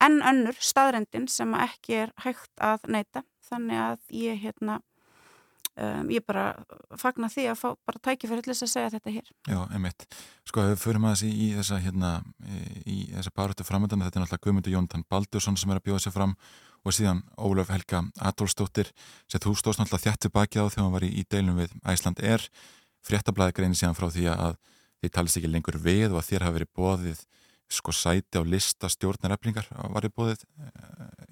enn 0.04 0.20
önnur 0.24 0.58
staðrendin 0.60 1.28
sem 1.30 1.54
að 1.56 1.68
ekki 1.68 2.00
er 2.04 2.12
hægt 2.24 2.64
að 2.64 2.90
neyta 2.92 3.24
þannig 3.48 3.80
að 3.84 4.18
ég 4.18 4.42
hérna 4.42 4.80
um, 5.76 6.10
ég 6.12 6.24
bara 6.26 6.46
fagna 7.00 7.30
því 7.32 7.46
að 7.52 7.60
fá 7.60 7.66
bara 7.86 8.02
tækifæri 8.08 8.44
til 8.44 8.52
þess 8.52 8.66
að 8.66 8.72
segja 8.74 8.92
þetta 8.96 9.14
hér. 9.16 9.32
Já, 9.50 9.58
einmitt. 9.70 10.06
Sko, 10.48 10.68
við 10.70 10.78
förum 10.82 11.08
aðeins 11.08 11.24
í, 11.26 11.32
í 11.32 11.48
þessa, 11.58 11.80
hérna, 11.84 12.12
í 12.84 12.98
þessa 13.14 13.34
barötu 13.36 13.66
framöndana, 13.66 14.08
þetta 14.08 14.20
er 14.20 14.24
náttúrulega 14.26 14.46
Guðmundur 14.46 14.76
Jónatan 14.76 15.08
Baldursson 15.10 15.58
sem 15.60 15.72
er 15.72 15.80
að 15.80 15.88
bjóða 15.88 16.04
sér 16.06 16.16
fram 16.16 16.36
og 16.84 16.92
síðan 16.92 17.22
Ólaf 17.40 17.72
Helga 17.72 18.02
Adolfsdóttir 18.20 18.92
sem 19.30 19.40
þú 19.40 19.54
stóðst 19.58 19.80
náttúrulega 19.80 20.10
þjættu 20.10 20.32
baki 20.34 20.60
á 20.60 20.68
þegar 20.68 20.84
hann 20.84 20.96
var 20.96 21.06
í, 21.06 21.12
í 21.16 21.24
deilum 21.32 21.60
við 21.62 21.72
Æsland 21.88 22.20
er 22.20 22.44
fréttablaði 23.04 23.56
greini 23.56 23.78
síðan 23.78 23.96
frá 23.96 24.10
því 24.12 24.28
að 24.32 24.58
þið 25.04 25.14
talist 25.16 25.40
ekki 25.40 25.52
lengur 25.52 25.80
við 25.80 26.12
og 26.12 26.20
að 26.20 26.28
þér 26.28 26.46
hafi 26.46 26.58
verið 26.58 26.72
bóðið 26.76 27.24
sko 27.72 27.92
sæti 27.94 28.40
á 28.40 28.42
lista 28.46 28.88
stjórnareflingar? 28.92 29.66
Var 29.72 30.06
þið 30.06 30.14
bóðið, 30.18 30.42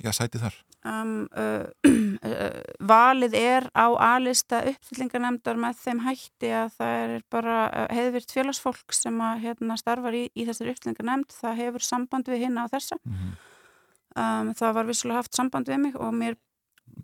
já, 0.03 0.11
sæti 0.17 0.41
þar? 0.43 0.57
Um, 0.83 1.29
uh, 1.39 1.69
uh, 1.87 2.63
valið 2.83 3.37
er 3.39 3.69
á 3.71 3.87
A-lista 4.13 4.63
uppfyllingarnemndar 4.73 5.61
með 5.61 5.79
þeim 5.85 6.03
hætti 6.09 6.51
að 6.59 6.73
það 6.79 6.97
er 7.05 7.15
bara 7.31 7.57
heiðvirt 7.93 8.35
félagsfólk 8.35 8.97
sem 8.97 9.21
að 9.23 9.45
hérna, 9.47 9.79
starfar 9.79 10.17
í, 10.19 10.25
í 10.35 10.47
þessari 10.49 10.75
uppfyllingarnemnd 10.75 11.37
það 11.37 11.61
hefur 11.61 11.87
samband 11.87 12.33
við 12.33 12.47
hinna 12.49 12.67
á 12.67 12.73
þessa 12.73 12.99
um, 12.99 14.51
það 14.59 14.75
var 14.79 14.91
vissulega 14.91 15.23
haft 15.23 15.39
samband 15.39 15.71
við 15.71 15.85
mig 15.87 16.01
og 16.01 16.11
mér 16.17 16.39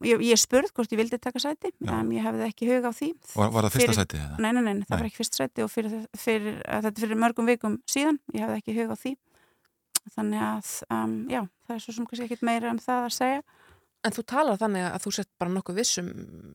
ég, 0.04 0.20
ég 0.28 0.38
spurð 0.40 0.72
hvort 0.74 0.92
ég 0.92 0.98
vildi 1.00 1.18
taka 1.18 1.38
sæti 1.42 1.72
um, 1.88 2.10
ég 2.12 2.22
hefði 2.26 2.46
ekki 2.48 2.68
hug 2.70 2.88
á 2.88 2.92
því 2.92 3.08
Var- 3.34 3.50
var 3.54 3.62
það 3.68 3.74
fyrsta 3.76 3.86
Fyrir- 3.92 4.00
sætið, 4.02 4.20
eða? 4.26 4.38
Nei, 4.38 4.52
nei, 4.52 4.62
nei, 4.62 4.74
það 4.82 4.90
Nei. 4.94 4.98
var 4.98 5.06
ekki 5.10 5.20
fyrsta 5.22 5.40
sæti 5.44 5.62
og 5.64 5.70
fyrir, 5.72 6.06
fyrir, 6.16 6.58
þetta 6.66 6.92
er 6.94 7.00
fyrir 7.06 7.22
mörgum 7.24 7.46
vikum 7.48 7.78
síðan 7.88 8.18
ég 8.34 8.44
hefði 8.44 8.60
ekki 8.62 8.76
hug 8.80 8.92
á 8.92 8.96
því 9.02 9.14
þannig 10.14 10.40
að, 10.40 10.74
um, 10.94 11.14
já, 11.28 11.42
það 11.68 11.74
er 11.76 11.80
svo 11.84 11.92
sem 11.98 12.06
kannski 12.08 12.26
ekkit 12.28 12.42
meira 12.48 12.70
um 12.72 12.78
það 12.82 13.08
að 13.08 13.16
segja 13.20 13.42
En 14.06 14.12
þú 14.14 14.22
talar 14.30 14.54
þannig 14.60 14.84
að 14.94 15.00
þú 15.02 15.10
sett 15.16 15.28
bara 15.42 15.50
nokkuð 15.50 15.74
vissum 15.80 16.06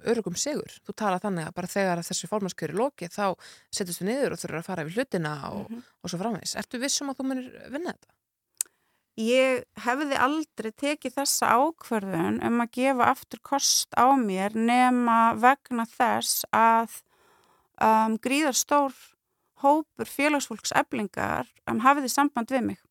örugum 0.07 0.35
sigur. 0.39 0.71
Þú 0.87 0.93
talar 0.95 1.19
þannig 1.19 1.43
að 1.49 1.55
bara 1.57 1.67
þegar 1.67 1.99
að 1.99 2.07
þessi 2.07 2.29
formannskjöri 2.31 2.73
loki 2.79 3.09
þá 3.11 3.35
settist 3.67 3.99
þú 3.99 4.05
niður 4.07 4.31
og 4.31 4.39
þurfur 4.39 4.59
að 4.61 4.63
fara 4.69 4.85
yfir 4.87 4.95
hlutina 4.95 5.33
og, 5.51 5.65
Mhm. 5.69 5.81
og 6.03 6.09
svo 6.09 6.19
framvegis. 6.21 6.55
Ertu 6.55 6.79
vissum 6.79 7.09
að 7.11 7.17
þú 7.19 7.25
munir 7.27 7.49
vinna 7.69 7.91
þetta? 7.91 8.07
Ég 9.19 9.61
hefði 9.77 10.17
aldrei 10.17 10.71
tekið 10.73 11.19
þessa 11.19 11.51
ákverðun 11.53 12.39
um 12.41 12.63
að 12.63 12.71
gefa 12.79 13.11
aftur 13.11 13.41
kost 13.45 13.93
á 13.93 14.09
mér 14.17 14.55
nema 14.57 15.35
vegna 15.37 15.85
þess 15.85 16.47
að 16.49 16.95
um, 17.77 18.17
gríðarstór 18.17 18.95
hópur 19.61 20.09
félagsfólks 20.09 20.73
eblingar 20.73 21.45
um, 21.69 21.83
hafiði 21.85 22.09
samband 22.09 22.49
við 22.49 22.65
mig. 22.71 22.81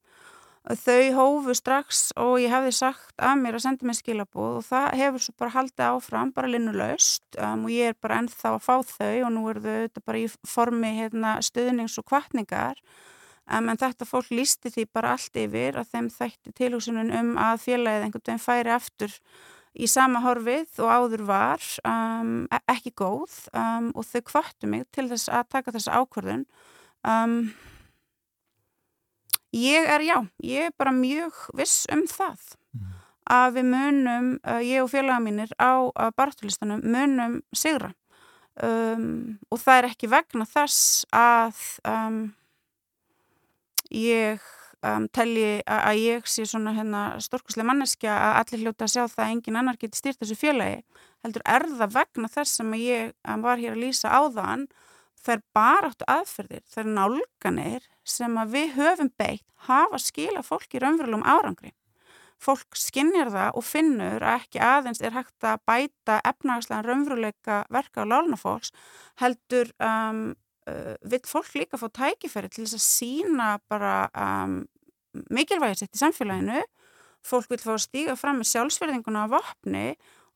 Þau 0.63 1.11
hófu 1.17 1.57
strax 1.59 2.13
og 2.15 2.37
ég 2.39 2.53
hefði 2.55 2.71
sagt 2.77 3.17
að 3.19 3.41
mér 3.43 3.57
að 3.59 3.65
senda 3.65 3.89
mér 3.89 3.99
skilabóð 3.99 4.61
og 4.61 4.67
það 4.69 4.87
hefur 5.01 5.25
svo 5.25 5.33
bara 5.43 5.55
haldið 5.57 5.87
áfram, 5.89 6.31
bara 6.37 6.53
linnulegst 6.53 7.35
um, 7.35 7.65
og 7.67 7.73
ég 7.75 7.91
er 7.91 7.99
bara 7.99 8.21
ennþá 8.23 8.53
að 8.55 8.63
fá 8.63 8.77
þau 8.93 9.17
og 9.27 9.33
nú 9.35 9.49
eru 9.51 9.65
þau 9.91 10.05
bara 10.07 10.23
í 10.23 10.29
formi 10.47 10.93
hérna, 11.01 11.41
stuðnings 11.43 11.99
og 11.99 12.07
kvartningar 12.07 12.79
um, 13.51 13.71
en 13.73 13.81
þetta 13.81 14.09
fólk 14.09 14.31
lísti 14.35 14.73
því 14.75 14.87
bara 14.95 15.17
allt 15.17 15.39
yfir 15.39 15.81
að 15.81 15.91
þeim 15.95 16.13
þætti 16.13 16.55
tilhúsunin 16.59 17.13
um 17.19 17.35
að 17.41 17.65
félagið 17.67 18.07
einhvern 18.07 18.27
veginn 18.29 18.47
færi 18.47 18.75
aftur 18.75 19.19
í 19.73 19.89
sama 19.89 20.21
horfið 20.25 20.81
og 20.85 20.93
áður 20.93 21.27
var 21.29 21.67
um, 21.89 22.33
ekki 22.69 22.93
góð 22.99 23.37
um, 23.57 23.91
og 23.97 24.07
þau 24.09 24.23
kvartu 24.29 24.69
mig 24.69 24.85
til 24.93 25.09
þess 25.11 25.31
að 25.33 25.49
taka 25.55 25.75
þessa 25.75 26.03
ákvörðun. 26.03 26.45
Um, 27.09 27.39
ég 29.57 29.89
er 29.95 30.05
já, 30.05 30.19
ég 30.45 30.69
er 30.69 30.77
bara 30.79 30.93
mjög 30.95 31.47
viss 31.57 31.87
um 31.93 32.05
það 32.11 32.53
að 33.33 33.57
við 33.57 33.69
munum, 33.71 34.29
uh, 34.43 34.61
ég 34.65 34.83
og 34.83 34.91
félaga 34.91 35.23
mínir 35.23 35.53
á 35.57 35.87
uh, 35.87 36.11
bartulistanum 36.17 36.83
munum 36.85 37.41
sigra. 37.55 37.93
Um, 38.61 39.39
og 39.49 39.63
það 39.63 39.79
er 39.79 39.89
ekki 39.89 40.11
vegna 40.13 40.45
þess 40.45 41.07
að 41.17 41.61
um, 41.89 42.19
ég 43.97 44.43
um, 44.83 45.07
telji 45.15 45.63
að, 45.67 46.01
ég 46.01 46.29
sé 46.31 46.47
svona 46.49 46.75
hérna 46.77 47.03
stórkuslega 47.23 47.69
manneskja 47.69 48.15
að 48.15 48.39
allir 48.43 48.65
hljóta 48.65 48.87
að 48.87 48.95
sjá 48.95 49.03
það 49.05 49.25
að 49.25 49.35
engin 49.35 49.59
annar 49.61 49.81
geti 49.81 50.01
stýrt 50.01 50.23
þessu 50.23 50.39
félagi. 50.39 50.81
Heldur 51.23 51.45
er 51.47 51.67
það 51.71 51.95
vegna 51.99 52.33
þess 52.33 52.57
sem 52.59 52.73
ég 52.81 53.13
um, 53.23 53.45
var 53.45 53.63
hér 53.63 53.77
að 53.77 53.85
lýsa 53.85 54.11
áðan 54.11 54.67
þær 55.23 55.45
baráttu 55.55 56.09
aðferðir, 56.11 56.65
þær 56.67 56.91
nálganir 56.97 57.87
sem 58.03 58.35
að 58.41 58.57
við 58.57 58.75
höfum 58.81 59.13
beitt 59.21 59.47
hafa 59.69 60.01
skila 60.03 60.43
fólki 60.43 60.83
raunverulegum 60.83 61.23
árangri. 61.23 61.73
Fólk 62.43 62.75
skinnjar 62.75 63.31
það 63.31 63.59
og 63.61 63.63
finnur 63.63 64.25
að 64.27 64.41
ekki 64.41 64.61
aðeins 64.67 64.99
er 65.05 65.15
hægt 65.15 65.47
að 65.47 65.61
bæta 65.69 66.17
efnagslega 66.27 66.83
raunveruleika 66.89 67.59
verka 67.71 68.03
á 68.03 68.11
lálunafólks 68.11 68.73
heldur 69.23 69.71
um, 69.79 70.33
uh, 70.71 70.95
vill 71.03 71.25
fólk 71.29 71.53
líka 71.59 71.81
fá 71.81 71.89
tækifæri 71.89 72.51
til 72.53 72.67
þess 72.67 72.79
að 72.79 72.87
sína 72.87 73.49
bara 73.71 73.95
um, 74.13 74.63
mikilvægir 75.33 75.83
sitt 75.83 75.97
í 75.97 76.03
samfélaginu. 76.03 76.63
Fólk 77.23 77.53
vil 77.53 77.61
fá 77.63 77.77
að 77.77 77.85
stíga 77.85 78.19
fram 78.19 78.41
með 78.41 78.51
sjálfsverðinguna 78.51 79.27
á 79.29 79.33
vopni 79.33 79.87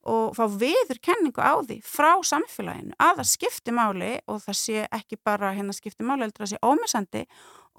og 0.06 0.36
fá 0.38 0.44
viður 0.54 1.00
kenningu 1.02 1.42
á 1.42 1.58
því 1.66 1.80
frá 1.82 2.12
samfélaginu 2.22 2.94
að 3.02 3.20
það 3.20 3.30
skipti 3.32 3.74
máli 3.74 4.12
og 4.30 4.42
það 4.44 4.58
sé 4.60 4.84
ekki 4.94 5.18
bara 5.18 5.54
hérna 5.56 5.74
skipti 5.74 6.06
máli 6.06 6.28
að 6.28 6.36
það 6.38 6.52
sé 6.52 6.60
ómessandi 6.62 7.24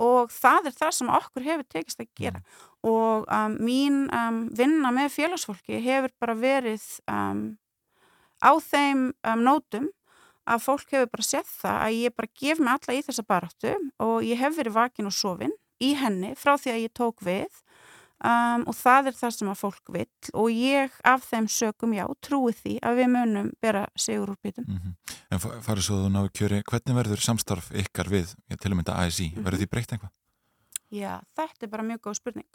og 0.03 0.33
það 0.33 0.69
er 0.69 0.75
það 0.77 0.91
sem 0.97 1.13
okkur 1.17 1.45
hefur 1.45 1.67
tekist 1.71 2.01
að 2.03 2.09
gera. 2.19 2.41
Og 2.85 3.23
um, 3.33 3.55
mín 3.63 4.03
um, 4.13 4.43
vinna 4.55 4.91
með 4.93 5.13
félagsfólki 5.15 5.79
hefur 5.81 6.13
bara 6.21 6.35
verið 6.37 6.85
um, 7.09 7.45
á 8.43 8.51
þeim 8.61 9.07
um, 9.11 9.41
nótum 9.47 9.87
að 10.47 10.63
fólk 10.65 10.91
hefur 10.95 11.11
bara 11.13 11.27
sett 11.27 11.49
það 11.51 11.77
að 11.85 11.97
ég 12.01 12.15
bara 12.17 12.33
gef 12.41 12.59
mig 12.63 12.73
alla 12.73 12.97
í 12.97 13.05
þessa 13.07 13.25
baráttu 13.27 13.73
og 14.03 14.17
ég 14.25 14.39
hef 14.41 14.57
verið 14.57 14.77
vakin 14.79 15.09
og 15.11 15.15
sofin 15.15 15.53
í 15.83 15.93
henni 15.99 16.33
frá 16.39 16.55
því 16.57 16.73
að 16.73 16.83
ég 16.87 16.93
tók 16.97 17.21
við 17.27 17.59
um, 18.25 18.63
og 18.65 18.73
það 18.79 19.11
er 19.11 19.17
það 19.19 19.35
sem 19.35 19.51
að 19.51 19.59
fólk 19.61 19.91
vill 19.93 20.31
og 20.33 20.47
ég 20.53 20.95
af 21.05 21.27
þeim 21.29 21.47
sögum 21.51 21.93
já 21.97 22.05
trúi 22.25 22.55
því 22.57 22.77
að 22.81 23.01
við 23.01 23.11
munum 23.13 23.51
bera 23.61 23.85
sigur 23.99 24.33
úr 24.33 24.39
bítum. 24.43 24.65
Mm 24.67 24.95
En 25.27 25.41
fa- 25.43 25.57
farið 25.59 25.83
svo 25.83 25.95
þú 26.05 26.09
náðu 26.13 26.29
kjöri, 26.39 26.57
hvernig 26.63 26.95
verður 26.95 27.19
samstarf 27.19 27.65
ykkar 27.75 28.07
við, 28.07 28.29
já, 28.47 28.55
til 28.55 28.69
að 28.71 28.75
mynda 28.79 28.93
ASI, 28.95 29.25
verður 29.35 29.59
því 29.59 29.65
breytt 29.73 29.91
einhvað? 29.91 30.11
Já, 30.95 31.17
þetta 31.35 31.65
er 31.67 31.71
bara 31.73 31.83
mjög 31.83 31.99
góð 32.05 32.15
spurning. 32.21 32.47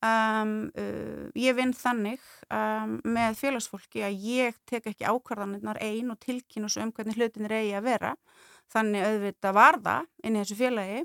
Um, 0.00 0.70
uh, 0.80 1.26
ég 1.36 1.52
vinn 1.58 1.74
þannig 1.76 2.22
um, 2.48 2.94
með 3.04 3.34
félagsfólki 3.36 4.00
að 4.06 4.22
ég 4.24 4.56
tek 4.64 4.86
ekki 4.88 5.04
ákvarðanirnar 5.04 5.76
ein 5.84 6.08
og 6.14 6.16
tilkynna 6.24 6.70
svo 6.72 6.86
um 6.86 6.92
hvernig 6.96 7.18
hlutinir 7.20 7.52
eigi 7.58 7.74
að 7.76 7.88
vera. 7.90 8.14
Þannig 8.72 9.04
auðvitað 9.04 9.58
var 9.58 9.80
það 9.84 10.08
inn 10.24 10.38
í 10.38 10.40
þessu 10.40 10.56
félagi 10.56 11.02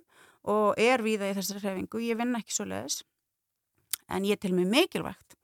og 0.56 0.80
er 0.80 1.04
víða 1.04 1.28
í 1.28 1.36
þessari 1.36 1.66
hrefingu. 1.66 2.04
Ég 2.08 2.22
vinn 2.22 2.40
ekki 2.40 2.56
svo 2.56 2.70
leiðis. 2.70 3.02
En 4.08 4.28
ég 4.28 4.40
til 4.40 4.54
mig 4.56 4.70
mikilvægt 4.72 5.36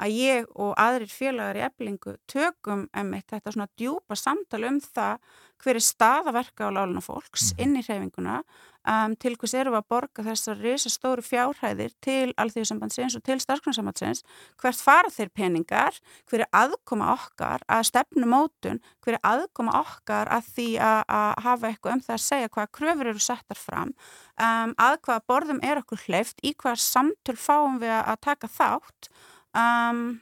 að 0.00 0.16
ég 0.16 0.48
og 0.56 0.72
aðrir 0.80 1.12
félagar 1.12 1.58
í 1.58 1.64
eblingu 1.66 2.16
tökum 2.30 2.86
emmitt 2.96 3.28
þetta 3.32 3.52
svona 3.52 3.68
djúpa 3.78 4.16
samtal 4.16 4.62
um 4.68 4.80
það 4.80 5.18
hver 5.60 5.76
er 5.76 5.84
staðaverka 5.84 6.68
á 6.68 6.70
láluna 6.72 7.02
fólks 7.04 7.50
inn 7.60 7.76
í 7.76 7.84
hreyfinguna 7.84 8.40
um, 8.88 9.16
til 9.20 9.34
hvers 9.36 9.54
við 9.54 9.70
að 9.74 9.88
borga 9.90 10.24
þessar 10.24 10.60
risastóru 10.60 11.24
fjárhæðir 11.24 11.92
til 12.04 12.32
alþjóðsambandsins 12.40 13.16
og 13.18 13.24
til 13.26 13.38
starfsgrunarsambandsins 13.42 14.22
hvert 14.60 14.80
fara 14.80 15.12
þeir 15.12 15.32
peningar? 15.36 15.98
Hver 16.30 16.44
er 16.44 16.50
aðkoma 16.62 17.10
okkar 17.16 17.64
að 17.68 17.88
stefnumótun? 17.90 18.80
Hver 19.04 19.18
er 19.18 19.26
aðkoma 19.32 19.76
okkar 19.80 20.30
að 20.32 20.48
því 20.54 20.70
að, 20.86 21.02
að 21.18 21.44
hafa 21.48 21.70
eitthvað 21.72 21.96
um 21.96 22.06
það 22.06 22.16
að 22.16 22.24
segja? 22.28 22.54
Hvaða 22.54 22.72
kröfur 22.78 23.12
eru 23.12 23.26
settar 23.26 23.60
fram? 23.60 23.94
Um, 24.40 24.74
að 24.80 24.96
hvaða 25.04 25.26
borðum 25.28 25.62
er 25.66 25.82
okkur 25.82 26.06
hleyft 26.06 26.42
í 26.42 26.54
hvaða 26.56 26.80
samtöl 26.86 27.38
fáum 27.38 27.78
við 27.82 27.94
að 28.00 28.18
taka 28.24 28.50
þátt? 28.50 29.12
Um, 29.50 30.20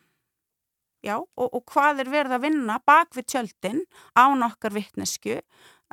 já, 1.04 1.16
og, 1.18 1.48
og 1.48 1.64
hvað 1.70 2.02
er 2.02 2.12
verið 2.12 2.36
að 2.36 2.44
vinna 2.46 2.78
bak 2.86 3.12
við 3.16 3.28
tjöldin 3.34 3.82
án 4.18 4.44
okkar 4.46 4.74
vittnesku 4.74 5.38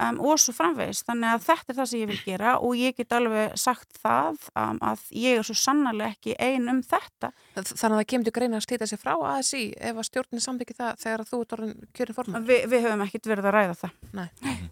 um, 0.02 0.20
og 0.24 0.40
svo 0.42 0.54
framvegis. 0.56 1.04
Þannig 1.08 1.32
að 1.32 1.44
þetta 1.46 1.72
er 1.72 1.78
það 1.80 1.90
sem 1.92 2.02
ég 2.02 2.12
vil 2.12 2.20
gera 2.26 2.54
og 2.60 2.76
ég 2.80 2.98
get 2.98 3.16
alveg 3.16 3.56
sagt 3.60 4.00
það 4.02 4.40
um, 4.52 4.80
að 4.86 5.04
ég 5.16 5.40
er 5.40 5.48
svo 5.48 5.56
sannarlega 5.60 6.16
ekki 6.16 6.36
ein 6.42 6.70
um 6.72 6.82
þetta. 6.86 7.32
Þannig 7.56 7.86
að 7.86 7.96
það 7.96 8.08
kemur 8.14 8.28
til 8.28 8.36
greina 8.36 8.60
að 8.60 8.66
slíta 8.68 8.90
sig 8.90 9.02
frá 9.02 9.14
ASI 9.32 9.64
ef 9.76 10.02
að 10.02 10.10
stjórnin 10.10 10.46
sambyggir 10.46 10.80
það 10.80 11.02
þegar 11.04 11.26
þú 11.32 11.42
ert 11.46 11.58
orðin 11.58 11.76
kjörin 11.96 12.20
formar. 12.20 12.46
Vi, 12.50 12.60
við 12.72 12.88
höfum 12.88 13.06
ekkert 13.08 13.32
verið 13.32 13.50
að 13.50 13.58
ræða 13.58 13.78
það. 13.84 13.96
Nei. 14.20 14.28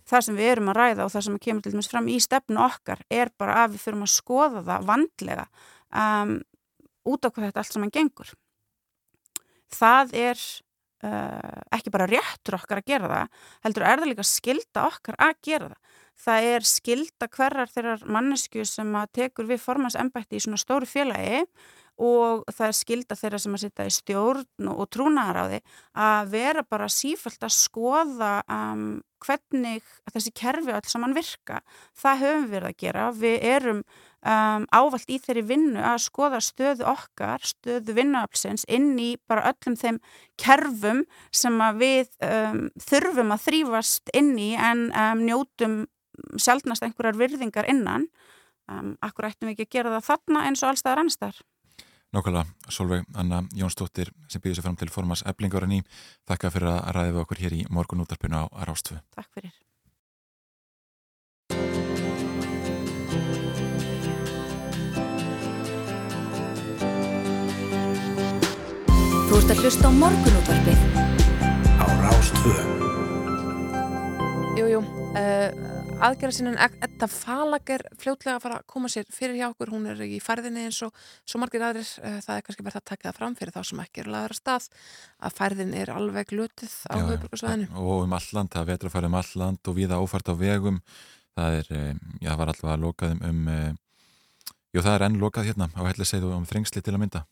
Það 0.09 0.27
sem 0.27 0.39
við 0.39 0.53
erum 0.53 0.73
að 0.73 0.79
ræða 0.81 1.07
og 1.07 1.13
það 1.13 1.27
sem 1.27 1.39
kemur 1.47 1.65
til 1.65 1.75
dæmis 1.75 1.91
fram 1.91 2.09
í 2.11 2.19
stefnu 2.23 2.63
okkar 2.63 3.05
er 3.13 3.31
bara 3.39 3.63
að 3.63 3.75
við 3.75 3.85
fyrir 3.87 4.03
að 4.03 4.13
skoða 4.13 4.65
það 4.67 4.89
vandlega 4.91 5.47
um, 5.89 6.37
út 7.07 7.25
á 7.25 7.29
hvað 7.29 7.47
þetta 7.47 7.63
allt 7.63 7.75
saman 7.75 7.93
gengur. 7.93 8.33
Það 9.73 10.13
er 10.19 10.43
uh, 11.05 11.61
ekki 11.75 11.93
bara 11.93 12.09
réttur 12.09 12.57
okkar 12.59 12.81
að 12.81 12.89
gera 12.93 13.11
það, 13.11 13.45
heldur 13.67 13.87
er 13.89 14.01
það 14.01 14.11
líka 14.11 14.27
skilda 14.27 14.87
okkar 14.89 15.19
að 15.19 15.37
gera 15.49 15.69
það. 15.73 15.99
Það 16.23 16.47
er 16.55 16.65
skilda 16.69 17.27
hverjar 17.33 17.71
þeirrar 17.73 18.03
mannesku 18.15 18.65
sem 18.69 18.91
að 18.95 19.07
tekur 19.17 19.47
við 19.49 19.63
formansembætti 19.63 20.37
í 20.37 20.43
svona 20.43 20.61
stóru 20.61 20.85
félagi 20.87 21.41
og 22.01 22.43
það 22.49 22.67
er 22.67 22.77
skilda 22.77 23.17
þeirra 23.17 23.39
sem 23.41 23.55
að 23.55 23.63
sitja 23.63 23.85
í 23.85 23.93
stjórn 23.93 24.69
og, 24.71 24.85
trúnaðar 24.93 25.41
á 25.41 25.45
því 25.49 25.59
að 26.05 26.31
vera 26.33 26.63
bara 26.65 26.89
sífælt 26.89 27.45
að 27.45 27.53
skoða 27.57 28.31
um, 28.49 29.01
hvernig 29.23 29.83
þessi 30.13 30.33
kerfi 30.35 30.73
alls 30.73 30.93
saman 30.93 31.13
virka. 31.17 31.61
Það 31.97 32.23
höfum 32.23 32.49
við 32.51 32.67
að 32.69 32.79
gera. 32.81 33.05
Við 33.13 33.37
erum 33.53 33.83
um, 34.23 34.65
ávalt 34.73 35.09
í 35.11 35.19
þeirri 35.21 35.43
vinnu 35.51 35.83
að 35.83 36.01
skoða 36.05 36.41
stöðu 36.43 36.87
okkar, 36.89 37.43
stöðu 37.45 37.95
vinnuaflsins 37.97 38.65
inn 38.71 38.93
í 38.99 39.13
bara 39.29 39.45
öllum 39.51 39.77
þeim 39.79 39.99
kerfum 40.41 41.03
sem 41.35 41.63
við 41.79 42.11
um, 42.25 42.67
þurfum 42.81 43.33
að 43.35 43.47
þrýfast 43.47 44.13
inn 44.17 44.35
í 44.39 44.53
en 44.57 44.89
um, 44.91 45.25
njótum 45.27 45.81
sjálfnast 46.37 46.85
einhverjar 46.85 47.17
virðingar 47.19 47.69
innan. 47.69 48.07
Um, 48.71 48.93
akkur 49.03 49.27
ættum 49.27 49.49
við 49.49 49.57
ekki 49.57 49.67
að 49.67 49.75
gera 49.77 49.97
það 49.97 50.07
þarna 50.11 50.45
eins 50.47 50.63
og 50.63 50.71
allstaðar 50.71 51.03
annarstaðar. 51.03 51.41
Nákvæmlega, 52.13 52.45
Solveig 52.69 53.05
Anna 53.17 53.41
Jónsdóttir 53.57 54.11
sem 54.29 54.41
býður 54.41 54.59
sér 54.59 54.67
fram 54.67 54.77
til 54.77 54.91
formans 54.93 55.25
eblingar 55.25 55.65
ný. 55.67 55.81
Þakka 56.29 56.53
fyrir 56.53 56.69
að 56.69 56.81
ræða 56.93 57.13
við 57.15 57.21
okkur 57.25 57.41
hér 57.41 57.57
í 57.57 57.63
morgun 57.73 58.05
útarpinu 58.05 58.45
á 58.45 58.53
Rástfu. 58.69 58.99
Takk 59.17 59.31
fyrir. 59.33 59.55
Þú 69.33 69.39
ert 69.41 69.49
að 69.49 69.59
hlusta 69.63 69.89
á 69.89 69.91
morgunútvarpið. 69.97 70.81
Á 71.81 71.85
Rástvö. 72.03 72.51
Jú, 74.59 74.67
jú, 74.69 74.81
uh, 74.85 75.47
aðgerðasinin 76.05 76.59
Edda 76.61 77.09
Falag 77.09 77.71
er 77.73 77.81
fljótlega 77.97 78.35
að 78.35 78.43
fara 78.43 78.59
að 78.59 78.67
koma 78.69 78.91
sér 78.93 79.09
fyrir 79.09 79.39
hjá 79.39 79.47
okkur, 79.47 79.71
hún 79.73 79.89
er 79.89 80.05
í 80.05 80.21
færðinni 80.21 80.67
eins 80.67 80.83
og 80.85 80.93
svo 81.25 81.41
margir 81.41 81.65
aðrir, 81.65 81.89
uh, 82.05 82.21
það 82.21 82.37
er 82.37 82.45
kannski 82.45 82.67
verið 82.69 82.79
að 82.83 82.87
taka 82.91 83.09
það 83.09 83.17
fram 83.23 83.39
fyrir 83.41 83.55
þá 83.57 83.59
sem 83.71 83.83
ekki 83.87 84.05
er 84.05 84.13
laður 84.19 84.37
að 84.37 84.41
stað 84.43 84.69
að 85.17 85.35
færðin 85.41 85.75
er 85.81 85.95
alveg 85.97 86.37
lutuð 86.37 86.79
á 86.93 86.95
höfuborgarsvæðinu. 87.01 87.73
Og 87.73 88.05
um 88.05 88.17
alland, 88.21 88.53
það 88.53 88.71
vetur 88.75 88.93
að 88.93 88.97
fara 88.99 89.13
um 89.15 89.21
alland 89.23 89.73
og 89.73 89.81
viða 89.81 90.03
ófært 90.05 90.29
á 90.29 90.33
vegum. 90.37 90.81
Það 91.33 91.61
er, 91.63 91.73
eh, 91.73 91.93
já, 92.21 92.35
það 92.35 92.41
var 92.43 92.53
alltaf 92.53 92.75
að 92.77 92.85
lokað 92.85 93.17
um, 93.17 93.29
um 93.33 93.53
eh, 93.57 93.69
jú, 94.69 94.85
það 94.85 94.93
er 94.93 95.09
enn 95.09 95.21
lokað 95.25 95.49
hérna 95.49 95.73
á 95.73 95.81
helliseiðu 95.89 96.35
um 96.37 96.45
þrengsli 96.45 96.85
til 96.85 96.93
að 96.93 97.07
mynda. 97.07 97.29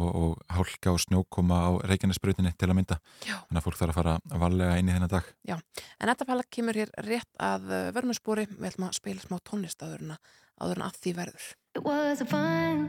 Og, 0.00 0.10
og 0.10 0.42
hálka 0.54 0.92
og 0.94 1.00
snjókoma 1.02 1.58
á 1.66 1.70
Reykjanesbrutinni 1.90 2.52
til 2.58 2.70
að 2.70 2.76
mynda. 2.78 2.98
Já. 3.26 3.36
Þannig 3.48 3.60
að 3.60 3.66
fólk 3.66 3.80
þarf 3.80 3.92
að 3.92 3.98
fara 4.00 4.42
varlega 4.44 4.76
inn 4.78 4.90
í 4.90 4.94
þennan 4.94 5.12
dag. 5.12 5.30
Já, 5.48 5.56
en 5.98 6.12
Edda 6.14 6.26
Falag 6.28 6.50
kemur 6.54 6.78
hér 6.78 6.92
rétt 7.06 7.30
að 7.42 7.66
uh, 7.70 7.80
vörmjöspori, 7.96 8.46
við 8.52 8.70
ætlum 8.70 8.88
að 8.88 8.98
spila 9.00 9.24
smá 9.24 9.38
tónlist 9.42 9.82
áður 9.82 10.06
en 10.06 10.14
að, 10.16 10.36
áður 10.62 10.80
en 10.80 10.86
að 10.86 11.00
því 11.02 11.14
verður. 11.18 11.48
It 11.74 11.84
was 11.84 12.20
a 12.20 12.26
fun, 12.26 12.86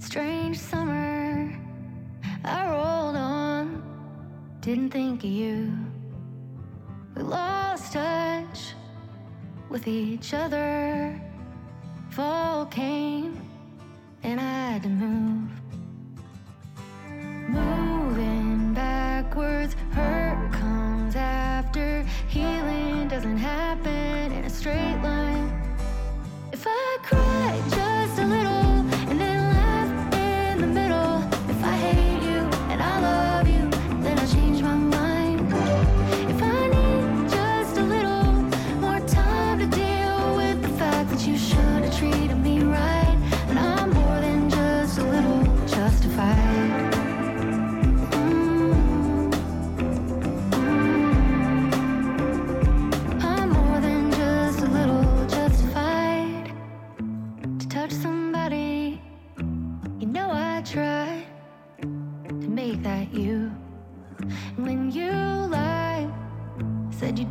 strange 0.00 0.58
summer. 0.58 1.52
I 2.44 2.66
rolled 2.68 3.16
on, 3.16 3.82
didn't 4.60 4.90
think 4.90 5.22
of 5.24 5.30
you. 5.30 5.72
We 7.14 7.22
lost 7.22 7.92
touch 7.92 8.74
with 9.70 9.86
each 9.86 10.34
other. 10.34 11.20
Fall 12.10 12.66
came, 12.66 13.40
and 14.22 14.40
I 14.40 14.72
had 14.72 14.82
to 14.84 14.88
move. 14.88 15.50
Moving 17.48 18.74
backwards, 18.74 19.74
hurt 19.92 20.52
comes 20.52 21.16
after. 21.16 22.04
Healing 22.28 23.08
doesn't 23.08 23.38
happen 23.38 24.32
in 24.32 24.44
a 24.44 24.50
straight 24.50 25.00
line. 25.02 25.50
If 26.52 26.66
I 26.66 26.98
cry 27.02 27.81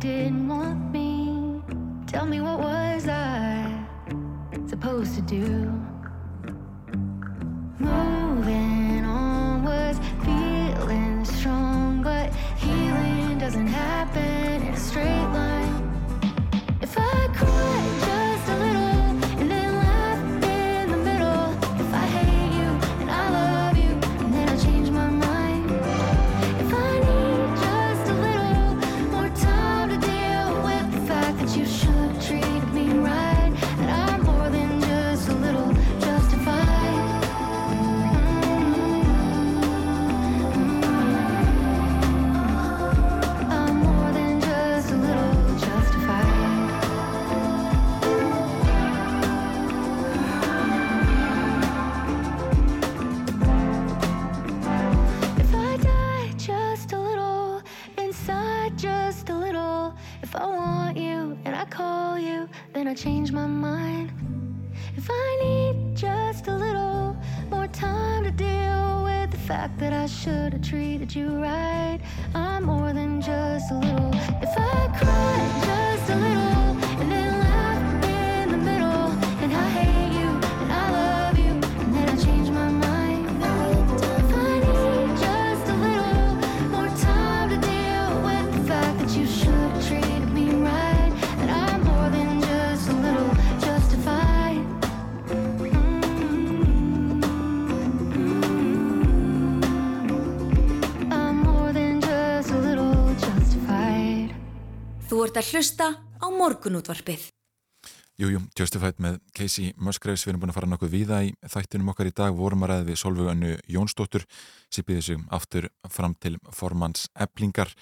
didn't 0.02 0.48
want 0.48 0.90
me. 0.90 1.62
Tell 2.08 2.26
me 2.26 2.40
what 2.40 2.58
was 2.58 3.06
I 3.06 3.86
supposed 4.66 5.14
to 5.14 5.22
do? 5.22 5.46
Moving 7.78 9.04
on 9.04 9.62
was 9.62 9.96
feeling 10.24 11.24
strong, 11.24 12.02
but 12.02 12.34
healing 12.56 13.38
doesn't 13.38 13.68
happen 13.68 14.66
in 14.66 14.74
a 14.74 14.76
straight 14.76 15.21
you 71.16 71.42
right, 71.42 71.71
að 105.42 105.54
hlusta 105.56 105.86
á 106.22 106.26
morgunútvarpið. 106.30 107.30
Jújú, 108.20 108.42
Justified 108.54 109.00
með 109.02 109.16
Casey 109.34 109.72
Musgraves, 109.80 110.22
við 110.22 110.34
erum 110.34 110.42
búin 110.44 110.52
að 110.52 110.58
fara 110.58 110.68
nokkuð 110.70 110.92
víða 110.92 111.22
í 111.26 111.32
þættinum 111.50 111.90
okkar 111.90 112.10
í 112.10 112.14
dag, 112.14 112.36
vorum 112.36 112.62
að 112.62 112.70
ræða 112.70 112.86
við 112.90 113.00
Solveig 113.00 113.30
Önnu 113.32 113.54
Jónsdóttur, 113.72 114.26
sem 114.70 114.86
býði 114.86 115.02
sig 115.06 115.24
aftur 115.34 115.66
fram 115.90 116.14
til 116.22 116.36
formans 116.54 117.08
eblingar, 117.24 117.72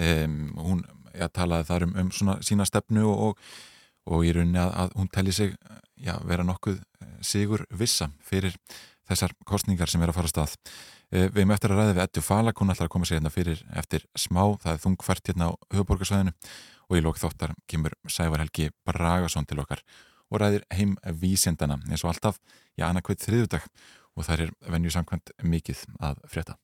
um, 0.00 0.40
hún 0.56 0.82
ja, 1.12 1.28
talaði 1.28 1.68
þar 1.70 1.86
um, 1.86 1.94
um 2.02 2.10
svona 2.16 2.38
sína 2.42 2.66
stefnu 2.66 3.06
og, 3.12 3.38
og 4.10 4.26
í 4.26 4.34
rauninni 4.34 4.62
að, 4.64 4.74
að 4.82 4.98
hún 4.98 5.14
telli 5.14 5.36
sig 5.36 5.54
ja, 6.02 6.18
vera 6.26 6.48
nokkuð 6.48 6.80
eh, 6.80 7.14
sigur 7.22 7.68
vissa 7.70 8.10
fyrir 8.24 8.56
þessar 9.06 9.36
kostningar 9.46 9.92
sem 9.92 10.02
er 10.02 10.10
að 10.10 10.18
fara 10.18 10.32
að 10.32 10.34
stað. 10.34 10.58
Eh, 11.12 11.28
Við 11.28 11.44
erum 11.44 11.54
eftir 11.54 11.76
að 11.76 11.84
ræða 11.84 11.94
við 11.94 12.06
Eddu 12.08 12.24
Falak, 12.24 12.58
hún 12.58 12.74
ætlar 12.74 12.88
að 12.88 12.94
koma 12.96 13.06
sér 13.06 13.20
hérna 13.20 13.30
fyrir 13.30 13.66
eftir 13.76 14.08
smá, 14.18 14.46
það 14.64 14.72
er 14.72 14.86
þungfært 14.88 15.30
hérna 15.30 15.52
á 15.52 15.58
höfuborgarsvæðinu 15.76 16.34
og 16.88 16.98
í 16.98 17.02
lók 17.04 17.20
þáttar 17.20 17.54
kemur 17.70 17.94
Sævar 18.08 18.44
Helgi 18.44 18.70
Bragason 18.86 19.46
til 19.48 19.60
okkar 19.62 19.84
og 20.30 20.40
ræðir 20.42 20.66
heim 20.74 20.96
vísindana 21.20 21.78
eins 21.88 22.04
og 22.04 22.14
alltaf, 22.14 22.40
já, 22.78 22.88
annarkveit 22.88 23.22
þriðudag 23.22 23.66
og 24.14 24.26
það 24.26 24.46
er 24.46 24.54
venju 24.74 24.94
samkvæmt 24.94 25.34
mikið 25.42 25.86
að 26.00 26.22
frétta. 26.30 26.58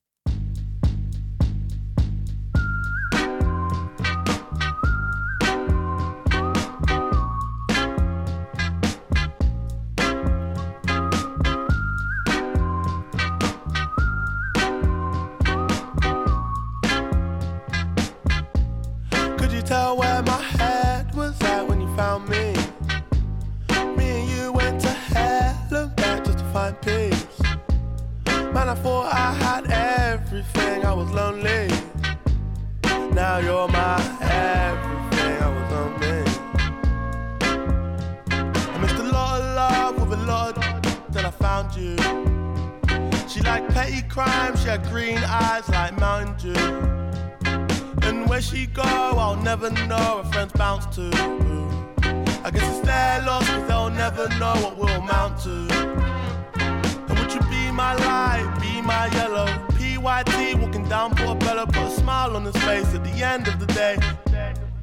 Everything, 30.40 30.84
I 30.86 30.92
was 30.94 31.10
lonely. 31.10 31.68
Now 33.12 33.38
you're 33.38 33.68
my 33.68 33.96
everything, 34.22 35.36
I 35.42 35.48
was 35.56 35.66
lonely. 35.76 36.20
I 38.72 38.78
missed 38.80 38.96
a 38.96 39.02
lot 39.02 39.40
of 39.40 39.46
love 39.62 40.08
with 40.08 40.18
a 40.18 40.22
lot 40.24 40.56
of 40.56 41.12
then 41.12 41.26
I 41.26 41.30
found 41.30 41.74
you. 41.76 41.96
She 43.28 43.40
liked 43.42 43.68
petty 43.74 44.02
crime, 44.08 44.56
she 44.56 44.68
had 44.68 44.82
green 44.88 45.18
eyes 45.18 45.68
like 45.68 45.98
Mountain 45.98 46.54
Dew. 46.54 46.60
And 48.02 48.28
where 48.28 48.40
she 48.40 48.66
go, 48.66 48.82
I'll 48.82 49.36
never 49.36 49.70
know. 49.70 50.22
Her 50.22 50.32
friends 50.32 50.52
bounce 50.52 50.86
to. 50.96 51.10
I 52.44 52.50
guess 52.50 52.66
it's 52.76 52.86
their 52.86 53.22
loss, 53.26 53.46
cause 53.46 53.68
they'll 53.68 53.90
never 53.90 54.28
know 54.38 54.54
what 54.64 54.78
we'll 54.78 54.88
amount 54.88 55.42
to. 55.42 55.56
And 57.08 57.18
would 57.18 57.32
you 57.34 57.40
be 57.50 57.70
my 57.70 57.94
light, 57.94 58.58
be 58.60 58.80
my 58.80 59.06
yellow? 59.18 59.69
PYT 60.00 60.58
walking 60.58 60.88
down 60.88 61.14
Portobello, 61.14 61.66
put 61.66 61.76
a 61.76 61.90
smile 61.90 62.34
on 62.34 62.44
his 62.44 62.56
face 62.64 62.94
at 62.94 63.04
the 63.04 63.22
end 63.22 63.48
of 63.48 63.60
the 63.60 63.66
day. 63.66 63.98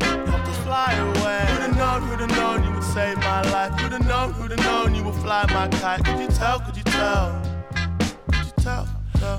Helped 0.01 0.47
us 0.47 0.57
fly 0.59 0.93
away. 0.93 1.39
Who'd 1.49 1.61
have 1.61 1.75
known, 1.75 2.01
who'd 2.03 2.19
have 2.19 2.29
known 2.29 2.63
you 2.63 2.71
would 2.71 2.83
save 2.83 3.17
my 3.17 3.41
life? 3.49 3.71
Who'd 3.79 3.93
have 3.93 4.05
known, 4.05 4.33
who'd 4.33 4.51
have 4.51 4.59
known 4.59 4.93
you 4.93 5.03
would 5.03 5.15
fly 5.15 5.45
my 5.51 5.67
kite? 5.79 6.05
Could 6.05 6.19
you 6.19 6.27
tell, 6.27 6.59
could 6.59 6.77
you 6.77 6.83
tell? 6.83 7.41
Could 8.31 8.45
you 8.45 8.53
tell? 8.57 8.87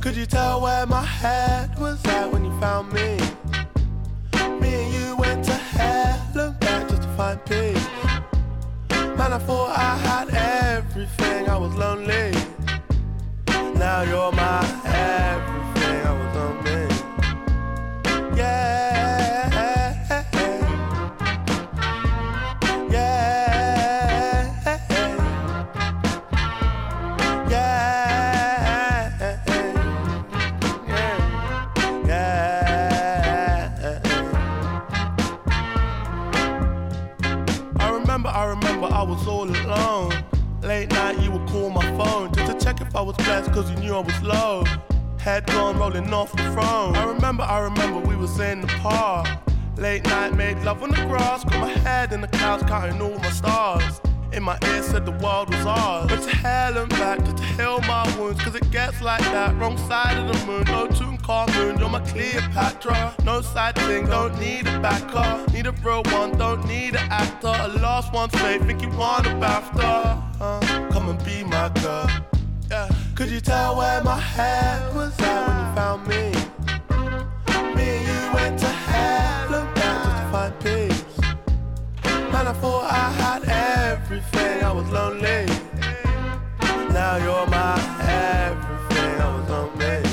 Could 0.00 0.16
you 0.16 0.26
tell 0.26 0.60
where 0.60 0.84
my 0.86 1.04
head 1.04 1.78
was 1.78 2.04
at 2.06 2.30
when 2.32 2.44
you 2.44 2.60
found 2.60 2.92
me? 2.92 3.16
Me 4.60 4.74
and 4.82 4.94
you 4.94 5.16
went 5.16 5.44
to 5.44 5.52
hell 5.52 6.40
and 6.40 6.58
back 6.58 6.88
just 6.88 7.02
to 7.02 7.08
find 7.10 7.44
peace. 7.44 7.86
Man, 9.16 9.32
I 9.32 9.38
thought 9.38 9.78
I 9.78 9.96
had 9.96 10.28
everything, 10.76 11.48
I 11.48 11.56
was 11.56 11.72
lonely. 11.76 12.32
Now 13.78 14.02
you're 14.02 14.32
my 14.32 14.60
everything, 14.84 15.67
I 16.00 16.12
was 16.12 16.34
lonely. 16.34 16.87
The 55.10 55.24
world 55.24 55.48
was 55.48 55.64
ours. 55.66 56.06
But 56.08 56.22
to 56.22 56.36
hell 56.36 56.76
and 56.76 56.90
back 56.90 57.18
to 57.24 57.32
heal 57.56 57.80
my 57.82 58.04
wounds, 58.18 58.42
cause 58.42 58.54
it 58.54 58.70
gets 58.70 59.00
like 59.00 59.22
that. 59.36 59.56
Wrong 59.56 59.78
side 59.88 60.16
of 60.18 60.26
the 60.28 60.46
moon, 60.46 60.64
no 60.64 60.86
tune 60.86 61.18
moon, 61.56 61.78
you're 61.78 61.88
my 61.88 62.00
Cleopatra. 62.00 63.14
No 63.24 63.40
side 63.40 63.76
thing, 63.76 64.06
don't 64.06 64.38
need 64.38 64.66
a 64.66 64.78
backer. 64.80 65.30
Need 65.52 65.66
a 65.66 65.72
real 65.84 66.02
one, 66.18 66.36
don't 66.36 66.66
need 66.66 66.94
an 66.94 67.08
actor. 67.10 67.54
A 67.66 67.68
lost 67.80 68.12
one's 68.12 68.34
faith, 68.40 68.64
think 68.66 68.82
you 68.82 68.90
want 68.90 69.26
a 69.26 69.30
BAFTA. 69.30 70.22
Uh, 70.40 70.88
come 70.90 71.08
and 71.08 71.24
be 71.24 71.44
my 71.44 71.68
girl. 71.82 72.08
Yeah. 72.70 72.88
Could 73.14 73.30
you 73.30 73.40
tell 73.40 73.76
where 73.76 74.02
my 74.02 74.18
head 74.18 74.94
was 74.94 75.18
at 75.20 75.40
when 75.46 75.56
you 75.60 75.68
found 75.78 76.00
me? 76.12 76.24
Me 77.76 77.86
and 77.96 78.04
you 78.10 78.20
went 78.34 78.58
to 78.60 78.77
And 82.38 82.48
I 82.48 82.52
thought 82.52 82.84
I 82.84 83.10
had 83.22 83.42
everything, 83.90 84.62
I 84.62 84.70
was 84.70 84.88
lonely. 84.90 85.44
Now 86.94 87.16
you're 87.16 87.46
my 87.48 87.74
everything, 88.46 89.20
I 89.20 89.36
was 89.36 89.50
lonely. 89.50 90.07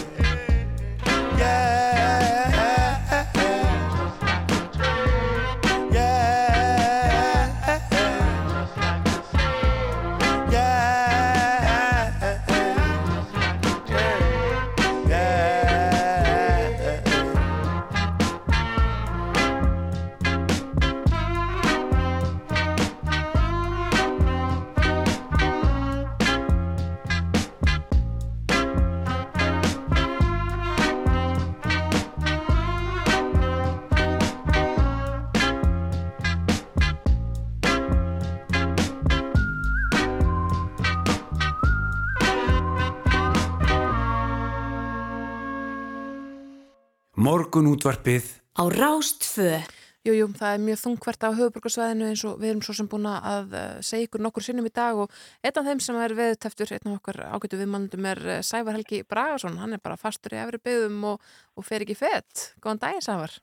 Morgun 47.56 47.72
útvarpið 47.72 48.26
Á 48.60 48.68
Rástfö. 48.68 49.64
Jújú, 50.04 50.26
jú, 50.26 50.26
það 50.36 50.56
er 50.56 50.64
mjög 50.66 50.80
þungvert 50.82 51.24
á 51.24 51.30
höfuborgarsvæðinu 51.38 52.10
eins 52.10 52.24
og 52.28 52.34
við 52.42 52.50
erum 52.50 52.64
svo 52.68 52.74
sem 52.76 52.90
búin 52.92 53.08
að 53.08 53.56
uh, 53.56 53.78
segja 53.80 54.10
ykkur 54.10 54.24
nokkur 54.26 54.44
sinnum 54.44 54.68
í 54.68 54.74
dag 54.76 55.00
og 55.00 55.14
einn 55.40 55.62
af 55.62 55.70
þeim 55.70 55.82
sem 55.86 56.00
er 56.04 56.16
veðuteftur, 56.18 56.74
einn 56.76 56.92
af 56.92 56.98
okkar 56.98 57.22
ágætu 57.32 57.62
viðmannundum 57.62 58.10
er 58.12 58.22
uh, 58.28 58.42
Sævar 58.44 58.76
Helgi 58.76 59.06
Bragason, 59.08 59.56
hann 59.62 59.78
er 59.78 59.84
bara 59.88 59.96
fastur 59.96 60.36
í 60.36 60.42
efri 60.42 60.60
byggðum 60.68 61.00
og, 61.14 61.32
og 61.56 61.68
fer 61.70 61.88
ekki 61.88 61.96
fett. 61.96 62.50
Góðan 62.60 62.84
daginn 62.84 63.08
Sævar. 63.08 63.38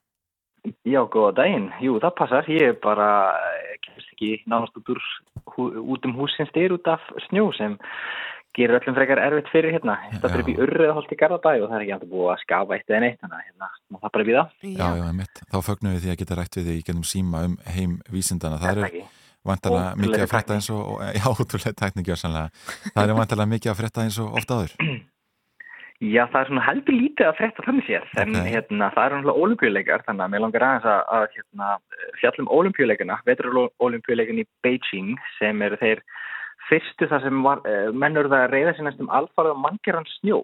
Já, 0.85 1.01
góða 1.09 1.33
daginn. 1.41 1.71
Jú, 1.81 1.97
það 2.05 2.17
passar. 2.21 2.53
Ég 2.53 2.69
er 2.69 2.77
bara, 2.85 3.09
eh, 3.33 3.73
kemst 3.81 4.13
ekki 4.13 4.35
nánast 4.45 4.77
út, 4.77 4.93
úr, 4.93 5.01
hú, 5.55 5.71
út 5.97 6.05
um 6.05 6.13
húsins 6.21 6.53
styr 6.53 6.77
út 6.77 6.85
af 6.87 7.01
snjó 7.31 7.49
sem 7.57 7.81
gerir 8.57 8.77
öllum 8.77 8.95
frekar 8.97 9.21
erfitt 9.23 9.49
fyrir 9.53 9.75
hérna. 9.75 9.95
Þetta 10.13 10.31
fyrir 10.33 10.43
upp 10.43 10.51
í 10.51 10.57
urrið 10.65 10.89
að 10.89 10.95
holdt 10.99 11.13
í 11.13 11.19
Garðabæ 11.19 11.53
og 11.55 11.67
það 11.69 11.75
er 11.77 11.85
ekki 11.85 11.95
alltaf 11.95 12.11
búið 12.13 12.31
að 12.33 12.43
skafa 12.43 12.77
eitt 12.77 12.93
eða 12.93 13.01
neitt, 13.03 13.19
þannig 13.23 13.37
að 13.39 13.47
hérna, 13.47 13.69
má 13.89 13.97
það 14.03 14.13
bara 14.17 14.27
það. 14.29 14.53
Já, 14.73 14.87
já, 14.99 15.07
mitt. 15.19 15.43
Þá 15.53 15.57
fögnum 15.69 15.95
við 15.95 16.03
því 16.03 16.13
að 16.13 16.19
geta 16.21 16.37
rætt 16.39 16.59
við 16.59 16.69
því 16.69 16.75
í 16.77 16.83
gennum 16.89 17.07
síma 17.13 17.45
um 17.47 17.55
heim 17.77 17.95
vísindana. 18.13 18.59
Það 18.61 18.83
er 18.83 18.99
vantalega 19.43 19.87
Ótrúlegri 19.93 20.11
mikið 20.11 20.25
að 20.25 20.33
frétta 20.33 20.57
eins 20.59 20.69
og, 20.73 20.91
já, 21.17 21.25
ótrúlega 21.31 21.79
tækningi 21.81 22.13
ásannlega. 22.13 22.67
Það 22.93 23.09
er 23.09 23.17
vantalega 23.19 23.53
mikið 23.55 23.73
að 23.73 23.81
frétta 23.81 24.05
eins 24.05 24.21
og 24.23 24.37
ofta 24.39 24.59
áður. 24.61 24.77
Já, 26.03 26.25
það 26.27 26.39
er 26.39 26.49
svona 26.49 26.63
heldur 26.65 26.95
lítið 26.97 27.27
að 27.29 27.37
frétta 27.37 27.63
þannig 27.63 27.85
sér, 27.87 28.07
en 28.19 28.33
hérna, 28.35 28.89
það 28.91 29.05
eru 29.05 29.17
náttúrulega 29.19 29.43
olimpíuleikar, 29.45 30.01
þannig 30.03 30.25
að 30.25 30.31
mér 30.33 30.41
langar 30.43 30.65
aðeins 30.67 30.87
að, 30.89 31.03
að 31.15 31.27
hérna, 31.37 31.67
fjallum 32.19 32.49
olimpíuleikana, 32.57 33.17
veturolimpíuleikin 33.29 34.41
í 34.41 34.45
Beijing 34.65 35.13
sem 35.37 35.63
eru 35.63 35.79
þeir 35.79 36.01
fyrstu 36.69 37.07
þar 37.11 37.21
sem 37.25 37.43
var, 37.43 37.61
eh, 37.67 37.91
menn 37.91 38.17
eru 38.17 38.31
það 38.31 38.43
að 38.45 38.51
reyða 38.53 38.73
sér 38.75 38.87
næstum 38.87 39.09
alfarið 39.09 39.55
á 39.55 39.63
manngeran 39.65 40.09
snjó. 40.19 40.43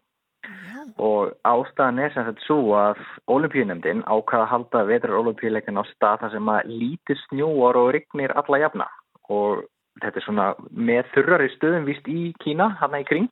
Og 0.98 1.34
ástæðan 1.46 2.00
er 2.00 2.14
sem 2.14 2.26
sagt 2.26 2.42
svo 2.46 2.74
að 2.76 3.00
olimpíunemdin 3.28 4.04
ákvaða 4.04 4.46
að 4.46 4.52
halda 4.54 4.86
veturolimpíuleikin 4.90 5.80
á 5.80 5.84
stað 5.92 6.22
þar 6.22 6.32
sem 6.32 6.50
að 6.54 6.72
lítið 6.82 7.18
snjóar 7.28 7.76
og 7.76 7.92
rignir 7.94 8.32
alla 8.36 8.60
jafna. 8.64 8.88
Og 9.30 9.66
þetta 10.02 10.18
er 10.18 10.26
svona 10.26 10.48
með 10.72 11.12
þurrari 11.14 11.50
stöðum 11.56 11.86
vist 11.86 12.08
í 12.08 12.34
Kína, 12.40 12.70
hann 12.80 12.96
í 12.96 13.06
kring. 13.06 13.32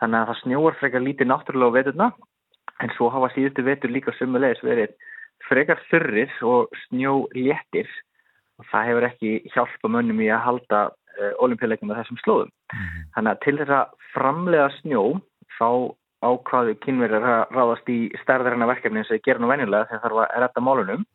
Þannig 0.00 0.20
að 0.20 0.28
það 0.30 0.40
snjóar 0.42 0.78
frekar 0.80 1.04
lítið 1.04 1.30
náttúrulega 1.30 1.70
á 1.70 1.76
veturna. 1.78 2.12
En 2.80 2.92
svo 2.96 3.10
hafa 3.12 3.28
síðustu 3.34 3.64
vetur 3.64 3.92
líka 3.92 4.12
sumulegis 4.16 4.64
verið 4.64 4.96
frekar 5.48 5.80
þurrir 5.90 6.32
og 6.46 6.72
snjó 6.86 7.26
léttir 7.36 7.88
og 8.60 8.66
það 8.70 8.88
hefur 8.88 9.06
ekki 9.08 9.30
hjálpa 9.54 9.90
mönnum 9.92 10.20
í 10.20 10.28
að 10.32 10.44
halda 10.46 10.80
uh, 11.20 11.32
olimpíuleikum 11.44 11.90
með 11.90 12.02
þessum 12.02 12.20
slóðum. 12.24 12.52
Þannig 13.14 13.32
að 13.32 13.40
til 13.44 13.56
þess 13.60 13.76
að 13.76 13.94
framlega 14.14 14.68
snjó 14.80 15.04
þá 15.58 15.68
ákvaðu 16.20 16.74
kynverjar 16.84 17.24
að 17.24 17.54
ráðast 17.56 17.88
í 17.92 18.00
stærðarinnar 18.24 18.72
verkefni 18.74 19.00
eins 19.00 19.12
og 19.12 19.22
gera 19.24 19.40
nú 19.40 19.48
venjulega 19.48 19.88
þegar 19.88 20.04
þarf 20.04 20.20
að 20.24 20.44
redda 20.44 20.64
málunum. 20.66 21.06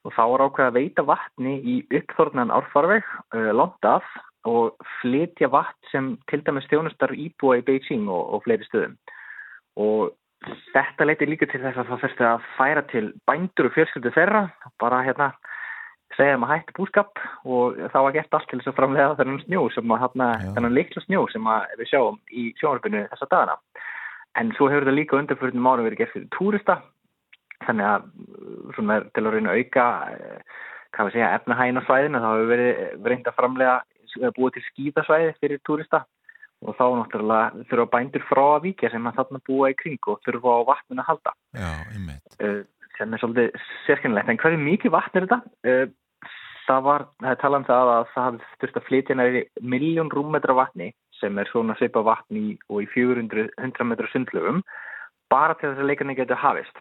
Og 0.00 0.14
þá 0.16 0.22
var 0.32 0.44
ákveð 0.46 0.66
að 0.66 0.78
veita 0.78 1.04
vatni 1.04 1.54
í 1.60 1.76
uppþórnan 2.00 2.54
árfarveg 2.56 3.04
uh, 3.36 3.50
langt 3.52 3.86
af 3.86 4.06
og 4.48 4.86
flytja 5.00 5.50
vatn 5.52 5.90
sem 5.90 6.06
til 6.30 6.40
dæmis 6.46 6.64
stjónustar 6.64 7.12
íbúa 7.12 7.58
í 7.60 7.66
Beijing 7.66 8.08
og, 8.08 8.22
og 8.34 8.46
fleiri 8.46 8.64
stöðum. 8.64 8.96
Og 9.76 10.14
þetta 10.72 11.06
leiti 11.06 11.28
líka 11.28 11.48
til 11.50 11.60
þess 11.60 11.82
að 11.82 11.90
það 11.90 12.02
fyrst 12.04 12.22
að 12.24 12.46
færa 12.56 12.82
til 12.88 13.06
bændur 13.28 13.68
og 13.68 13.74
fjölskyldu 13.76 14.12
þeirra 14.14 14.46
bara 14.80 15.02
hérna 15.04 15.28
segja 16.16 16.34
þeim 16.34 16.46
að 16.46 16.52
hætti 16.54 16.76
búskap 16.76 17.20
og 17.44 17.76
það 17.92 18.06
var 18.06 18.14
gert 18.16 18.36
allt 18.36 18.48
til 18.50 18.60
þess 18.60 18.70
að 18.72 18.78
framlega 18.78 19.18
þennan 19.18 19.42
snjó 19.44 19.66
sem 19.74 19.94
að 19.94 20.02
hérna, 20.04 20.28
þennan 20.56 20.76
likla 20.76 21.02
snjó 21.04 21.26
sem 21.32 21.50
að 21.50 21.74
við 21.80 21.90
sjáum 21.92 22.18
í 22.30 22.46
sjónarbyrnu 22.60 23.02
þessa 23.12 23.28
dagana. 23.30 23.58
En 24.38 24.52
svo 24.56 24.70
hefur 24.70 24.86
þetta 24.86 24.96
líka 24.96 25.18
undanfjörðum 25.18 25.68
árum 25.70 25.86
verið 25.88 26.02
gert 26.02 26.14
fyrir 26.14 26.32
túrista 26.36 26.80
þannig 27.66 27.86
að 27.86 28.06
uh, 28.06 28.72
svona 28.76 29.00
til 29.10 29.24
að 29.24 29.34
reyna 29.36 29.52
að 29.52 29.60
auka 29.60 29.86
eh, 30.14 30.56
hvað 30.94 31.08
við 31.08 31.16
segja 31.16 31.34
efnahægin 31.36 31.80
á 31.80 31.86
svæðinu 31.86 32.22
þá 32.22 32.28
hefur 32.30 32.50
verið 32.54 33.10
reynd 33.10 33.28
að 33.28 33.38
framlega 33.38 34.32
búið 34.38 34.56
til 34.56 34.64
skýðasvæði 34.70 35.34
fyrir 35.38 35.62
túrista. 35.66 36.04
Og 36.60 36.74
þá 36.76 36.82
náttúrulega 36.92 37.64
þurfa 37.70 37.92
bændur 37.94 38.24
frá 38.28 38.42
að 38.56 38.64
víkja 38.66 38.90
sem 38.92 39.06
að 39.08 39.20
þarna 39.20 39.38
búa 39.46 39.70
í 39.72 39.76
kring 39.78 40.08
og 40.12 40.18
þurfa 40.26 40.56
á 40.60 40.68
vatninu 40.68 41.00
að 41.00 41.08
halda. 41.08 41.32
Já, 41.56 41.70
uh, 42.44 42.58
sem 43.00 43.16
er 43.16 43.22
svolítið 43.22 43.66
sérkennilegt. 43.86 44.30
En 44.30 44.40
hverju 44.40 44.60
mikið 44.60 44.94
vatn 44.94 45.20
er 45.20 45.26
þetta? 45.26 45.40
Uh, 45.66 46.36
það 46.66 46.86
var, 46.86 47.06
það 47.22 47.32
er 47.32 47.40
talað 47.40 47.60
um 47.60 47.68
það 47.68 47.92
að 47.94 48.02
það 48.14 48.26
hafði 48.26 48.50
þurft 48.62 48.78
að 48.78 48.86
flytja 48.88 49.16
næri 49.18 49.42
miljón 49.74 50.12
rúmmetra 50.14 50.56
vatni 50.56 50.90
sem 51.20 51.38
er 51.40 51.50
svona 51.50 51.76
svipa 51.78 52.02
vatni 52.06 52.56
og 52.70 52.84
í 52.84 52.88
400 52.94 53.48
100 53.58 53.88
metra 53.88 54.10
sundlöfum 54.12 54.62
bara 55.32 55.56
til 55.56 55.70
þess 55.70 55.82
að 55.82 55.90
leikarni 55.90 56.16
getur 56.18 56.40
hafist. 56.40 56.76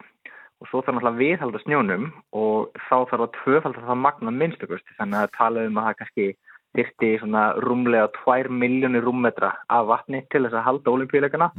Og 0.60 0.68
svo 0.68 0.82
þarf 0.84 0.98
náttúrulega 0.98 1.16
að 1.16 1.24
viðhalda 1.24 1.64
snjónum 1.64 2.08
og 2.36 2.80
þá 2.90 2.96
þarf 3.12 3.26
að 3.26 3.36
tvöfalda 3.40 3.86
það 3.88 4.02
magna 4.06 4.36
minnstökust 4.36 4.96
þannig 4.98 5.22
að 5.24 5.36
tala 5.38 5.66
um 5.68 5.80
að 5.80 5.88
það 5.90 6.00
kannski 6.02 6.28
þyrti 6.78 7.12
svona 7.22 7.44
rúmlega 7.66 8.10
2 8.20 8.52
miljónir 8.54 9.06
rúmmetra 9.06 9.54
af 9.72 9.88
vatni 9.90 10.22
til 10.30 10.44
þess 10.46 10.60
að 10.60 10.68
halda 10.68 10.94
olimpíuleikana 10.98 11.50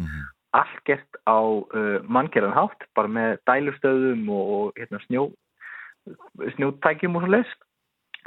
allt 0.56 0.82
gert 0.89 1.20
á 1.28 1.39
uh, 1.40 1.98
manngerðan 2.06 2.56
hátt 2.56 2.86
bara 2.98 3.10
með 3.10 3.39
dælustöðum 3.48 4.27
og, 4.35 4.52
og 4.56 4.81
hérna, 4.81 5.02
snjó 5.06 5.28
snjótækjum 6.56 7.18
og 7.18 7.24
svo 7.24 7.32
leis 7.36 7.51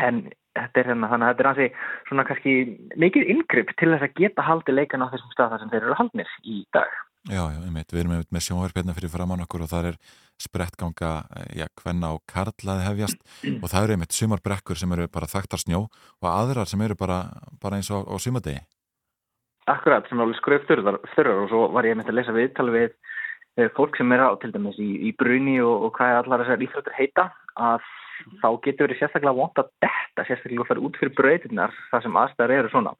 en 0.01 0.27
þetta 0.53 0.79
er 0.79 0.91
hérna 0.91 1.09
þannig 1.11 1.27
að 1.27 1.33
þetta 1.33 1.43
er 1.43 1.49
hansi 1.49 1.67
svona 2.09 2.27
kannski 2.27 2.53
mikið 3.01 3.31
yngripp 3.33 3.73
til 3.79 3.89
þess 3.93 4.07
að 4.07 4.19
geta 4.21 4.45
haldi 4.45 4.75
leikana 4.75 5.09
á 5.09 5.11
þessum 5.13 5.33
stað 5.33 5.55
þar 5.55 5.63
sem 5.63 5.73
þeir 5.73 5.87
eru 5.87 5.97
haldnir 5.99 6.37
í 6.45 6.61
dag 6.75 7.01
Já, 7.31 7.39
já, 7.53 7.59
einmitt. 7.63 7.87
Við 7.87 8.01
erum 8.01 8.17
með 8.35 8.41
sjónvarpjarnar 8.43 8.95
fyrir 8.97 9.11
framann 9.13 9.43
okkur 9.45 9.61
og 9.63 9.69
það 9.71 9.85
er 9.93 9.97
sprettganga, 10.43 11.11
já, 11.55 11.69
hvenna 11.79 12.09
og 12.17 12.23
karlaði 12.27 12.83
hefjast 12.83 13.21
og 13.61 13.69
það 13.71 13.85
eru 13.85 13.95
einmitt 13.95 14.17
sumarbrekkur 14.17 14.79
sem 14.79 14.91
eru 14.91 15.07
bara 15.07 15.29
þekktar 15.31 15.61
snjó 15.61 15.85
og 15.87 16.27
aðrar 16.27 16.67
sem 16.67 16.83
eru 16.83 16.97
bara, 16.99 17.21
bara 17.63 17.79
eins 17.79 17.87
og 17.95 18.11
á 18.11 18.15
sumadegi. 18.19 18.59
Akkurat, 19.71 20.07
sem 20.09 20.19
alveg 20.19 20.35
skröf 20.41 20.65
þurrar, 20.67 20.99
og 21.39 21.49
svo 21.51 21.67
var 21.71 21.87
ég 21.87 21.95
með 21.95 22.11
að 22.11 22.17
lesa 22.19 22.35
viðtal 22.35 22.69
við 22.73 22.95
fólk 23.77 23.97
sem 23.97 24.11
er 24.11 24.23
á 24.25 24.29
til 24.41 24.51
dæmis 24.51 24.79
í, 24.81 24.89
í 25.07 25.11
bruni 25.15 25.59
og, 25.61 25.87
og 25.87 25.93
hvað 25.97 26.19
allar 26.23 26.43
þessar 26.43 26.65
íþróttur 26.65 26.97
heita 26.97 27.27
að 27.53 27.85
þá 28.41 28.47
getur 28.65 28.87
verið 28.87 28.99
sérstaklega 28.99 29.37
vont 29.37 29.61
að 29.61 29.69
detta 29.83 30.25
sérstaklega 30.27 30.63
að 30.63 30.69
fara 30.71 30.85
út 30.87 30.99
fyrir 30.99 31.15
brautinnar 31.17 31.75
þar 31.91 32.05
sem 32.05 32.19
aðstæðar 32.23 32.55
eru 32.57 32.71
svona. 32.73 32.93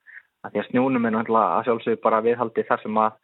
Að 0.44 0.54
því 0.54 0.62
að 0.62 0.68
snjónum 0.70 1.08
er 1.08 1.16
náttúrulega 1.16 1.58
að 1.58 1.68
sjálfsögðu 1.68 2.02
bara 2.04 2.22
viðhaldi 2.26 2.66
þar 2.70 2.82
sem 2.84 3.00
að 3.04 3.18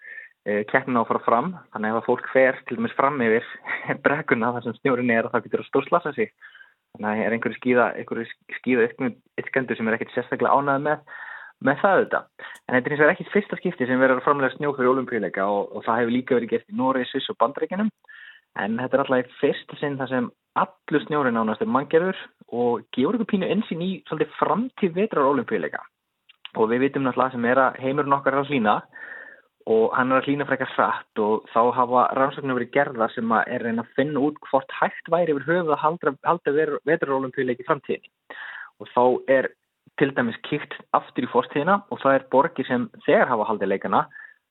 e, 0.48 0.52
keppna 0.72 1.00
á 1.00 1.04
að 1.04 1.10
fara 1.12 1.24
fram. 1.26 1.50
Þannig 1.74 1.90
að 1.90 1.96
ef 1.96 2.02
að 2.02 2.08
fólk 2.08 2.30
fer 2.34 2.62
til 2.68 2.80
dæmis 2.80 2.98
fram 2.98 3.24
yfir 3.26 3.50
brekkuna 4.06 4.54
þar 4.56 4.68
sem 4.68 4.78
snjórin 4.80 5.16
er 5.16 5.28
og 5.28 5.36
það 5.36 5.48
getur 5.48 5.66
að 5.66 5.70
stórslasa 5.70 6.16
sig. 6.18 6.32
Þannig 6.96 7.10
að 7.12 7.26
er 7.26 7.36
einhverju 7.36 7.60
skíða, 7.60 7.90
skíða 8.58 8.88
ytkendur 9.44 9.78
sem 9.78 9.90
er 9.90 10.00
ekkert 10.00 10.16
sérstaklega 10.16 10.56
ánæði 10.56 10.86
með 10.88 11.18
með 11.66 11.82
það 11.82 11.96
auðvitað. 11.98 12.26
En 12.68 12.76
þetta 12.76 12.90
er 12.90 12.96
eins 12.96 13.04
og 13.04 13.14
ekki 13.14 13.28
fyrsta 13.34 13.60
skipti 13.60 13.88
sem 13.88 14.02
verður 14.02 14.22
að 14.22 14.28
framlega 14.28 14.56
snjó 14.56 14.74
fyrir 14.78 14.92
olimpíuleika 14.94 15.48
og, 15.52 15.72
og 15.76 15.86
það 15.86 16.02
hefur 16.02 16.16
líka 16.16 16.38
verið 16.38 16.54
gert 16.54 16.72
í 16.72 16.78
Nóri, 16.80 17.06
Sviss 17.10 17.32
og 17.34 17.40
Bandaríkinum. 17.42 17.92
En 18.60 18.80
þetta 18.82 18.98
er 18.98 19.04
alltaf 19.04 19.26
í 19.26 19.38
fyrsta 19.42 19.80
sinn 19.80 19.98
þar 20.00 20.12
sem 20.14 20.30
allur 20.60 21.06
snjórin 21.06 21.40
ánast 21.40 21.64
er 21.64 21.72
manngerður 21.72 22.18
og 22.50 22.86
gefur 22.96 23.20
ykkur 23.20 23.32
pínu 23.34 23.50
einsinn 23.52 23.84
í 23.86 23.92
svolítið 24.08 24.36
framtíð 24.40 24.96
vetrar 24.98 25.30
olimpíuleika. 25.34 25.84
Og 26.58 26.72
við 26.72 26.88
vitum 26.88 27.06
náttúrulega 27.06 27.36
sem 27.36 27.46
er 27.46 27.62
að 27.62 27.80
heimurinn 27.84 28.18
okkar 28.18 28.38
er 28.38 28.44
að 28.44 28.54
hlýna 28.54 28.80
og 29.70 29.94
hann 29.94 30.12
er 30.12 30.22
að 30.22 30.30
hlýna 30.30 30.48
frekar 30.50 30.72
hratt 30.74 31.22
og 31.22 31.46
þá 31.54 31.60
hafa 31.78 32.04
rannsóknir 32.18 32.58
verið 32.58 32.72
gerðar 32.74 33.14
sem 33.14 33.34
er 33.38 33.66
reyna 33.66 33.84
að 33.84 33.92
finna 34.00 34.24
út 34.26 34.40
hvort 34.48 34.72
hægt 34.80 35.12
væri 35.14 35.36
yfir 35.36 35.46
höfuð 35.46 35.74
að 35.76 35.84
halda, 35.84 36.14
halda 36.26 36.54
veturolimpíuleik 36.90 37.62
í 37.62 37.68
framtíðinni 37.68 38.40
og 38.80 38.90
þá 38.96 39.04
er 39.36 39.52
til 40.00 40.12
dæmis 40.16 40.38
kíkt 40.48 40.74
aftur 40.96 41.28
í 41.28 41.32
fórstíðina 41.34 41.82
og 41.92 42.00
það 42.02 42.16
er 42.18 42.26
borgir 42.32 42.68
sem 42.68 42.88
þegar 43.06 43.28
hafa 43.34 43.48
haldið 43.52 43.72
leikana 43.74 44.06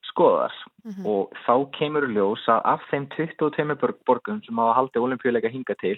skoðar 0.09 0.53
Mhm. 0.85 1.05
og 1.05 1.33
þá 1.45 1.53
kemur 1.77 2.07
ljós 2.07 2.45
að 2.47 2.61
af 2.65 2.81
þeim 2.91 3.07
22 3.17 3.75
borg- 3.81 3.99
borgum 4.07 4.41
sem 4.45 4.55
hafa 4.57 4.77
haldið 4.79 5.03
olimpíuleika 5.05 5.51
hinga 5.51 5.75
til 5.81 5.97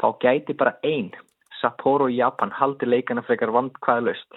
þá 0.00 0.06
gæti 0.20 0.56
bara 0.56 0.76
ein 0.82 1.10
Sapporo 1.60 2.08
í 2.08 2.16
Japan 2.16 2.50
haldið 2.50 2.88
leikana 2.88 3.22
frekar 3.22 3.52
vandkvæðlaust 3.52 4.32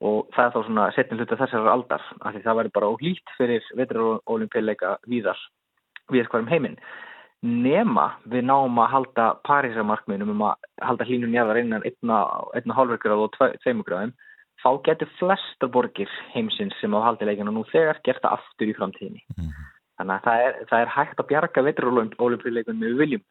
og 0.00 0.30
það 0.32 0.46
er 0.46 0.52
þá 0.54 0.60
svona 0.64 0.92
setni 0.94 1.18
hluta 1.18 1.36
þessar 1.36 1.68
aldar 1.68 2.00
af 2.22 2.34
því 2.34 2.42
það 2.42 2.56
væri 2.60 2.72
bara 2.72 2.86
óhlýtt 2.94 3.34
fyrir 3.36 3.62
veturolimpíuleika 3.76 4.96
víðar 5.06 5.36
við 6.10 6.28
hverjum 6.28 6.48
heiminn 6.48 6.78
nema 7.46 8.06
við 8.28 8.44
náum 8.50 8.78
að 8.82 8.90
halda 8.94 9.26
Parísamarkmiðnum 9.48 10.34
um 10.34 10.42
að 10.50 10.68
halda 10.84 11.06
hlínun 11.08 11.36
jarðar 11.36 11.62
innan 11.62 11.86
1,5 11.88 12.98
gráð 13.00 13.24
og 13.24 13.38
2 13.38 13.84
gráðum 13.86 14.12
þá 14.60 14.70
getur 14.84 15.12
flestar 15.16 15.72
borgir 15.72 16.10
heimsins 16.34 16.76
sem 16.80 16.92
á 16.92 17.00
haldi 17.00 17.28
leikina 17.28 17.52
nú 17.54 17.64
þegar 17.72 18.00
gert 18.04 18.26
aftur 18.28 18.68
í 18.68 18.76
framtíðinni. 18.76 19.24
Þannig 20.00 20.16
að 20.16 20.24
það 20.26 20.46
er, 20.46 20.58
það 20.68 20.82
er 20.82 20.92
hægt 20.96 21.20
að 21.20 21.28
bjarga 21.30 21.64
veturolimpíuleikunum 21.68 22.82
með 22.84 22.98
viljum 23.00 23.24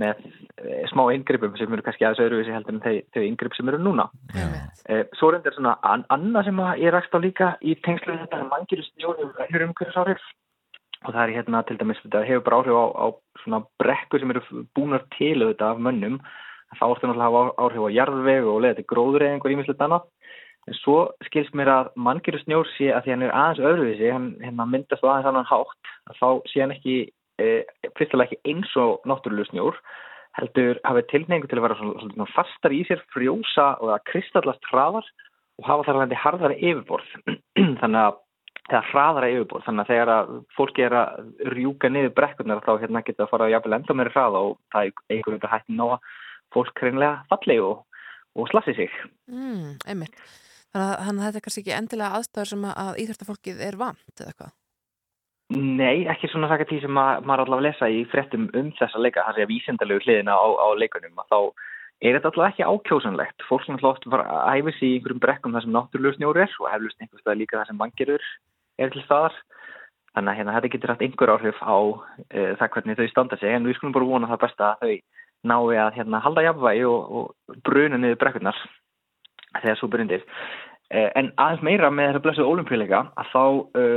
með 0.00 0.24
e, 0.58 0.80
smá 0.90 1.04
yngrippum 1.14 1.54
sem 1.58 1.70
eru 1.70 1.84
kannski 1.86 2.06
aðeins 2.06 2.22
öðruvísi 2.24 2.54
heldur 2.54 2.74
en 2.74 2.80
þau, 2.82 2.96
þau 3.14 3.22
yngripp 3.22 3.54
sem 3.54 3.68
eru 3.70 3.78
núna. 3.78 4.08
E, 4.34 5.04
svo 5.18 5.30
er 5.30 5.38
þetta 5.38 5.52
svona 5.54 5.74
an, 5.86 6.02
annað 6.10 6.48
sem 6.48 6.62
að 6.64 6.82
ég 6.82 6.94
rækst 6.94 7.14
á 7.14 7.18
líka 7.22 7.50
í 7.62 7.76
tengslu 7.84 8.16
við 8.16 8.24
þetta 8.24 8.40
að 8.40 8.50
mangir 8.50 8.82
stjórnum 8.88 9.68
umhverfisárið 9.68 10.24
og 11.04 11.12
það 11.12 11.22
er 11.24 11.34
hérna 11.36 11.60
til 11.68 11.76
dæmis, 11.80 12.00
þetta 12.04 12.24
hefur 12.24 12.44
bara 12.46 12.60
áhrif 12.60 12.78
á, 12.80 12.84
á 12.96 13.06
svona 13.42 13.60
brekkur 13.80 14.22
sem 14.22 14.32
eru 14.32 14.64
búnar 14.76 15.04
til 15.16 15.36
auðvitað 15.42 15.74
af 15.74 15.82
mönnum, 15.86 16.20
þá 16.78 16.84
orður 16.86 17.10
náttúrulega 17.10 17.28
að 17.28 17.36
hafa 17.36 17.64
áhrif 17.64 17.84
á 17.84 17.96
jarðveg 17.98 18.48
og 18.50 18.62
leða 18.64 18.78
til 18.78 18.86
gróðureyðing 18.92 19.44
og 19.44 19.54
ímislegt 19.54 19.84
annað, 19.84 20.06
en 20.64 20.78
svo 20.80 20.96
skilst 21.28 21.56
mér 21.58 21.70
að 21.74 21.90
manngjörðu 22.06 22.40
snjór 22.44 22.70
sé 22.72 22.88
að 22.94 23.04
því 23.04 23.14
hann 23.14 23.26
er 23.26 23.36
aðeins 23.36 23.68
öðruvísi, 23.70 24.08
hann 24.14 24.30
hérna, 24.40 24.68
myndast 24.70 25.04
á 25.04 25.08
aðeins 25.12 25.30
annan 25.30 25.50
hátt, 25.50 25.92
að 26.08 26.18
þá 26.22 26.28
sé 26.50 26.64
hann 26.64 26.74
ekki, 26.74 26.96
e, 27.36 27.50
fyrstulega 27.98 28.32
ekki 28.32 28.54
eins 28.54 28.72
og 28.80 29.04
náttúrulega 29.08 29.52
snjór, 29.52 29.78
heldur 30.40 30.80
hafið 30.88 31.10
tilneingu 31.12 31.50
til 31.50 31.60
að 31.60 31.66
vera 31.68 31.78
svona, 31.78 32.08
svona 32.08 32.32
fastar 32.32 32.74
í 32.74 32.80
sér, 32.88 33.04
frjósa 33.14 33.74
og 33.84 33.92
að 33.94 34.06
kristallast 34.10 34.72
hraðar 34.72 35.06
og 35.60 35.68
hafa 35.68 35.86
þar 35.86 36.00
hægandi 36.00 36.18
harðari 36.18 36.60
yfirborð, 36.64 37.12
þannig 37.82 38.00
að 38.00 38.22
eða 38.70 38.82
hraðara 38.90 39.30
yfirborð, 39.32 39.64
þannig 39.66 39.84
að 39.84 39.90
þegar 39.92 40.12
að 40.14 40.30
fólki 40.56 40.84
er 40.86 40.94
að 40.96 41.50
rjúka 41.52 41.90
niður 41.90 42.14
brekkurnar 42.16 42.62
þá 42.64 42.72
hérna 42.80 43.02
geta 43.04 43.26
að 43.26 43.32
fara 43.34 43.48
að 43.48 43.54
jafnvel 43.54 43.76
enda 43.76 43.96
meira 43.98 44.14
hraða 44.14 44.40
og 44.48 44.54
það 44.72 44.86
er 44.86 45.16
einhverjum 45.16 45.40
þetta 45.42 45.52
hætti 45.52 45.76
ná 45.76 45.84
að 45.84 46.08
fólk 46.54 46.80
hreinlega 46.80 47.18
falli 47.28 47.58
og, 47.60 47.84
og 48.38 48.50
slassi 48.52 48.74
sig. 48.78 48.98
Mm, 49.28 49.76
einmitt. 49.84 50.16
Þannig 50.74 50.96
að, 50.96 51.10
að 51.10 51.24
þetta 51.26 51.40
er 51.40 51.44
kannski 51.46 51.64
ekki 51.64 51.76
endilega 51.76 52.18
aðstæður 52.18 52.50
sem 52.50 52.64
að, 52.70 52.92
íþjóftafólkið 53.04 53.64
er 53.68 53.80
vant 53.84 54.22
eða 54.22 54.32
eitthvað. 54.32 54.54
Nei, 55.54 56.06
ekki 56.08 56.30
svona 56.32 56.48
saka 56.48 56.64
tí 56.66 56.80
sem 56.80 56.98
að, 56.98 57.20
maður 57.28 57.44
allavega 57.44 57.68
lesa 57.68 57.90
í 57.92 58.00
fréttum 58.08 58.48
um 58.56 58.72
þessa 58.78 59.02
leika, 59.02 59.26
það 59.28 59.36
sé 59.36 59.44
að 59.44 59.52
vísendalegu 59.52 60.06
hliðina 60.06 60.34
á, 60.40 60.46
á 60.56 60.66
leikunum, 60.80 61.20
að 61.20 61.28
þá 61.28 61.38
er 62.00 62.16
þetta 62.16 62.30
allavega 62.32 62.54
ekki 62.54 62.68
ákjósanlegt. 62.70 63.44
Fólk 63.48 63.66
sem 63.66 63.76
alltaf 63.76 64.72
sig 64.78 64.88
í 64.88 64.96
einhverjum 64.96 65.20
brekkum 65.22 65.54
þar 65.54 65.66
sem 65.66 65.76
náttúrulega 65.76 66.18
snjór 66.18 66.40
er 66.46 66.56
og 66.58 66.70
heflust 66.72 67.04
einhvers 67.04 67.22
stað 67.22 67.38
líka 67.42 67.60
þar 67.60 67.70
sem 67.70 67.80
mangirur 67.80 68.26
er 68.78 68.92
til 68.94 69.02
staðar. 69.04 69.36
Þannig 70.14 70.30
að 70.30 70.38
hérna, 70.38 70.54
þetta 70.54 70.70
getur 70.72 70.92
haft 70.92 71.02
einhver 71.02 71.32
áhrif 71.34 71.58
á 71.58 71.76
e, 72.30 72.42
það 72.60 72.70
hvernig 72.76 72.98
þau 73.00 73.08
standa 73.10 73.38
sig, 73.40 73.50
en 73.50 73.66
við 73.66 73.78
skulum 73.78 73.94
bara 73.96 74.10
vona 74.10 74.30
það 74.30 74.42
besta 74.44 74.68
að 74.70 74.84
þau 74.84 74.94
nái 75.50 75.78
að 75.82 75.96
hérna, 75.98 76.20
halda 76.24 76.44
jafnvægi 76.46 76.84
og, 76.86 77.16
og 77.18 77.58
bruna 77.66 77.98
niður 77.98 78.20
brekkurnar 78.22 78.60
þegar 79.58 79.80
svo 79.80 79.88
byrjundir. 79.90 80.22
E, 80.94 81.08
en 81.18 81.32
aðeins 81.34 81.64
meira 81.66 81.90
með 81.90 82.12
þessa 82.12 82.24
blessu 82.26 82.46
ólimpíuleika 82.46 83.00
að 83.18 83.32
þá 83.32 83.42
e, 83.80 83.88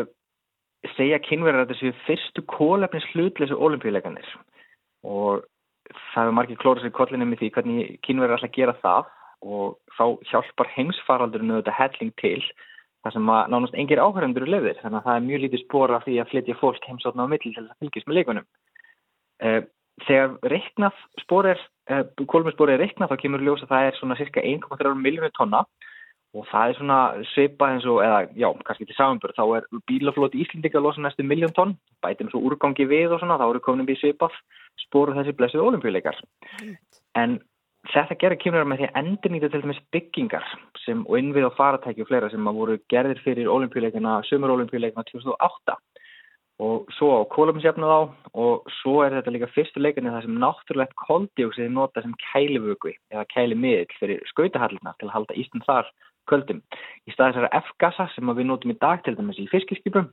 segja 0.95 1.19
kynverðar 1.25 1.69
þessu 1.69 1.93
fyrstu 2.07 2.43
kólefnis 2.49 3.05
hlutleysu 3.13 3.57
ólimpíuleikanir 3.57 4.33
og 5.07 5.45
það 6.13 6.29
er 6.29 6.35
margir 6.35 6.59
klóra 6.61 6.83
sér 6.83 6.93
kollinni 6.95 7.27
með 7.27 7.41
því 7.43 7.51
hvernig 7.55 7.93
kynverðar 8.05 8.45
að 8.45 8.55
gera 8.57 8.75
það 8.81 9.11
og 9.45 9.77
þá 9.97 10.05
hjálpar 10.31 10.71
heimsfaraldurinn 10.73 11.53
auðvitað 11.55 11.79
helling 11.79 12.13
til 12.21 12.41
þar 13.07 13.15
sem 13.15 13.31
að 13.31 13.49
nánast 13.53 13.79
engir 13.79 14.03
áhverjandur 14.03 14.43
eru 14.45 14.53
lefðir 14.53 14.83
þannig 14.83 14.99
að 14.99 15.07
það 15.07 15.17
er 15.17 15.25
mjög 15.29 15.43
lítið 15.45 15.63
spór 15.63 15.95
af 15.95 16.05
því 16.05 16.19
að 16.19 16.29
flytja 16.33 16.59
fólk 16.59 16.87
heimsátna 16.91 17.25
á 17.25 17.31
milli 17.31 17.53
til 17.55 17.63
að 17.63 17.73
fylgjast 17.79 18.07
með 18.11 18.19
leikunum. 18.19 18.47
Eh, 19.47 19.61
Þegar 20.05 20.35
reiknað 20.45 20.97
spór 21.23 21.47
er, 21.49 21.61
eh, 21.89 22.03
kólefnisspór 22.29 22.69
er 22.69 22.79
reiknað 22.83 23.09
þá 23.09 23.17
kemur 23.17 23.41
ljós 23.41 23.63
að 23.63 23.71
það 23.71 23.87
er 23.87 23.95
svona 23.97 24.17
cirka 24.17 24.41
1,3 24.41 24.93
miljónu 24.93 25.31
tonna 25.33 25.65
og 26.35 26.45
það 26.51 26.69
er 26.69 26.75
svona 26.77 26.99
svipað 27.33 27.71
eins 27.73 27.85
og, 27.89 27.97
eða 28.05 28.19
já, 28.37 28.47
kannski 28.67 28.85
til 28.85 28.95
samanbörð, 28.97 29.33
þá 29.33 29.45
er 29.57 29.63
bílaflóti 29.89 30.43
Íslendinga 30.43 30.77
að 30.77 30.85
losa 30.85 31.01
næstu 31.01 31.23
miljón 31.25 31.55
tonn, 31.55 31.77
bætum 32.03 32.29
svo 32.29 32.43
úrgangi 32.45 32.85
við 32.85 33.15
og 33.15 33.23
svona, 33.23 33.39
þá 33.39 33.49
eru 33.49 33.59
komin 33.59 33.87
við 33.87 33.97
svipað 34.03 34.35
spóru 34.77 35.15
þessi 35.17 35.33
blessuð 35.33 35.65
olimpíuleikar. 35.65 36.19
En 37.15 37.39
þetta 37.91 38.17
gerir 38.21 38.39
kynur 38.41 38.65
með 38.67 38.81
því 38.81 38.87
að 38.87 38.99
endurnýta 39.01 39.49
til 39.51 39.61
dæmis 39.63 39.83
byggingar 39.95 40.47
sem, 40.83 41.03
og 41.07 41.19
innvið 41.19 41.49
á 41.49 41.57
faratæki 41.57 42.03
og 42.03 42.09
fleira 42.09 42.29
sem 42.33 42.49
að 42.49 42.59
voru 42.59 42.77
gerðir 42.91 43.21
fyrir 43.23 43.51
olimpíuleikana, 43.51 44.19
sömur 44.29 44.55
olimpíuleikana 44.55 45.07
2008 45.11 45.77
og 46.67 46.87
svo 46.97 47.09
á 47.21 47.29
kólumsjafnað 47.29 47.93
á 47.93 48.01
og 48.33 48.69
svo 48.79 49.03
er 49.05 49.13
þetta 49.13 49.33
líka 49.33 49.49
fyrstu 49.53 49.81
leikinni 49.81 50.09
það 50.09 50.25
sem 50.25 50.39
náttúrulegt 50.41 50.95
koldjóksið 51.05 51.73
nota 51.73 52.01
sem 52.01 52.15
kælivögvi 52.31 52.95
eða 53.13 53.27
kælimiðil 53.33 53.97
fyrir 53.99 54.23
skautahallina 54.31 54.95
til 54.97 55.09
að 55.09 55.15
halda 55.17 55.37
Ísland 55.37 55.67
þar 55.67 55.91
köldum. 56.27 56.63
Í 57.05 57.13
staðis 57.13 57.43
er 57.43 57.51
F-gasa 57.61 58.07
sem 58.15 58.33
við 58.33 58.49
notum 58.49 58.73
í 58.73 58.79
dag 58.81 59.03
til 59.05 59.13
dæmis 59.19 59.37
í 59.39 59.45
fiskiskipum 59.51 60.09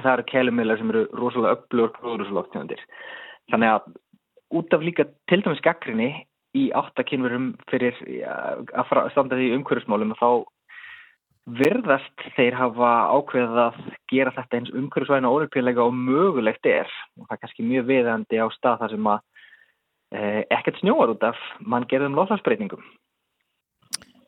það 0.00 0.12
eru 0.12 0.26
kælimiðlar 0.30 0.80
sem 0.80 0.90
eru 0.92 1.04
rosalega 1.20 1.58
öflugur 1.58 1.92
gróðurúsloftegundir. 1.98 2.80
Þannig 3.52 3.74
að 3.74 3.92
út 4.58 4.74
af 4.74 4.84
líka 4.84 5.06
til 5.30 5.42
dæmis 5.44 5.62
gaggrinni 5.64 6.10
í 6.56 6.66
áttakynverum 6.76 7.50
fyrir 7.70 7.98
að 8.26 9.10
standa 9.14 9.38
því 9.38 9.52
umhverfismálum 9.58 10.14
þá 10.18 10.28
virðast 11.46 12.24
þeir 12.34 12.56
hafa 12.58 12.90
ákveðið 13.14 13.60
að 13.62 13.76
gera 14.10 14.32
þetta 14.34 14.58
eins 14.58 14.72
umhverfisvæna 14.74 15.30
og 15.30 15.40
olimpíuleika 15.40 15.84
og 15.86 15.94
mögulegt 15.94 16.66
er 16.66 16.90
og 17.20 17.28
það 17.28 17.36
er 17.36 17.42
kannski 17.44 17.66
mjög 17.68 17.86
viðandi 17.92 18.40
á 18.42 18.46
stað 18.56 18.80
þar 18.82 18.94
sem 18.96 19.10
að 19.12 19.20
eh, 20.16 20.42
ekkert 20.58 20.80
snjóar 20.82 21.14
út 21.14 21.26
af 21.28 21.38
mann 21.62 21.86
gerðum 21.90 22.18
loðlagsbreytingum. 22.18 22.82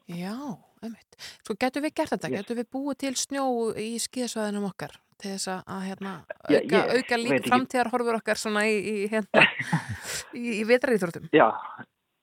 Já, 0.08 0.36
einmitt. 0.80 1.18
Sko, 1.42 1.58
getur 1.58 1.84
við 1.84 1.96
gert 1.98 2.14
þetta? 2.14 2.30
Getur 2.38 2.60
við 2.62 2.70
búið 2.72 3.00
til 3.02 3.14
snjó 3.18 3.44
í 3.76 3.90
skíðasvæðinum 4.00 4.70
okkar 4.70 4.94
til 5.18 5.34
þess 5.34 5.50
að- 5.50 5.84
hérna, 5.88 6.14
auka, 6.46 6.80
auka 6.94 7.18
líka 7.18 7.40
ekki. 7.40 7.50
framtíðar 7.50 7.90
horfur 7.90 8.20
okkar 8.20 8.38
svona 8.38 8.62
í, 8.70 8.78
í, 8.78 8.96
hérna, 9.10 9.42
í, 10.38 10.60
í 10.60 10.64
vetraríþróttum? 10.70 11.26
Já, 11.34 11.50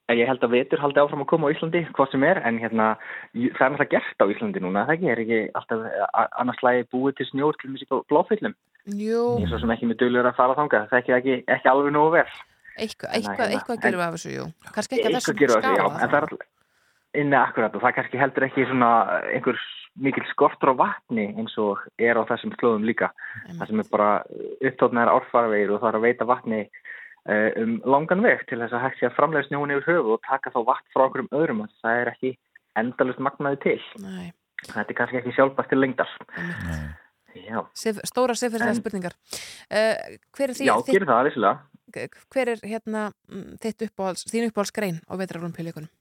en 0.09 0.17
ég 0.19 0.27
held 0.29 0.43
að 0.45 0.53
vetur 0.53 0.81
haldi 0.83 1.01
áfram 1.01 1.23
að 1.23 1.29
koma 1.31 1.49
á 1.49 1.53
Íslandi, 1.55 1.81
hvað 1.97 2.11
sem 2.11 2.23
er, 2.27 2.39
en 2.45 2.59
hérna, 2.61 2.87
það 3.33 3.65
er 3.65 3.71
náttúrulega 3.73 3.93
gert 3.95 4.21
á 4.21 4.25
Íslandi 4.33 4.61
núna, 4.61 4.83
það 4.85 4.95
ekki, 4.95 5.11
er 5.11 5.21
ekki 5.23 5.39
alltaf 5.57 5.85
a- 6.13 6.27
annars 6.41 6.61
lagi 6.65 6.83
búið 6.93 7.15
til 7.17 7.29
snjór 7.31 7.57
til 7.61 7.71
mjög 7.73 8.03
blóðfyllum. 8.11 8.53
Jú, 8.85 9.23
Ég 9.41 9.47
er 9.47 9.49
svo 9.49 9.59
sem 9.63 9.73
ekki 9.73 9.89
með 9.89 10.01
duglur 10.03 10.29
að 10.29 10.37
fara 10.37 10.57
þangað, 10.59 10.89
það 10.91 10.99
er 10.99 11.17
ekki, 11.17 11.37
ekki, 11.47 11.69
alveg 11.71 11.95
nógu 11.95 12.11
vel. 12.19 12.27
eitthvað, 12.77 13.09
eitthvað, 13.15 13.37
hérna- 13.39 13.55
eitthvað 13.55 13.81
gerum 13.81 13.99
við 13.99 14.07
af 14.07 14.13
þessu, 14.13 14.35
jú. 14.35 14.45
Kannski 14.75 14.95
ekki 14.99 15.07
að 15.09 15.15
þessum 15.15 15.39
en 15.65 16.09
það 16.09 16.19
er 16.19 16.27
alltaf 16.27 16.51
inni 17.15 17.37
akkurat 17.39 17.75
og 17.75 17.81
það 17.81 17.95
kannski 17.95 18.19
heldur 18.19 18.45
ekki 18.49 18.65
svona 18.67 18.89
einhver 19.31 19.59
mikil 19.95 20.25
skortur 20.27 20.73
á 20.75 20.81
vatni 20.81 21.29
eins 21.39 21.53
og 21.61 21.79
er 21.97 22.19
á 22.19 22.23
þessum 22.27 22.51
slóðum 22.59 22.83
líka. 22.83 23.09
Það 23.47 23.67
sem 23.69 23.79
er 23.79 23.89
bara 23.91 24.09
upptóknar 24.59 25.11
árfarvegir 25.13 25.71
og 25.71 25.79
það 25.81 25.89
er 25.93 25.99
að 25.99 26.05
veita 26.09 26.27
vatni 26.27 26.59
um 27.25 27.77
langan 27.89 28.21
veg 28.21 28.43
til 28.49 28.59
þess 28.61 28.75
að 28.75 28.83
hægt 28.83 28.99
sé 28.99 29.07
að 29.09 29.15
framlega 29.17 29.47
snjóin 29.47 29.73
yfir 29.73 29.95
höfu 29.95 30.15
og 30.15 30.25
taka 30.27 30.51
þá 30.53 30.59
vatn 30.67 30.91
frá 30.93 31.05
okkur 31.07 31.23
um 31.23 31.31
öðrum 31.33 31.63
og 31.65 31.71
það 31.81 32.01
er 32.01 32.11
ekki 32.11 32.33
endalust 32.77 33.23
magnaði 33.23 33.61
til. 33.63 33.79
Nei. 34.03 34.27
Þetta 34.65 34.89
er 34.89 34.97
kannski 34.97 35.19
ekki 35.21 35.33
sjálfbært 35.35 35.71
til 35.71 35.81
lengdar. 35.81 36.11
Já, 37.35 37.59
Sif, 37.75 37.99
stóra 38.07 38.35
sifirlega 38.39 38.75
spurningar. 38.77 39.15
Uh, 39.67 40.17
hver 40.37 40.51
er 40.51 40.55
því, 40.55 40.67
Já 40.69 40.75
gerir 40.87 41.07
það, 41.09 41.27
vissulega. 41.27 42.13
hver 42.31 42.51
er 42.53 42.61
hérna 42.63 43.01
mm, 43.31 43.57
þitt 43.63 43.85
uppáhalds, 43.89 44.23
þín 44.31 44.47
uppáhaldsgrein 44.49 45.01
á 45.03 45.13
vetrarólumpíuleikunum? 45.19 45.91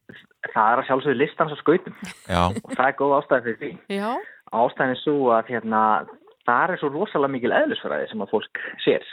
Það 0.53 0.71
er 0.71 0.83
að 0.83 0.89
sjálfsögðu 0.91 1.19
listans 1.19 1.55
á 1.55 1.59
skautum 1.59 1.99
Já. 2.31 2.43
og 2.55 2.71
það 2.71 2.87
er 2.87 2.97
góð 3.01 3.17
ástæði 3.19 3.45
fyrir 3.49 3.61
því. 3.65 3.99
Já. 3.99 4.11
Ástæðin 4.55 4.95
er 4.95 5.03
svo 5.03 5.17
að 5.35 5.51
hérna, 5.51 5.83
það 6.47 6.75
er 6.77 6.83
svo 6.83 6.93
rosalega 6.95 7.35
mikil 7.35 7.55
eðlisfræði 7.59 8.11
sem 8.13 8.25
að 8.25 8.35
fólk 8.37 8.65
sér. 8.87 9.11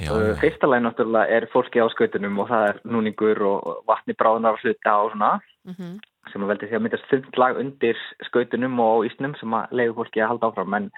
Já, 0.00 0.12
Fyrsta 0.40 0.68
læg 0.70 0.86
náttúrulega 0.86 1.36
er 1.36 1.48
fólki 1.52 1.82
á 1.82 1.86
skautunum 1.92 2.38
og 2.40 2.48
það 2.48 2.68
er 2.70 2.78
núningur 2.88 3.42
og 3.44 3.82
vatni 3.90 4.16
bráðunar 4.16 4.56
að 4.56 4.64
hluta 4.64 4.96
og 5.02 5.12
svona 5.12 5.34
Mm 5.62 6.00
sem 6.30 6.44
að 6.44 6.52
veldi 6.52 6.68
því 6.70 6.78
að 6.78 6.84
myndast 6.84 7.08
þund 7.10 7.38
lag 7.40 7.60
undir 7.60 8.02
skautunum 8.28 8.82
og 8.82 9.06
ísnum 9.08 9.34
sem 9.40 9.54
að 9.56 9.76
leiður 9.78 9.96
fólki 10.00 10.22
að 10.22 10.32
halda 10.32 10.50
áfram. 10.50 10.76
En 10.78 10.90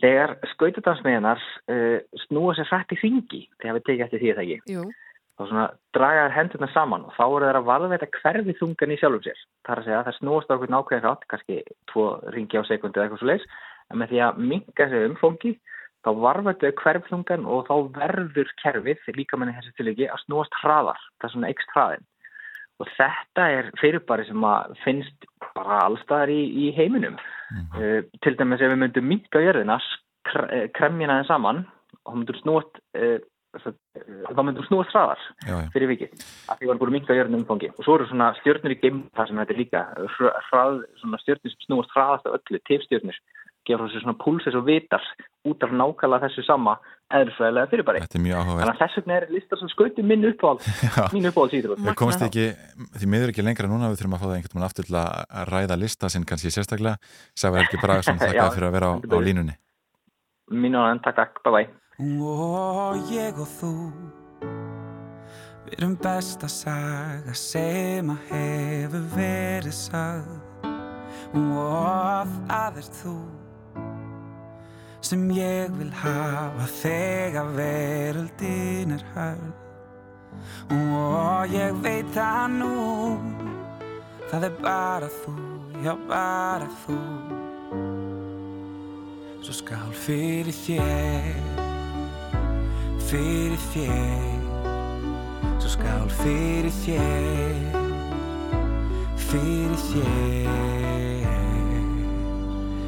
þegar 0.00 0.36
skautadansmiðinar 0.52 1.42
uh, 1.74 1.96
snúa 2.26 2.54
sér 2.58 2.70
hrætt 2.70 2.94
í 2.94 3.00
hringi, 3.00 3.42
þegar 3.62 3.78
við 3.78 3.86
tekið 3.88 4.06
eftir 4.06 4.22
því 4.22 4.32
að 4.32 4.40
það 4.40 4.54
ekki, 4.56 4.86
þá 5.34 5.44
svona 5.50 5.66
draga 5.96 6.24
þær 6.24 6.36
hendurna 6.38 6.70
saman 6.70 7.06
og 7.08 7.14
þá 7.16 7.24
eru 7.26 7.48
þær 7.48 7.60
að 7.60 7.68
varðveita 7.70 8.10
hverfi 8.20 8.56
þungan 8.60 8.94
í 8.94 8.98
sjálfum 9.00 9.24
sér. 9.26 9.44
Það 9.66 9.74
er 9.74 9.82
að 9.82 9.88
segja 9.88 10.00
að 10.00 10.08
það 10.08 10.18
snúast 10.20 10.50
á 10.50 10.54
okkur 10.54 10.74
nákvæðin 10.74 11.06
rátt, 11.08 11.28
kannski 11.32 11.60
tvo 11.90 12.08
ringi 12.36 12.60
á 12.60 12.62
sekundi 12.68 13.00
eða 13.00 13.08
eitthvað 13.08 13.24
svo 13.24 13.30
leis, 13.32 13.48
en 13.90 14.00
með 14.00 14.12
því 14.12 14.22
að 14.28 14.42
minka 14.52 14.90
sér 14.90 15.08
umfóngi, 15.10 15.56
þá 16.04 16.10
hverfi 16.82 17.10
þungan 17.10 17.46
og 17.48 17.66
þá 17.68 17.74
verður 17.98 18.50
kerfið, 18.62 19.06
líka 19.16 19.38
menni 19.40 19.54
þessi 19.56 19.72
tilviki, 19.78 20.08
að 20.10 20.22
snúast 20.26 20.58
hraðar, 20.60 21.00
það 21.18 21.28
er 21.28 21.34
svona 21.34 21.52
ekst 21.54 21.74
hraðin. 21.74 22.06
Og 22.82 22.88
þetta 22.96 23.44
er 23.54 23.68
fyrirbæri 23.78 24.24
sem 24.26 24.46
að 24.48 24.72
finnst 24.82 25.28
bara 25.54 25.84
allstaðar 25.86 26.32
í, 26.34 26.40
í 26.64 26.72
heiminum. 26.74 27.20
Uh, 27.76 28.00
til 28.24 28.34
dæmis 28.34 28.64
ef 28.64 28.72
við 28.72 28.80
myndum 28.80 29.06
minka 29.06 29.42
jörðina, 29.42 29.76
eh, 30.48 30.66
kremjina 30.74 31.20
þeim 31.20 31.28
saman 31.28 31.62
þá 32.02 32.16
myndum 32.16 32.40
snúast, 32.40 32.80
uh, 32.98 33.20
snúast 34.66 34.90
hraðar 34.90 35.20
Já, 35.46 35.54
já. 35.54 35.68
fyrir 35.70 35.92
vikið. 35.92 36.24
Af 36.50 36.58
því 36.58 36.64
við 36.64 36.72
varum 36.72 36.80
búin 36.82 36.90
að 36.90 36.96
minka 36.98 37.16
jörðina 37.16 37.40
umfangi. 37.44 37.70
Og 37.78 37.86
svo 37.86 37.94
eru 38.00 38.08
svona 38.10 38.32
stjörnur 38.40 38.74
í 38.74 38.80
geim, 38.82 39.04
það 39.14 39.30
sem 39.30 39.40
þetta 39.44 39.54
er 39.54 39.60
líka, 39.62 39.84
hr- 40.16 40.34
hrað, 40.48 40.82
svona 40.98 41.22
stjörnur 41.22 41.54
sem 41.54 41.66
snúast 41.68 41.94
hraðast 41.94 42.26
af 42.26 42.40
öllu, 42.40 42.62
tifstjörnur, 42.66 43.20
gefa 43.68 43.86
sér 43.92 44.04
svona 44.04 44.16
púlsis 44.20 44.56
og 44.58 44.66
vitar 44.66 45.04
út 45.48 45.64
af 45.64 45.72
nákvæmlega 45.72 46.28
þessu 46.28 46.44
sama 46.46 46.76
eðurfræðilega 47.14 47.70
fyrirbæri. 47.70 48.02
Þetta 48.04 48.18
er 48.18 48.24
mjög 48.24 48.40
áhugavert. 48.40 48.64
Þannig 48.64 48.74
að 48.74 48.82
þess 48.82 48.98
vegna 49.00 49.16
er 49.16 49.26
listar 49.34 49.60
sem 49.60 49.70
skauti 49.72 50.04
minn 50.06 50.26
uppáhald, 50.30 50.66
mín 51.14 51.28
uppáhald 51.30 51.54
síður. 51.54 51.76
Við 51.84 51.98
komast 52.00 52.24
ekki, 52.26 52.48
því 52.96 53.10
miður 53.12 53.32
ekki 53.34 53.44
lengra 53.44 53.70
núna, 53.70 53.92
við 53.92 54.00
þurfum 54.00 54.16
að 54.16 54.24
fá 54.24 54.26
það 54.26 54.36
einhvern 54.38 54.56
veginn 54.56 54.68
aftur 54.70 54.88
til 54.88 54.98
að 55.00 55.46
ræða 55.52 55.78
lista 55.80 56.10
sinn 56.12 56.26
kannski 56.28 56.52
sérstaklega. 56.54 57.14
Sævar 57.36 57.62
Helgi 57.62 57.80
Bragarsson, 57.82 58.18
Já, 58.24 58.26
þakka 58.32 58.50
fyrir 58.56 58.68
að 58.70 58.76
vera 58.78 58.90
á, 58.90 58.94
á 59.00 59.18
línunni. 59.28 59.56
Mín 60.52 60.76
og 60.80 60.88
hann, 60.88 61.04
takk, 61.04 61.20
takk, 61.20 61.40
bye 61.44 61.54
bye. 61.54 61.72
Og 62.00 63.12
ég 63.12 63.36
og 63.38 63.48
þú 63.60 63.72
Við 65.64 65.78
erum 65.78 65.94
besta 66.02 66.48
saga 66.50 67.32
sem 67.38 68.10
að 68.12 68.26
hefur 68.32 69.06
verið 69.14 69.76
sagð 69.78 70.34
Og 71.38 72.34
það 72.50 72.82
er 72.82 72.90
þú 72.98 73.14
sem 75.04 75.28
ég 75.36 75.72
vil 75.76 75.90
hafa 76.00 76.64
þegar 76.80 77.50
veröldin 77.58 78.94
er 78.96 79.04
hörð 79.12 79.64
Og 80.72 81.52
ég 81.52 81.76
veit 81.84 82.08
það 82.14 82.54
nú 82.58 82.70
Það 84.30 84.46
er 84.48 84.54
bara 84.64 85.08
þú, 85.20 85.34
já 85.84 85.92
bara 86.08 86.68
þú. 86.82 86.96
Svo 89.44 89.54
skál 89.60 89.92
fyrir 90.06 90.56
þér 90.64 91.36
Fyrir 93.04 93.60
þér. 93.70 94.40
Svo 95.60 95.74
skál 95.76 96.08
fyrir 96.24 96.72
þér 96.80 97.82
Fyrir 99.28 99.76
þér 99.90 101.13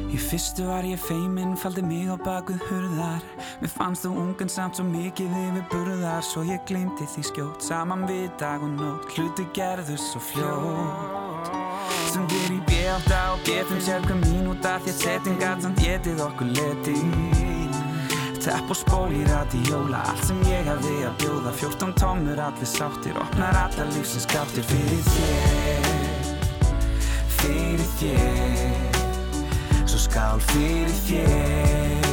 Í 0.07 0.17
fyrstu 0.21 0.67
var 0.69 0.87
ég 0.87 1.01
feiminn, 1.03 1.57
faldi 1.59 1.83
mig 1.83 2.07
á 2.07 2.15
bakuð 2.15 2.63
hurðar. 2.69 3.23
Mér 3.61 3.73
fannst 3.73 4.05
þú 4.05 4.13
ungan 4.23 4.51
samt 4.51 4.79
svo 4.79 4.87
mikið 4.87 5.35
yfir 5.43 5.67
burðar. 5.73 6.23
Svo 6.23 6.45
ég 6.47 6.63
gleymdi 6.69 7.09
því 7.13 7.27
skjótt, 7.31 7.67
saman 7.67 8.07
við 8.07 8.29
dag 8.39 8.63
og 8.63 8.75
nótt. 8.79 9.11
Hluti 9.17 9.49
gerðu 9.57 9.99
svo 9.99 10.23
fljótt. 10.31 11.57
Við 12.27 12.47
í 12.55 12.57
bjáta 12.65 13.17
og 13.35 13.43
getum 13.45 13.77
sér 13.83 14.01
hver 14.07 14.17
mínúta 14.23 14.77
Því 14.81 14.93
að 14.93 14.97
setting 15.03 15.37
gat 15.41 15.61
samt 15.61 15.81
getið 15.83 16.23
okkur 16.25 16.49
leti 16.57 16.95
Tepp 18.41 18.73
og 18.73 18.79
spól 18.79 19.13
í 19.13 19.21
radíóla 19.27 20.01
Allt 20.11 20.25
sem 20.29 20.41
ég 20.49 20.65
hafði 20.65 20.97
að 21.05 21.17
bjóða. 21.21 21.55
14 21.61 21.95
tómur, 22.01 22.43
allir 22.47 22.71
sáttir 22.73 23.21
Opnar 23.21 23.61
allar 23.67 23.93
lífsins 23.93 24.25
skáttir 24.25 24.65
fyrir 24.71 25.03
þér. 25.13 26.37
Fyrir 27.37 27.89
þér 28.01 28.96
skál 30.07 30.39
fyrir 30.39 30.91
þér 31.07 32.05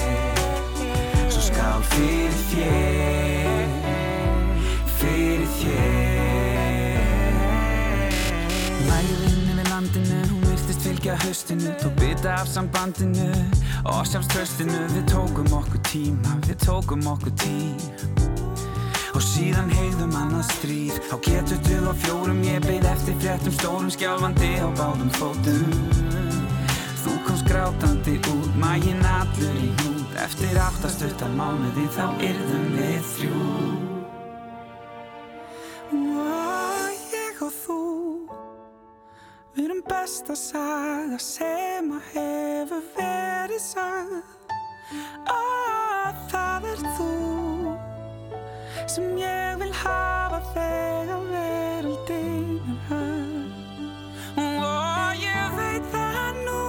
Svo 1.27 1.41
skál 1.49 1.81
fyrir 1.91 2.35
þér 2.51 3.67
Fyrir 5.01 5.47
þér. 5.59 7.01
Lægðin 8.87 9.37
yfir 9.51 9.67
landinu, 9.67 10.19
hún 10.31 10.41
virtist 10.47 10.81
fylgja 10.85 11.13
haustinu. 11.25 11.69
Tók 11.83 11.93
bita 11.99 12.29
af 12.39 12.47
sambandinu 12.47 13.31
og 13.83 14.05
sjálfströstinu 14.07 14.79
Við 14.95 15.03
tókum 15.11 15.49
okkur 15.57 15.81
tíma, 15.89 16.31
við 16.47 16.57
tókum 16.67 17.01
okkur 17.11 17.33
tíma 17.41 18.30
Og 19.11 19.23
síðan 19.25 19.71
heigðum 19.75 20.15
annað 20.15 20.47
stríð. 20.55 20.97
Á 21.11 21.15
getutuð 21.25 21.89
og 21.91 21.99
fjórum 22.05 22.41
ég 22.47 22.63
beið 22.65 22.87
eftir 22.93 23.17
fréttum. 23.21 23.55
Stórum 23.57 23.91
skjálfandi 23.91 24.51
á 24.63 24.67
báðum 24.79 25.11
fótum. 25.19 25.71
Þú 27.01 27.15
komst 27.25 27.47
grátandi 27.49 28.19
út, 28.31 28.51
maginn 28.61 29.01
allur 29.05 29.61
í 29.61 29.71
hnút. 29.81 30.17
Eftir 30.21 30.59
áttastutta 30.61 31.29
mánuði 31.37 31.87
þá 31.95 32.05
yrðum 32.29 32.67
við 32.77 33.07
þrjú. 33.15 33.89
Og 35.91 37.07
ég 37.11 37.41
og 37.43 37.51
þú 37.51 37.79
Við 39.51 39.65
erum 39.65 39.81
besta 39.83 40.35
saga 40.39 41.17
sem 41.19 41.89
að 41.91 42.05
hefur 42.13 42.85
verið 42.95 43.59
sagð 43.59 44.13
Og 45.27 46.21
það 46.31 46.67
er 46.71 46.85
þú 46.95 47.09
sem 48.91 49.17
ég 49.17 49.55
vil 49.59 49.71
hafa 49.71 50.39
þegar 50.51 51.21
veröldin 51.29 52.57
er 52.73 52.81
hörð 52.89 54.41
og 54.43 55.23
ég 55.23 55.55
veit 55.55 55.87
það 55.93 56.41
nú 56.41 56.65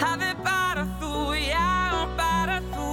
það 0.00 0.26
er 0.30 0.42
bara 0.48 0.88
þú, 1.02 1.12
já 1.44 1.68
bara 2.16 2.58
þú. 2.72 2.90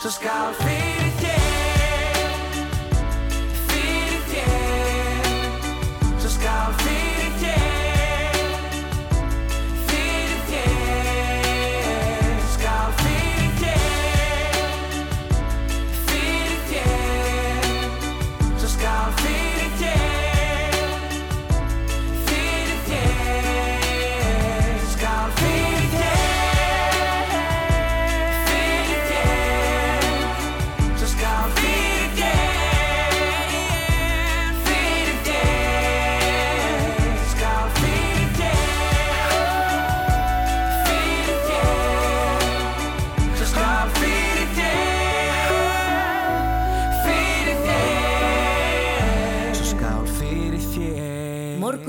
Svo 0.00 0.16
skál 0.16 0.54
fyrir 0.64 0.95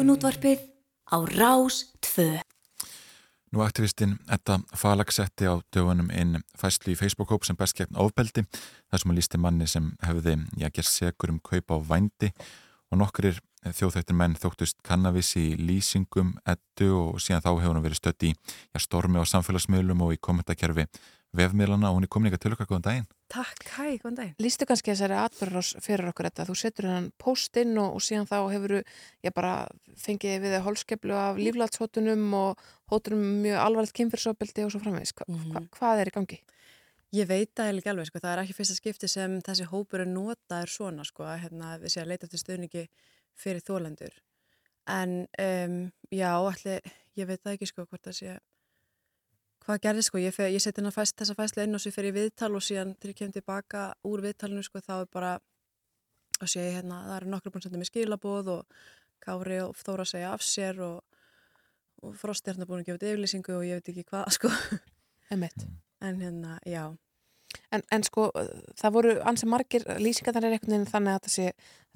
Morgunútvarpið 0.07 0.61
á 1.11 1.19
Rás 1.35 1.81
2. 1.99 2.39
Nú 3.51 3.59
aktivistinn 3.59 4.13
Edda 4.31 4.61
Falag 4.71 5.11
setti 5.11 5.43
á 5.51 5.59
dögunum 5.75 6.07
inn 6.15 6.37
fæslu 6.55 6.93
í 6.93 6.95
Facebook-hóp 6.95 7.43
sem 7.43 7.57
best 7.59 7.75
gegn 7.75 7.99
ofbeldi 7.99 8.45
þar 8.47 9.01
sem 9.01 9.11
hún 9.11 9.17
lísti 9.19 9.41
manni 9.43 9.67
sem 9.67 9.89
hefði 10.07 10.37
gerð 10.63 10.87
segur 10.87 11.33
um 11.33 11.41
kaup 11.43 11.75
á 11.75 11.77
vændi 11.91 12.31
og 12.87 13.01
nokkur 13.01 13.33
þjóðþættir 13.67 14.15
menn 14.15 14.39
þóttust 14.39 14.79
kannabis 14.79 15.33
í 15.35 15.57
lýsingum 15.59 16.37
Eddu 16.47 16.93
og 17.01 17.19
síðan 17.19 17.43
þá 17.43 17.51
hefur 17.57 17.73
hún 17.73 17.83
verið 17.83 17.99
stödd 17.99 18.29
í 18.29 18.33
stormi 18.79 19.19
á 19.19 19.27
samfélagsmiðlum 19.27 20.07
og 20.07 20.15
í 20.15 20.21
kommentarkerfi 20.23 20.87
vefmiðlana 21.37 21.91
og 21.91 21.97
hún 21.97 22.07
er 22.07 22.11
komin 22.11 22.31
ykkar 22.31 22.41
til 22.43 22.51
okkar 22.55 22.69
góðan 22.69 22.85
daginn. 22.87 23.07
Takk, 23.31 23.63
hæ, 23.77 23.85
góðan 24.01 24.19
dag. 24.19 24.33
Lýstu 24.41 24.67
kannski 24.69 24.93
þessari 24.93 25.17
atbyrðarás 25.21 25.71
fyrir 25.85 26.11
okkur 26.11 26.29
þetta. 26.29 26.47
Þú 26.49 26.57
setur 26.61 26.89
hennan 26.89 27.09
post 27.21 27.61
inn 27.61 27.77
og, 27.77 27.97
og 27.97 28.05
síðan 28.05 28.29
þá 28.29 28.37
hefur 28.53 28.75
ég 28.79 29.35
bara 29.35 29.55
fengið 30.01 30.45
við 30.45 30.59
hólskeplu 30.65 31.17
af 31.17 31.41
líflatshótunum 31.41 32.27
og 32.37 32.67
hótunum 32.91 33.23
um 33.23 33.41
mjög 33.45 33.63
alvarlegt 33.63 33.97
kynfyrsofbeldi 33.97 34.67
og 34.67 34.73
svo 34.73 34.83
framvegis. 34.83 35.15
Hva, 35.17 35.27
hva, 35.51 35.65
hvað 35.77 36.03
er 36.03 36.11
í 36.11 36.15
gangi? 36.17 36.41
Ég 37.15 37.27
veit 37.29 37.53
það 37.55 37.77
ekki 37.77 37.91
alveg, 37.93 38.09
sko, 38.09 38.19
það 38.19 38.33
er 38.33 38.39
ekki 38.41 38.55
fyrsta 38.57 38.75
skipti 38.75 39.07
sem 39.07 39.37
þessi 39.45 39.67
hópur 39.71 40.03
er 40.03 40.09
notaður 40.11 40.73
svona, 40.73 41.05
sko, 41.07 41.23
að 41.23 41.45
hérna, 41.45 41.77
við 41.79 41.93
séum 41.93 42.03
að 42.03 42.09
leita 42.11 42.27
eftir 42.27 42.41
stuðningi 42.41 42.83
fyrir 43.39 43.63
þólendur. 43.63 44.17
En 44.91 45.13
um, 45.23 45.77
já, 46.11 46.29
allir, 46.35 46.91
ég 47.15 47.29
veit 47.29 47.39
það 47.39 47.53
ekki, 47.53 47.69
sko, 47.71 47.85
hvort 47.87 48.03
það 48.09 48.17
sé, 48.19 48.35
hvað 49.67 49.81
gerði, 49.83 50.05
sko, 50.07 50.21
ég, 50.23 50.37
ég 50.53 50.63
seti 50.63 50.79
hérna 50.79 50.93
fæst, 50.95 51.17
þessa 51.19 51.35
fæslu 51.37 51.65
inn 51.65 51.75
og 51.75 51.83
svo 51.83 51.91
fyrir 51.91 52.15
viðtal 52.15 52.53
og 52.55 52.63
síðan 52.63 52.93
þegar 52.95 53.13
ég 53.13 53.19
kem 53.19 53.33
tilbaka 53.35 53.83
úr 54.07 54.23
viðtalinu, 54.23 54.63
sko, 54.65 54.81
þá 54.83 54.93
er 55.01 55.09
bara, 55.13 55.33
og 56.39 56.51
sé 56.51 56.63
ég 56.63 56.77
hérna, 56.79 57.01
það 57.09 57.17
eru 57.17 57.33
nokkur 57.33 57.53
búin 57.53 57.63
að 57.63 57.67
senda 57.67 57.81
mér 57.81 57.91
skilaboð 57.91 58.53
og 58.55 58.77
Kári 59.23 59.57
og 59.65 59.73
Þóra 59.79 60.05
segja 60.07 60.31
af 60.35 60.45
sér 60.45 60.79
og, 60.85 61.01
og 62.03 62.15
Frost 62.19 62.47
er 62.47 62.55
hérna 62.55 62.69
búin 62.69 62.85
að 62.85 62.93
gefa 62.93 63.11
yfirlýsingu 63.11 63.57
og 63.57 63.67
ég 63.67 63.81
veit 63.81 63.91
ekki 63.91 64.07
hvað, 64.07 64.31
sko. 64.37 64.53
En 66.07 66.21
hérna, 66.21 66.59
já. 66.63 66.85
En, 67.73 67.83
en 67.91 68.03
sko, 68.05 68.29
það 68.79 68.93
voru 68.95 69.13
ansi 69.27 69.47
margir 69.49 69.83
lýsingar 69.99 70.37
er 70.37 70.47
einhvern 70.49 70.73
veginn 70.73 70.89
þannig 70.89 71.15
að 71.15 71.25
það 71.25 71.33
sé 71.33 71.47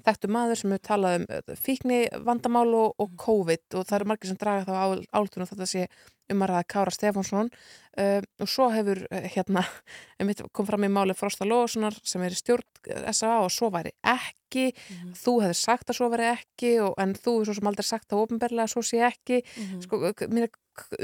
þekktu 0.06 0.30
maður 0.32 0.58
sem 0.60 0.74
hefur 0.74 0.84
talað 0.88 1.18
um 1.18 1.26
uh, 1.28 1.52
fíkni 1.60 2.00
vandamál 2.26 2.68
og, 2.76 2.94
og 3.00 3.14
COVID 3.20 3.76
og 3.78 3.86
það 3.88 3.98
eru 3.98 4.10
margir 4.10 4.32
sem 4.32 4.40
draga 4.40 4.66
þá 4.66 5.04
áltunum 5.20 5.50
þetta 5.50 5.68
sé 5.68 5.86
um 6.34 6.44
að 6.46 6.52
ræða 6.52 6.68
Kára 6.74 6.94
Stefánsson 6.94 7.50
uh, 7.52 8.20
og 8.42 8.48
svo 8.50 8.68
hefur 8.74 9.02
uh, 9.08 9.26
hérna 9.34 9.64
kom 10.56 10.68
fram 10.68 10.86
í 10.88 10.90
máli 10.92 11.16
Frosta 11.18 11.46
Lóðssonar 11.48 11.98
sem 12.02 12.22
er 12.26 12.34
í 12.34 12.40
stjórn 12.40 12.66
uh, 12.92 13.04
S.A. 13.12 13.38
og 13.44 13.52
svo 13.52 13.70
væri 13.74 13.92
ekki 14.02 14.68
þú 15.16 15.36
hefur 15.46 15.56
sagt 15.56 15.88
að 15.92 15.96
svo 16.00 16.10
væri 16.12 16.26
ekki 16.34 16.74
og, 16.84 16.96
en 17.00 17.14
þú 17.16 17.38
hefur 17.38 17.50
svo 17.52 17.58
sem 17.60 17.70
aldrei 17.70 17.86
sagt 17.88 18.12
að 18.12 18.24
ofinberlega 18.26 18.68
svo 18.74 18.82
sé 18.84 19.00
ekki 19.08 19.42
Mhm. 19.52 19.80
sko, 19.84 19.98
mér, 20.32 20.50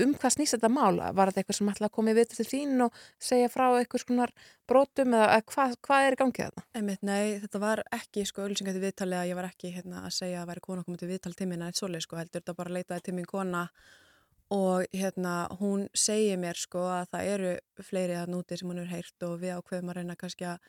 um 0.00 0.12
hvað 0.16 0.32
snýst 0.34 0.54
þetta 0.56 0.68
mál? 0.72 0.96
Var 1.16 1.28
þetta 1.30 1.40
eitthvað 1.42 1.56
sem 1.58 1.68
ætlaði 1.72 1.88
að 1.88 1.94
koma 1.96 2.12
í 2.12 2.16
vitur 2.16 2.38
til 2.38 2.46
þín 2.48 2.84
og 2.86 3.00
segja 3.20 3.48
frá 3.52 3.66
eitthvað 3.76 4.02
skonar 4.04 4.32
brotum 4.68 5.12
eða 5.16 5.40
hvað, 5.48 5.74
hvað 5.84 6.06
er 6.06 6.16
í 6.16 6.20
gangi 6.22 6.44
þetta? 6.44 6.64
Einmitt, 6.78 7.02
nei, 7.04 7.38
þetta 7.42 7.60
var 7.60 7.82
ekki 7.92 8.24
sko 8.28 8.44
auðlýsingar 8.46 8.76
til 8.76 8.84
viðtali 8.86 9.18
að 9.18 9.28
ég 9.28 9.38
var 9.38 9.48
ekki 9.50 9.72
hérna 9.74 10.04
að 10.08 10.16
segja 10.16 10.42
að 10.42 10.48
væri 10.52 10.64
kona 10.64 10.84
komið 10.86 11.02
til 11.02 11.10
viðtal 11.12 11.34
en 11.48 11.62
eitt 11.68 11.80
svoleið 11.80 12.04
sko 12.06 12.16
heldur 12.20 12.40
þetta 12.40 12.56
bara 12.56 12.74
leitaði 12.78 13.04
til 13.08 13.14
mín 13.18 13.28
kona 13.28 13.66
og 14.54 14.84
hérna 14.96 15.34
hún 15.60 15.86
segir 15.94 16.38
mér 16.40 16.56
sko 16.56 16.86
að 16.88 17.10
það 17.12 17.30
eru 17.34 17.52
fleiri 17.84 18.16
að 18.16 18.32
núti 18.32 18.56
sem 18.56 18.70
hún 18.70 18.80
er 18.82 18.92
heyrt 18.92 19.26
og 19.28 19.36
við 19.42 19.58
ákveðum 19.58 19.92
að 19.92 20.00
reyna 20.00 20.16
kannski 20.16 20.48
að 20.48 20.68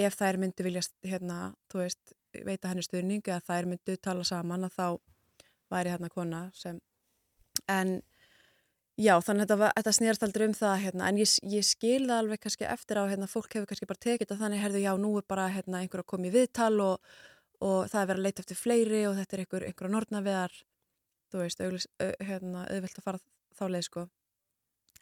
ef 0.00 0.18
þær 0.18 0.38
myndi 0.42 0.66
vilja 0.66 0.82
hérna, 1.06 1.38
þú 1.70 1.82
veist, 1.84 2.14
veita 2.46 2.70
henni 2.70 2.82
stuðning 2.86 3.22
eða 3.26 3.42
þær 3.46 3.70
myndi 3.70 3.96
tala 4.02 4.26
saman 4.26 4.66
að 4.66 4.76
þá 4.76 4.86
væri 5.70 5.94
hérna 5.94 6.10
kona 6.10 6.44
sem 6.54 6.80
en 7.70 8.00
Já, 9.00 9.14
þannig 9.24 9.46
að 9.46 9.52
þetta, 9.54 9.68
þetta 9.78 9.92
snýrast 9.96 10.24
aldrei 10.26 10.42
um 10.44 10.54
það, 10.58 10.72
hérna, 10.82 11.06
en 11.08 11.18
ég, 11.22 11.30
ég 11.48 11.64
skil 11.64 12.02
það 12.02 12.18
alveg 12.18 12.40
kannski 12.42 12.66
eftir 12.68 12.98
á, 13.00 13.08
hérna, 13.08 13.28
fólk 13.30 13.54
hefur 13.56 13.68
kannski 13.70 13.86
bara 13.88 14.02
tekið 14.04 14.26
þetta 14.26 14.36
þannig, 14.42 14.60
herðu, 14.60 14.82
já, 14.82 14.90
nú 15.00 15.12
er 15.16 15.24
bara 15.30 15.46
hérna, 15.54 15.80
einhver 15.80 16.02
að 16.02 16.08
koma 16.12 16.28
í 16.28 16.32
viðtal 16.34 16.74
og, 16.84 17.14
og 17.64 17.78
það 17.88 18.02
er 18.02 18.10
verið 18.10 18.20
að 18.20 18.26
leita 18.26 18.44
eftir 18.44 18.58
fleiri 18.60 19.00
og 19.08 19.16
þetta 19.16 19.36
er 19.38 19.42
einhver, 19.44 19.66
einhver 19.70 19.88
að 19.88 19.94
nortnaveðar, 19.94 20.58
þú 21.30 21.44
veist, 21.44 21.62
auglis, 21.64 21.86
au, 22.02 22.10
hérna, 22.28 22.64
að 22.70 22.88
fara 23.04 23.22
þá 23.58 23.64
leið, 23.74 23.86
sko, 23.88 24.06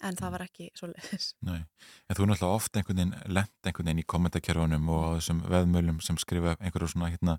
en 0.08 0.18
það 0.18 0.34
var 0.36 0.46
ekki 0.46 0.70
svo 0.78 0.90
leiðis. 0.92 1.30
Nei, 1.48 1.60
en 1.60 2.18
þú 2.18 2.24
er 2.24 2.32
náttúrulega 2.32 2.60
oft 2.60 2.78
einhvern 2.78 3.02
veginn 3.02 3.34
lent 3.34 3.68
einhvern 3.70 3.90
veginn 3.90 4.02
í 4.04 4.08
kommentarkerfunum 4.14 4.90
og 4.94 5.06
þessum 5.18 5.44
veðmölum 5.50 6.02
sem 6.04 6.20
skrifa 6.20 6.56
einhverju 6.58 6.92
svona 6.94 7.12
hérna 7.12 7.38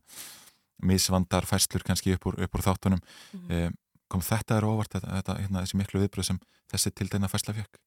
misvandar 0.79 1.47
fæslur 1.47 1.83
kannski 1.83 2.15
upp 2.15 2.29
úr, 2.31 2.41
upp 2.45 2.55
úr 2.55 2.67
þáttunum. 2.69 3.05
Mm 3.35 3.77
kom 4.09 4.23
þetta 4.25 4.57
er 4.57 4.67
óvart 4.67 4.95
þetta, 4.95 5.11
þetta, 5.19 5.35
hérna, 5.43 5.63
þessi 5.63 5.79
miklu 5.79 6.03
viðbröð 6.03 6.31
sem 6.31 6.39
þessi 6.71 6.91
tildeina 6.97 7.29
fæsla 7.31 7.55
fekk 7.57 7.79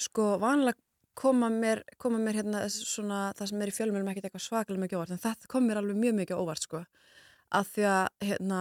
Sko, 0.00 0.24
vanlega 0.42 0.80
koma 1.18 1.50
mér, 1.52 1.82
koma 2.00 2.18
mér 2.18 2.40
hérna 2.40 2.64
svona, 2.72 3.26
það 3.36 3.50
sem 3.50 3.62
er 3.62 3.70
í 3.70 3.74
fjölmjölum 3.76 4.08
ekkert 4.10 4.28
eitthvað 4.28 4.46
svakalega 4.46 4.82
mikið 4.86 4.98
óvart, 4.98 5.12
en 5.12 5.22
þetta 5.22 5.50
kom 5.52 5.66
mér 5.68 5.82
alveg 5.82 5.98
mjög 6.00 6.16
mikið 6.22 6.40
óvart, 6.40 6.64
sko, 6.64 6.80
af 7.58 7.68
því 7.74 7.84
að, 7.90 8.06
hérna, 8.24 8.60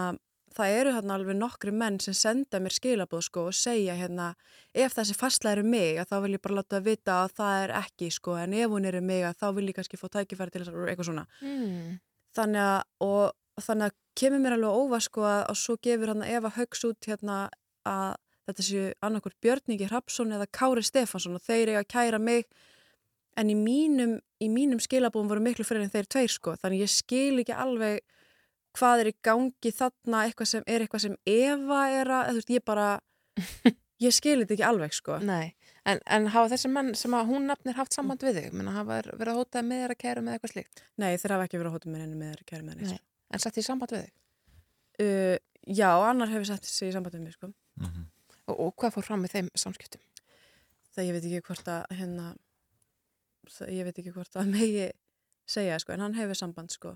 það 0.58 0.76
eru 0.80 0.94
hérna 0.96 1.18
alveg 1.18 1.38
nokkri 1.40 1.74
menn 1.76 2.00
sem 2.04 2.16
senda 2.18 2.62
mér 2.64 2.76
skilabóð, 2.76 3.26
sko, 3.28 3.48
og 3.52 3.58
segja, 3.58 3.96
hérna, 4.00 4.32
ef 4.74 4.96
þessi 4.98 5.18
fastla 5.18 5.56
eru 5.56 5.66
mig, 5.68 6.00
að 6.02 6.12
þá 6.12 6.16
vil 6.26 6.34
ég 6.36 6.44
bara 6.44 6.58
láta 6.60 6.78
það 6.78 6.88
vita 6.90 7.20
að 7.24 7.36
það 7.42 7.66
er 7.66 7.76
ekki, 7.82 8.10
sko, 8.16 8.38
en 8.42 8.56
ef 8.58 8.74
hún 8.74 8.88
eru 8.90 9.04
mig, 9.06 9.26
að 9.28 9.38
þá 9.44 9.48
vil 9.58 9.68
ég 9.70 9.78
kannski 9.80 10.02
fá 10.02 10.08
tækifæri 10.18 10.56
til 10.56 10.64
þess 10.64 10.74
að 10.74 10.90
eitthvað 10.92 11.10
svona. 11.12 11.28
Mm. 11.44 12.00
Þannig 12.38 12.66
að, 12.66 12.82
og, 13.08 13.24
og 13.60 13.68
þannig 13.68 13.92
að 13.92 13.98
kemur 14.22 14.44
mér 14.44 14.58
alveg 14.58 14.82
óvart, 14.82 15.08
sko, 15.08 15.26
að, 15.30 15.46
og 15.54 15.62
svo 15.64 15.78
gefur 15.88 16.14
hann 16.14 16.28
Eva 16.28 16.54
Haugs 16.58 16.86
út, 16.88 17.10
hérna, 17.10 17.40
að 17.88 18.20
þetta 18.48 18.66
séu 18.66 18.92
annarkvort 19.06 19.38
Björningi 19.44 19.88
Hrapsson 19.90 20.34
eða 20.36 20.50
Kári 20.54 20.84
Stefansson 20.86 21.38
og 21.38 21.44
þeir 21.46 21.72
eiga 21.72 21.84
að 21.84 21.92
kæra 21.94 22.20
mig 22.22 22.48
en 23.40 23.52
í 23.52 23.56
mínum, 23.56 24.18
í 24.42 24.50
mínum 24.52 24.82
skilabúum 24.82 25.30
voru 25.32 25.44
miklu 25.44 25.66
fyrir 25.68 25.86
en 25.86 25.94
þeir 25.94 26.10
tveir 26.12 26.34
sko 26.34 26.56
þannig 26.60 26.84
ég 26.86 26.92
skil 26.92 27.44
ekki 27.44 27.56
alveg 27.56 28.02
hvað 28.78 29.04
er 29.04 29.12
í 29.12 29.16
gangi 29.26 29.72
þarna 29.76 30.26
eitthvað 30.26 30.52
sem 30.54 30.68
er 30.68 30.86
eitthvað 30.86 31.06
sem 31.06 31.18
Eva 31.30 31.82
er 31.92 32.12
að, 32.12 32.22
eða 32.22 32.36
þú 32.36 32.42
veist, 32.42 32.54
ég 32.56 32.66
bara 32.68 32.88
ég 34.06 34.16
skil 34.16 34.38
þetta 34.42 34.56
ekki 34.58 34.68
alveg 34.68 34.96
sko. 34.98 35.20
Nei, 35.28 35.54
en, 35.88 36.02
en 36.06 36.30
hafa 36.36 36.54
þessi 36.54 36.72
menn 36.72 36.94
sem 36.98 37.16
að 37.18 37.32
hún 37.32 37.50
nefnir 37.50 37.78
haft 37.80 37.96
samband 37.96 38.24
við 38.26 38.40
þig, 38.40 38.50
menna 38.56 38.76
hafa 38.78 39.00
þeir 39.00 39.12
verið 39.22 39.34
að 39.34 39.42
hótaði 39.42 39.70
með 39.70 39.84
þér 39.84 39.96
að 39.96 40.02
kæra 40.06 40.26
með 40.26 40.38
eitthvað 40.38 40.56
slíkt? 40.56 40.84
Nei, 41.02 41.10
þeir 41.22 41.36
hafa 41.36 41.48
ekki 41.48 41.62
verið 41.62 41.72
að 41.72 41.78
hóta 41.78 41.92
með 41.94 42.06
henni 42.06 42.22
með 42.22 42.34
þér 42.34 42.46
að 42.46 42.52
kæra 42.54 42.68
með 42.68 42.78
henni 42.78 42.96
Nei, 42.96 43.04
en 43.32 43.44
sett 43.44 43.58
því 43.58 43.66
samband 43.68 43.96
við 43.96 44.06
þig? 44.06 44.16
Uh, 45.02 45.36
já, 45.72 45.90
annar 45.90 46.32
hefur 46.32 46.50
sett 46.52 46.68
sig 46.70 46.92
í 46.92 46.96
samband 46.96 47.18
við 47.18 47.26
mig 47.26 47.36
sko. 47.38 47.52
Og, 48.50 48.56
og 48.56 48.74
hvað 48.82 48.98
fór 48.98 49.08
fram 49.08 49.22
með 49.24 49.38
þeim 49.38 49.52
samskiptum? 49.58 50.02
það 50.96 51.08
ég 51.08 51.16
veit 51.16 51.28
ekki 51.28 51.46
hvort 51.48 51.70
að 51.72 51.96
hérna 52.00 52.26
það, 53.50 53.72
ég 53.78 53.88
veit 53.88 54.02
ekki 54.02 54.14
hvort 54.16 54.38
að 54.40 54.52
megi 54.56 54.90
segja 55.50 55.80
sko, 55.82 55.96
en 55.96 56.06
hann 56.06 56.18
hefur 56.18 56.38
samband 56.38 56.74
sko. 56.74 56.96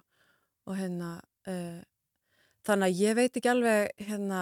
Og 0.65 0.77
hérna 0.79 1.17
uh, 1.47 1.81
þannig 2.65 2.87
að 2.89 3.01
ég 3.01 3.15
veit 3.19 3.37
ekki 3.39 3.51
alveg 3.51 3.91
hérna, 4.07 4.39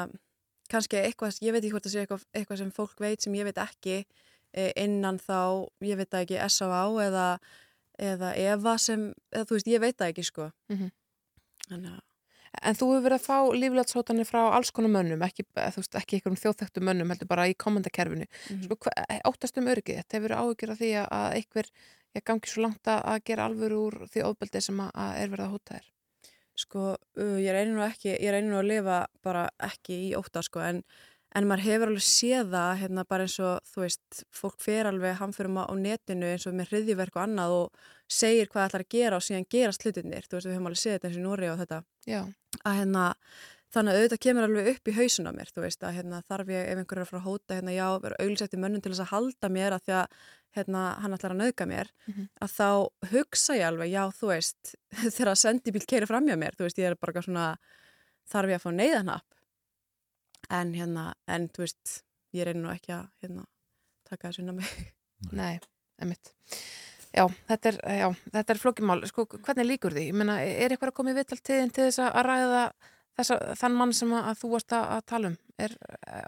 kannski 0.71 0.97
eitthvað 1.01 1.41
ég 1.43 1.51
veit 1.55 1.63
ekki 1.63 1.73
hvort 1.75 1.85
að 1.89 1.91
segja 1.95 2.05
eitthvað, 2.07 2.23
eitthvað 2.33 2.61
sem 2.63 2.71
fólk 2.71 2.99
veit 3.03 3.21
sem 3.25 3.35
ég 3.35 3.43
veit 3.49 3.57
ekki 3.61 3.97
uh, 4.05 4.71
innan 4.79 5.19
þá 5.19 5.67
ég 5.83 5.97
veit 5.99 6.09
það 6.13 6.25
ekki 6.27 6.39
S.A.A. 6.47 6.85
eða 7.09 7.27
eða 7.99 8.31
Eva 8.41 8.77
sem, 8.81 9.11
eða 9.31 9.45
þú 9.45 9.53
veist, 9.59 9.67
ég 9.69 9.79
veit 9.83 9.97
það 9.99 10.13
ekki 10.15 10.23
sko 10.31 10.49
Mhm. 10.71 10.89
þannig 11.69 11.93
að 11.97 12.01
En 12.61 12.75
þú 12.77 12.85
hefur 12.93 13.01
verið 13.07 13.17
að 13.17 13.23
fá 13.25 13.37
líflætshótanir 13.57 14.27
frá 14.29 14.39
alls 14.53 14.69
konar 14.69 14.91
mönnum, 14.93 15.23
ekki, 15.25 15.41
veist, 15.57 15.95
ekki 15.97 16.19
einhverjum 16.19 16.37
þjóðþektu 16.37 16.83
mönnum, 16.85 17.09
heldur 17.09 17.25
bara 17.31 17.47
í 17.49 17.55
komandakerfinu. 17.57 18.27
Sko, 18.67 18.75
hva- 18.85 19.21
óttast 19.25 19.57
um 19.57 19.65
öryggið, 19.71 20.03
þetta 20.03 20.19
hefur 20.19 20.35
áhyggjur 20.37 20.69
af 20.75 20.77
því 20.77 20.91
að- 21.01 21.33
einhver 21.39 21.69
gangi 22.29 22.51
svo 22.51 22.61
langt 22.67 22.83
að 22.93 23.23
gera 23.25 23.47
alvöru 23.49 23.79
úr 23.87 23.97
því 24.05 24.21
óbeldi 24.29 24.61
sem 24.61 24.77
að 24.85 25.17
er 25.23 25.33
verið 25.33 25.45
að 25.47 25.53
hóta 25.55 25.73
þér. 25.79 25.87
Sko, 26.59 26.93
uh, 27.17 27.37
ég 27.41 27.55
reynir 27.55 27.73
nú 27.73 27.81
ekki, 27.85 28.11
ég 28.13 28.33
reynir 28.33 28.51
nú 28.51 28.59
að 28.59 28.69
lifa 28.69 28.99
bara 29.25 29.47
ekki 29.65 29.95
í 30.09 30.11
ótta, 30.17 30.43
sko, 30.45 30.61
en, 30.61 30.83
en 31.33 31.47
maður 31.49 31.65
hefur 31.65 31.91
alveg 31.91 32.05
séð 32.05 32.51
það, 32.53 32.73
hérna, 32.83 33.05
bara 33.09 33.25
eins 33.25 33.39
og, 33.41 33.71
þú 33.71 33.85
veist, 33.85 34.21
fólk 34.29 34.59
fer 34.61 34.89
alveg 34.89 35.17
hamförum 35.21 35.57
á, 35.65 35.73
netinu 35.73 36.29
eins 36.29 36.45
og 36.49 36.53
með 36.57 36.75
hriðjuverk 36.75 37.17
og 37.17 37.23
annað 37.25 37.55
og 37.57 37.89
segir 38.05 38.51
hvað 38.51 38.61
það 38.61 38.69
ætlar 38.69 38.85
að 38.85 38.93
gera 38.93 39.17
og 39.17 39.25
síðan 39.25 39.49
gerast 39.55 39.87
hlutinir, 39.87 40.29
þú 40.29 40.37
veist, 40.37 40.49
við 40.51 40.55
höfum 40.59 40.69
alveg 40.69 40.83
séð 40.83 40.95
þetta 40.97 41.09
eins 41.09 41.17
og 41.17 41.23
í 41.23 41.25
Nóri 41.25 41.49
og 41.49 41.59
þetta, 41.63 41.81
Já. 42.05 42.21
að 42.61 42.79
hérna, 42.83 43.07
þannig 43.73 43.95
að 43.95 43.99
auðvitað 44.03 44.23
kemur 44.27 44.45
alveg 44.45 44.71
upp 44.75 44.91
í 44.91 44.95
hausun 44.99 45.29
á 45.29 45.33
mér, 45.33 45.49
þú 45.49 45.65
veist, 45.65 45.81
að 45.81 45.97
hérna, 45.97 46.21
þarf 46.29 46.53
ég, 46.53 46.69
ef 46.69 46.81
einhver 46.83 46.99
er 46.99 47.07
að 47.07 47.09
fara 47.09 47.23
að 47.23 47.27
hóta, 47.31 47.57
hérna, 47.57 47.73
já, 47.73 47.87
vera 48.03 48.19
auðvilsætti 48.21 48.61
mönnum 48.61 48.83
til 48.85 48.93
þess 48.93 49.05
að 49.07 49.13
halda 49.15 49.49
mér 49.57 49.73
að 49.73 49.87
því 49.87 49.95
að, 50.03 50.19
hérna, 50.55 50.83
hann 51.01 51.15
ætlar 51.15 51.33
að 51.35 51.41
nauðga 51.43 51.67
mér, 51.69 51.89
Mhm. 52.07 52.27
að 52.41 52.51
þá 52.57 52.67
hugsa 53.11 53.55
ég 53.57 53.67
alveg, 53.67 53.91
já, 53.91 54.03
þú 54.13 54.27
veist, 54.33 54.75
þegar 55.17 55.35
sendibíl 55.39 55.85
keiri 55.85 56.07
fram 56.09 56.27
hjá 56.27 56.37
mér, 56.37 56.55
þú 56.57 56.67
veist, 56.67 56.77
ég 56.81 56.91
er 56.91 56.95
bara 56.95 57.21
svona, 57.21 57.47
þarf 58.29 58.49
ég 58.53 58.59
að 58.59 58.65
fá 58.65 58.71
neyðanapp, 58.77 59.39
en 60.53 60.73
hérna, 60.77 61.13
en 61.27 61.49
þú 61.49 61.65
veist, 61.65 62.03
ég 62.33 62.45
reynir 62.47 62.63
nú 62.63 62.71
ekki 62.73 62.93
að, 62.95 63.09
hérna, 63.23 63.45
taka 64.09 64.29
þessu 64.29 64.43
inn 64.43 64.53
á 64.53 64.55
mig. 64.59 64.93
Nei, 65.31 65.59
emitt. 66.03 66.33
Já, 67.13 67.27
þetta 67.47 67.69
er, 67.69 67.77
já, 68.01 68.07
þetta 68.33 68.53
er 68.55 68.59
flókimál. 68.59 69.03
Sko, 69.07 69.25
hvernig 69.29 69.67
líkur 69.69 69.93
því? 69.93 70.07
Ég 70.09 70.17
meina, 70.17 70.39
er 70.41 70.73
eitthvað 70.73 70.89
að 70.91 70.97
koma 70.97 71.13
í 71.13 71.17
vital 71.19 71.37
tíðin 71.37 71.71
til 71.73 71.85
þess 71.85 72.01
að 72.07 72.23
ræða 72.25 72.63
þessa, 73.19 73.37
þann 73.61 73.75
mann 73.77 73.93
sem 73.93 74.13
að, 74.17 74.31
þú 74.41 74.49
varst 74.55 74.73
að, 74.73 74.93
tala 75.11 75.29
um? 75.29 75.37
Er, 75.61 75.75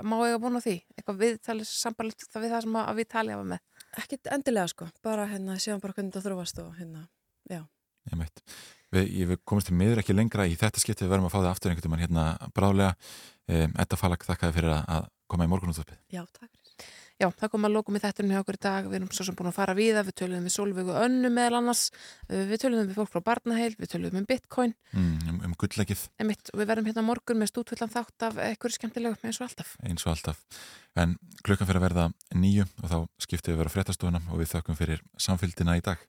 má 0.06 0.16
ég 0.30 0.36
að 0.38 0.44
vona 0.46 0.62
því? 0.62 0.76
Eitthvað 0.94 1.22
viðtalis 1.24 1.72
sambarlegt 1.82 2.28
það 2.30 2.46
við 2.46 2.54
það 2.54 2.66
sem 2.68 2.78
að, 2.78 2.86
að 2.92 3.00
við 3.02 3.16
hafa 3.18 3.48
með? 3.50 3.64
Ekkit 4.02 4.28
endilega, 4.36 4.68
sko, 4.72 4.88
bara, 5.06 5.28
hérna, 5.32 5.56
séum 5.62 5.80
bara 5.84 5.96
hvernig 5.96 6.14
það 6.16 6.26
þróast 6.28 6.60
og, 6.64 6.74
hérna, 6.80 7.06
já. 7.50 7.62
Ég 8.12 8.20
meit. 8.20 8.42
Við, 8.94 9.12
við 9.32 9.40
komumst 9.48 9.70
til 9.72 9.78
miður 9.80 10.02
ekki 10.04 10.16
lengra 10.16 10.46
í 10.48 10.56
þetta 10.60 10.82
skipti 10.84 11.06
við 11.06 11.14
verðum 11.16 11.30
að 11.30 11.34
fá 11.34 11.40
það 11.42 11.52
aftur 11.54 11.72
einhvern 11.72 11.88
tímann 11.88 12.04
hérna 12.04 12.26
bráðlega. 12.56 12.96
Um, 13.50 13.74
Edda 13.82 13.98
Falag, 14.00 14.26
þakkaði 14.28 14.58
fyrir 14.60 14.76
að- 14.82 15.10
koma 15.32 15.48
í 15.48 15.50
morgunúttöpið. 15.50 15.98
Já, 16.14 16.22
takk. 16.38 16.52
Já, 17.16 17.30
það 17.32 17.52
kom 17.54 17.66
að 17.68 17.76
lókum 17.78 17.96
í 17.96 18.02
þettunum 18.04 18.34
hjá 18.34 18.42
okkur 18.42 18.58
í 18.58 18.62
dag, 18.66 18.88
við 18.92 18.98
erum 18.98 19.12
svo 19.16 19.24
sem 19.24 19.36
búin 19.40 19.48
að 19.48 19.56
fara 19.56 19.76
við 19.78 19.94
það, 19.96 20.08
við 20.10 20.16
töluðum 20.20 20.48
við 20.50 20.54
Solveigu 20.56 20.96
Önnu 21.00 21.30
meðal 21.32 21.60
annars, 21.62 21.84
við 22.28 22.56
töluðum 22.60 22.90
við 22.90 22.98
fólk 23.00 23.12
frá 23.14 23.24
Barnaheil, 23.30 23.70
við 23.80 23.92
töluðum 23.94 24.20
um 24.20 24.26
Bitcoin, 24.28 24.74
mm, 24.92 25.14
um, 25.32 25.38
um 25.48 25.54
gullleggið. 25.62 26.02
Emitt, 26.20 26.52
og 26.52 26.60
við 26.60 26.68
verðum 26.74 26.90
hérna 26.90 27.06
morgun 27.08 27.40
með 27.40 27.54
stútvöldan 27.54 27.94
þátt 27.94 28.28
af 28.28 28.42
eitthvað 28.50 28.76
skemmtilegu 28.76 29.16
eins 29.24 29.40
og 29.40 29.48
alltaf. 29.48 29.78
eins 29.88 30.04
og 30.04 30.12
alltaf. 30.12 30.44
En 31.00 31.16
klukkan 31.48 31.72
fyrir 31.72 31.80
að 31.80 31.88
verða 31.88 32.10
nýju 32.36 32.68
og 32.84 32.92
þá 32.92 32.98
skiptum 33.24 33.54
við 33.54 33.56
að 33.56 33.64
vera 33.64 33.76
fréttastofuna 33.78 34.24
og 34.28 34.44
við 34.44 34.52
þökkum 34.52 34.80
fyrir 34.80 35.08
samfélgina 35.16 35.80
í 35.80 35.86
dag 35.88 36.04